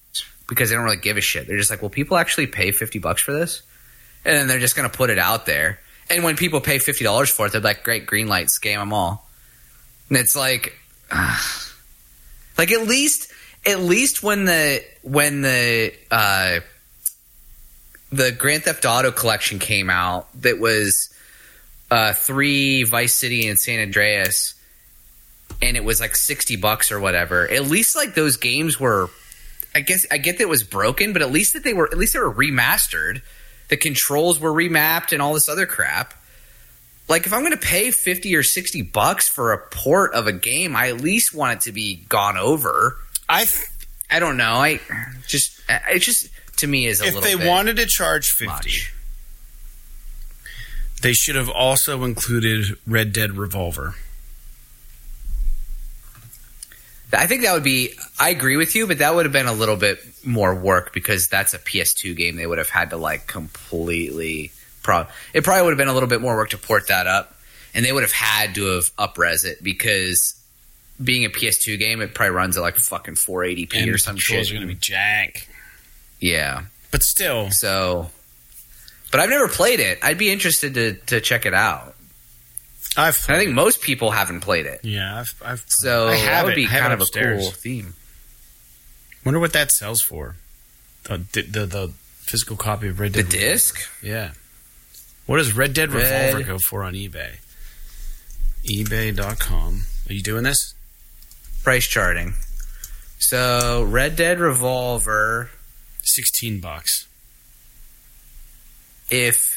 because 0.47 0.69
they 0.69 0.75
don't 0.75 0.85
really 0.85 0.97
give 0.97 1.17
a 1.17 1.21
shit. 1.21 1.47
They're 1.47 1.57
just 1.57 1.69
like, 1.69 1.81
well, 1.81 1.89
people 1.89 2.17
actually 2.17 2.47
pay 2.47 2.71
50 2.71 2.99
bucks 2.99 3.21
for 3.21 3.33
this. 3.33 3.61
And 4.28 4.36
then 4.36 4.47
they're 4.47 4.59
just 4.59 4.75
going 4.75 4.88
to 4.88 4.95
put 4.95 5.09
it 5.09 5.17
out 5.17 5.47
there. 5.47 5.80
And 6.09 6.23
when 6.23 6.36
people 6.36 6.61
pay 6.61 6.78
$50 6.78 7.32
for 7.32 7.47
it, 7.47 7.53
they're 7.53 7.61
like, 7.61 7.84
great, 7.84 8.05
green 8.05 8.28
light, 8.28 8.47
scam 8.47 8.78
them 8.78 8.93
all. 8.93 9.28
And 10.09 10.17
it's 10.19 10.36
like, 10.36 10.78
like 12.57 12.71
at 12.71 12.88
least, 12.88 13.32
at 13.65 13.80
least 13.80 14.21
when 14.21 14.45
the, 14.45 14.84
when 15.01 15.41
the, 15.41 15.93
uh, 16.11 16.59
the 18.11 18.32
Grand 18.32 18.63
Theft 18.63 18.86
Auto 18.86 19.11
collection 19.11 19.59
came 19.59 19.89
out, 19.89 20.28
that 20.41 20.59
was 20.59 21.13
uh, 21.91 22.13
three 22.13 22.84
Vice 22.84 23.13
City 23.13 23.47
and 23.47 23.59
San 23.59 23.80
Andreas, 23.80 24.55
and 25.61 25.78
it 25.78 25.84
was 25.84 25.99
like 25.99 26.15
sixty 26.15 26.55
bucks 26.55 26.91
or 26.91 26.99
whatever. 26.99 27.49
At 27.49 27.63
least 27.63 27.95
like 27.95 28.13
those 28.13 28.38
games 28.38 28.80
were, 28.80 29.09
I 29.73 29.82
guess 29.82 30.05
I 30.11 30.17
get 30.17 30.38
that 30.38 30.43
it 30.43 30.49
was 30.49 30.63
broken, 30.63 31.13
but 31.13 31.21
at 31.21 31.32
least 31.32 31.53
that 31.53 31.63
they 31.63 31.73
were 31.73 31.88
at 31.91 31.97
least 31.97 32.13
they 32.13 32.19
were 32.19 32.34
remastered. 32.34 33.21
The 33.70 33.78
controls 33.78 34.39
were 34.39 34.51
remapped 34.51 35.11
and 35.11 35.22
all 35.22 35.34
this 35.34 35.49
other 35.49 35.65
crap. 35.65 36.13
Like 37.09 37.26
if 37.26 37.34
I'm 37.34 37.41
going 37.41 37.53
to 37.53 37.57
pay 37.57 37.91
fifty 37.91 38.36
or 38.36 38.43
sixty 38.43 38.82
bucks 38.82 39.30
for 39.30 39.53
a 39.53 39.57
port 39.57 40.13
of 40.13 40.28
a 40.28 40.34
game, 40.34 40.76
I 40.76 40.89
at 40.89 41.01
least 41.01 41.34
want 41.34 41.59
it 41.59 41.61
to 41.65 41.72
be 41.72 42.03
gone 42.09 42.38
over. 42.38 42.97
I 43.30 43.45
th- 43.45 43.65
I 44.09 44.20
don't 44.20 44.38
know. 44.38 44.53
I 44.55 44.80
just 45.26 45.59
it 45.70 45.99
just 45.99 46.30
to 46.57 46.68
me 46.68 46.86
is 46.86 47.01
a 47.01 47.05
little 47.05 47.20
if 47.20 47.26
they 47.26 47.47
wanted 47.47 47.78
to 47.78 47.86
charge 47.86 48.32
50, 48.32 48.45
much. 48.47 48.93
they 51.01 51.13
should 51.13 51.36
have 51.36 51.49
also 51.49 52.03
included 52.03 52.78
Red 52.86 53.13
Dead 53.13 53.38
Revolver. 53.38 53.95
I 57.14 57.26
think 57.28 57.43
that 57.43 57.53
would 57.53 57.64
be. 57.64 57.93
I 58.20 58.30
agree 58.30 58.58
with 58.58 58.76
you, 58.76 58.86
but 58.88 58.97
that 58.99 59.16
would 59.16 59.26
have 59.26 59.32
been 59.34 59.45
a 59.47 59.53
little 59.53 59.78
bit 59.78 59.99
more 60.26 60.53
work 60.53 60.93
because 60.93 61.28
that's 61.30 61.53
a 61.53 61.60
PS2 61.60 62.16
game. 62.18 62.36
They 62.36 62.45
would 62.47 62.58
have 62.58 62.70
had 62.70 62.89
to 62.89 62.97
like 62.97 63.28
completely. 63.28 64.51
Pro- 64.84 65.08
it 65.34 65.43
probably 65.43 65.64
would 65.64 65.72
have 65.72 65.78
been 65.78 65.88
a 65.88 65.93
little 65.93 66.10
bit 66.10 66.22
more 66.22 66.36
work 66.36 66.49
to 66.51 66.58
port 66.58 66.88
that 66.88 67.08
up, 67.08 67.36
and 67.74 67.86
they 67.86 67.91
would 67.91 68.03
have 68.03 68.12
had 68.12 68.55
to 68.55 68.66
have 68.76 68.95
upres 68.97 69.45
it 69.45 69.62
because 69.64 70.34
being 71.03 71.26
a 71.26 71.30
PS2 71.30 71.78
game, 71.78 72.01
it 72.01 72.14
probably 72.14 72.36
runs 72.36 72.58
at 72.58 72.62
like 72.62 72.76
fucking 72.78 73.14
480p 73.16 73.74
And 73.76 73.89
or 73.91 73.97
some 73.97 74.16
controls 74.16 74.47
shit. 74.47 74.55
are 74.55 74.60
going 74.60 74.68
to 74.68 74.74
be 74.74 74.80
jank. 74.80 75.45
yeah. 76.20 76.64
But 76.89 77.03
still, 77.03 77.51
So, 77.51 78.10
but 79.12 79.20
I've 79.20 79.30
never 79.30 79.47
played 79.49 79.80
it. 79.82 79.99
I'd 80.01 80.18
be 80.18 80.31
interested 80.31 80.73
to 80.76 80.94
to 81.07 81.19
check 81.22 81.45
it 81.45 81.53
out. 81.53 81.95
I've 82.98 83.24
And 83.30 83.38
I 83.38 83.40
think 83.40 83.53
most 83.53 83.82
people 83.82 84.11
haven't 84.11 84.41
played 84.41 84.65
it, 84.65 84.80
yeah, 84.84 85.19
I've, 85.19 85.34
I've 85.45 85.64
so 85.68 86.10
that 86.10 86.44
would 86.45 86.56
be 86.56 86.65
kind 86.65 86.91
of 86.94 86.99
a 86.99 87.03
upstairs. 87.03 87.41
cool 87.44 87.52
theme. 87.52 87.94
Wonder 89.24 89.40
what 89.40 89.53
that 89.53 89.72
sells 89.72 90.02
for. 90.02 90.36
The 91.03 91.18
the, 91.34 91.41
the, 91.44 91.65
the 91.65 91.94
physical 92.22 92.57
copy 92.57 92.88
of 92.90 92.99
Red 92.99 93.14
The 93.14 93.24
Dead. 93.24 93.32
disc. 93.32 93.80
Yeah. 94.02 94.32
What 95.26 95.38
does 95.38 95.53
Red 95.53 95.74
Dead 95.74 95.91
Red- 95.91 96.32
Revolver 96.32 96.44
go 96.48 96.57
for 96.57 96.84
on 96.84 96.94
eBay? 96.94 97.36
eBay.com. 98.69 99.84
Are 100.10 100.14
you 100.14 100.22
doing 100.24 100.44
this? 100.44 100.74
price 101.64 101.86
charting. 101.86 102.34
So 103.19 103.84
Red 103.84 104.15
Dead 104.15 104.40
Revolver, 104.40 105.49
16 106.03 106.60
bucks. 106.61 107.07
if 109.10 109.56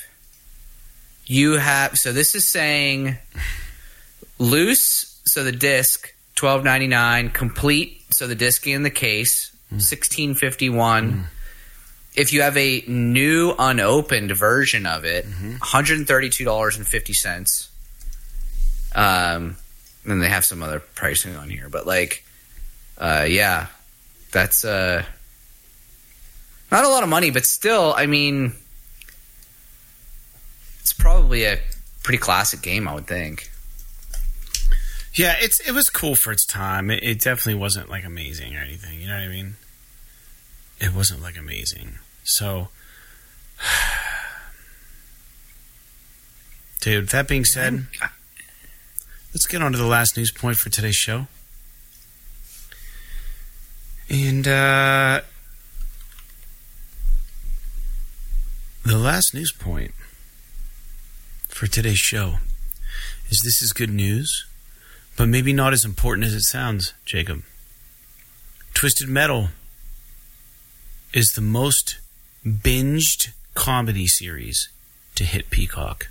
you 1.31 1.53
have 1.53 1.97
so 1.97 2.13
this 2.13 2.35
is 2.35 2.49
saying 2.49 3.17
loose, 4.41 5.21
so 5.25 5.45
the 5.45 5.53
disc, 5.53 6.13
twelve 6.35 6.65
ninety 6.65 6.89
nine, 6.89 7.31
complete, 7.31 8.03
so 8.11 8.27
the 8.27 8.35
disc 8.35 8.67
in 8.67 8.83
the 8.83 8.91
case, 8.91 9.53
sixteen 9.79 10.35
fifty 10.35 10.69
one. 10.69 11.29
If 12.17 12.33
you 12.33 12.43
have 12.43 12.57
a 12.57 12.83
new 12.89 13.55
unopened 13.57 14.33
version 14.33 14.85
of 14.85 15.05
it, 15.05 15.25
$132.50. 15.25 17.69
Um 18.97 19.57
then 20.05 20.19
they 20.19 20.29
have 20.29 20.45
some 20.45 20.65
other 20.65 20.81
pricing 20.81 21.37
on 21.37 21.49
here, 21.49 21.69
but 21.69 21.87
like 21.87 22.25
uh 22.99 23.27
yeah, 23.29 23.69
that's 24.33 24.65
uh 24.65 25.05
not 26.73 26.85
a 26.85 26.89
lot 26.89 27.05
of 27.05 27.09
money, 27.09 27.31
but 27.31 27.47
still, 27.47 27.95
I 27.97 28.07
mean 28.07 28.55
it's 30.91 30.99
probably 30.99 31.45
a 31.45 31.61
pretty 32.03 32.19
classic 32.19 32.63
game, 32.63 32.89
I 32.89 32.95
would 32.95 33.07
think. 33.07 33.49
Yeah, 35.15 35.37
it's 35.41 35.61
it 35.61 35.71
was 35.71 35.89
cool 35.89 36.17
for 36.17 36.33
its 36.33 36.45
time. 36.45 36.91
It, 36.91 37.05
it 37.05 37.21
definitely 37.21 37.61
wasn't 37.61 37.89
like 37.89 38.05
amazing 38.05 38.57
or 38.57 38.59
anything. 38.59 39.01
You 39.01 39.07
know 39.07 39.15
what 39.15 39.23
I 39.23 39.29
mean? 39.29 39.55
It 40.81 40.93
wasn't 40.93 41.23
like 41.23 41.39
amazing. 41.39 42.01
So, 42.25 42.71
dude. 46.81 47.11
That 47.11 47.29
being 47.29 47.45
said, 47.45 47.87
let's 49.33 49.47
get 49.47 49.63
on 49.63 49.71
to 49.71 49.79
the 49.79 49.87
last 49.87 50.17
news 50.17 50.33
point 50.33 50.57
for 50.57 50.71
today's 50.71 50.97
show. 50.97 51.29
And 54.09 54.49
uh, 54.49 55.21
the 58.85 58.99
last 58.99 59.35
news 59.35 59.53
point 59.53 59.93
for 61.61 61.67
today's 61.67 61.99
show 61.99 62.37
is 63.29 63.43
this 63.45 63.61
is 63.61 63.75
good 63.75 63.91
news, 63.91 64.47
but 65.15 65.29
maybe 65.29 65.53
not 65.53 65.75
as 65.75 65.85
important 65.85 66.27
as 66.27 66.33
it 66.33 66.41
sounds, 66.41 66.95
Jacob. 67.05 67.43
Twisted 68.73 69.11
Metal 69.11 69.49
is 71.13 71.33
the 71.35 71.43
most 71.43 71.99
binged 72.47 73.33
comedy 73.53 74.07
series 74.07 74.71
to 75.15 75.25
hit 75.25 75.51
Peacock. 75.51 76.09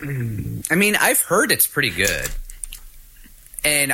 I 0.00 0.76
mean, 0.76 0.94
I've 1.00 1.22
heard 1.22 1.50
it's 1.50 1.66
pretty 1.66 1.90
good, 1.90 2.28
and 3.64 3.92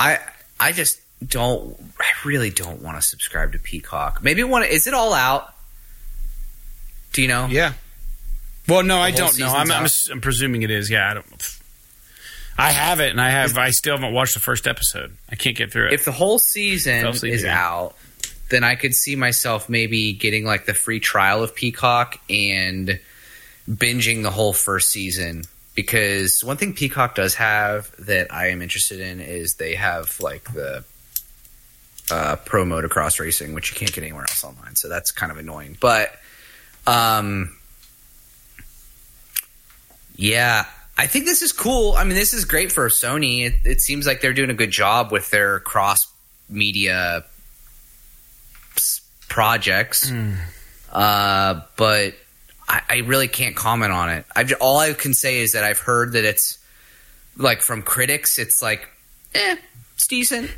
I 0.00 0.18
I 0.58 0.72
just 0.72 1.00
don't. 1.24 1.78
I 2.00 2.10
really 2.24 2.50
don't 2.50 2.82
want 2.82 2.96
to 2.96 3.02
subscribe 3.02 3.52
to 3.52 3.60
Peacock. 3.60 4.20
Maybe 4.20 4.42
one. 4.42 4.64
Is 4.64 4.88
it 4.88 4.92
all 4.92 5.14
out? 5.14 5.52
Do 7.12 7.22
you 7.22 7.28
know? 7.28 7.46
Yeah. 7.46 7.72
Well, 8.68 8.82
no, 8.82 8.98
I 8.98 9.10
don't 9.10 9.38
know. 9.38 9.48
I'm, 9.48 9.70
I'm. 9.70 9.86
I'm 10.10 10.20
presuming 10.20 10.62
it 10.62 10.70
is. 10.70 10.90
Yeah, 10.90 11.10
I 11.10 11.14
don't. 11.14 11.58
I 12.58 12.70
have 12.70 13.00
it, 13.00 13.10
and 13.10 13.20
I 13.20 13.30
have. 13.30 13.56
I 13.56 13.70
still 13.70 13.96
haven't 13.96 14.12
watched 14.12 14.34
the 14.34 14.40
first 14.40 14.66
episode. 14.66 15.16
I 15.30 15.36
can't 15.36 15.56
get 15.56 15.72
through 15.72 15.88
it. 15.88 15.92
If 15.92 16.04
the 16.04 16.12
whole 16.12 16.38
season 16.38 17.06
is 17.06 17.44
out, 17.44 17.94
then 18.48 18.64
I 18.64 18.74
could 18.74 18.94
see 18.94 19.14
myself 19.16 19.68
maybe 19.68 20.12
getting 20.12 20.44
like 20.44 20.66
the 20.66 20.74
free 20.74 21.00
trial 21.00 21.42
of 21.42 21.54
Peacock 21.54 22.18
and 22.30 22.98
binging 23.68 24.22
the 24.22 24.30
whole 24.30 24.52
first 24.52 24.90
season. 24.90 25.44
Because 25.74 26.42
one 26.42 26.56
thing 26.56 26.72
Peacock 26.72 27.14
does 27.14 27.34
have 27.34 27.94
that 28.06 28.32
I 28.32 28.48
am 28.48 28.62
interested 28.62 29.00
in 29.00 29.20
is 29.20 29.54
they 29.54 29.74
have 29.74 30.18
like 30.20 30.52
the 30.54 30.84
uh, 32.10 32.36
pro 32.36 32.64
motocross 32.64 33.20
racing, 33.20 33.52
which 33.52 33.70
you 33.70 33.76
can't 33.76 33.92
get 33.92 34.02
anywhere 34.02 34.22
else 34.22 34.42
online. 34.42 34.76
So 34.76 34.88
that's 34.88 35.10
kind 35.10 35.30
of 35.30 35.36
annoying. 35.36 35.76
But 35.78 36.12
um, 36.86 37.56
yeah, 40.16 40.66
I 40.96 41.06
think 41.06 41.26
this 41.26 41.42
is 41.42 41.52
cool. 41.52 41.92
I 41.92 42.04
mean, 42.04 42.14
this 42.14 42.32
is 42.32 42.44
great 42.44 42.72
for 42.72 42.88
Sony. 42.88 43.46
It, 43.46 43.54
it 43.64 43.80
seems 43.80 44.06
like 44.06 44.20
they're 44.20 44.32
doing 44.32 44.50
a 44.50 44.54
good 44.54 44.70
job 44.70 45.12
with 45.12 45.30
their 45.30 45.60
cross 45.60 45.98
media 46.48 47.24
projects. 49.28 50.10
Uh, 50.92 51.60
but 51.76 52.14
I, 52.68 52.82
I 52.88 52.96
really 53.04 53.28
can't 53.28 53.54
comment 53.54 53.92
on 53.92 54.10
it. 54.10 54.24
I've, 54.34 54.52
all 54.60 54.78
I 54.78 54.92
can 54.94 55.12
say 55.12 55.40
is 55.40 55.52
that 55.52 55.64
I've 55.64 55.80
heard 55.80 56.12
that 56.12 56.24
it's 56.24 56.58
like 57.36 57.60
from 57.60 57.82
critics, 57.82 58.38
it's 58.38 58.62
like, 58.62 58.88
eh, 59.34 59.56
it's 59.94 60.06
decent. 60.06 60.50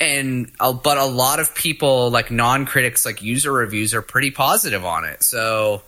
And 0.00 0.50
but 0.58 0.98
a 0.98 1.04
lot 1.04 1.40
of 1.40 1.54
people, 1.54 2.10
like 2.10 2.30
non-critics, 2.30 3.04
like 3.04 3.22
user 3.22 3.52
reviews, 3.52 3.94
are 3.94 4.02
pretty 4.02 4.30
positive 4.30 4.84
on 4.84 5.04
it. 5.04 5.22
So 5.22 5.82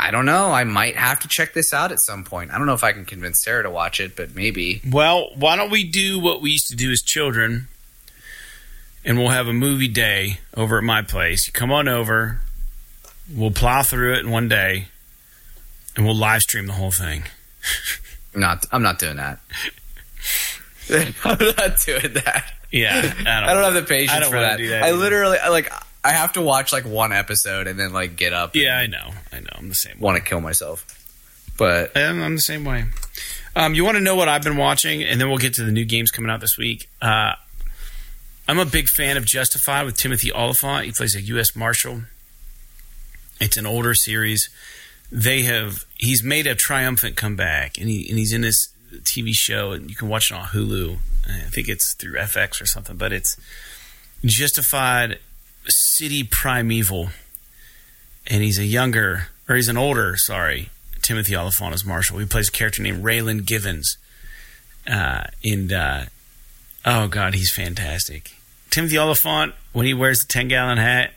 I 0.00 0.12
don't 0.12 0.26
know. 0.26 0.52
I 0.52 0.62
might 0.64 0.96
have 0.96 1.20
to 1.20 1.28
check 1.28 1.54
this 1.54 1.74
out 1.74 1.90
at 1.90 2.00
some 2.00 2.22
point. 2.22 2.52
I 2.52 2.58
don't 2.58 2.66
know 2.66 2.74
if 2.74 2.84
I 2.84 2.92
can 2.92 3.04
convince 3.04 3.42
Sarah 3.42 3.64
to 3.64 3.70
watch 3.70 3.98
it, 4.00 4.14
but 4.14 4.34
maybe. 4.34 4.80
Well, 4.88 5.30
why 5.34 5.56
don't 5.56 5.70
we 5.70 5.82
do 5.82 6.20
what 6.20 6.40
we 6.40 6.52
used 6.52 6.68
to 6.68 6.76
do 6.76 6.92
as 6.92 7.02
children, 7.02 7.66
and 9.04 9.18
we'll 9.18 9.30
have 9.30 9.48
a 9.48 9.52
movie 9.52 9.88
day 9.88 10.38
over 10.56 10.78
at 10.78 10.84
my 10.84 11.02
place. 11.02 11.48
You 11.48 11.52
come 11.52 11.72
on 11.72 11.88
over, 11.88 12.40
we'll 13.34 13.50
plow 13.50 13.82
through 13.82 14.14
it 14.14 14.20
in 14.20 14.30
one 14.30 14.48
day, 14.48 14.86
and 15.96 16.06
we'll 16.06 16.16
live 16.16 16.42
stream 16.42 16.66
the 16.66 16.74
whole 16.74 16.92
thing. 16.92 17.24
I'm 18.34 18.40
not. 18.40 18.66
I'm 18.70 18.82
not 18.82 19.00
doing 19.00 19.16
that. 19.16 19.40
I'm 21.24 21.38
not 21.56 21.78
doing 21.84 22.12
that. 22.14 22.52
Yeah, 22.70 22.96
I 22.96 23.02
don't, 23.02 23.26
I 23.26 23.54
don't 23.54 23.64
have 23.64 23.74
the 23.74 23.80
I 23.80 23.96
patience 23.98 24.20
don't 24.20 24.30
for 24.30 24.40
that. 24.40 24.58
do 24.58 24.68
that 24.70 24.82
I 24.82 24.92
literally 24.92 25.38
I, 25.38 25.48
like. 25.48 25.72
I 26.04 26.12
have 26.12 26.34
to 26.34 26.42
watch 26.42 26.72
like 26.72 26.84
one 26.84 27.12
episode 27.12 27.66
and 27.66 27.78
then 27.78 27.92
like 27.92 28.16
get 28.16 28.32
up. 28.32 28.54
Yeah, 28.54 28.78
I 28.78 28.86
know, 28.86 29.10
I 29.32 29.40
know. 29.40 29.48
I'm 29.54 29.68
the 29.68 29.74
same. 29.74 29.98
Want 29.98 30.16
to 30.16 30.22
kill 30.22 30.40
myself, 30.40 30.86
but 31.58 31.96
I'm, 31.96 32.22
I'm 32.22 32.34
the 32.36 32.40
same 32.40 32.64
way. 32.64 32.84
Um, 33.56 33.74
you 33.74 33.84
want 33.84 33.96
to 33.96 34.00
know 34.02 34.14
what 34.14 34.28
I've 34.28 34.42
been 34.44 34.56
watching, 34.56 35.02
and 35.02 35.20
then 35.20 35.28
we'll 35.28 35.38
get 35.38 35.54
to 35.54 35.64
the 35.64 35.72
new 35.72 35.84
games 35.84 36.10
coming 36.12 36.30
out 36.30 36.40
this 36.40 36.56
week. 36.56 36.88
Uh, 37.02 37.32
I'm 38.46 38.58
a 38.58 38.64
big 38.64 38.86
fan 38.88 39.16
of 39.16 39.24
Justified 39.26 39.84
with 39.84 39.96
Timothy 39.96 40.30
Olyphant. 40.32 40.84
He 40.86 40.92
plays 40.92 41.16
a 41.16 41.20
U.S. 41.22 41.56
Marshal. 41.56 42.02
It's 43.40 43.56
an 43.56 43.66
older 43.66 43.94
series. 43.94 44.48
They 45.10 45.42
have 45.42 45.84
he's 45.96 46.22
made 46.22 46.46
a 46.46 46.54
triumphant 46.54 47.16
comeback, 47.16 47.76
and 47.78 47.88
he 47.88 48.08
and 48.08 48.18
he's 48.18 48.32
in 48.32 48.42
this 48.42 48.68
TV 49.02 49.32
show, 49.32 49.72
and 49.72 49.90
you 49.90 49.96
can 49.96 50.08
watch 50.08 50.30
it 50.30 50.34
on 50.34 50.44
Hulu. 50.46 50.98
I 51.28 51.50
think 51.50 51.68
it's 51.68 51.94
through 51.94 52.14
FX 52.14 52.62
or 52.62 52.66
something, 52.66 52.96
but 52.96 53.12
it's 53.12 53.36
Justified 54.24 55.18
City 55.66 56.24
Primeval, 56.24 57.10
and 58.26 58.42
he's 58.42 58.58
a 58.58 58.64
younger 58.64 59.28
or 59.48 59.56
he's 59.56 59.68
an 59.68 59.76
older, 59.76 60.16
sorry, 60.16 60.68
Timothy 61.00 61.34
Olyphant 61.34 61.74
as 61.74 61.84
Marshall. 61.84 62.18
He 62.18 62.26
plays 62.26 62.48
a 62.48 62.52
character 62.52 62.82
named 62.82 63.02
Raylan 63.02 63.46
Givens. 63.46 63.96
Uh, 64.86 65.24
and 65.44 65.72
uh, 65.72 66.04
oh 66.84 67.08
god, 67.08 67.34
he's 67.34 67.50
fantastic. 67.50 68.32
Timothy 68.70 68.98
Olyphant, 68.98 69.54
when 69.72 69.86
he 69.86 69.94
wears 69.94 70.20
the 70.20 70.26
ten 70.32 70.48
gallon 70.48 70.78
hat, 70.78 71.12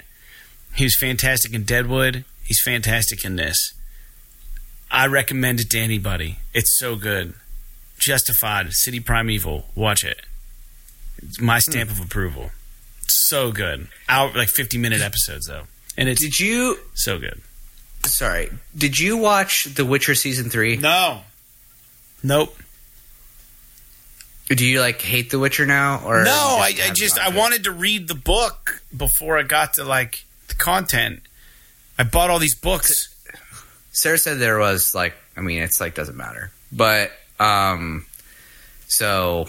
he 0.75 0.85
was 0.85 0.95
fantastic 0.95 1.53
in 1.53 1.63
Deadwood. 1.63 2.23
He's 2.43 2.61
fantastic 2.61 3.25
in 3.25 3.35
this. 3.35 3.73
I 4.89 5.07
recommend 5.07 5.59
it 5.59 5.69
to 5.71 5.79
anybody. 5.79 6.39
It's 6.53 6.77
so 6.77 6.95
good. 6.95 7.33
Justified, 8.01 8.73
City 8.73 8.99
Primeval. 8.99 9.65
Watch 9.75 10.03
it. 10.03 10.21
It's 11.21 11.39
my 11.39 11.57
hmm. 11.57 11.71
stamp 11.71 11.91
of 11.91 12.01
approval. 12.01 12.49
So 13.07 13.51
good. 13.51 13.87
Out 14.09 14.35
like 14.35 14.49
fifty 14.49 14.79
minute 14.79 15.01
episodes 15.01 15.45
though, 15.45 15.63
and 15.95 16.09
it's 16.09 16.19
did 16.19 16.39
you? 16.39 16.79
so 16.95 17.19
good. 17.19 17.41
Sorry, 18.05 18.49
did 18.75 18.97
you 18.97 19.17
watch 19.17 19.65
The 19.65 19.85
Witcher 19.85 20.15
season 20.15 20.49
three? 20.49 20.77
No. 20.77 21.21
Nope. 22.23 22.57
Do 24.47 24.65
you 24.65 24.81
like 24.81 24.99
hate 25.01 25.29
The 25.29 25.37
Witcher 25.37 25.67
now, 25.67 26.01
or 26.03 26.23
No, 26.23 26.31
you 26.31 26.81
I, 26.81 26.89
I 26.89 26.93
just 26.93 27.19
I 27.19 27.29
it? 27.29 27.35
wanted 27.35 27.65
to 27.65 27.71
read 27.71 28.07
the 28.07 28.15
book 28.15 28.81
before 28.95 29.37
I 29.37 29.43
got 29.43 29.75
to 29.75 29.83
like 29.83 30.25
the 30.47 30.55
content. 30.55 31.21
I 31.99 32.03
bought 32.03 32.31
all 32.31 32.39
these 32.39 32.55
books. 32.55 33.15
Sarah 33.91 34.17
said 34.17 34.39
there 34.39 34.57
was 34.57 34.95
like, 34.95 35.13
I 35.37 35.41
mean, 35.41 35.61
it's 35.61 35.79
like 35.79 35.93
doesn't 35.93 36.17
matter, 36.17 36.51
but 36.71 37.11
um, 37.41 38.05
so 38.87 39.47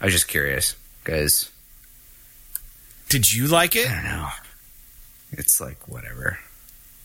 I 0.00 0.04
was 0.04 0.14
just 0.14 0.28
curious 0.28 0.76
because 1.02 1.50
Did 3.08 3.30
you 3.30 3.46
like 3.48 3.74
it? 3.76 3.88
I 3.88 3.94
don't 3.94 4.04
know. 4.04 4.28
It's 5.32 5.60
like 5.60 5.88
whatever. 5.88 6.38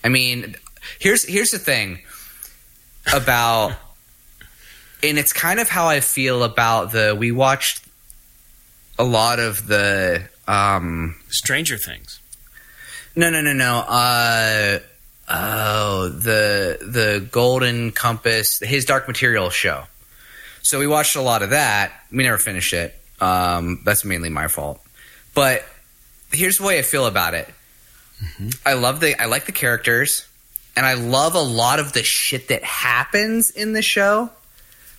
I 0.04 0.10
mean, 0.10 0.56
here's 1.00 1.24
here's 1.24 1.52
the 1.52 1.60
thing 1.60 2.00
about, 3.14 3.74
and 5.04 5.18
it's 5.18 5.34
kind 5.34 5.60
of 5.60 5.70
how 5.70 5.88
I 5.88 6.00
feel 6.00 6.44
about 6.44 6.92
the. 6.92 7.16
We 7.18 7.32
watched 7.32 7.84
a 9.00 9.04
lot 9.04 9.40
of 9.40 9.68
the. 9.68 10.24
um 10.48 11.16
Stranger 11.30 11.78
Things. 11.78 12.20
No, 13.16 13.30
no, 13.30 13.42
no, 13.42 13.54
no. 13.54 13.78
Uh, 13.88 14.80
oh, 15.30 16.10
the 16.10 16.78
the 16.82 17.28
Golden 17.32 17.92
Compass, 17.92 18.60
his 18.60 18.86
Dark 18.86 19.08
Material 19.08 19.50
show. 19.50 19.84
So 20.64 20.80
we 20.80 20.88
watched 20.88 21.16
a 21.16 21.22
lot 21.22 21.44
of 21.44 21.52
that. 21.52 21.92
We 22.12 22.24
never 22.24 22.38
finished 22.38 22.74
it. 22.74 22.96
Um, 23.22 23.82
that's 23.86 24.04
mainly 24.04 24.30
my 24.30 24.48
fault. 24.48 24.82
But 25.36 25.64
here's 26.32 26.58
the 26.58 26.64
way 26.64 26.80
I 26.80 26.82
feel 26.82 27.06
about 27.06 27.34
it. 27.34 27.48
I 28.66 28.74
love 28.74 29.00
the 29.00 29.22
I 29.22 29.26
like 29.26 29.46
the 29.46 29.52
characters, 29.52 30.26
and 30.76 30.86
I 30.86 30.94
love 30.94 31.36
a 31.36 31.42
lot 31.42 31.80
of 31.80 31.94
the 31.94 32.04
shit 32.04 32.48
that 32.48 32.64
happens 32.64 33.50
in 33.50 33.74
the 33.74 33.82
show. 33.82 34.30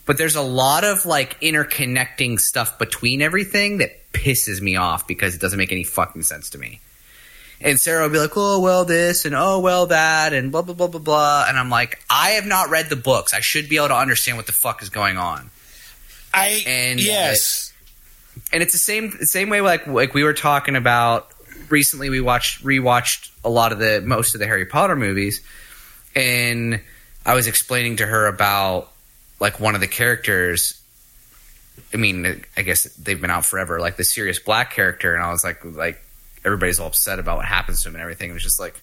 But 0.06 0.18
there's 0.18 0.36
a 0.36 0.42
lot 0.42 0.84
of 0.84 1.06
like 1.06 1.40
interconnecting 1.40 2.38
stuff 2.38 2.78
between 2.78 3.22
everything 3.22 3.78
that 3.78 4.12
pisses 4.12 4.60
me 4.60 4.76
off 4.76 5.06
because 5.06 5.34
it 5.34 5.40
doesn't 5.40 5.58
make 5.58 5.72
any 5.72 5.84
fucking 5.84 6.22
sense 6.22 6.50
to 6.50 6.58
me. 6.58 6.80
And 7.60 7.80
Sarah 7.80 8.02
will 8.02 8.10
be 8.10 8.18
like, 8.18 8.36
"Oh 8.36 8.60
well, 8.60 8.84
this 8.84 9.24
and 9.24 9.34
oh 9.34 9.60
well 9.60 9.86
that 9.86 10.34
and 10.34 10.52
blah 10.52 10.60
blah 10.60 10.74
blah 10.74 10.88
blah 10.88 11.00
blah," 11.00 11.46
and 11.48 11.58
I'm 11.58 11.70
like, 11.70 12.00
"I 12.10 12.30
have 12.32 12.44
not 12.44 12.68
read 12.68 12.90
the 12.90 12.96
books. 12.96 13.32
I 13.32 13.40
should 13.40 13.70
be 13.70 13.76
able 13.76 13.88
to 13.88 13.96
understand 13.96 14.36
what 14.36 14.46
the 14.46 14.52
fuck 14.52 14.82
is 14.82 14.90
going 14.90 15.16
on." 15.16 15.50
I 16.34 16.64
And, 16.66 16.98
uh, 16.98 17.02
yes. 17.02 17.72
and 18.52 18.62
it's 18.62 18.72
the 18.72 18.78
same 18.78 19.12
same 19.22 19.48
way 19.50 19.60
like 19.60 19.86
like 19.86 20.14
we 20.14 20.24
were 20.24 20.34
talking 20.34 20.76
about 20.76 21.28
recently 21.68 22.10
we 22.10 22.20
watched 22.20 22.64
rewatched 22.64 23.30
a 23.44 23.48
lot 23.48 23.72
of 23.72 23.78
the 23.78 24.02
most 24.04 24.34
of 24.34 24.40
the 24.40 24.46
Harry 24.46 24.66
Potter 24.66 24.96
movies. 24.96 25.40
And 26.16 26.80
I 27.24 27.34
was 27.34 27.46
explaining 27.46 27.96
to 27.96 28.06
her 28.06 28.26
about 28.26 28.90
like 29.40 29.60
one 29.60 29.74
of 29.74 29.80
the 29.80 29.88
characters. 29.88 30.80
I 31.92 31.96
mean 31.96 32.44
I 32.56 32.62
guess 32.62 32.84
they've 32.96 33.20
been 33.20 33.30
out 33.30 33.46
forever 33.46 33.80
like 33.80 33.96
the 33.96 34.04
Sirius 34.04 34.38
Black 34.38 34.72
character. 34.72 35.14
And 35.14 35.22
I 35.22 35.30
was 35.30 35.44
like 35.44 35.64
like 35.64 36.02
everybody's 36.44 36.80
all 36.80 36.88
upset 36.88 37.18
about 37.18 37.38
what 37.38 37.46
happens 37.46 37.82
to 37.82 37.88
him 37.88 37.94
and 37.94 38.02
everything. 38.02 38.30
It 38.30 38.34
was 38.34 38.42
just 38.42 38.60
like 38.60 38.82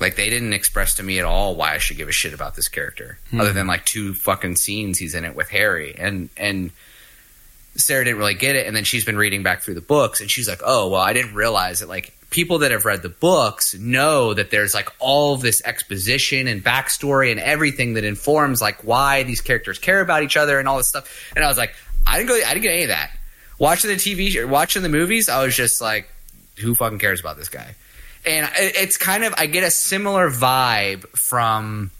like 0.00 0.16
they 0.16 0.30
didn't 0.30 0.52
express 0.52 0.94
to 0.96 1.02
me 1.02 1.18
at 1.18 1.24
all 1.24 1.54
why 1.54 1.74
I 1.74 1.78
should 1.78 1.96
give 1.96 2.08
a 2.08 2.12
shit 2.12 2.34
about 2.34 2.54
this 2.54 2.68
character 2.68 3.18
hmm. 3.30 3.40
other 3.40 3.52
than 3.52 3.66
like 3.66 3.84
two 3.84 4.14
fucking 4.14 4.56
scenes 4.56 4.98
he's 4.98 5.14
in 5.14 5.24
it 5.24 5.34
with 5.34 5.48
Harry 5.50 5.94
and 5.98 6.28
and 6.36 6.70
Sarah 7.78 8.04
didn't 8.04 8.18
really 8.18 8.34
get 8.34 8.56
it, 8.56 8.66
and 8.66 8.74
then 8.74 8.84
she's 8.84 9.04
been 9.04 9.16
reading 9.16 9.42
back 9.42 9.62
through 9.62 9.74
the 9.74 9.80
books, 9.80 10.20
and 10.20 10.30
she's 10.30 10.48
like, 10.48 10.60
"Oh, 10.64 10.88
well, 10.88 11.00
I 11.00 11.12
didn't 11.12 11.34
realize 11.34 11.80
that 11.80 11.88
like 11.88 12.12
people 12.30 12.58
that 12.60 12.70
have 12.70 12.84
read 12.84 13.02
the 13.02 13.08
books 13.08 13.74
know 13.74 14.34
that 14.34 14.50
there's 14.50 14.74
like 14.74 14.88
all 14.98 15.34
of 15.34 15.42
this 15.42 15.62
exposition 15.64 16.48
and 16.48 16.64
backstory 16.64 17.30
and 17.30 17.40
everything 17.40 17.94
that 17.94 18.04
informs 18.04 18.60
like 18.60 18.82
why 18.82 19.22
these 19.22 19.40
characters 19.40 19.78
care 19.78 20.00
about 20.00 20.22
each 20.22 20.36
other 20.36 20.58
and 20.58 20.68
all 20.68 20.78
this 20.78 20.88
stuff." 20.88 21.32
And 21.34 21.44
I 21.44 21.48
was 21.48 21.58
like, 21.58 21.74
"I 22.06 22.18
didn't 22.18 22.28
go, 22.28 22.34
I 22.34 22.54
didn't 22.54 22.62
get 22.62 22.72
any 22.72 22.82
of 22.84 22.88
that." 22.88 23.10
Watching 23.58 23.90
the 23.90 23.96
TV, 23.96 24.46
watching 24.48 24.82
the 24.82 24.88
movies, 24.88 25.28
I 25.28 25.42
was 25.44 25.56
just 25.56 25.80
like, 25.80 26.08
"Who 26.58 26.74
fucking 26.74 26.98
cares 26.98 27.20
about 27.20 27.36
this 27.36 27.48
guy?" 27.48 27.74
And 28.26 28.50
it- 28.58 28.76
it's 28.76 28.96
kind 28.96 29.24
of 29.24 29.32
I 29.38 29.46
get 29.46 29.62
a 29.62 29.70
similar 29.70 30.30
vibe 30.30 31.08
from 31.16 31.90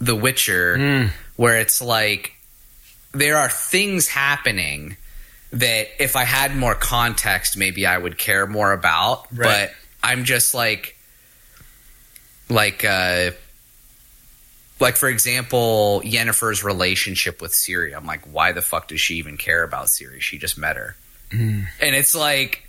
The 0.00 0.14
Witcher, 0.14 1.10
where 1.36 1.56
it's 1.58 1.80
like 1.80 2.34
there 3.12 3.36
are 3.38 3.48
things 3.48 4.06
happening 4.08 4.96
that 5.52 5.88
if 5.98 6.14
I 6.14 6.24
had 6.24 6.54
more 6.54 6.74
context, 6.74 7.56
maybe 7.56 7.86
I 7.86 7.96
would 7.96 8.18
care 8.18 8.46
more 8.46 8.72
about. 8.72 9.26
Right. 9.34 9.70
But 9.70 9.74
I'm 10.02 10.24
just 10.24 10.52
like, 10.54 10.96
like, 12.50 12.84
uh, 12.84 13.30
like 14.78 14.96
for 14.96 15.08
example, 15.08 16.02
Yennefer's 16.04 16.62
relationship 16.62 17.40
with 17.42 17.52
Ciri. 17.52 17.96
I'm 17.96 18.06
like, 18.06 18.22
why 18.30 18.52
the 18.52 18.62
fuck 18.62 18.88
does 18.88 19.00
she 19.00 19.14
even 19.16 19.36
care 19.38 19.62
about 19.64 19.86
Ciri? 19.86 20.20
She 20.20 20.38
just 20.38 20.56
met 20.58 20.76
her, 20.76 20.96
and 21.32 21.66
it's 21.80 22.14
like, 22.14 22.62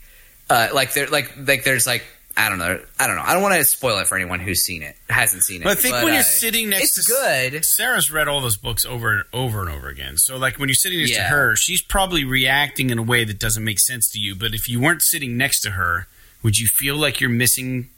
uh, 0.49 0.69
like 0.73 0.93
there, 0.93 1.07
like, 1.07 1.33
like 1.37 1.63
there's 1.63 1.87
like. 1.87 2.03
I 2.37 2.47
don't 2.47 2.59
know. 2.59 2.79
I 2.97 3.07
don't 3.07 3.17
know. 3.17 3.23
I 3.25 3.33
don't 3.33 3.41
want 3.41 3.55
to 3.55 3.65
spoil 3.65 3.97
it 3.97 4.07
for 4.07 4.15
anyone 4.15 4.39
who's 4.39 4.61
seen 4.61 4.81
it, 4.81 4.95
hasn't 5.09 5.43
seen 5.43 5.59
it. 5.59 5.65
But 5.65 5.77
I 5.77 5.81
think 5.81 5.95
But, 5.95 6.03
when 6.05 6.13
uh, 6.13 6.17
you're 6.17 6.23
sitting 6.23 6.69
next 6.69 6.97
it's 6.97 7.05
to 7.07 7.11
good. 7.11 7.65
Sarah's 7.65 8.09
read 8.11 8.29
all 8.29 8.39
those 8.39 8.55
books 8.55 8.85
over 8.85 9.11
and 9.11 9.23
over 9.33 9.59
and 9.59 9.69
over 9.69 9.89
again. 9.89 10.17
So 10.17 10.37
like 10.37 10.57
when 10.57 10.69
you're 10.69 10.75
sitting 10.75 10.99
next 10.99 11.15
to 11.15 11.23
her, 11.23 11.57
she's 11.57 11.81
probably 11.81 12.23
reacting 12.23 12.91
in 12.91 12.97
a 12.97 13.03
way 13.03 13.25
that 13.25 13.39
doesn't 13.39 13.63
make 13.63 13.77
sense 13.79 14.09
to 14.11 14.19
you. 14.19 14.35
But 14.35 14.53
if 14.53 14.69
you 14.69 14.79
weren't 14.79 15.01
sitting 15.01 15.35
next 15.35 15.59
to 15.61 15.71
her, 15.71 16.07
would 16.41 16.57
you 16.57 16.67
feel 16.67 16.95
like 16.95 17.19
you're 17.19 17.29
missing? 17.29 17.89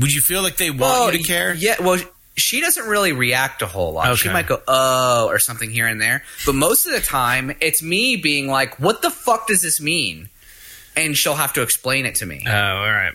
Would 0.00 0.14
you 0.14 0.22
feel 0.22 0.40
like 0.40 0.56
they 0.56 0.70
want 0.70 0.80
Well, 0.80 1.12
you 1.12 1.18
to 1.18 1.24
care? 1.24 1.52
Yeah, 1.52 1.74
well, 1.80 1.98
she 2.38 2.62
doesn't 2.62 2.86
really 2.86 3.12
react 3.12 3.60
a 3.60 3.66
whole 3.66 3.92
lot. 3.92 4.16
She 4.16 4.30
might 4.30 4.46
go, 4.46 4.62
oh, 4.66 5.26
or 5.28 5.38
something 5.38 5.70
here 5.70 5.86
and 5.86 6.00
there. 6.00 6.24
But 6.46 6.54
most 6.54 6.86
of 6.86 6.92
the 6.92 7.00
time, 7.00 7.54
it's 7.60 7.82
me 7.82 8.16
being 8.16 8.48
like, 8.48 8.80
what 8.80 9.02
the 9.02 9.10
fuck 9.10 9.48
does 9.48 9.60
this 9.60 9.82
mean? 9.82 10.30
And 10.96 11.16
she'll 11.16 11.34
have 11.34 11.54
to 11.54 11.62
explain 11.62 12.06
it 12.06 12.16
to 12.16 12.26
me. 12.26 12.44
Oh, 12.46 12.50
all 12.50 12.90
right. 12.90 13.14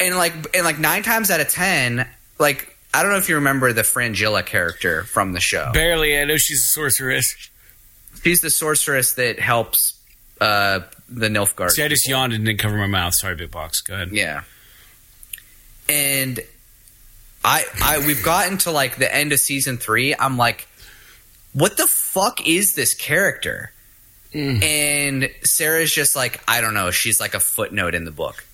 And 0.00 0.16
like, 0.16 0.32
and 0.54 0.64
like 0.64 0.78
nine 0.78 1.02
times 1.02 1.30
out 1.30 1.40
of 1.40 1.48
ten, 1.48 2.08
like, 2.38 2.76
I 2.92 3.02
don't 3.02 3.12
know 3.12 3.18
if 3.18 3.28
you 3.28 3.36
remember 3.36 3.72
the 3.72 3.84
Fringilla 3.84 4.42
character 4.42 5.04
from 5.04 5.32
the 5.32 5.40
show. 5.40 5.70
Barely. 5.72 6.18
I 6.18 6.24
know 6.24 6.36
she's 6.36 6.62
a 6.62 6.68
sorceress. 6.68 7.50
She's 8.22 8.40
the 8.40 8.50
sorceress 8.50 9.14
that 9.14 9.38
helps 9.38 10.00
uh, 10.40 10.80
the 11.08 11.28
Nilfgaard. 11.28 11.70
See, 11.70 11.82
I 11.82 11.88
just 11.88 12.08
yawned 12.08 12.32
and 12.32 12.44
didn't 12.44 12.60
cover 12.60 12.76
my 12.76 12.86
mouth. 12.86 13.14
Sorry, 13.14 13.34
big 13.34 13.50
box. 13.50 13.80
Go 13.80 13.94
ahead. 13.94 14.10
Yeah. 14.12 14.42
And 15.88 16.40
I 17.44 17.64
I 17.82 17.98
we've 18.06 18.22
gotten 18.22 18.58
to 18.58 18.70
like 18.70 18.96
the 18.96 19.14
end 19.14 19.32
of 19.32 19.38
season 19.38 19.76
3. 19.76 20.14
I'm 20.18 20.36
like 20.36 20.66
what 21.52 21.76
the 21.76 21.86
fuck 21.86 22.46
is 22.46 22.74
this 22.74 22.94
character? 22.94 23.72
Mm. 24.34 24.62
And 24.62 25.30
Sarah's 25.44 25.92
just 25.92 26.16
like 26.16 26.40
I 26.46 26.60
don't 26.60 26.74
know, 26.74 26.90
she's 26.90 27.20
like 27.20 27.34
a 27.34 27.40
footnote 27.40 27.94
in 27.94 28.04
the 28.04 28.10
book. 28.10 28.44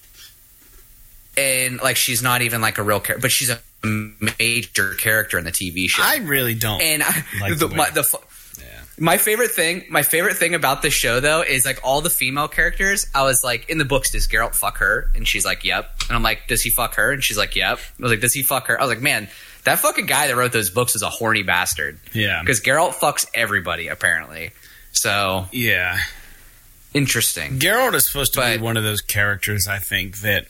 And 1.37 1.81
like 1.81 1.97
she's 1.97 2.23
not 2.23 2.43
even 2.43 2.61
like 2.61 2.79
a 2.79 2.83
real 2.83 3.01
character, 3.01 3.23
but 3.23 3.31
she's 3.31 3.51
a 3.51 3.61
major 4.39 4.95
character 4.95 5.39
in 5.39 5.45
the 5.45 5.53
TV 5.53 5.89
show. 5.89 6.03
I 6.05 6.17
really 6.19 6.55
don't. 6.55 6.81
and 6.83 7.03
I, 7.03 7.25
Like 7.41 7.59
the, 7.59 7.69
the 7.69 7.75
my, 7.75 7.91
the 7.91 8.21
yeah. 8.59 8.65
my 8.99 9.17
favorite 9.17 9.53
thing, 9.53 9.85
my 9.89 10.03
favorite 10.03 10.37
thing 10.37 10.55
about 10.55 10.83
the 10.83 10.91
show 10.91 11.21
though 11.21 11.41
is 11.43 11.65
like 11.65 11.81
all 11.83 12.03
the 12.03 12.11
female 12.11 12.49
characters. 12.49 13.07
I 13.15 13.23
was 13.23 13.43
like, 13.43 13.71
in 13.71 13.79
the 13.79 13.87
books, 13.87 14.11
does 14.11 14.29
Geralt 14.29 14.55
fuck 14.55 14.79
her? 14.79 15.11
And 15.15 15.27
she's 15.27 15.47
like, 15.47 15.65
yep. 15.65 15.89
And 16.09 16.17
I'm 16.17 16.23
like, 16.23 16.47
does 16.47 16.61
he 16.61 16.69
fuck 16.69 16.97
her? 16.97 17.11
And 17.13 17.25
she's 17.25 17.39
like, 17.39 17.57
yep. 17.57 17.79
I 17.79 18.03
was 18.03 18.11
like, 18.11 18.21
does 18.21 18.35
he 18.35 18.43
fuck 18.43 18.67
her? 18.67 18.79
I 18.79 18.85
was 18.85 18.93
like, 18.95 19.03
man, 19.03 19.29
that 19.65 19.79
fucking 19.79 20.07
guy 20.07 20.27
that 20.27 20.37
wrote 20.37 20.53
those 20.53 20.69
books 20.69 20.95
is 20.95 21.03
a 21.03 21.09
horny 21.11 21.43
bastard. 21.43 21.99
Yeah. 22.13 22.41
Because 22.41 22.61
Geralt 22.61 22.93
fucks 22.95 23.27
everybody 23.35 23.89
apparently. 23.89 24.51
So 24.93 25.49
Yeah. 25.53 26.01
interesting. 26.95 27.59
Geralt 27.59 27.95
is 27.95 28.07
supposed 28.07 28.33
to 28.35 28.41
But- 28.41 28.57
be 28.57 28.63
one 28.63 28.77
of 28.77 28.83
those 28.83 29.01
characters, 29.01 29.67
I 29.69 29.79
think, 29.79 30.21
that 30.21 30.47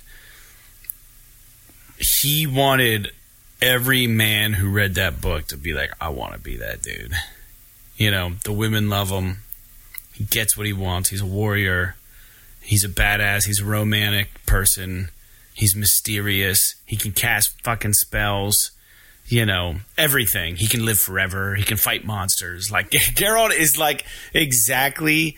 he 1.99 2.47
wanted 2.47 3.13
every 3.61 4.07
man 4.07 4.55
who 4.55 4.69
read 4.71 4.95
that 4.95 5.21
book 5.21 5.47
to 5.49 5.57
be 5.57 5.73
like, 5.75 5.93
I 6.01 6.09
want 6.09 6.33
to 6.33 6.39
be 6.39 6.57
that 6.57 6.83
dude. 6.83 7.13
You 7.97 8.11
know, 8.11 8.37
the 8.45 8.53
women 8.53 8.89
love 8.89 9.11
him. 9.11 9.43
He 10.15 10.25
gets 10.25 10.57
what 10.57 10.67
he 10.67 10.73
wants. 10.73 11.11
He's 11.11 11.21
a 11.21 11.27
warrior. 11.27 11.97
He's 12.63 12.85
a 12.85 12.89
badass. 12.89 13.45
He's 13.45 13.61
a 13.61 13.65
romantic 13.65 14.45
person. 14.47 15.11
He's 15.53 15.77
mysterious. 15.77 16.75
He 16.87 16.97
can 16.97 17.13
cast 17.13 17.61
fucking 17.63 17.95
spells. 17.95 18.71
You 19.31 19.47
know, 19.47 19.77
everything. 19.97 20.57
He 20.57 20.67
can 20.67 20.85
live 20.85 20.99
forever. 20.99 21.55
He 21.55 21.63
can 21.63 21.77
fight 21.79 22.05
monsters. 22.05 22.71
Like, 22.71 22.91
Geralt 22.91 23.57
is 23.57 23.79
like 23.79 24.05
exactly 24.35 25.37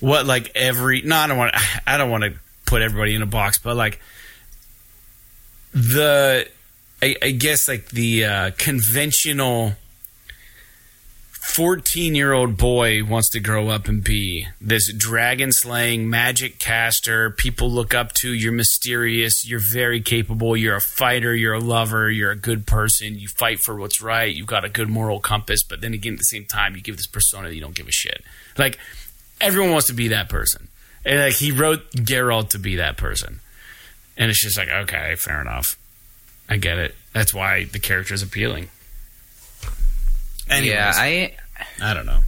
what 0.00 0.26
like 0.26 0.52
every 0.54 1.02
no 1.02 1.16
i 1.16 1.26
don't 1.26 1.38
want 1.38 1.54
i 1.86 1.96
don't 1.96 2.10
want 2.10 2.24
to 2.24 2.32
put 2.66 2.82
everybody 2.82 3.14
in 3.14 3.22
a 3.22 3.26
box 3.26 3.58
but 3.58 3.76
like 3.76 4.00
the 5.72 6.46
i, 7.02 7.16
I 7.22 7.30
guess 7.30 7.68
like 7.68 7.88
the 7.88 8.24
uh, 8.24 8.50
conventional 8.58 9.74
14 11.54 12.14
year 12.14 12.32
old 12.32 12.56
boy 12.56 13.04
wants 13.04 13.30
to 13.30 13.40
grow 13.40 13.68
up 13.68 13.88
and 13.88 14.04
be 14.04 14.46
this 14.60 14.92
dragon 14.92 15.50
slaying 15.50 16.08
magic 16.08 16.58
caster 16.58 17.30
people 17.30 17.70
look 17.70 17.94
up 17.94 18.12
to 18.12 18.32
you're 18.32 18.52
mysterious 18.52 19.48
you're 19.48 19.58
very 19.58 20.00
capable 20.00 20.56
you're 20.56 20.76
a 20.76 20.80
fighter 20.80 21.34
you're 21.34 21.54
a 21.54 21.60
lover 21.60 22.10
you're 22.10 22.30
a 22.30 22.36
good 22.36 22.66
person 22.66 23.18
you 23.18 23.26
fight 23.28 23.58
for 23.58 23.76
what's 23.76 24.00
right 24.00 24.34
you've 24.36 24.46
got 24.46 24.64
a 24.64 24.68
good 24.68 24.88
moral 24.88 25.18
compass 25.18 25.62
but 25.62 25.80
then 25.80 25.94
again 25.94 26.12
at 26.12 26.18
the 26.18 26.24
same 26.24 26.44
time 26.44 26.76
you 26.76 26.80
give 26.80 26.96
this 26.96 27.06
persona 27.06 27.48
that 27.48 27.54
you 27.54 27.60
don't 27.60 27.74
give 27.74 27.88
a 27.88 27.92
shit 27.92 28.22
like 28.56 28.78
everyone 29.40 29.72
wants 29.72 29.86
to 29.88 29.92
be 29.92 30.08
that 30.08 30.28
person. 30.28 30.68
And 31.04 31.20
like 31.20 31.34
he 31.34 31.52
wrote 31.52 31.90
Geralt 31.92 32.50
to 32.50 32.58
be 32.58 32.76
that 32.76 32.96
person. 32.96 33.40
And 34.16 34.30
it's 34.30 34.42
just 34.42 34.58
like, 34.58 34.68
okay, 34.68 35.14
fair 35.16 35.40
enough. 35.40 35.78
I 36.48 36.56
get 36.56 36.78
it. 36.78 36.94
That's 37.12 37.32
why 37.32 37.64
the 37.64 37.78
character 37.78 38.14
is 38.14 38.22
appealing. 38.22 38.68
Anyways, 40.50 40.70
Yeah, 40.70 40.92
I 40.94 41.34
I 41.82 41.94
don't 41.94 42.06
know. 42.06 42.20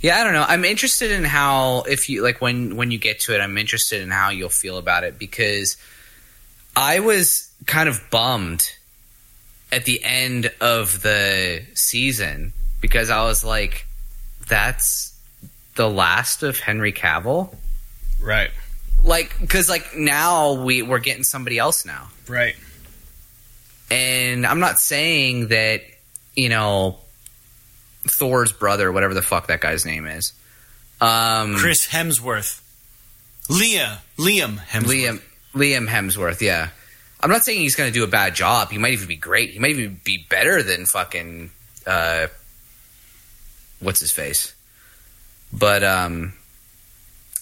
Yeah, 0.00 0.20
I 0.20 0.24
don't 0.24 0.34
know. 0.34 0.44
I'm 0.46 0.64
interested 0.64 1.10
in 1.10 1.24
how 1.24 1.82
if 1.82 2.08
you 2.08 2.22
like 2.22 2.40
when 2.40 2.76
when 2.76 2.90
you 2.90 2.98
get 2.98 3.20
to 3.20 3.34
it, 3.34 3.40
I'm 3.40 3.56
interested 3.58 4.02
in 4.02 4.10
how 4.10 4.30
you'll 4.30 4.48
feel 4.48 4.78
about 4.78 5.04
it 5.04 5.18
because 5.18 5.76
I 6.76 7.00
was 7.00 7.50
kind 7.66 7.88
of 7.88 8.00
bummed 8.10 8.70
at 9.72 9.84
the 9.84 10.04
end 10.04 10.52
of 10.60 11.02
the 11.02 11.62
season 11.74 12.52
because 12.80 13.10
I 13.10 13.24
was 13.24 13.42
like 13.42 13.86
that's 14.48 15.12
the 15.74 15.88
last 15.88 16.42
of 16.42 16.58
Henry 16.58 16.92
Cavill. 16.92 17.54
Right. 18.20 18.50
Like 19.02 19.48
cuz 19.48 19.68
like 19.68 19.96
now 19.96 20.52
we 20.62 20.82
we're 20.82 20.98
getting 20.98 21.24
somebody 21.24 21.58
else 21.58 21.84
now. 21.84 22.10
Right. 22.28 22.56
And 23.90 24.46
I'm 24.46 24.60
not 24.60 24.78
saying 24.78 25.48
that, 25.48 25.82
you 26.34 26.48
know, 26.48 26.98
Thor's 28.08 28.52
brother, 28.52 28.90
whatever 28.92 29.14
the 29.14 29.22
fuck 29.22 29.46
that 29.48 29.60
guy's 29.60 29.84
name 29.86 30.06
is. 30.06 30.32
Um 31.00 31.56
Chris 31.56 31.86
Hemsworth. 31.86 32.60
Leah. 33.48 34.00
Liam 34.18 34.58
Hemsworth. 34.58 34.84
Liam 34.86 35.22
Liam 35.54 35.88
Hemsworth, 35.88 36.40
yeah. 36.40 36.70
I'm 37.20 37.30
not 37.30 37.44
saying 37.44 37.60
he's 37.60 37.74
going 37.76 37.90
to 37.90 37.94
do 37.98 38.04
a 38.04 38.08
bad 38.08 38.34
job. 38.34 38.70
He 38.70 38.78
might 38.78 38.92
even 38.92 39.08
be 39.08 39.16
great. 39.16 39.50
He 39.50 39.58
might 39.58 39.70
even 39.70 40.00
be 40.04 40.24
better 40.28 40.62
than 40.62 40.84
fucking 40.86 41.50
uh 41.86 42.26
what's 43.80 44.00
his 44.00 44.10
face. 44.12 44.54
But 45.52 45.82
um 45.84 46.32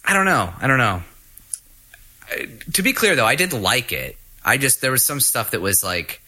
I 0.05 0.13
don't 0.13 0.27
know. 0.27 0.53
I 0.61 0.67
don't 0.67 0.79
know. 0.79 1.03
I- 2.31 2.49
To 2.75 2.83
be 2.83 2.93
clear 2.93 3.17
though, 3.17 3.27
I 3.27 3.35
did 3.37 3.53
like 3.53 3.93
it. 3.93 4.17
I 4.45 4.59
just 4.59 4.81
there 4.81 4.91
was 4.91 5.05
some 5.07 5.21
stuff 5.21 5.53
that 5.53 5.61
was 5.61 5.83
like 5.83 6.21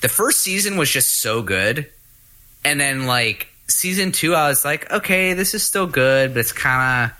the 0.00 0.08
first 0.08 0.40
season 0.40 0.76
was 0.76 0.90
just 0.90 1.20
so 1.20 1.42
good. 1.42 1.90
And 2.68 2.78
then 2.78 3.06
like 3.06 3.48
season 3.66 4.12
2 4.12 4.34
I 4.34 4.48
was 4.48 4.64
like, 4.64 4.90
okay, 4.90 5.32
this 5.32 5.54
is 5.54 5.62
still 5.62 5.86
good, 5.86 6.34
but 6.34 6.40
it's 6.40 6.52
kind 6.52 7.10
of 7.10 7.16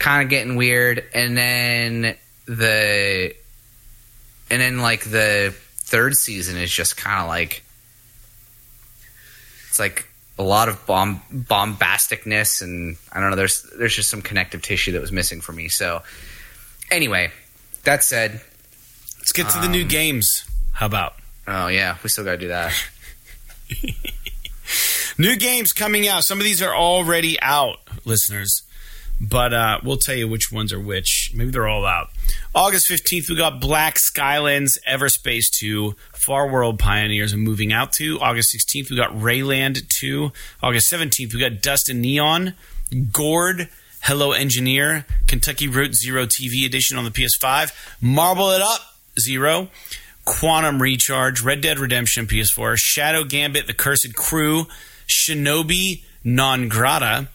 kind 0.00 0.24
of 0.24 0.28
getting 0.28 0.56
weird 0.56 1.04
and 1.14 1.36
then 1.36 2.16
the 2.46 3.32
and 4.50 4.60
then 4.60 4.80
like 4.80 5.04
the 5.04 5.54
third 5.76 6.14
season 6.14 6.56
is 6.56 6.70
just 6.70 6.96
kind 6.96 7.22
of 7.22 7.28
like 7.28 7.62
it's 9.68 9.78
like 9.78 10.06
a 10.36 10.42
lot 10.42 10.68
of 10.68 10.84
bomb 10.84 11.22
bombasticness 11.32 12.60
and 12.60 12.96
I 13.12 13.20
don't 13.20 13.30
know 13.30 13.36
there's 13.36 13.62
there's 13.78 13.94
just 13.94 14.10
some 14.10 14.20
connective 14.20 14.62
tissue 14.62 14.92
that 14.92 15.00
was 15.00 15.12
missing 15.12 15.40
for 15.40 15.52
me 15.52 15.68
so 15.68 16.02
anyway 16.90 17.30
that 17.84 18.02
said 18.02 18.40
Let's 19.20 19.32
get 19.32 19.48
to 19.50 19.60
the 19.60 19.68
new 19.68 19.82
um, 19.82 19.88
games. 19.88 20.44
How 20.72 20.86
about? 20.86 21.14
oh 21.46 21.68
yeah 21.68 21.96
we 22.02 22.08
still 22.08 22.24
got 22.24 22.32
to 22.32 22.38
do 22.38 22.48
that 22.48 22.74
New 25.16 25.36
games 25.36 25.72
coming 25.72 26.08
out. 26.08 26.24
Some 26.24 26.38
of 26.38 26.44
these 26.44 26.60
are 26.62 26.74
already 26.74 27.38
out, 27.40 27.78
listeners. 28.04 28.62
But 29.20 29.54
uh, 29.54 29.78
we'll 29.84 29.96
tell 29.96 30.16
you 30.16 30.26
which 30.26 30.50
ones 30.50 30.72
are 30.72 30.80
which. 30.80 31.30
Maybe 31.34 31.50
they're 31.50 31.68
all 31.68 31.86
out. 31.86 32.10
August 32.54 32.88
15th, 32.88 33.30
we 33.30 33.36
got 33.36 33.60
Black 33.60 33.96
Skylands, 33.96 34.72
Everspace 34.88 35.48
2, 35.50 35.94
Far 36.12 36.50
World 36.50 36.78
Pioneers, 36.78 37.32
and 37.32 37.42
Moving 37.42 37.72
Out 37.72 37.92
2. 37.92 38.18
August 38.20 38.54
16th, 38.54 38.90
we 38.90 38.96
got 38.96 39.10
Rayland 39.12 39.88
2. 40.00 40.32
August 40.62 40.92
17th, 40.92 41.32
we 41.32 41.40
got 41.40 41.62
Dust 41.62 41.88
and 41.88 42.02
Neon, 42.02 42.54
Gord, 43.12 43.68
Hello 44.02 44.32
Engineer, 44.32 45.06
Kentucky 45.28 45.68
Route 45.68 45.94
Zero 45.94 46.26
TV 46.26 46.66
edition 46.66 46.98
on 46.98 47.04
the 47.04 47.10
PS5, 47.10 47.72
Marble 48.02 48.50
It 48.50 48.60
Up 48.60 48.80
Zero, 49.18 49.68
Quantum 50.24 50.82
Recharge, 50.82 51.40
Red 51.40 51.60
Dead 51.60 51.78
Redemption 51.78 52.26
PS4, 52.26 52.76
Shadow 52.76 53.24
Gambit, 53.24 53.66
The 53.66 53.74
Cursed 53.74 54.14
Crew, 54.14 54.66
Shinobi 55.08 56.02
Non 56.22 56.68
Grata. 56.68 57.28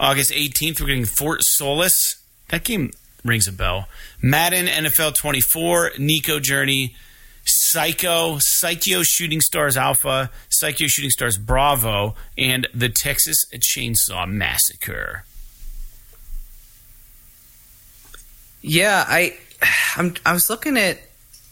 August 0.00 0.30
18th, 0.30 0.80
we're 0.80 0.88
getting 0.88 1.04
Fort 1.04 1.42
Solis. 1.42 2.16
That 2.48 2.64
game 2.64 2.90
rings 3.24 3.46
a 3.46 3.52
bell. 3.52 3.88
Madden 4.20 4.66
NFL 4.66 5.14
24, 5.14 5.92
Nico 5.98 6.40
Journey, 6.40 6.96
Psycho, 7.44 8.38
Psycho 8.40 9.02
Shooting 9.02 9.40
Stars 9.40 9.76
Alpha, 9.76 10.30
Psycho 10.48 10.86
Shooting 10.86 11.10
Stars 11.10 11.38
Bravo, 11.38 12.14
and 12.36 12.68
the 12.74 12.88
Texas 12.88 13.44
Chainsaw 13.54 14.28
Massacre. 14.28 15.24
Yeah, 18.60 19.04
I 19.06 19.36
I'm, 19.96 20.14
I 20.24 20.32
was 20.32 20.48
looking 20.48 20.76
at 20.76 21.00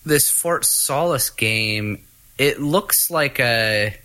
this 0.05 0.31
Fort 0.31 0.65
Solis 0.65 1.31
game. 1.31 2.03
It 2.39 2.61
looks 2.61 3.11
like 3.11 3.39
a 3.41 3.97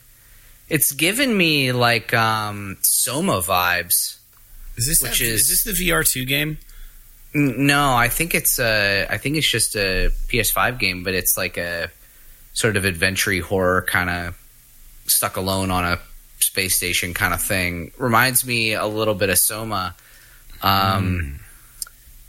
it's 0.69 0.91
given 0.91 1.35
me 1.37 1.71
like 1.71 2.13
um 2.13 2.77
Soma 2.81 3.41
vibes. 3.41 4.17
Is 4.77 4.87
this 4.87 5.01
Which 5.01 5.19
that- 5.19 5.25
is- 5.25 5.49
is 5.49 5.63
this 5.65 5.77
the 5.77 5.89
VR2 5.89 6.27
game? 6.27 6.57
N- 7.33 7.65
No, 7.67 7.93
I 7.93 8.09
think 8.09 8.33
it's 8.35 8.59
a 8.59 9.07
I 9.09 9.17
think 9.17 9.35
it's 9.37 9.49
just 9.49 9.75
a 9.75 10.11
PS5 10.27 10.79
game, 10.79 11.03
but 11.03 11.13
it's 11.13 11.37
like 11.37 11.57
a 11.57 11.89
sort 12.53 12.77
of 12.77 12.85
adventure 12.85 13.41
horror 13.41 13.81
kind 13.81 14.09
of 14.09 14.35
stuck 15.07 15.35
alone 15.37 15.69
on 15.71 15.83
a 15.85 15.99
space 16.39 16.75
station 16.75 17.13
kind 17.13 17.33
of 17.33 17.41
thing. 17.41 17.91
Reminds 17.97 18.45
me 18.45 18.73
a 18.73 18.85
little 18.87 19.13
bit 19.15 19.29
of 19.29 19.37
Soma. 19.37 19.95
Um, 20.61 21.39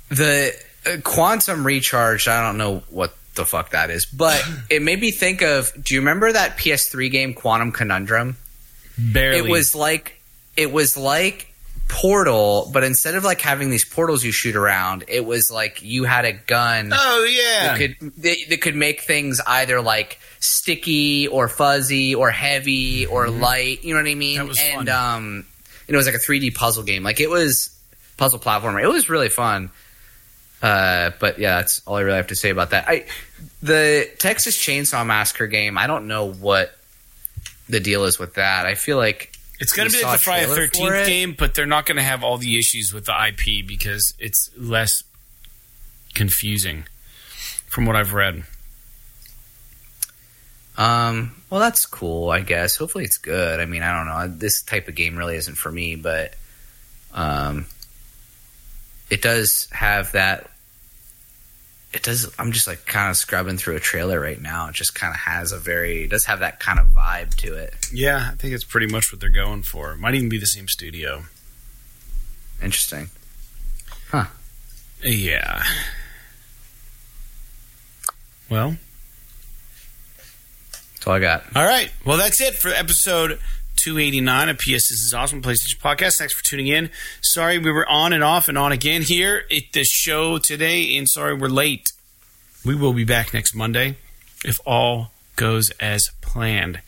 The 0.08 0.52
uh, 0.84 0.96
Quantum 1.02 1.64
Recharge, 1.66 2.28
I 2.28 2.40
don't 2.42 2.58
know 2.58 2.82
what 2.90 3.16
the 3.36 3.44
fuck 3.44 3.70
that 3.70 3.90
is, 3.90 4.06
but 4.06 4.42
it 4.70 4.82
made 4.82 5.00
me 5.00 5.10
think 5.10 5.42
of. 5.42 5.72
Do 5.82 5.94
you 5.94 6.00
remember 6.00 6.32
that 6.32 6.56
PS3 6.58 7.10
game 7.10 7.34
Quantum 7.34 7.72
Conundrum? 7.72 8.36
Barely. 8.98 9.38
It 9.38 9.50
was 9.50 9.74
like 9.74 10.20
it 10.56 10.72
was 10.72 10.96
like 10.96 11.52
Portal, 11.88 12.68
but 12.72 12.82
instead 12.82 13.14
of 13.14 13.22
like 13.22 13.40
having 13.40 13.70
these 13.70 13.84
portals 13.84 14.24
you 14.24 14.32
shoot 14.32 14.56
around, 14.56 15.04
it 15.06 15.24
was 15.24 15.50
like 15.52 15.82
you 15.82 16.04
had 16.04 16.24
a 16.24 16.32
gun 16.32 16.90
Oh 16.92 17.24
yeah. 17.24 17.68
that 17.68 17.78
could 17.78 18.12
that, 18.22 18.36
that 18.48 18.60
could 18.60 18.74
make 18.74 19.02
things 19.02 19.40
either 19.46 19.80
like 19.80 20.18
sticky 20.40 21.28
or 21.28 21.48
fuzzy 21.48 22.14
or 22.14 22.30
heavy 22.30 23.06
or 23.06 23.28
light. 23.28 23.84
You 23.84 23.94
know 23.94 24.02
what 24.02 24.10
I 24.10 24.14
mean? 24.14 24.38
Mm-hmm. 24.38 24.46
That 24.46 24.48
was 24.48 24.58
and 24.60 24.88
fun. 24.88 25.14
um, 25.16 25.46
and 25.86 25.94
it 25.94 25.96
was 25.96 26.06
like 26.06 26.16
a 26.16 26.18
3D 26.18 26.54
puzzle 26.54 26.82
game. 26.82 27.04
Like 27.04 27.20
it 27.20 27.30
was 27.30 27.70
puzzle 28.16 28.40
platformer. 28.40 28.82
It 28.82 28.88
was 28.88 29.08
really 29.08 29.28
fun. 29.28 29.70
Uh, 30.66 31.12
but 31.20 31.38
yeah, 31.38 31.58
that's 31.58 31.80
all 31.86 31.94
I 31.94 32.00
really 32.00 32.16
have 32.16 32.26
to 32.26 32.34
say 32.34 32.50
about 32.50 32.70
that. 32.70 32.88
I 32.88 33.04
the 33.62 34.10
Texas 34.18 34.58
Chainsaw 34.58 35.06
Massacre 35.06 35.46
game. 35.46 35.78
I 35.78 35.86
don't 35.86 36.08
know 36.08 36.32
what 36.32 36.76
the 37.68 37.78
deal 37.78 38.04
is 38.04 38.18
with 38.18 38.34
that. 38.34 38.66
I 38.66 38.74
feel 38.74 38.96
like 38.96 39.32
It's 39.60 39.72
going 39.72 39.88
to 39.88 39.96
be 39.96 40.02
like 40.02 40.18
the 40.18 40.22
Friday 40.24 40.46
Thirteenth 40.46 41.06
game, 41.06 41.36
but 41.38 41.54
they're 41.54 41.66
not 41.66 41.86
going 41.86 41.98
to 41.98 42.02
have 42.02 42.24
all 42.24 42.36
the 42.36 42.58
issues 42.58 42.92
with 42.92 43.04
the 43.04 43.14
IP 43.28 43.64
because 43.64 44.12
it's 44.18 44.50
less 44.58 45.04
confusing, 46.14 46.86
from 47.68 47.86
what 47.86 47.94
I've 47.94 48.12
read. 48.12 48.42
Um, 50.76 51.36
well, 51.48 51.60
that's 51.60 51.86
cool, 51.86 52.30
I 52.30 52.40
guess. 52.40 52.74
Hopefully, 52.76 53.04
it's 53.04 53.18
good. 53.18 53.60
I 53.60 53.66
mean, 53.66 53.82
I 53.82 53.96
don't 53.96 54.06
know. 54.08 54.36
This 54.36 54.62
type 54.62 54.88
of 54.88 54.96
game 54.96 55.16
really 55.16 55.36
isn't 55.36 55.54
for 55.56 55.70
me, 55.70 55.94
but 55.94 56.34
um, 57.14 57.66
it 59.10 59.22
does 59.22 59.68
have 59.70 60.10
that. 60.12 60.50
It 61.96 62.02
does. 62.02 62.30
I'm 62.38 62.52
just 62.52 62.66
like 62.66 62.84
kind 62.86 63.10
of 63.10 63.16
scrubbing 63.16 63.56
through 63.56 63.76
a 63.76 63.80
trailer 63.80 64.20
right 64.20 64.40
now. 64.40 64.68
It 64.68 64.74
just 64.74 64.94
kind 64.94 65.12
of 65.14 65.20
has 65.20 65.50
a 65.52 65.58
very. 65.58 66.04
It 66.04 66.10
does 66.10 66.26
have 66.26 66.40
that 66.40 66.60
kind 66.60 66.78
of 66.78 66.88
vibe 66.88 67.34
to 67.36 67.54
it. 67.54 67.74
Yeah, 67.92 68.30
I 68.32 68.36
think 68.36 68.52
it's 68.52 68.64
pretty 68.64 68.86
much 68.86 69.10
what 69.12 69.20
they're 69.20 69.30
going 69.30 69.62
for. 69.62 69.96
Might 69.96 70.14
even 70.14 70.28
be 70.28 70.38
the 70.38 70.46
same 70.46 70.68
studio. 70.68 71.24
Interesting. 72.62 73.08
Huh. 74.10 74.26
Yeah. 75.02 75.62
Well, 78.50 78.76
That's 80.94 81.06
all 81.06 81.14
I 81.14 81.18
got. 81.18 81.44
all 81.56 81.64
right. 81.66 81.90
Well, 82.04 82.16
that's 82.16 82.40
it 82.40 82.54
for 82.54 82.68
episode 82.68 83.38
289 83.76 84.48
of 84.48 84.58
PS 84.58 84.88
This 84.88 84.90
is 84.90 85.14
Awesome 85.14 85.42
PlayStation 85.42 85.78
Podcast. 85.78 86.18
Thanks 86.18 86.34
for 86.34 86.42
tuning 86.42 86.66
in. 86.66 86.90
Sorry 87.20 87.58
we 87.58 87.70
were 87.70 87.88
on 87.88 88.12
and 88.12 88.24
off 88.24 88.48
and 88.48 88.56
on 88.56 88.72
again 88.72 89.02
here 89.02 89.44
at 89.54 89.72
the 89.72 89.84
show 89.84 90.38
today, 90.38 90.96
and 90.96 91.08
sorry 91.08 91.34
we're 91.34 91.48
late. 91.48 91.92
We 92.64 92.74
will 92.74 92.92
be 92.92 93.04
back 93.04 93.32
next 93.32 93.54
Monday 93.54 93.96
if 94.44 94.58
all 94.66 95.12
goes 95.36 95.70
as 95.78 96.08
planned. 96.20 96.80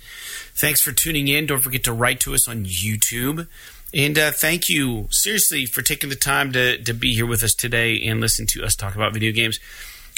Thanks 0.61 0.81
for 0.81 0.93
tuning 0.93 1.29
in. 1.29 1.47
Don't 1.47 1.61
forget 1.61 1.85
to 1.85 1.93
write 1.93 2.21
to 2.21 2.35
us 2.35 2.49
on 2.49 2.65
YouTube. 2.65 3.47
And 3.95 4.19
uh, 4.19 4.33
thank 4.33 4.69
you, 4.69 5.07
seriously, 5.11 5.67
for 5.67 5.83
taking 5.83 6.11
the 6.11 6.17
time 6.17 6.53
to, 6.53 6.83
to 6.83 6.93
be 6.93 7.15
here 7.15 7.27
with 7.27 7.43
us 7.43 7.55
today 7.55 8.03
and 8.03 8.21
listen 8.21 8.47
to 8.49 8.65
us 8.65 8.75
talk 8.75 8.95
about 8.95 9.13
video 9.13 9.33
games. 9.33 9.59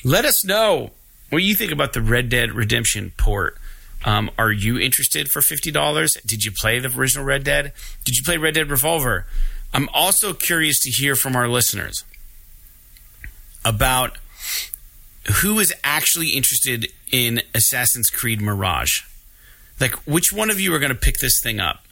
Let 0.02 0.24
us 0.24 0.44
know 0.44 0.90
what 1.28 1.42
you 1.42 1.54
think 1.54 1.72
about 1.72 1.92
the 1.92 2.00
Red 2.00 2.28
Dead 2.28 2.52
Redemption 2.52 3.12
port. 3.16 3.58
Um, 4.04 4.30
are 4.38 4.50
you 4.50 4.78
interested 4.78 5.30
for 5.30 5.40
$50? 5.40 6.26
Did 6.26 6.44
you 6.44 6.52
play 6.52 6.78
the 6.78 6.88
original 6.96 7.24
Red 7.24 7.44
Dead? 7.44 7.72
Did 8.04 8.16
you 8.16 8.22
play 8.22 8.36
Red 8.36 8.54
Dead 8.54 8.70
Revolver? 8.70 9.26
I'm 9.72 9.88
also 9.92 10.32
curious 10.32 10.80
to 10.80 10.90
hear 10.90 11.14
from 11.14 11.36
our 11.36 11.48
listeners 11.48 12.04
about 13.64 14.18
who 15.42 15.58
is 15.58 15.72
actually 15.84 16.30
interested 16.30 16.90
in 17.12 17.42
Assassin's 17.54 18.10
Creed 18.10 18.40
Mirage. 18.40 19.02
Like, 19.78 19.94
which 20.06 20.32
one 20.32 20.50
of 20.50 20.60
you 20.60 20.74
are 20.74 20.78
going 20.78 20.92
to 20.92 20.98
pick 20.98 21.18
this 21.18 21.40
thing 21.42 21.60
up? 21.60 21.84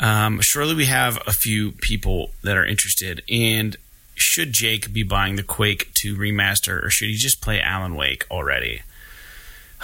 Um, 0.00 0.40
surely 0.40 0.74
we 0.74 0.86
have 0.86 1.22
a 1.26 1.32
few 1.32 1.72
people 1.72 2.30
that 2.42 2.56
are 2.56 2.64
interested. 2.64 3.22
And 3.30 3.76
should 4.14 4.52
Jake 4.52 4.92
be 4.92 5.02
buying 5.02 5.36
the 5.36 5.42
Quake 5.42 5.92
2 5.94 6.16
remaster, 6.16 6.84
or 6.84 6.90
should 6.90 7.08
he 7.08 7.16
just 7.16 7.40
play 7.40 7.60
Alan 7.60 7.94
Wake 7.94 8.24
already? 8.30 8.82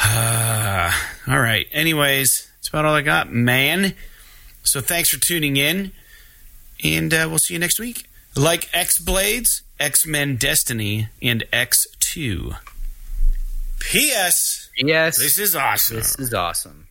all 1.29 1.39
right. 1.41 1.67
Anyways, 1.73 2.51
that's 2.57 2.69
about 2.69 2.85
all 2.85 2.95
I 2.95 3.03
got, 3.03 3.33
man. 3.33 3.95
So 4.63 4.81
thanks 4.81 5.09
for 5.11 5.21
tuning 5.21 5.57
in, 5.57 5.93
and 6.85 7.13
uh, 7.15 7.27
we'll 7.29 7.39
see 7.39 7.55
you 7.55 7.61
next 7.61 7.81
week. 7.81 8.07
Like 8.37 8.69
X 8.75 9.01
Blades, 9.01 9.63
X 9.81 10.07
Men 10.07 10.37
Destiny, 10.37 11.09
and 11.23 11.45
X2. 11.53 12.57
P.S. 13.81 14.69
Yes, 14.77 15.19
This 15.19 15.39
is 15.39 15.55
awesome. 15.57 15.97
this 15.97 16.19
is 16.19 16.35
awesome. 16.35 16.88